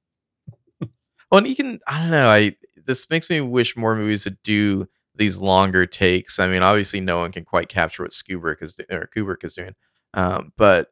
Well, 1.31 1.37
and 1.37 1.47
you 1.47 1.55
can 1.55 1.79
I 1.87 1.99
don't 1.99 2.11
know. 2.11 2.27
I 2.27 2.55
this 2.85 3.07
makes 3.09 3.29
me 3.29 3.39
wish 3.39 3.77
more 3.77 3.95
movies 3.95 4.25
would 4.25 4.41
do 4.43 4.87
these 5.15 5.37
longer 5.37 5.85
takes. 5.85 6.39
I 6.39 6.47
mean, 6.47 6.63
obviously, 6.63 7.01
no 7.01 7.19
one 7.19 7.31
can 7.31 7.45
quite 7.45 7.69
capture 7.69 8.03
what 8.03 8.11
Kubrick 8.11 8.63
is 8.63 8.79
or 8.89 9.07
Kubrick 9.15 9.43
is 9.43 9.53
doing, 9.53 9.75
um, 10.15 10.53
but 10.57 10.89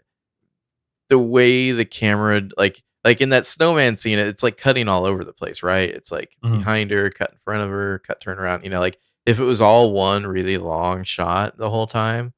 the 1.09 1.18
way 1.18 1.72
the 1.72 1.85
camera, 1.85 2.41
like 2.57 2.84
like 3.07 3.21
in 3.21 3.29
that 3.29 3.45
snowman 3.45 3.95
scene, 3.95 4.19
it's 4.19 4.43
like 4.43 4.57
cutting 4.57 4.89
all 4.89 5.05
over 5.05 5.23
the 5.23 5.31
place, 5.31 5.63
right? 5.63 5.89
It's 5.89 6.11
like 6.11 6.35
mm-hmm. 6.43 6.57
behind 6.57 6.91
her, 6.91 7.09
cut 7.09 7.31
in 7.31 7.38
front 7.38 7.63
of 7.63 7.69
her, 7.69 7.99
cut 7.99 8.19
turn 8.19 8.38
around. 8.38 8.65
You 8.65 8.69
know, 8.69 8.81
like 8.81 8.99
if 9.25 9.39
it 9.39 9.45
was 9.45 9.61
all 9.61 9.93
one 9.93 10.27
really 10.27 10.57
long 10.57 11.05
shot 11.05 11.57
the 11.57 11.69
whole 11.69 11.88
time, 11.88 12.34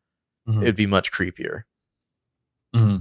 mm-hmm. 0.47 0.61
it'd 0.61 0.75
be 0.75 0.85
much 0.85 1.11
creepier. 1.11 1.63
Mm-hmm. 2.75 2.97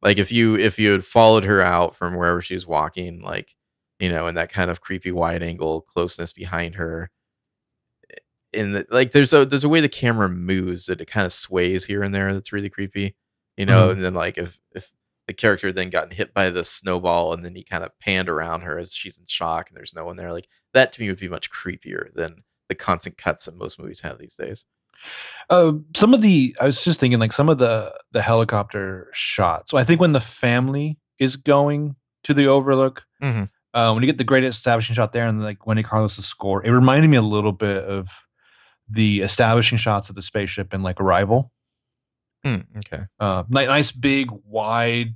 Like 0.00 0.18
if 0.18 0.30
you 0.30 0.56
if 0.56 0.78
you 0.78 0.92
had 0.92 1.04
followed 1.04 1.42
her 1.42 1.60
out 1.60 1.96
from 1.96 2.14
wherever 2.14 2.40
she 2.40 2.54
was 2.54 2.68
walking, 2.68 3.20
like 3.20 3.56
you 3.98 4.08
know, 4.08 4.28
in 4.28 4.36
that 4.36 4.52
kind 4.52 4.70
of 4.70 4.80
creepy 4.80 5.10
wide 5.10 5.42
angle 5.42 5.80
closeness 5.80 6.32
behind 6.32 6.76
her. 6.76 7.10
In 8.52 8.74
the, 8.74 8.86
like 8.90 9.10
there's 9.10 9.32
a 9.32 9.44
there's 9.44 9.64
a 9.64 9.68
way 9.68 9.80
the 9.80 9.88
camera 9.88 10.28
moves 10.28 10.86
that 10.86 11.00
it 11.00 11.06
kind 11.06 11.26
of 11.26 11.32
sways 11.32 11.86
here 11.86 12.04
and 12.04 12.14
there 12.14 12.32
that's 12.32 12.52
really 12.52 12.70
creepy, 12.70 13.16
you 13.56 13.66
know. 13.66 13.88
Mm-hmm. 13.88 13.90
And 13.90 14.04
then 14.04 14.14
like 14.14 14.38
if 14.38 14.60
if 14.70 14.92
the 15.26 15.34
character 15.34 15.72
then 15.72 15.90
gotten 15.90 16.10
hit 16.10 16.34
by 16.34 16.50
the 16.50 16.64
snowball 16.64 17.32
and 17.32 17.44
then 17.44 17.54
he 17.54 17.62
kind 17.62 17.84
of 17.84 17.96
panned 18.00 18.28
around 18.28 18.62
her 18.62 18.78
as 18.78 18.94
she's 18.94 19.18
in 19.18 19.24
shock 19.26 19.68
and 19.68 19.76
there's 19.76 19.94
no 19.94 20.04
one 20.04 20.16
there, 20.16 20.32
like 20.32 20.48
that 20.74 20.92
to 20.92 21.00
me 21.00 21.08
would 21.08 21.20
be 21.20 21.28
much 21.28 21.50
creepier 21.50 22.12
than 22.14 22.42
the 22.68 22.74
constant 22.74 23.16
cuts 23.16 23.44
that 23.44 23.56
most 23.56 23.78
movies 23.78 24.00
have 24.00 24.18
these 24.18 24.34
days. 24.34 24.66
Uh, 25.50 25.72
some 25.96 26.14
of 26.14 26.22
the 26.22 26.56
I 26.60 26.66
was 26.66 26.82
just 26.82 27.00
thinking 27.00 27.18
like 27.18 27.32
some 27.32 27.48
of 27.48 27.58
the 27.58 27.92
the 28.12 28.22
helicopter 28.22 29.10
shots. 29.12 29.70
So 29.70 29.78
I 29.78 29.84
think 29.84 30.00
when 30.00 30.12
the 30.12 30.20
family 30.20 30.98
is 31.18 31.36
going 31.36 31.96
to 32.24 32.34
the 32.34 32.46
Overlook, 32.46 33.02
mm-hmm. 33.22 33.44
uh, 33.78 33.92
when 33.92 34.02
you 34.02 34.06
get 34.06 34.18
the 34.18 34.24
great 34.24 34.44
establishing 34.44 34.94
shot 34.94 35.12
there 35.12 35.26
and 35.26 35.42
like 35.42 35.66
Wendy 35.66 35.82
Carlos' 35.82 36.24
score, 36.24 36.64
it 36.64 36.70
reminded 36.70 37.08
me 37.08 37.16
a 37.16 37.22
little 37.22 37.52
bit 37.52 37.84
of 37.84 38.08
the 38.88 39.20
establishing 39.20 39.78
shots 39.78 40.08
of 40.08 40.14
the 40.14 40.22
spaceship 40.22 40.72
in 40.74 40.82
like 40.82 41.00
Arrival. 41.00 41.51
Mm, 42.44 42.64
okay. 42.78 43.04
Uh, 43.20 43.44
nice 43.48 43.92
big 43.92 44.28
wide 44.44 45.14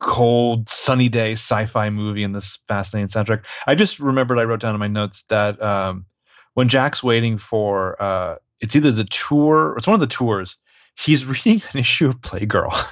cold 0.00 0.68
sunny 0.68 1.08
day 1.08 1.32
sci-fi 1.32 1.88
movie 1.88 2.24
in 2.24 2.32
this 2.32 2.58
fascinating 2.68 3.08
soundtrack. 3.08 3.42
I 3.66 3.74
just 3.74 3.98
remembered 4.00 4.38
I 4.38 4.44
wrote 4.44 4.60
down 4.60 4.74
in 4.74 4.80
my 4.80 4.88
notes 4.88 5.24
that 5.28 5.60
um, 5.62 6.06
when 6.54 6.68
Jack's 6.68 7.02
waiting 7.02 7.38
for 7.38 8.00
uh, 8.02 8.36
it's 8.60 8.74
either 8.76 8.90
the 8.90 9.04
tour 9.04 9.74
it's 9.78 9.86
one 9.86 9.94
of 9.94 10.00
the 10.00 10.06
tours, 10.06 10.56
he's 10.96 11.24
reading 11.24 11.62
an 11.72 11.80
issue 11.80 12.08
of 12.08 12.20
Playgirl. 12.20 12.86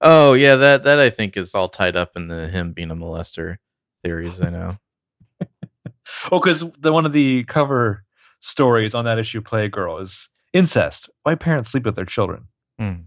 oh 0.00 0.34
yeah, 0.34 0.56
that 0.56 0.84
that 0.84 1.00
I 1.00 1.10
think 1.10 1.36
is 1.36 1.54
all 1.54 1.68
tied 1.68 1.96
up 1.96 2.12
in 2.16 2.28
the 2.28 2.48
him 2.48 2.72
being 2.72 2.90
a 2.90 2.96
molester 2.96 3.56
theories. 4.04 4.40
I 4.40 4.50
know. 4.50 4.76
oh, 6.30 6.38
because 6.38 6.64
the 6.78 6.92
one 6.92 7.06
of 7.06 7.12
the 7.12 7.44
cover 7.44 8.04
stories 8.40 8.94
on 8.94 9.06
that 9.06 9.18
issue, 9.18 9.40
Playgirl, 9.40 10.02
is 10.02 10.28
incest. 10.52 11.08
Why 11.22 11.34
parents 11.34 11.72
sleep 11.72 11.84
with 11.84 11.96
their 11.96 12.04
children? 12.04 12.46
Mm. 12.80 13.04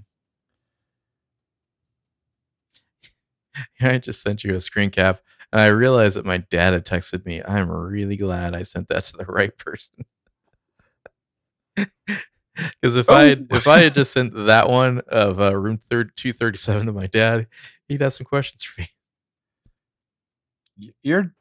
I 3.81 3.97
just 3.97 4.21
sent 4.21 4.43
you 4.43 4.53
a 4.53 4.61
screen 4.61 4.89
cap 4.89 5.21
and 5.51 5.61
I 5.61 5.67
realized 5.67 6.15
that 6.15 6.25
my 6.25 6.37
dad 6.37 6.73
had 6.73 6.85
texted 6.85 7.25
me. 7.25 7.41
I'm 7.43 7.69
really 7.69 8.17
glad 8.17 8.55
I 8.55 8.63
sent 8.63 8.89
that 8.89 9.05
to 9.05 9.17
the 9.17 9.25
right 9.29 9.57
person. 9.57 10.05
Because 12.53 12.97
if 12.97 13.09
oh. 13.09 13.13
I 13.13 13.23
had, 13.23 13.47
if 13.49 13.65
I 13.65 13.79
had 13.79 13.95
just 13.95 14.11
sent 14.11 14.33
that 14.35 14.69
one 14.69 14.99
of 15.07 15.39
uh, 15.39 15.57
room 15.57 15.77
third 15.77 16.11
two 16.17 16.33
thirty 16.33 16.57
seven 16.57 16.85
to 16.85 16.91
my 16.91 17.07
dad, 17.07 17.47
he'd 17.87 18.01
have 18.01 18.13
some 18.13 18.25
questions 18.25 18.61
for 18.61 18.81
me. 18.81 18.89
Your 21.01 21.33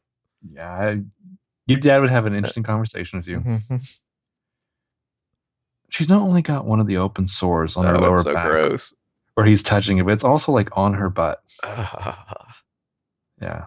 yeah, 0.54 0.94
your 1.66 1.80
dad 1.80 2.00
would 2.00 2.10
have 2.10 2.26
an 2.26 2.34
uh, 2.34 2.36
interesting 2.36 2.62
conversation 2.62 3.18
with 3.18 3.26
you. 3.26 3.40
Mm-hmm. 3.40 3.76
She's 5.90 6.08
not 6.08 6.22
only 6.22 6.40
got 6.40 6.64
one 6.64 6.80
of 6.80 6.86
the 6.86 6.96
open 6.98 7.28
sores 7.28 7.76
on 7.76 7.84
oh, 7.84 7.88
her 7.88 7.98
lower 7.98 8.22
so 8.22 8.32
back, 8.32 8.46
gross. 8.46 8.94
where 9.34 9.44
he's 9.44 9.62
touching 9.62 9.98
it, 9.98 10.04
but 10.04 10.12
it's 10.12 10.24
also 10.24 10.52
like 10.52 10.70
on 10.72 10.94
her 10.94 11.10
butt. 11.10 11.42
yeah, 13.40 13.66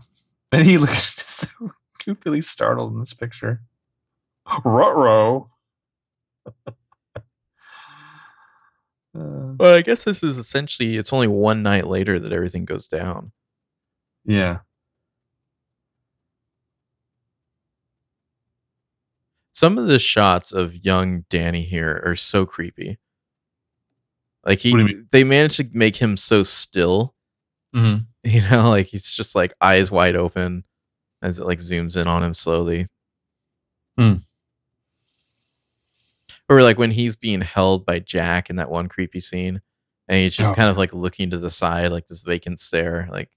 and 0.52 0.66
he 0.66 0.78
looks 0.80 1.16
just 1.16 1.30
so 1.30 1.72
goofily 2.06 2.44
startled 2.44 2.94
in 2.94 3.00
this 3.00 3.14
picture. 3.14 3.62
Rutro. 4.64 5.52
uh, 6.66 6.72
well, 9.14 9.76
I 9.76 9.82
guess 9.82 10.04
this 10.04 10.24
is 10.24 10.38
essentially 10.38 10.98
it's 10.98 11.14
only 11.14 11.28
one 11.28 11.62
night 11.62 11.88
later 11.88 12.20
that 12.20 12.32
everything 12.32 12.66
goes 12.66 12.88
down. 12.88 13.32
Yeah. 14.26 14.60
Some 19.64 19.78
of 19.78 19.88
the 19.88 20.00
shots 20.00 20.52
of 20.52 20.84
young 20.84 21.26
Danny 21.30 21.62
here 21.62 22.04
are 22.06 22.18
so 22.18 22.46
creepy. 22.46 23.00
Like 24.46 24.60
he, 24.60 25.04
they 25.12 25.24
managed 25.24 25.56
to 25.58 25.70
make 25.72 25.96
him 25.96 26.18
so 26.18 26.44
still 26.44 27.14
Mm-hmm. 27.76 28.04
You 28.26 28.42
know, 28.50 28.70
like 28.70 28.88
he's 28.88 29.12
just 29.12 29.36
like 29.36 29.54
eyes 29.60 29.92
wide 29.92 30.16
open 30.16 30.64
as 31.22 31.40
it 31.40 31.46
like 31.46 31.60
zooms 31.60 31.98
in 31.98 32.08
on 32.08 32.24
him 32.24 32.34
slowly. 32.34 32.88
Hmm. 33.98 34.14
Or 36.48 36.62
like 36.62 36.78
when 36.78 36.92
he's 36.92 37.18
being 37.18 37.42
held 37.42 37.86
by 37.86 38.00
Jack 38.00 38.50
in 38.50 38.56
that 38.56 38.72
one 38.72 38.88
creepy 38.88 39.20
scene, 39.20 39.62
and 40.08 40.20
he's 40.20 40.38
just 40.38 40.54
oh. 40.54 40.56
kind 40.56 40.70
of 40.70 40.78
like 40.78 40.94
looking 40.94 41.32
to 41.32 41.38
the 41.38 41.50
side, 41.50 41.92
like 41.92 42.08
this 42.08 42.22
vacant 42.22 42.62
stare. 42.62 43.10
Like 43.12 43.30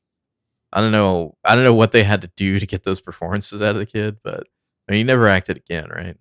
I 0.72 0.80
don't 0.80 0.92
know, 0.92 1.36
I 1.44 1.56
don't 1.56 1.64
know 1.64 1.74
what 1.74 1.90
they 1.90 2.04
had 2.04 2.22
to 2.22 2.30
do 2.36 2.60
to 2.60 2.66
get 2.66 2.84
those 2.84 3.00
performances 3.00 3.60
out 3.60 3.74
of 3.74 3.80
the 3.80 3.86
kid, 3.86 4.18
but 4.22 4.46
I 4.88 4.92
mean, 4.92 4.98
he 4.98 5.04
never 5.04 5.28
acted 5.28 5.56
again, 5.56 5.88
right? 5.90 6.16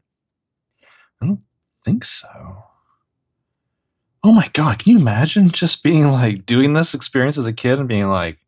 I 1.22 1.26
don't 1.26 1.42
think 1.84 2.06
so 2.06 2.64
oh 4.26 4.32
my 4.32 4.50
god, 4.54 4.80
can 4.80 4.94
you 4.94 4.98
imagine 4.98 5.50
just 5.50 5.84
being 5.84 6.10
like 6.10 6.48
doing 6.48 6.74
this 6.74 6.96
experience 6.96 7.38
as 7.38 7.46
a 7.46 7.54
kid 7.54 7.78
and 7.78 7.88
being 7.88 8.10
like, 8.10 8.40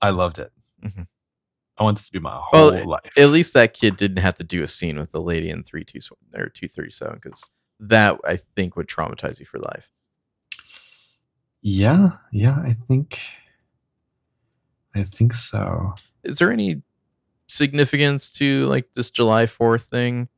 I 0.00 0.10
loved 0.10 0.38
it. 0.38 0.52
Mm-hmm. 0.82 1.02
I 1.76 1.82
want 1.82 1.96
this 1.96 2.06
to 2.06 2.12
be 2.12 2.20
my 2.20 2.40
whole 2.40 2.70
well, 2.70 2.86
life. 2.86 3.10
At 3.16 3.30
least 3.30 3.52
that 3.54 3.74
kid 3.74 3.96
didn't 3.96 4.18
have 4.18 4.36
to 4.36 4.44
do 4.44 4.62
a 4.62 4.68
scene 4.68 4.96
with 4.96 5.10
the 5.10 5.20
lady 5.20 5.50
in 5.50 5.64
three 5.64 5.84
two 5.84 5.98
or 6.34 6.48
two 6.48 6.68
thirty 6.68 6.90
seven 6.90 7.16
because 7.16 7.50
that 7.80 8.20
I 8.24 8.36
think 8.36 8.76
would 8.76 8.86
traumatize 8.86 9.40
you 9.40 9.46
for 9.46 9.58
life. 9.58 9.90
Yeah, 11.62 12.10
yeah, 12.30 12.56
I 12.56 12.76
think, 12.86 13.18
I 14.94 15.02
think 15.02 15.34
so. 15.34 15.94
Is 16.22 16.38
there 16.38 16.52
any 16.52 16.82
significance 17.54 18.32
to 18.32 18.64
like 18.64 18.92
this 18.94 19.10
July 19.10 19.46
Fourth 19.46 19.84
thing, 19.84 20.28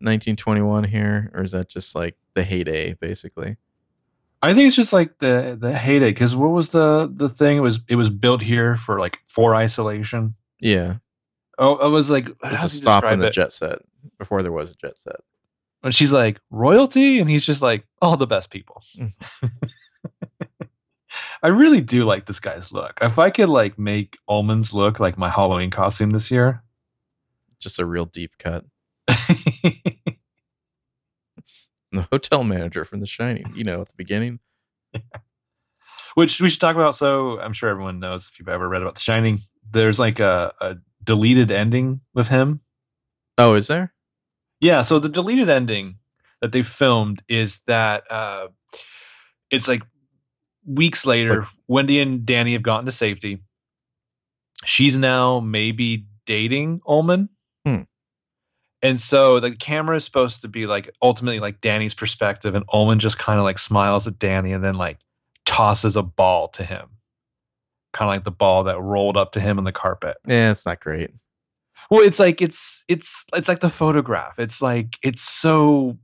nineteen 0.00 0.36
twenty 0.36 0.62
one 0.62 0.84
here, 0.84 1.30
or 1.34 1.42
is 1.42 1.52
that 1.52 1.68
just 1.68 1.94
like 1.94 2.16
the 2.34 2.42
heyday, 2.42 2.94
basically? 2.94 3.56
I 4.42 4.54
think 4.54 4.66
it's 4.66 4.76
just 4.76 4.92
like 4.92 5.18
the 5.18 5.56
the 5.60 5.72
heyday 5.72 6.10
because 6.10 6.34
what 6.34 6.50
was 6.50 6.70
the 6.70 7.10
the 7.14 7.28
thing? 7.28 7.58
It 7.58 7.60
was 7.60 7.80
it 7.88 7.96
was 7.96 8.10
built 8.10 8.42
here 8.42 8.76
for 8.78 8.98
like 8.98 9.18
for 9.28 9.54
isolation. 9.54 10.34
Yeah. 10.60 10.96
Oh, 11.58 11.86
it 11.86 11.90
was 11.90 12.10
like 12.10 12.28
it's 12.44 12.62
a 12.62 12.68
stop 12.68 13.04
on 13.04 13.20
the 13.20 13.28
it? 13.28 13.32
jet 13.32 13.52
set 13.52 13.80
before 14.18 14.42
there 14.42 14.52
was 14.52 14.70
a 14.70 14.74
jet 14.74 14.98
set. 14.98 15.16
And 15.84 15.94
she's 15.94 16.12
like 16.12 16.40
royalty, 16.50 17.18
and 17.18 17.28
he's 17.30 17.44
just 17.44 17.62
like 17.62 17.84
all 18.00 18.16
the 18.16 18.26
best 18.26 18.50
people. 18.50 18.82
Mm-hmm. 18.98 19.46
I 21.42 21.48
really 21.48 21.80
do 21.80 22.04
like 22.04 22.26
this 22.26 22.40
guy's 22.40 22.72
look. 22.72 22.98
If 23.00 23.18
I 23.18 23.30
could 23.30 23.48
like 23.48 23.78
make 23.78 24.18
Ullman's 24.28 24.72
look 24.72 25.00
like 25.00 25.18
my 25.18 25.28
Halloween 25.28 25.70
costume 25.70 26.10
this 26.10 26.30
year, 26.30 26.62
just 27.58 27.80
a 27.80 27.84
real 27.84 28.04
deep 28.04 28.32
cut. 28.38 28.64
the 29.08 29.74
hotel 32.12 32.44
manager 32.44 32.84
from 32.84 33.00
The 33.00 33.06
Shining. 33.06 33.52
You 33.54 33.64
know, 33.64 33.80
at 33.80 33.88
the 33.88 33.94
beginning. 33.96 34.38
Which 36.14 36.40
we 36.40 36.50
should 36.50 36.60
talk 36.60 36.76
about. 36.76 36.96
So 36.96 37.40
I'm 37.40 37.54
sure 37.54 37.70
everyone 37.70 37.98
knows 37.98 38.28
if 38.30 38.38
you've 38.38 38.48
ever 38.48 38.68
read 38.68 38.82
about 38.82 38.94
The 38.94 39.00
Shining. 39.00 39.40
There's 39.70 39.98
like 39.98 40.20
a, 40.20 40.52
a 40.60 40.74
deleted 41.02 41.50
ending 41.50 42.00
with 42.14 42.28
him. 42.28 42.60
Oh, 43.38 43.54
is 43.54 43.66
there? 43.66 43.92
Yeah. 44.60 44.82
So 44.82 44.98
the 44.98 45.08
deleted 45.08 45.48
ending. 45.48 45.96
that 46.40 46.52
they 46.52 46.62
filmed 46.62 47.22
is 47.28 47.60
that 47.66 48.10
uh, 48.10 48.48
it's 49.50 49.68
like 49.68 49.82
weeks 50.66 51.06
later, 51.06 51.46
Wendy 51.68 52.00
and 52.00 52.24
Danny 52.24 52.52
have 52.54 52.62
gotten 52.62 52.86
to 52.86 52.92
safety. 52.92 53.42
She's 54.64 54.96
now 54.96 55.40
maybe 55.40 56.06
dating 56.26 56.80
Ullman. 56.86 57.28
Hmm. 57.66 57.82
And 58.80 59.00
so 59.00 59.40
the 59.40 59.52
camera 59.52 59.96
is 59.96 60.04
supposed 60.04 60.42
to 60.42 60.48
be 60.48 60.66
like 60.66 60.90
ultimately 61.00 61.38
like 61.38 61.60
Danny's 61.60 61.94
perspective, 61.94 62.54
and 62.54 62.64
Ullman 62.72 63.00
just 63.00 63.18
kind 63.18 63.38
of 63.38 63.44
like 63.44 63.58
smiles 63.58 64.06
at 64.06 64.18
Danny 64.18 64.52
and 64.52 64.62
then 64.62 64.74
like 64.74 64.98
tosses 65.44 65.96
a 65.96 66.02
ball 66.02 66.48
to 66.48 66.64
him. 66.64 66.88
Kind 67.92 68.08
of 68.08 68.16
like 68.16 68.24
the 68.24 68.30
ball 68.30 68.64
that 68.64 68.80
rolled 68.80 69.16
up 69.16 69.32
to 69.32 69.40
him 69.40 69.58
on 69.58 69.64
the 69.64 69.72
carpet. 69.72 70.16
Yeah, 70.26 70.50
it's 70.50 70.66
not 70.66 70.80
great. 70.80 71.10
Well, 71.90 72.02
it's 72.02 72.18
like 72.18 72.40
it's 72.40 72.84
it's 72.88 73.24
it's 73.34 73.48
like 73.48 73.60
the 73.60 73.70
photograph. 73.70 74.38
It's 74.38 74.62
like 74.62 74.96
it's 75.02 75.22
so 75.22 75.98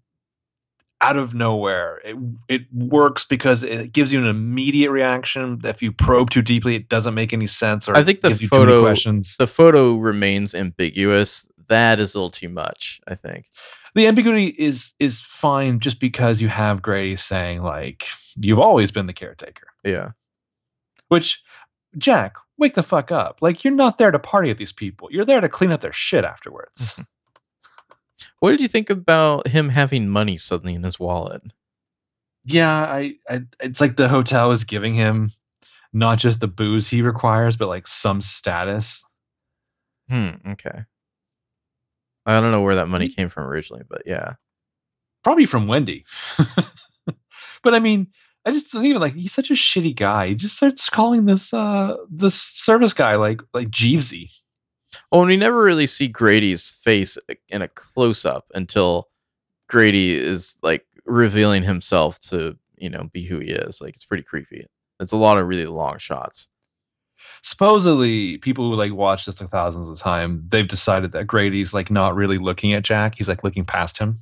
out 1.01 1.17
of 1.17 1.33
nowhere. 1.35 2.01
It 2.05 2.17
it 2.49 2.63
works 2.73 3.25
because 3.25 3.63
it 3.63 3.93
gives 3.93 4.13
you 4.13 4.19
an 4.21 4.27
immediate 4.27 4.91
reaction. 4.91 5.61
If 5.65 5.81
you 5.83 5.93
probe 5.93 6.31
too 6.31 6.43
deeply, 6.43 6.75
it 6.77 6.89
doesn't 6.89 7.15
make 7.15 7.33
any 7.33 7.47
sense. 7.47 7.89
Or 7.89 7.97
I 7.97 8.03
think 8.05 8.21
the 8.21 8.29
gives 8.31 8.43
you 8.43 8.49
too 8.49 8.57
many 8.59 8.73
photo 8.73 8.83
questions. 8.85 9.37
the 9.39 9.47
photo 9.47 9.97
remains 9.97 10.55
ambiguous. 10.55 11.47
That 11.69 12.01
is 12.01 12.15
a 12.15 12.19
little 12.19 12.31
too 12.31 12.49
much, 12.49 13.01
I 13.07 13.15
think. 13.15 13.47
the 13.95 14.07
ambiguity 14.07 14.47
is 14.59 14.93
is 14.99 15.21
fine 15.21 15.81
just 15.81 16.01
because 16.01 16.41
you 16.41 16.49
have 16.49 16.83
Grady 16.83 17.17
saying 17.17 17.63
like 17.63 18.07
you've 18.37 18.59
always 18.59 18.91
been 18.91 19.07
the 19.07 19.13
caretaker. 19.13 19.67
Yeah. 19.85 20.11
Which 21.09 21.41
Jack, 21.97 22.35
wake 22.59 22.75
the 22.75 22.83
fuck 22.83 23.11
up. 23.13 23.39
Like 23.41 23.65
you're 23.65 23.73
not 23.75 23.99
there 23.99 24.11
to 24.11 24.19
party 24.19 24.49
with 24.49 24.59
these 24.59 24.73
people. 24.73 25.09
You're 25.11 25.25
there 25.25 25.41
to 25.41 25.49
clean 25.49 25.73
up 25.73 25.81
their 25.81 25.93
shit 25.93 26.25
afterwards. 26.25 26.81
Mm-hmm. 26.81 27.03
What 28.41 28.51
did 28.51 28.61
you 28.61 28.69
think 28.69 28.91
about 28.91 29.49
him 29.49 29.71
having 29.71 30.09
money 30.09 30.37
suddenly 30.37 30.75
in 30.75 30.83
his 30.83 30.99
wallet? 30.99 31.43
yeah, 32.49 32.73
I, 32.73 33.15
I 33.29 33.43
it's 33.61 33.81
like 33.81 33.97
the 33.97 34.09
hotel 34.09 34.53
is 34.53 34.65
giving 34.65 34.95
him 34.95 35.33
not 35.93 36.19
just 36.19 36.41
the 36.41 36.49
booze 36.49 36.89
he 36.89 37.03
requires, 37.03 37.57
but 37.57 37.69
like 37.69 37.87
some 37.87 38.23
status. 38.23 39.05
Hmm, 40.09 40.31
okay. 40.53 40.85
I 42.25 42.41
don't 42.41 42.51
know 42.51 42.63
where 42.63 42.77
that 42.77 42.89
money 42.89 43.09
came 43.09 43.29
from 43.29 43.45
originally, 43.45 43.85
but 43.89 44.03
yeah. 44.07 44.35
Probably 45.25 45.47
from 45.47 45.67
Wendy. 45.67 46.07
but 47.63 47.75
I 47.75 47.81
mean, 47.81 48.09
I 48.47 48.53
just 48.53 48.73
don't 48.73 48.87
even 48.87 49.01
like 49.01 49.15
he's 49.15 49.33
such 49.33 49.51
a 49.51 49.55
shitty 49.55 49.95
guy. 49.95 50.29
He 50.29 50.35
just 50.35 50.57
starts 50.57 50.89
calling 50.89 51.27
this 51.27 51.53
uh 51.53 51.97
this 52.11 52.35
service 52.35 52.95
guy 52.95 53.17
like 53.17 53.43
like 53.53 53.69
Jeevesy. 53.69 54.31
Oh, 55.13 55.21
and 55.21 55.29
we 55.29 55.37
never 55.37 55.63
really 55.63 55.87
see 55.87 56.09
Grady's 56.09 56.73
face 56.83 57.17
uh, 57.31 57.35
in 57.49 57.63
a 57.63 57.69
close 57.69 58.25
up 58.25 58.51
until 58.55 59.09
Grady 59.69 60.15
is 60.15 60.57
like 60.63 60.87
revealing 61.05 61.63
himself 61.63 62.19
to, 62.21 62.57
you 62.77 62.89
know, 62.91 63.11
be 63.13 63.25
who 63.25 63.39
he 63.39 63.49
is. 63.51 63.81
Like 63.81 63.95
it's 63.95 64.05
pretty 64.05 64.23
creepy. 64.23 64.67
It's 65.01 65.13
a 65.13 65.17
lot 65.17 65.39
of 65.39 65.47
really 65.47 65.67
long 65.67 65.99
shots. 65.99 66.49
supposedly 67.43 68.39
people 68.39 68.69
who 68.71 68.77
like 68.77 68.93
watch 68.93 69.27
this 69.27 69.41
like 69.41 69.51
thousands 69.51 69.89
of 69.89 69.99
time 69.99 70.45
they've 70.49 70.67
decided 70.67 71.13
that 71.13 71.27
grady's 71.27 71.73
like 71.73 71.91
not 71.91 72.17
really 72.17 72.37
looking 72.39 72.73
at 72.73 72.83
jack 72.83 73.15
he's 73.17 73.29
like 73.29 73.45
looking 73.45 73.65
past 73.65 73.99
him 73.99 74.21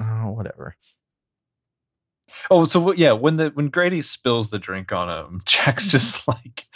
Oh, 0.00 0.30
whatever. 0.30 0.76
Oh 2.50 2.64
so 2.64 2.92
yeah 2.92 3.12
when 3.12 3.36
the 3.36 3.50
when 3.50 3.68
grady 3.68 4.02
spills 4.02 4.50
the 4.50 4.58
drink 4.58 4.92
on 4.92 5.08
him 5.08 5.42
jack's 5.46 5.84
mm-hmm. 5.84 5.90
just 5.90 6.28
like 6.28 6.66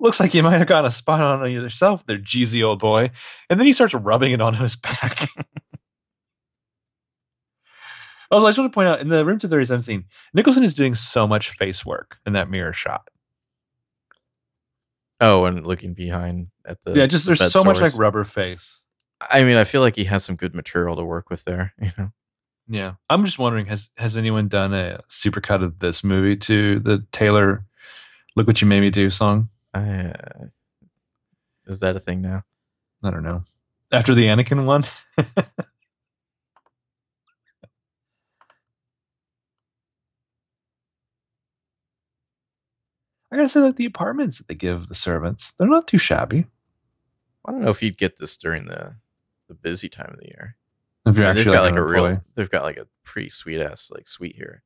looks 0.00 0.20
like 0.20 0.34
you 0.34 0.42
might 0.42 0.58
have 0.58 0.68
gotten 0.68 0.86
a 0.86 0.90
spot 0.90 1.20
on 1.20 1.50
yourself 1.50 2.04
there 2.06 2.18
jeevesy 2.18 2.64
old 2.64 2.80
boy 2.80 3.10
and 3.48 3.58
then 3.58 3.66
he 3.66 3.72
starts 3.72 3.94
rubbing 3.94 4.32
it 4.32 4.40
on 4.40 4.54
his 4.54 4.76
back 4.76 5.28
Also, 8.32 8.46
I 8.46 8.48
just 8.48 8.58
want 8.58 8.72
to 8.72 8.74
point 8.74 8.88
out 8.88 9.00
in 9.00 9.10
the 9.10 9.26
Room 9.26 9.38
237 9.38 9.82
scene, 9.82 10.04
Nicholson 10.32 10.64
is 10.64 10.74
doing 10.74 10.94
so 10.94 11.26
much 11.26 11.50
face 11.50 11.84
work 11.84 12.16
in 12.24 12.32
that 12.32 12.48
mirror 12.48 12.72
shot. 12.72 13.10
Oh, 15.20 15.44
and 15.44 15.66
looking 15.66 15.92
behind 15.92 16.48
at 16.64 16.78
the 16.82 16.94
yeah, 16.94 17.06
just 17.06 17.26
there's 17.26 17.38
bed 17.38 17.52
so 17.52 17.62
much 17.62 17.78
like 17.78 17.96
rubber 17.96 18.24
face. 18.24 18.82
I 19.20 19.44
mean, 19.44 19.58
I 19.58 19.64
feel 19.64 19.82
like 19.82 19.96
he 19.96 20.04
has 20.04 20.24
some 20.24 20.36
good 20.36 20.54
material 20.54 20.96
to 20.96 21.04
work 21.04 21.28
with 21.28 21.44
there. 21.44 21.74
You 21.80 21.92
know, 21.98 22.12
Yeah, 22.72 22.94
I'm 23.10 23.26
just 23.26 23.38
wondering 23.38 23.66
has 23.66 23.90
has 23.98 24.16
anyone 24.16 24.48
done 24.48 24.72
a 24.72 25.02
supercut 25.10 25.62
of 25.62 25.78
this 25.78 26.02
movie 26.02 26.36
to 26.36 26.80
the 26.80 27.04
Taylor 27.12 27.66
"Look 28.34 28.46
What 28.46 28.62
You 28.62 28.66
Made 28.66 28.80
Me 28.80 28.88
Do" 28.88 29.10
song? 29.10 29.50
uh, 29.74 30.14
is 31.66 31.80
that 31.80 31.96
a 31.96 32.00
thing 32.00 32.22
now? 32.22 32.44
I 33.04 33.10
don't 33.10 33.24
know. 33.24 33.44
After 33.92 34.14
the 34.14 34.22
Anakin 34.22 34.64
one, 34.64 34.84
I 35.18 35.26
gotta 43.32 43.50
say 43.50 43.60
that 43.60 43.76
the 43.76 43.84
apartments 43.84 44.38
that 44.38 44.48
they 44.48 44.54
give 44.54 44.88
the 44.88 44.94
servants, 44.94 45.52
they're 45.58 45.68
not 45.68 45.86
too 45.86 45.98
shabby. 45.98 46.46
I 47.44 47.52
don't 47.52 47.60
know 47.60 47.70
if 47.70 47.82
you'd 47.82 47.98
get 47.98 48.16
this 48.16 48.38
during 48.38 48.64
the 48.64 48.96
the 49.48 49.54
busy 49.54 49.90
time 49.90 50.10
of 50.14 50.20
the 50.20 50.28
year. 50.28 50.56
If 51.04 51.16
you're 51.16 51.26
I 51.26 51.30
mean, 51.32 51.38
actually 51.38 51.44
they've 51.44 51.52
got 51.54 51.62
like, 51.62 51.72
like 51.72 51.80
a 51.80 51.84
real, 51.84 52.04
employee. 52.06 52.20
they've 52.36 52.50
got 52.50 52.62
like 52.62 52.76
a 52.76 52.86
pretty 53.02 53.28
sweet 53.30 53.60
ass 53.60 53.90
like 53.92 54.06
suite 54.06 54.36
here. 54.36 54.62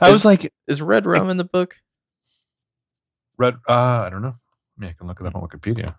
I 0.00 0.10
was 0.10 0.24
like, 0.24 0.52
Is 0.66 0.80
red 0.82 1.06
rum 1.06 1.30
in 1.30 1.36
the 1.36 1.44
book? 1.44 1.76
red. 3.36 3.54
Uh, 3.68 3.72
I 3.72 4.08
don't 4.10 4.22
know. 4.22 4.36
I 4.36 4.80
mean, 4.80 4.90
I 4.90 4.92
can 4.92 5.06
look 5.06 5.20
it 5.20 5.26
up 5.26 5.34
on 5.34 5.42
Wikipedia. 5.46 5.94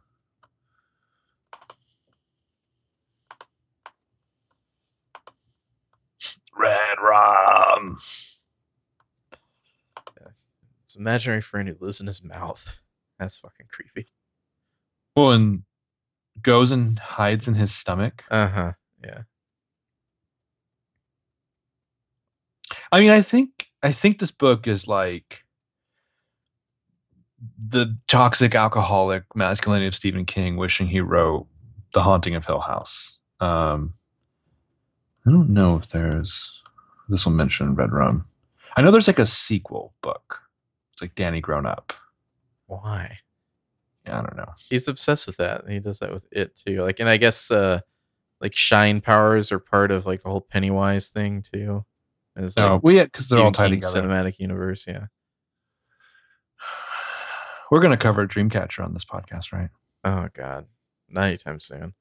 Red 6.57 6.98
rum. 7.02 7.98
It's 10.84 10.95
imaginary 10.95 11.41
friend 11.41 11.69
who 11.69 11.76
lives 11.80 12.02
in 12.02 12.07
his 12.07 12.22
mouth. 12.23 12.80
That's 13.18 13.38
fucking 13.38 13.68
creepy. 13.72 14.10
Well, 15.15 15.31
and 15.31 15.63
goes 16.41 16.71
and 16.71 16.97
hides 16.97 17.47
in 17.47 17.53
his 17.53 17.73
stomach. 17.73 18.23
Uh 18.31 18.47
huh. 18.47 18.71
Yeah. 19.03 19.21
I 22.91 22.99
mean, 22.99 23.11
I 23.11 23.21
think 23.21 23.69
I 23.83 23.91
think 23.91 24.19
this 24.19 24.31
book 24.31 24.67
is 24.67 24.88
like 24.88 25.43
the 27.69 27.97
toxic 28.07 28.55
alcoholic 28.55 29.23
masculinity 29.35 29.88
of 29.88 29.95
Stephen 29.95 30.25
King 30.25 30.57
wishing 30.57 30.88
he 30.88 31.01
wrote 31.01 31.47
The 31.93 32.03
Haunting 32.03 32.35
of 32.35 32.45
Hill 32.45 32.59
House. 32.59 33.17
Um, 33.39 33.93
I 35.25 35.31
don't 35.31 35.49
know 35.49 35.77
if 35.77 35.89
there's 35.89 36.51
this 37.09 37.25
will 37.25 37.33
mention 37.33 37.75
Red 37.75 37.91
Rum. 37.91 38.25
I 38.77 38.81
know 38.81 38.91
there's 38.91 39.07
like 39.07 39.19
a 39.19 39.25
sequel 39.25 39.93
book. 40.01 40.39
It's 40.93 41.01
like 41.01 41.15
Danny 41.15 41.41
Grown 41.41 41.65
Up. 41.65 41.93
Why? 42.67 43.19
Yeah, 44.06 44.19
I 44.19 44.22
don't 44.22 44.36
know. 44.38 44.52
He's 44.69 44.88
obsessed 44.88 45.28
with 45.28 45.38
that. 45.38 45.69
He 45.69 45.80
does 45.80 45.99
that 45.99 46.11
with 46.11 46.26
it 46.32 46.56
too. 46.56 46.82
Like, 46.82 46.99
and 46.99 47.07
I 47.10 47.18
guess 47.18 47.52
uh 47.52 47.82
like 48.40 48.56
shine 48.56 49.02
powers 49.02 49.52
are 49.52 49.60
part 49.60 49.91
of 49.91 50.06
like 50.06 50.23
the 50.23 50.30
whole 50.30 50.41
Pennywise 50.41 51.10
thing 51.10 51.44
too. 51.44 51.86
It's 52.36 52.57
No, 52.57 52.73
like 52.76 52.84
well, 52.84 52.95
yeah, 52.95 53.03
because 53.03 53.28
they're 53.28 53.40
all 53.40 53.52
tied 53.52 53.69
together. 53.69 54.02
cinematic 54.02 54.40
universe. 54.40 54.86
Yeah. 54.88 55.06
We're 57.72 57.82
gonna 57.82 57.98
cover 57.98 58.28
Dreamcatcher 58.28 58.84
on 58.84 58.94
this 58.94 59.06
podcast, 59.06 59.52
right? 59.53 59.69
Oh 60.03 60.28
God, 60.34 60.65
not 61.10 61.26
anytime 61.26 61.60
soon. 61.60 61.94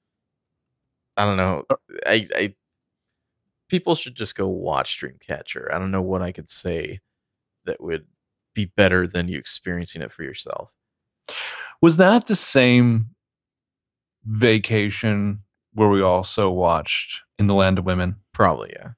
I 1.17 1.27
don't 1.27 1.37
know. 1.37 1.65
I, 2.07 2.29
I 2.35 2.55
people 3.69 3.95
should 3.95 4.15
just 4.15 4.35
go 4.35 4.49
watch 4.49 5.01
Dreamcatcher. 5.01 5.73
I 5.73 5.79
don't 5.79 5.91
know 5.91 6.03
what 6.03 6.23
I 6.23 6.33
could 6.33 6.49
say 6.49 7.01
that 7.67 7.81
would 7.81 8.07
be 8.55 8.73
better 8.77 9.07
than 9.07 9.29
you 9.29 9.37
experiencing 9.39 10.03
it 10.03 10.13
for 10.13 10.23
yourself. 10.25 10.73
Was 11.83 11.97
that 11.97 12.27
the 12.27 12.37
same 12.37 13.07
vacation 14.25 15.41
where 15.75 15.89
we 15.89 16.03
also 16.03 16.51
watched 16.51 17.21
In 17.39 17.47
the 17.47 17.55
Land 17.55 17.79
of 17.79 17.85
Women? 17.85 18.17
Probably, 18.33 18.73
yeah. 18.75 18.91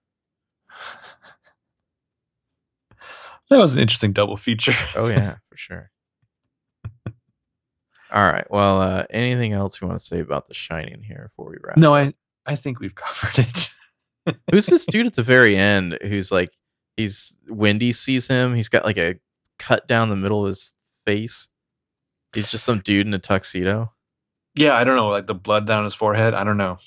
That 3.50 3.58
was 3.58 3.74
an 3.74 3.82
interesting 3.82 4.12
double 4.14 4.38
feature. 4.38 4.72
Oh 4.96 5.08
yeah, 5.08 5.36
for 5.50 5.56
sure. 5.58 5.90
All 8.12 8.30
right. 8.30 8.46
Well, 8.50 8.80
uh, 8.80 9.04
anything 9.10 9.52
else 9.52 9.80
you 9.80 9.86
want 9.86 9.98
to 9.98 10.04
say 10.04 10.20
about 10.20 10.46
The 10.46 10.54
Shining 10.54 11.02
here 11.02 11.30
before 11.30 11.50
we 11.50 11.56
wrap? 11.62 11.76
No, 11.76 11.94
I 11.94 12.14
I 12.46 12.56
think 12.56 12.80
we've 12.80 12.94
covered 12.94 13.38
it. 13.46 13.70
Who's 14.50 14.66
this 14.66 14.86
dude 14.86 15.06
at 15.06 15.14
the 15.14 15.22
very 15.22 15.56
end 15.56 15.98
who's 16.02 16.30
like 16.30 16.52
he's 16.96 17.36
Wendy 17.48 17.92
sees 17.92 18.28
him, 18.28 18.54
he's 18.54 18.68
got 18.68 18.84
like 18.84 18.98
a 18.98 19.16
cut 19.58 19.88
down 19.88 20.08
the 20.10 20.16
middle 20.16 20.42
of 20.44 20.48
his 20.48 20.74
face. 21.06 21.48
He's 22.34 22.50
just 22.50 22.64
some 22.64 22.80
dude 22.80 23.06
in 23.06 23.14
a 23.14 23.18
tuxedo. 23.18 23.92
yeah, 24.54 24.74
I 24.74 24.84
don't 24.84 24.96
know, 24.96 25.08
like 25.08 25.26
the 25.26 25.34
blood 25.34 25.66
down 25.66 25.84
his 25.84 25.94
forehead. 25.94 26.34
I 26.34 26.44
don't 26.44 26.56
know. 26.56 26.78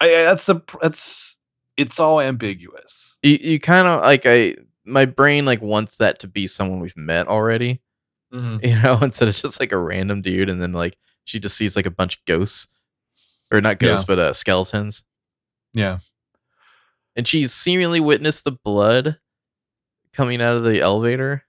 I, 0.00 0.06
I- 0.06 0.22
that's 0.24 0.46
the 0.46 0.60
that's 0.82 1.36
it's 1.76 1.98
all 2.00 2.20
ambiguous. 2.20 3.16
You 3.22 3.38
you 3.40 3.60
kind 3.60 3.86
of 3.88 4.00
like 4.02 4.22
I 4.26 4.56
my 4.84 5.04
brain 5.06 5.44
like 5.46 5.62
wants 5.62 5.96
that 5.98 6.18
to 6.20 6.28
be 6.28 6.46
someone 6.46 6.80
we've 6.80 6.96
met 6.96 7.26
already, 7.28 7.80
Mm-hmm. 8.32 8.64
you 8.66 8.80
know, 8.82 8.98
instead 9.02 9.28
of 9.28 9.34
just 9.36 9.58
like 9.60 9.72
a 9.72 9.78
random 9.78 10.20
dude 10.22 10.48
and 10.50 10.60
then 10.60 10.72
like 10.72 10.96
she 11.24 11.38
just 11.40 11.56
sees 11.56 11.74
like 11.76 11.86
a 11.86 11.90
bunch 11.90 12.16
of 12.18 12.24
ghosts 12.26 12.68
or 13.52 13.60
not 13.60 13.80
Yeah. 13.82 13.88
ghosts, 13.90 14.04
but 14.06 14.18
uh, 14.18 14.32
skeletons. 14.32 15.04
Yeah. 15.72 15.98
And 17.16 17.26
she 17.28 17.46
seemingly 17.48 18.00
witnessed 18.00 18.44
the 18.44 18.52
blood 18.52 19.18
coming 20.12 20.42
out 20.42 20.56
of 20.56 20.64
the 20.64 20.80
elevator. 20.80 21.44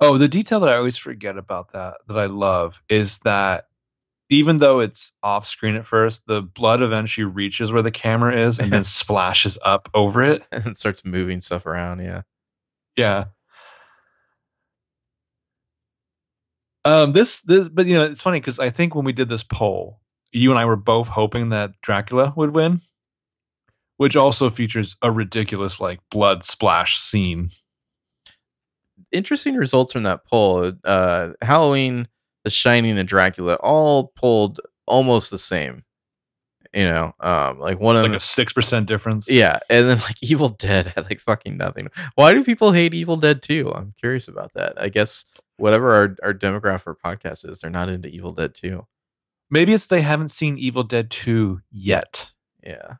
Oh, 0.00 0.16
the 0.18 0.28
detail 0.28 0.60
that 0.60 0.70
I 0.70 0.76
always 0.76 0.96
forget 0.96 1.36
about 1.36 1.72
that 1.72 1.98
that 2.08 2.18
I 2.18 2.26
love 2.26 2.80
is 2.88 3.18
that 3.18 3.66
even 4.30 4.56
though 4.58 4.80
it's 4.80 5.12
off 5.22 5.46
screen 5.46 5.74
at 5.76 5.86
first, 5.86 6.22
the 6.26 6.40
blood 6.40 6.82
eventually 6.82 7.24
reaches 7.24 7.72
where 7.72 7.82
the 7.82 7.90
camera 7.90 8.46
is 8.46 8.58
and 8.58 8.72
then 8.72 8.84
splashes 8.84 9.58
up 9.62 9.90
over 9.92 10.22
it. 10.22 10.42
and 10.52 10.78
starts 10.78 11.04
moving 11.04 11.40
stuff 11.40 11.66
around. 11.66 12.00
Yeah. 12.00 12.22
Yeah. 12.96 13.24
Um 16.84 17.12
this 17.12 17.40
this 17.40 17.68
but 17.68 17.86
you 17.86 17.96
know 17.96 18.04
it's 18.04 18.22
funny 18.22 18.40
cuz 18.40 18.58
I 18.58 18.70
think 18.70 18.94
when 18.94 19.04
we 19.04 19.12
did 19.12 19.28
this 19.28 19.42
poll, 19.42 20.00
you 20.32 20.50
and 20.50 20.58
I 20.58 20.64
were 20.64 20.76
both 20.76 21.08
hoping 21.08 21.50
that 21.50 21.78
Dracula 21.82 22.32
would 22.36 22.54
win, 22.54 22.80
which 23.98 24.16
also 24.16 24.48
features 24.48 24.96
a 25.02 25.10
ridiculous 25.12 25.78
like 25.80 26.00
blood 26.10 26.46
splash 26.46 26.98
scene. 26.98 27.50
Interesting 29.12 29.54
results 29.56 29.92
from 29.92 30.02
that 30.04 30.24
poll. 30.26 30.72
Uh, 30.84 31.32
Halloween, 31.42 32.08
The 32.44 32.50
Shining, 32.50 32.98
and 32.98 33.08
Dracula 33.08 33.54
all 33.56 34.08
pulled 34.16 34.60
almost 34.86 35.30
the 35.30 35.38
same. 35.38 35.84
You 36.72 36.84
know, 36.84 37.12
um, 37.18 37.58
like 37.58 37.80
one 37.80 37.96
of 37.96 38.02
Like 38.04 38.12
a 38.12 38.16
6% 38.22 38.86
difference. 38.86 39.28
yeah, 39.28 39.58
and 39.68 39.88
then 39.88 39.98
like 39.98 40.16
Evil 40.22 40.50
Dead 40.50 40.92
had 40.94 41.04
like 41.04 41.18
fucking 41.18 41.56
nothing. 41.56 41.88
Why 42.14 42.32
do 42.32 42.44
people 42.44 42.70
hate 42.70 42.94
Evil 42.94 43.16
Dead 43.16 43.42
2? 43.42 43.72
I'm 43.74 43.92
curious 43.98 44.28
about 44.28 44.52
that. 44.54 44.80
I 44.80 44.88
guess 44.88 45.24
whatever 45.56 45.92
our, 45.92 46.16
our 46.22 46.32
demographic 46.32 46.82
for 46.82 46.94
podcast 46.94 47.48
is, 47.48 47.58
they're 47.60 47.70
not 47.70 47.88
into 47.88 48.08
Evil 48.08 48.30
Dead 48.32 48.54
2. 48.54 48.86
Maybe 49.50 49.74
it's 49.74 49.88
they 49.88 50.00
haven't 50.00 50.28
seen 50.30 50.58
Evil 50.58 50.84
Dead 50.84 51.10
2 51.10 51.60
yet. 51.72 52.30
Yeah. 52.62 52.94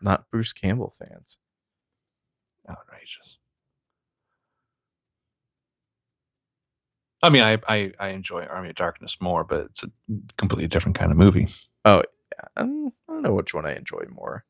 Not 0.00 0.30
Bruce 0.30 0.52
Campbell 0.52 0.94
fans. 0.98 1.38
Outrageous. 2.68 3.36
I 7.22 7.30
mean, 7.30 7.42
I, 7.42 7.58
I 7.68 7.92
I 7.98 8.08
enjoy 8.08 8.44
Army 8.44 8.70
of 8.70 8.76
Darkness 8.76 9.16
more, 9.20 9.42
but 9.44 9.62
it's 9.66 9.82
a 9.82 9.90
completely 10.36 10.68
different 10.68 10.96
kind 10.98 11.10
of 11.10 11.16
movie. 11.16 11.48
Um, 11.84 12.02
I 12.56 12.62
don't 12.62 13.22
know 13.22 13.34
which 13.34 13.54
one 13.54 13.66
I 13.66 13.74
enjoy 13.74 14.04
more. 14.10 14.44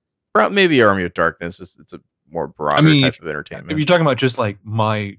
Maybe 0.53 0.83
Army 0.83 1.03
of 1.05 1.15
Darkness 1.15 1.59
is 1.61 1.77
it's 1.81 1.93
a 1.95 2.01
more 2.31 2.47
broader 2.47 2.83
mean, 2.83 3.03
type 3.05 3.21
of 3.21 3.27
entertainment. 3.27 3.73
If 3.73 3.79
you're 3.79 3.87
talking 3.87 4.03
about 4.07 4.19
just 4.19 4.37
like 4.39 4.59
my 4.63 5.17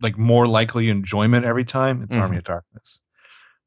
like 0.00 0.16
more 0.18 0.46
likely 0.46 0.88
enjoyment 0.88 1.44
every 1.44 1.64
time, 1.64 2.02
it's 2.02 2.16
Mhm. 2.16 2.20
Army 2.22 2.36
of 2.38 2.44
Darkness. 2.44 3.00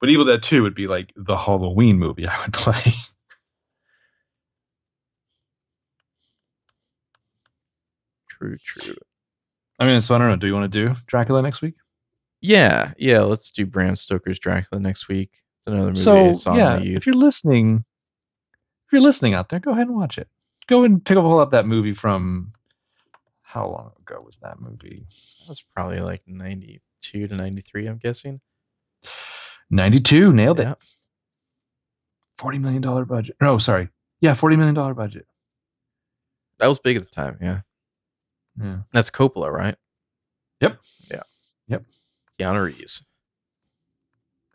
But 0.01 0.09
Evil 0.09 0.25
Dead 0.25 0.41
2 0.41 0.61
would 0.63 0.75
be 0.75 0.87
like 0.87 1.11
the 1.15 1.37
Halloween 1.37 1.99
movie 1.99 2.27
I 2.27 2.41
would 2.41 2.53
play. 2.53 2.93
True, 8.39 8.57
true. 8.63 8.95
I 9.79 9.85
mean, 9.85 10.01
so 10.01 10.15
I 10.15 10.17
don't 10.17 10.29
know. 10.29 10.35
Do 10.35 10.47
you 10.47 10.53
want 10.53 10.71
to 10.71 10.87
do 10.87 10.95
Dracula 11.07 11.41
next 11.41 11.61
week? 11.61 11.75
Yeah, 12.41 12.93
yeah. 12.97 13.21
Let's 13.21 13.51
do 13.51 13.65
Bram 13.65 13.95
Stoker's 13.95 14.39
Dracula 14.39 14.81
next 14.81 15.07
week. 15.07 15.31
It's 15.59 15.67
another 15.67 15.91
movie 15.91 16.33
so 16.33 16.55
yeah, 16.55 16.79
if 16.79 17.05
you're 17.05 17.15
listening, 17.15 17.83
if 18.87 18.93
you're 18.93 19.01
listening 19.01 19.33
out 19.33 19.49
there, 19.49 19.59
go 19.59 19.71
ahead 19.71 19.87
and 19.87 19.95
watch 19.95 20.17
it. 20.17 20.27
Go 20.67 20.83
and 20.83 21.03
pick 21.03 21.17
up 21.17 21.23
pull 21.23 21.39
up 21.39 21.51
that 21.51 21.65
movie 21.65 21.93
from 21.93 22.53
how 23.41 23.67
long 23.67 23.91
ago 23.99 24.21
was 24.23 24.37
that 24.41 24.61
movie? 24.61 25.05
That 25.41 25.49
was 25.49 25.61
probably 25.75 25.99
like 25.99 26.21
ninety 26.27 26.81
two 27.01 27.27
to 27.27 27.35
ninety 27.35 27.61
three. 27.61 27.87
I'm 27.87 27.97
guessing. 27.97 28.39
92, 29.71 30.33
nailed 30.33 30.59
it. 30.59 30.77
Forty 32.37 32.57
million 32.57 32.81
dollar 32.81 33.05
budget. 33.05 33.35
No, 33.41 33.57
sorry. 33.57 33.89
Yeah, 34.21 34.33
forty 34.33 34.55
million 34.55 34.75
dollar 34.75 34.93
budget. 34.93 35.25
That 36.59 36.67
was 36.67 36.79
big 36.79 36.97
at 36.97 37.03
the 37.03 37.09
time. 37.09 37.37
Yeah, 37.41 37.61
Yeah. 38.61 38.79
that's 38.91 39.09
Coppola, 39.09 39.51
right? 39.51 39.75
Yep. 40.61 40.79
Yeah. 41.11 41.21
Yep. 41.67 41.83
Keanu 42.39 42.63
Reeves. 42.65 43.03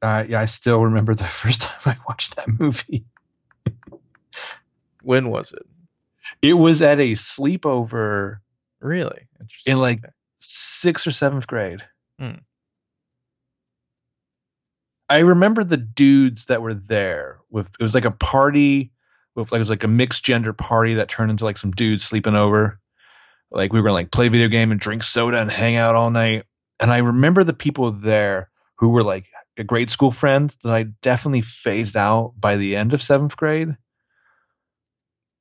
Uh, 0.03 0.25
yeah, 0.29 0.41
I 0.41 0.45
still 0.45 0.81
remember 0.83 1.15
the 1.15 1.25
first 1.43 1.63
time 1.63 1.81
I 1.87 1.97
watched 2.07 2.37
that 2.37 2.49
movie. 2.49 3.07
When 5.03 5.29
was 5.31 5.53
it? 5.53 5.63
It 6.43 6.55
was 6.55 6.83
at 6.83 6.99
a 7.01 7.13
sleepover 7.13 8.39
Really 8.81 9.29
interesting. 9.41 9.73
in 9.73 9.79
like 9.81 9.99
Okay. 10.05 10.13
sixth 10.41 11.07
or 11.07 11.13
seventh 11.13 11.47
grade. 11.47 11.83
Hmm. 12.19 12.33
I 15.09 15.19
remember 15.21 15.65
the 15.65 15.77
dudes 15.77 16.47
that 16.47 16.63
were 16.63 16.75
there 16.75 17.39
with 17.51 17.67
it 17.79 17.83
was 17.83 17.95
like 17.95 18.05
a 18.07 18.11
party 18.11 18.91
with 19.35 19.53
like 19.53 19.59
it 19.59 19.63
was 19.63 19.71
like 19.71 19.85
a 19.85 19.89
mixed 19.89 20.25
gender 20.25 20.53
party 20.53 20.95
that 20.95 21.09
turned 21.09 21.31
into 21.31 21.45
like 21.45 21.59
some 21.59 21.71
dudes 21.73 22.05
sleeping 22.05 22.35
over. 22.35 22.79
Like 23.55 23.73
we 23.73 23.81
were 23.81 23.85
gonna 23.85 23.95
like 23.95 24.11
play 24.11 24.29
video 24.29 24.49
game 24.49 24.73
and 24.73 24.81
drink 24.81 25.05
soda 25.05 25.41
and 25.41 25.51
hang 25.51 25.77
out 25.77 25.95
all 25.95 26.11
night. 26.11 26.45
And 26.81 26.91
I 26.93 26.99
remember 26.99 27.45
the 27.45 27.53
people 27.53 27.93
there 27.93 28.51
who 28.77 28.89
were 28.89 29.05
like 29.05 29.27
a 29.57 29.65
grade 29.65 29.91
school 29.91 30.11
friends 30.11 30.59
that 30.65 30.73
I 30.73 30.85
definitely 31.03 31.43
phased 31.43 31.97
out 31.97 32.35
by 32.37 32.57
the 32.57 32.75
end 32.75 32.93
of 32.93 33.03
seventh 33.03 33.37
grade. 33.37 33.77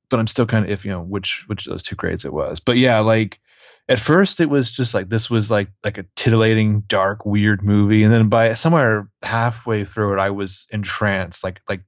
But 0.08 0.20
I'm 0.20 0.28
still 0.28 0.46
kind 0.46 0.64
of 0.64 0.70
if 0.70 0.84
you 0.84 0.92
know 0.92 1.02
which 1.02 1.42
which 1.48 1.66
of 1.66 1.72
those 1.72 1.82
two 1.82 1.96
grades 1.96 2.24
it 2.24 2.32
was. 2.32 2.60
But 2.60 2.76
yeah, 2.76 3.00
like 3.00 3.40
at 3.88 4.00
first 4.00 4.40
it 4.40 4.48
was 4.48 4.70
just 4.70 4.94
like 4.94 5.08
this 5.08 5.28
was 5.28 5.50
like 5.50 5.68
like 5.82 5.98
a 5.98 6.06
titillating 6.14 6.82
dark 6.82 7.26
weird 7.26 7.62
movie 7.62 8.04
and 8.04 8.14
then 8.14 8.28
by 8.28 8.54
somewhere 8.54 9.08
halfway 9.22 9.84
through 9.84 10.14
it 10.14 10.18
i 10.18 10.30
was 10.30 10.66
entranced 10.70 11.44
like 11.44 11.60
like 11.68 11.82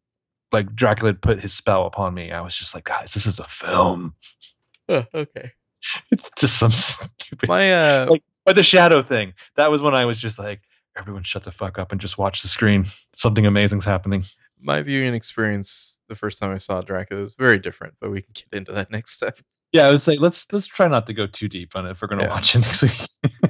like 0.52 0.74
dracula 0.74 1.14
put 1.14 1.40
his 1.40 1.54
spell 1.54 1.86
upon 1.86 2.12
me 2.12 2.32
i 2.32 2.40
was 2.42 2.54
just 2.54 2.74
like 2.74 2.84
guys 2.84 3.14
this 3.14 3.26
is 3.26 3.38
a 3.38 3.44
film 3.44 4.14
okay. 4.88 5.52
it's 6.10 6.30
just 6.38 6.58
some 6.58 6.72
stupid 6.72 7.48
My 7.48 7.72
uh, 7.72 8.06
Like- 8.10 8.24
but 8.44 8.54
the 8.54 8.62
shadow 8.62 9.02
thing 9.02 9.34
that 9.56 9.70
was 9.70 9.82
when 9.82 9.94
i 9.94 10.04
was 10.04 10.20
just 10.20 10.38
like 10.38 10.60
everyone 10.96 11.22
shut 11.24 11.42
the 11.42 11.50
fuck 11.52 11.78
up 11.78 11.92
and 11.92 12.00
just 12.00 12.16
watch 12.16 12.42
the 12.42 12.48
screen 12.48 12.86
something 13.16 13.44
amazing's 13.46 13.84
happening 13.84 14.24
my 14.60 14.80
viewing 14.82 15.12
experience 15.14 16.00
the 16.08 16.16
first 16.16 16.38
time 16.38 16.50
I 16.50 16.56
saw 16.56 16.80
Dracula 16.80 17.20
was 17.20 17.34
very 17.34 17.58
different, 17.58 17.92
but 18.00 18.10
we 18.10 18.22
can 18.22 18.32
get 18.32 18.46
into 18.56 18.72
that 18.72 18.90
next 18.96 19.18
time. 19.18 19.32
yeah 19.72 19.86
i 19.86 19.90
would 19.90 20.02
say 20.02 20.16
let's 20.16 20.46
let's 20.52 20.64
try 20.66 20.88
not 20.88 21.06
to 21.08 21.12
go 21.12 21.26
too 21.26 21.48
deep 21.48 21.72
on 21.76 21.84
it 21.86 21.90
if 21.90 22.00
we're 22.00 22.08
gonna 22.08 22.22
Yeah. 22.22 22.30
watch 22.30 22.54
it 22.54 22.60
next 22.60 22.82
week 22.82 22.96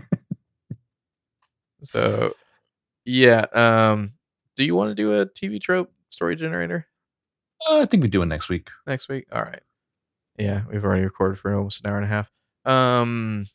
So, 1.83 2.35
yeah. 3.05 3.45
Um, 3.53 4.13
do 4.57 4.65
you 4.65 4.75
want 4.75 4.91
to 4.91 4.95
do 4.95 5.13
a 5.21 5.27
TV 5.27 5.61
trope 5.61 5.93
story 6.11 6.35
generator 6.37 6.87
uh, 7.69 7.81
i 7.81 7.87
think 7.87 8.03
we 8.03 8.09
do 8.09 8.23
it 8.23 8.27
next 8.27 8.49
week 8.49 8.69
next 8.87 9.09
week? 9.09 9.27
All 9.31 9.43
right. 9.43 9.61
Yeah, 10.39 10.63
we've 10.71 10.85
already 10.85 11.05
recorded 11.05 11.39
for 11.39 11.55
almost 11.55 11.81
an 11.85 11.91
hour 11.91 11.97
and 11.97 12.05
a 12.05 12.09
half. 12.09 12.31
Um, 12.65 13.47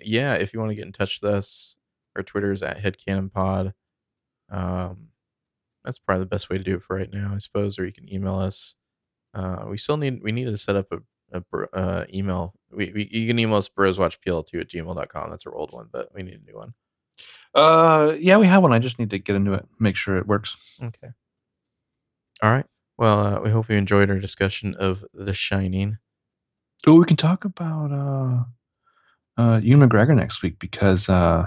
yeah. 0.00 0.34
If 0.34 0.52
you 0.52 0.60
want 0.60 0.70
to 0.70 0.74
get 0.76 0.84
in 0.86 0.92
touch 0.92 1.20
with 1.22 1.30
us, 1.32 1.76
our 2.14 2.22
Twitter 2.22 2.52
is 2.52 2.62
at 2.62 2.82
HeadcanonPod. 2.82 3.72
Um, 4.50 5.08
that's 5.84 5.98
probably 5.98 6.24
the 6.24 6.28
best 6.28 6.50
way 6.50 6.58
to 6.58 6.64
do 6.64 6.74
it 6.76 6.82
for 6.82 6.96
right 6.96 7.12
now, 7.12 7.32
I 7.34 7.38
suppose. 7.38 7.78
Or 7.78 7.86
you 7.86 7.92
can 7.92 8.12
email 8.12 8.34
us. 8.38 8.74
Uh, 9.34 9.64
we 9.68 9.78
still 9.78 9.96
need 9.96 10.20
we 10.22 10.32
need 10.32 10.44
to 10.46 10.58
set 10.58 10.76
up 10.76 10.86
a, 10.92 10.98
a 11.32 11.76
uh, 11.76 12.04
email. 12.12 12.54
We, 12.70 12.90
we 12.92 13.08
you 13.10 13.26
can 13.26 13.38
email 13.38 13.56
us 13.56 13.68
broswatchpl2 13.68 14.60
at 14.60 14.68
gmail.com. 14.68 15.30
That's 15.30 15.46
our 15.46 15.54
old 15.54 15.72
one, 15.72 15.88
but 15.92 16.08
we 16.14 16.22
need 16.22 16.40
a 16.42 16.50
new 16.50 16.56
one. 16.56 16.74
uh 17.54 18.12
yeah 18.18 18.36
we 18.36 18.46
have 18.46 18.62
one 18.62 18.72
i 18.72 18.78
just 18.78 18.98
need 18.98 19.08
to 19.08 19.18
get 19.18 19.34
into 19.36 19.54
it 19.54 19.64
make 19.78 19.96
sure 19.96 20.18
it 20.18 20.26
works 20.26 20.56
Okay. 20.82 21.08
All 22.42 22.52
right. 22.52 22.66
Well, 22.98 23.18
uh, 23.18 23.40
we 23.40 23.50
hope 23.50 23.70
you 23.70 23.76
enjoyed 23.76 24.10
our 24.10 24.18
discussion 24.18 24.74
of 24.74 25.04
The 25.14 25.32
Shining. 25.32 25.96
Oh, 26.86 26.94
we 26.94 27.04
can 27.04 27.16
talk 27.16 27.44
about 27.44 27.90
uh, 27.92 29.40
uh, 29.42 29.58
Ewan 29.58 29.88
McGregor 29.88 30.14
next 30.14 30.42
week 30.42 30.58
because. 30.58 31.08
Uh, 31.08 31.46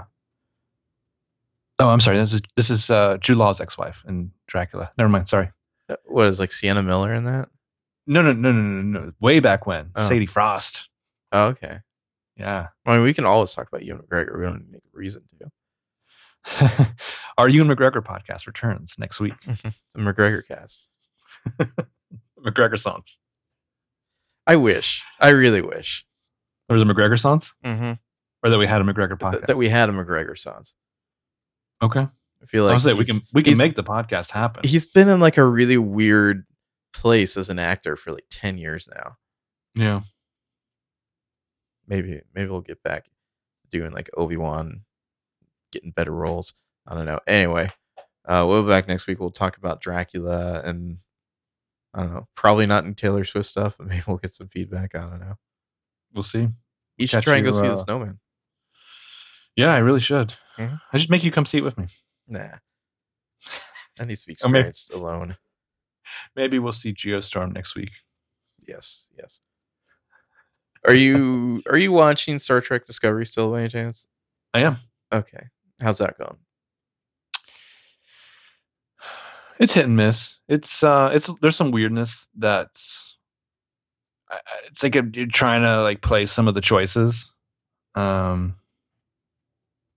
oh, 1.78 1.88
I'm 1.88 2.00
sorry. 2.00 2.18
This 2.18 2.32
is 2.34 2.42
this 2.56 2.70
is 2.70 2.90
uh, 2.90 3.16
Jude 3.20 3.38
Law's 3.38 3.60
ex-wife 3.60 4.02
in 4.06 4.30
Dracula. 4.48 4.90
Never 4.98 5.08
mind. 5.08 5.28
Sorry. 5.28 5.50
Uh, 5.88 5.96
What 6.04 6.26
is 6.28 6.40
like 6.40 6.52
Sienna 6.52 6.82
Miller 6.82 7.12
in 7.14 7.24
that? 7.24 7.48
No, 8.06 8.22
no, 8.22 8.32
no, 8.32 8.52
no, 8.52 8.60
no, 8.60 9.00
no. 9.06 9.12
Way 9.20 9.40
back 9.40 9.66
when, 9.66 9.90
Oh. 9.94 10.08
Sadie 10.08 10.26
Frost. 10.26 10.88
Oh, 11.32 11.48
okay. 11.48 11.78
Yeah. 12.36 12.68
I 12.86 12.94
mean, 12.94 13.02
we 13.02 13.14
can 13.14 13.24
always 13.24 13.52
talk 13.52 13.68
about 13.68 13.84
Ewan 13.84 14.02
McGregor. 14.02 14.36
We 14.38 14.44
don't 14.44 14.70
need 14.70 14.78
a 14.78 14.96
reason 14.96 15.22
to. 15.38 15.50
Our 17.38 17.48
Ewan 17.48 17.68
McGregor 17.68 18.02
podcast 18.04 18.46
returns 18.46 18.96
next 18.98 19.20
week. 19.20 19.34
The 19.94 20.00
McGregor 20.02 20.46
cast. 20.46 20.84
McGregor 22.44 22.78
songs. 22.80 23.18
I 24.46 24.56
wish. 24.56 25.02
I 25.20 25.28
really 25.30 25.62
wish. 25.62 26.04
There 26.68 26.74
was 26.76 26.82
a 26.82 26.86
McGregor 26.86 27.18
songs, 27.18 27.52
Mm-hmm. 27.64 27.92
or 28.44 28.50
that 28.50 28.58
we 28.58 28.66
had 28.66 28.80
a 28.80 28.84
McGregor 28.84 29.18
podcast. 29.18 29.32
That, 29.32 29.46
that 29.48 29.56
we 29.56 29.68
had 29.68 29.88
a 29.88 29.92
McGregor 29.92 30.38
songs. 30.38 30.74
okay. 31.82 32.08
I 32.42 32.46
feel 32.46 32.64
I 32.64 32.68
like 32.68 32.74
was 32.76 32.84
say 32.84 32.94
we 32.94 33.04
can 33.04 33.20
we 33.34 33.42
can 33.42 33.58
make 33.58 33.74
the 33.76 33.84
podcast 33.84 34.30
happen. 34.30 34.62
He's 34.66 34.86
been 34.86 35.10
in 35.10 35.20
like 35.20 35.36
a 35.36 35.44
really 35.44 35.76
weird 35.76 36.46
place 36.94 37.36
as 37.36 37.50
an 37.50 37.58
actor 37.58 37.96
for 37.96 38.12
like 38.12 38.24
ten 38.30 38.56
years 38.56 38.88
now. 38.94 39.16
Yeah. 39.74 40.00
maybe 41.86 42.20
maybe 42.34 42.48
we'll 42.50 42.60
get 42.62 42.82
back 42.82 43.04
doing 43.70 43.90
like 43.92 44.08
Obi 44.16 44.36
Wan, 44.38 44.82
getting 45.70 45.90
better 45.90 46.12
roles. 46.12 46.54
I 46.86 46.94
don't 46.94 47.04
know. 47.04 47.20
Anyway, 47.26 47.70
Uh, 48.26 48.46
we'll 48.48 48.62
be 48.62 48.68
back 48.68 48.88
next 48.88 49.06
week. 49.06 49.20
We'll 49.20 49.30
talk 49.30 49.56
about 49.58 49.80
Dracula 49.82 50.62
and 50.64 50.98
I 51.94 52.00
don't 52.02 52.14
know, 52.14 52.28
probably 52.36 52.66
not 52.66 52.84
in 52.84 52.94
Taylor 52.94 53.24
Swift 53.24 53.48
stuff, 53.48 53.76
but 53.78 53.86
maybe 53.88 54.02
we'll 54.06 54.18
get 54.18 54.34
some 54.34 54.48
feedback. 54.48 54.94
I 54.94 55.00
don't 55.00 55.20
know. 55.20 55.34
We'll 56.14 56.22
see. 56.22 56.48
You 56.96 57.06
should 57.06 57.16
Catch 57.18 57.24
try 57.24 57.36
and 57.36 57.44
go 57.44 57.52
you, 57.52 57.58
see 57.58 57.66
uh, 57.66 57.70
the 57.70 57.76
Snowman. 57.76 58.18
Yeah, 59.56 59.72
I 59.74 59.78
really 59.78 60.00
should. 60.00 60.34
Mhm. 60.58 60.80
I 60.92 60.98
should 60.98 61.10
make 61.10 61.24
you 61.24 61.32
come 61.32 61.46
see 61.46 61.58
it 61.58 61.64
with 61.64 61.78
me. 61.78 61.86
Nah, 62.28 62.58
that 63.96 64.06
needs 64.06 64.20
to 64.22 64.26
be 64.26 64.32
I 64.32 64.34
experienced 64.34 64.92
alone. 64.92 65.36
Maybe 66.36 66.58
we'll 66.58 66.72
see 66.72 66.92
Geostorm 66.92 67.52
next 67.52 67.74
week. 67.74 67.90
Yes, 68.66 69.08
yes. 69.16 69.40
Are 70.86 70.94
you 70.94 71.62
are 71.68 71.76
you 71.78 71.92
watching 71.92 72.38
Star 72.38 72.60
Trek 72.60 72.84
Discovery 72.86 73.26
still 73.26 73.50
by 73.50 73.60
any 73.60 73.68
chance? 73.68 74.06
I 74.54 74.60
am. 74.60 74.78
Okay, 75.12 75.46
how's 75.80 75.98
that 75.98 76.18
going? 76.18 76.36
It's 79.60 79.74
hit 79.74 79.84
and 79.84 79.96
miss. 79.96 80.36
It's 80.48 80.82
uh, 80.82 81.10
it's 81.12 81.30
there's 81.40 81.56
some 81.56 81.70
weirdness 81.70 82.26
that's. 82.36 83.16
It's 84.66 84.82
like 84.82 84.94
you're 84.94 85.26
trying 85.26 85.62
to 85.62 85.82
like 85.82 86.02
play 86.02 86.26
some 86.26 86.48
of 86.48 86.54
the 86.54 86.60
choices. 86.60 87.30
Um, 87.94 88.56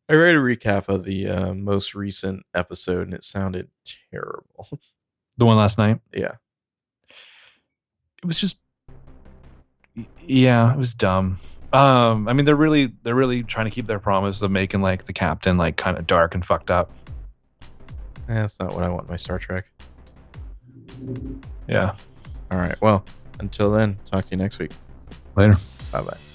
I 0.10 0.16
read 0.16 0.36
a 0.36 0.40
recap 0.40 0.90
of 0.90 1.06
the 1.06 1.28
uh, 1.28 1.54
most 1.54 1.96
recent 1.96 2.44
episode, 2.54 3.04
and 3.08 3.14
it 3.14 3.24
sounded 3.24 3.70
terrible. 4.12 4.68
the 5.38 5.46
one 5.46 5.58
last 5.58 5.78
night. 5.78 6.00
yeah, 6.14 6.34
it 8.24 8.28
was 8.28 8.40
just 8.40 8.56
yeah 10.26 10.74
it 10.74 10.78
was 10.78 10.96
dumb 10.96 11.40
um 11.74 12.28
i 12.28 12.34
mean 12.34 12.46
they're 12.46 12.56
really 12.56 12.92
they're 13.04 13.14
really 13.14 13.44
trying 13.44 13.66
to 13.66 13.72
keep 13.72 13.86
their 13.86 14.00
promise 14.00 14.42
of 14.42 14.50
making 14.50 14.82
like 14.82 15.06
the 15.06 15.14
captain 15.14 15.58
like 15.58 15.78
kind 15.78 15.98
of 15.98 16.08
dark 16.08 16.34
and 16.34 16.46
fucked 16.46 16.72
up 16.72 16.90
Eh, 18.34 18.42
that's 18.42 18.60
not 18.60 18.74
what 18.74 18.82
I 18.84 18.90
want 18.90 19.04
in 19.04 19.12
my 19.12 19.16
Star 19.16 19.38
Trek. 19.38 19.66
yeah 21.68 21.96
All 22.50 22.58
right, 22.58 22.76
well, 22.82 23.06
until 23.40 23.72
then, 23.72 24.00
talk 24.10 24.26
to 24.26 24.32
you 24.32 24.38
next 24.38 24.58
week. 24.58 24.72
later 25.36 25.54
Bye 25.92 26.02
bye. 26.02 26.33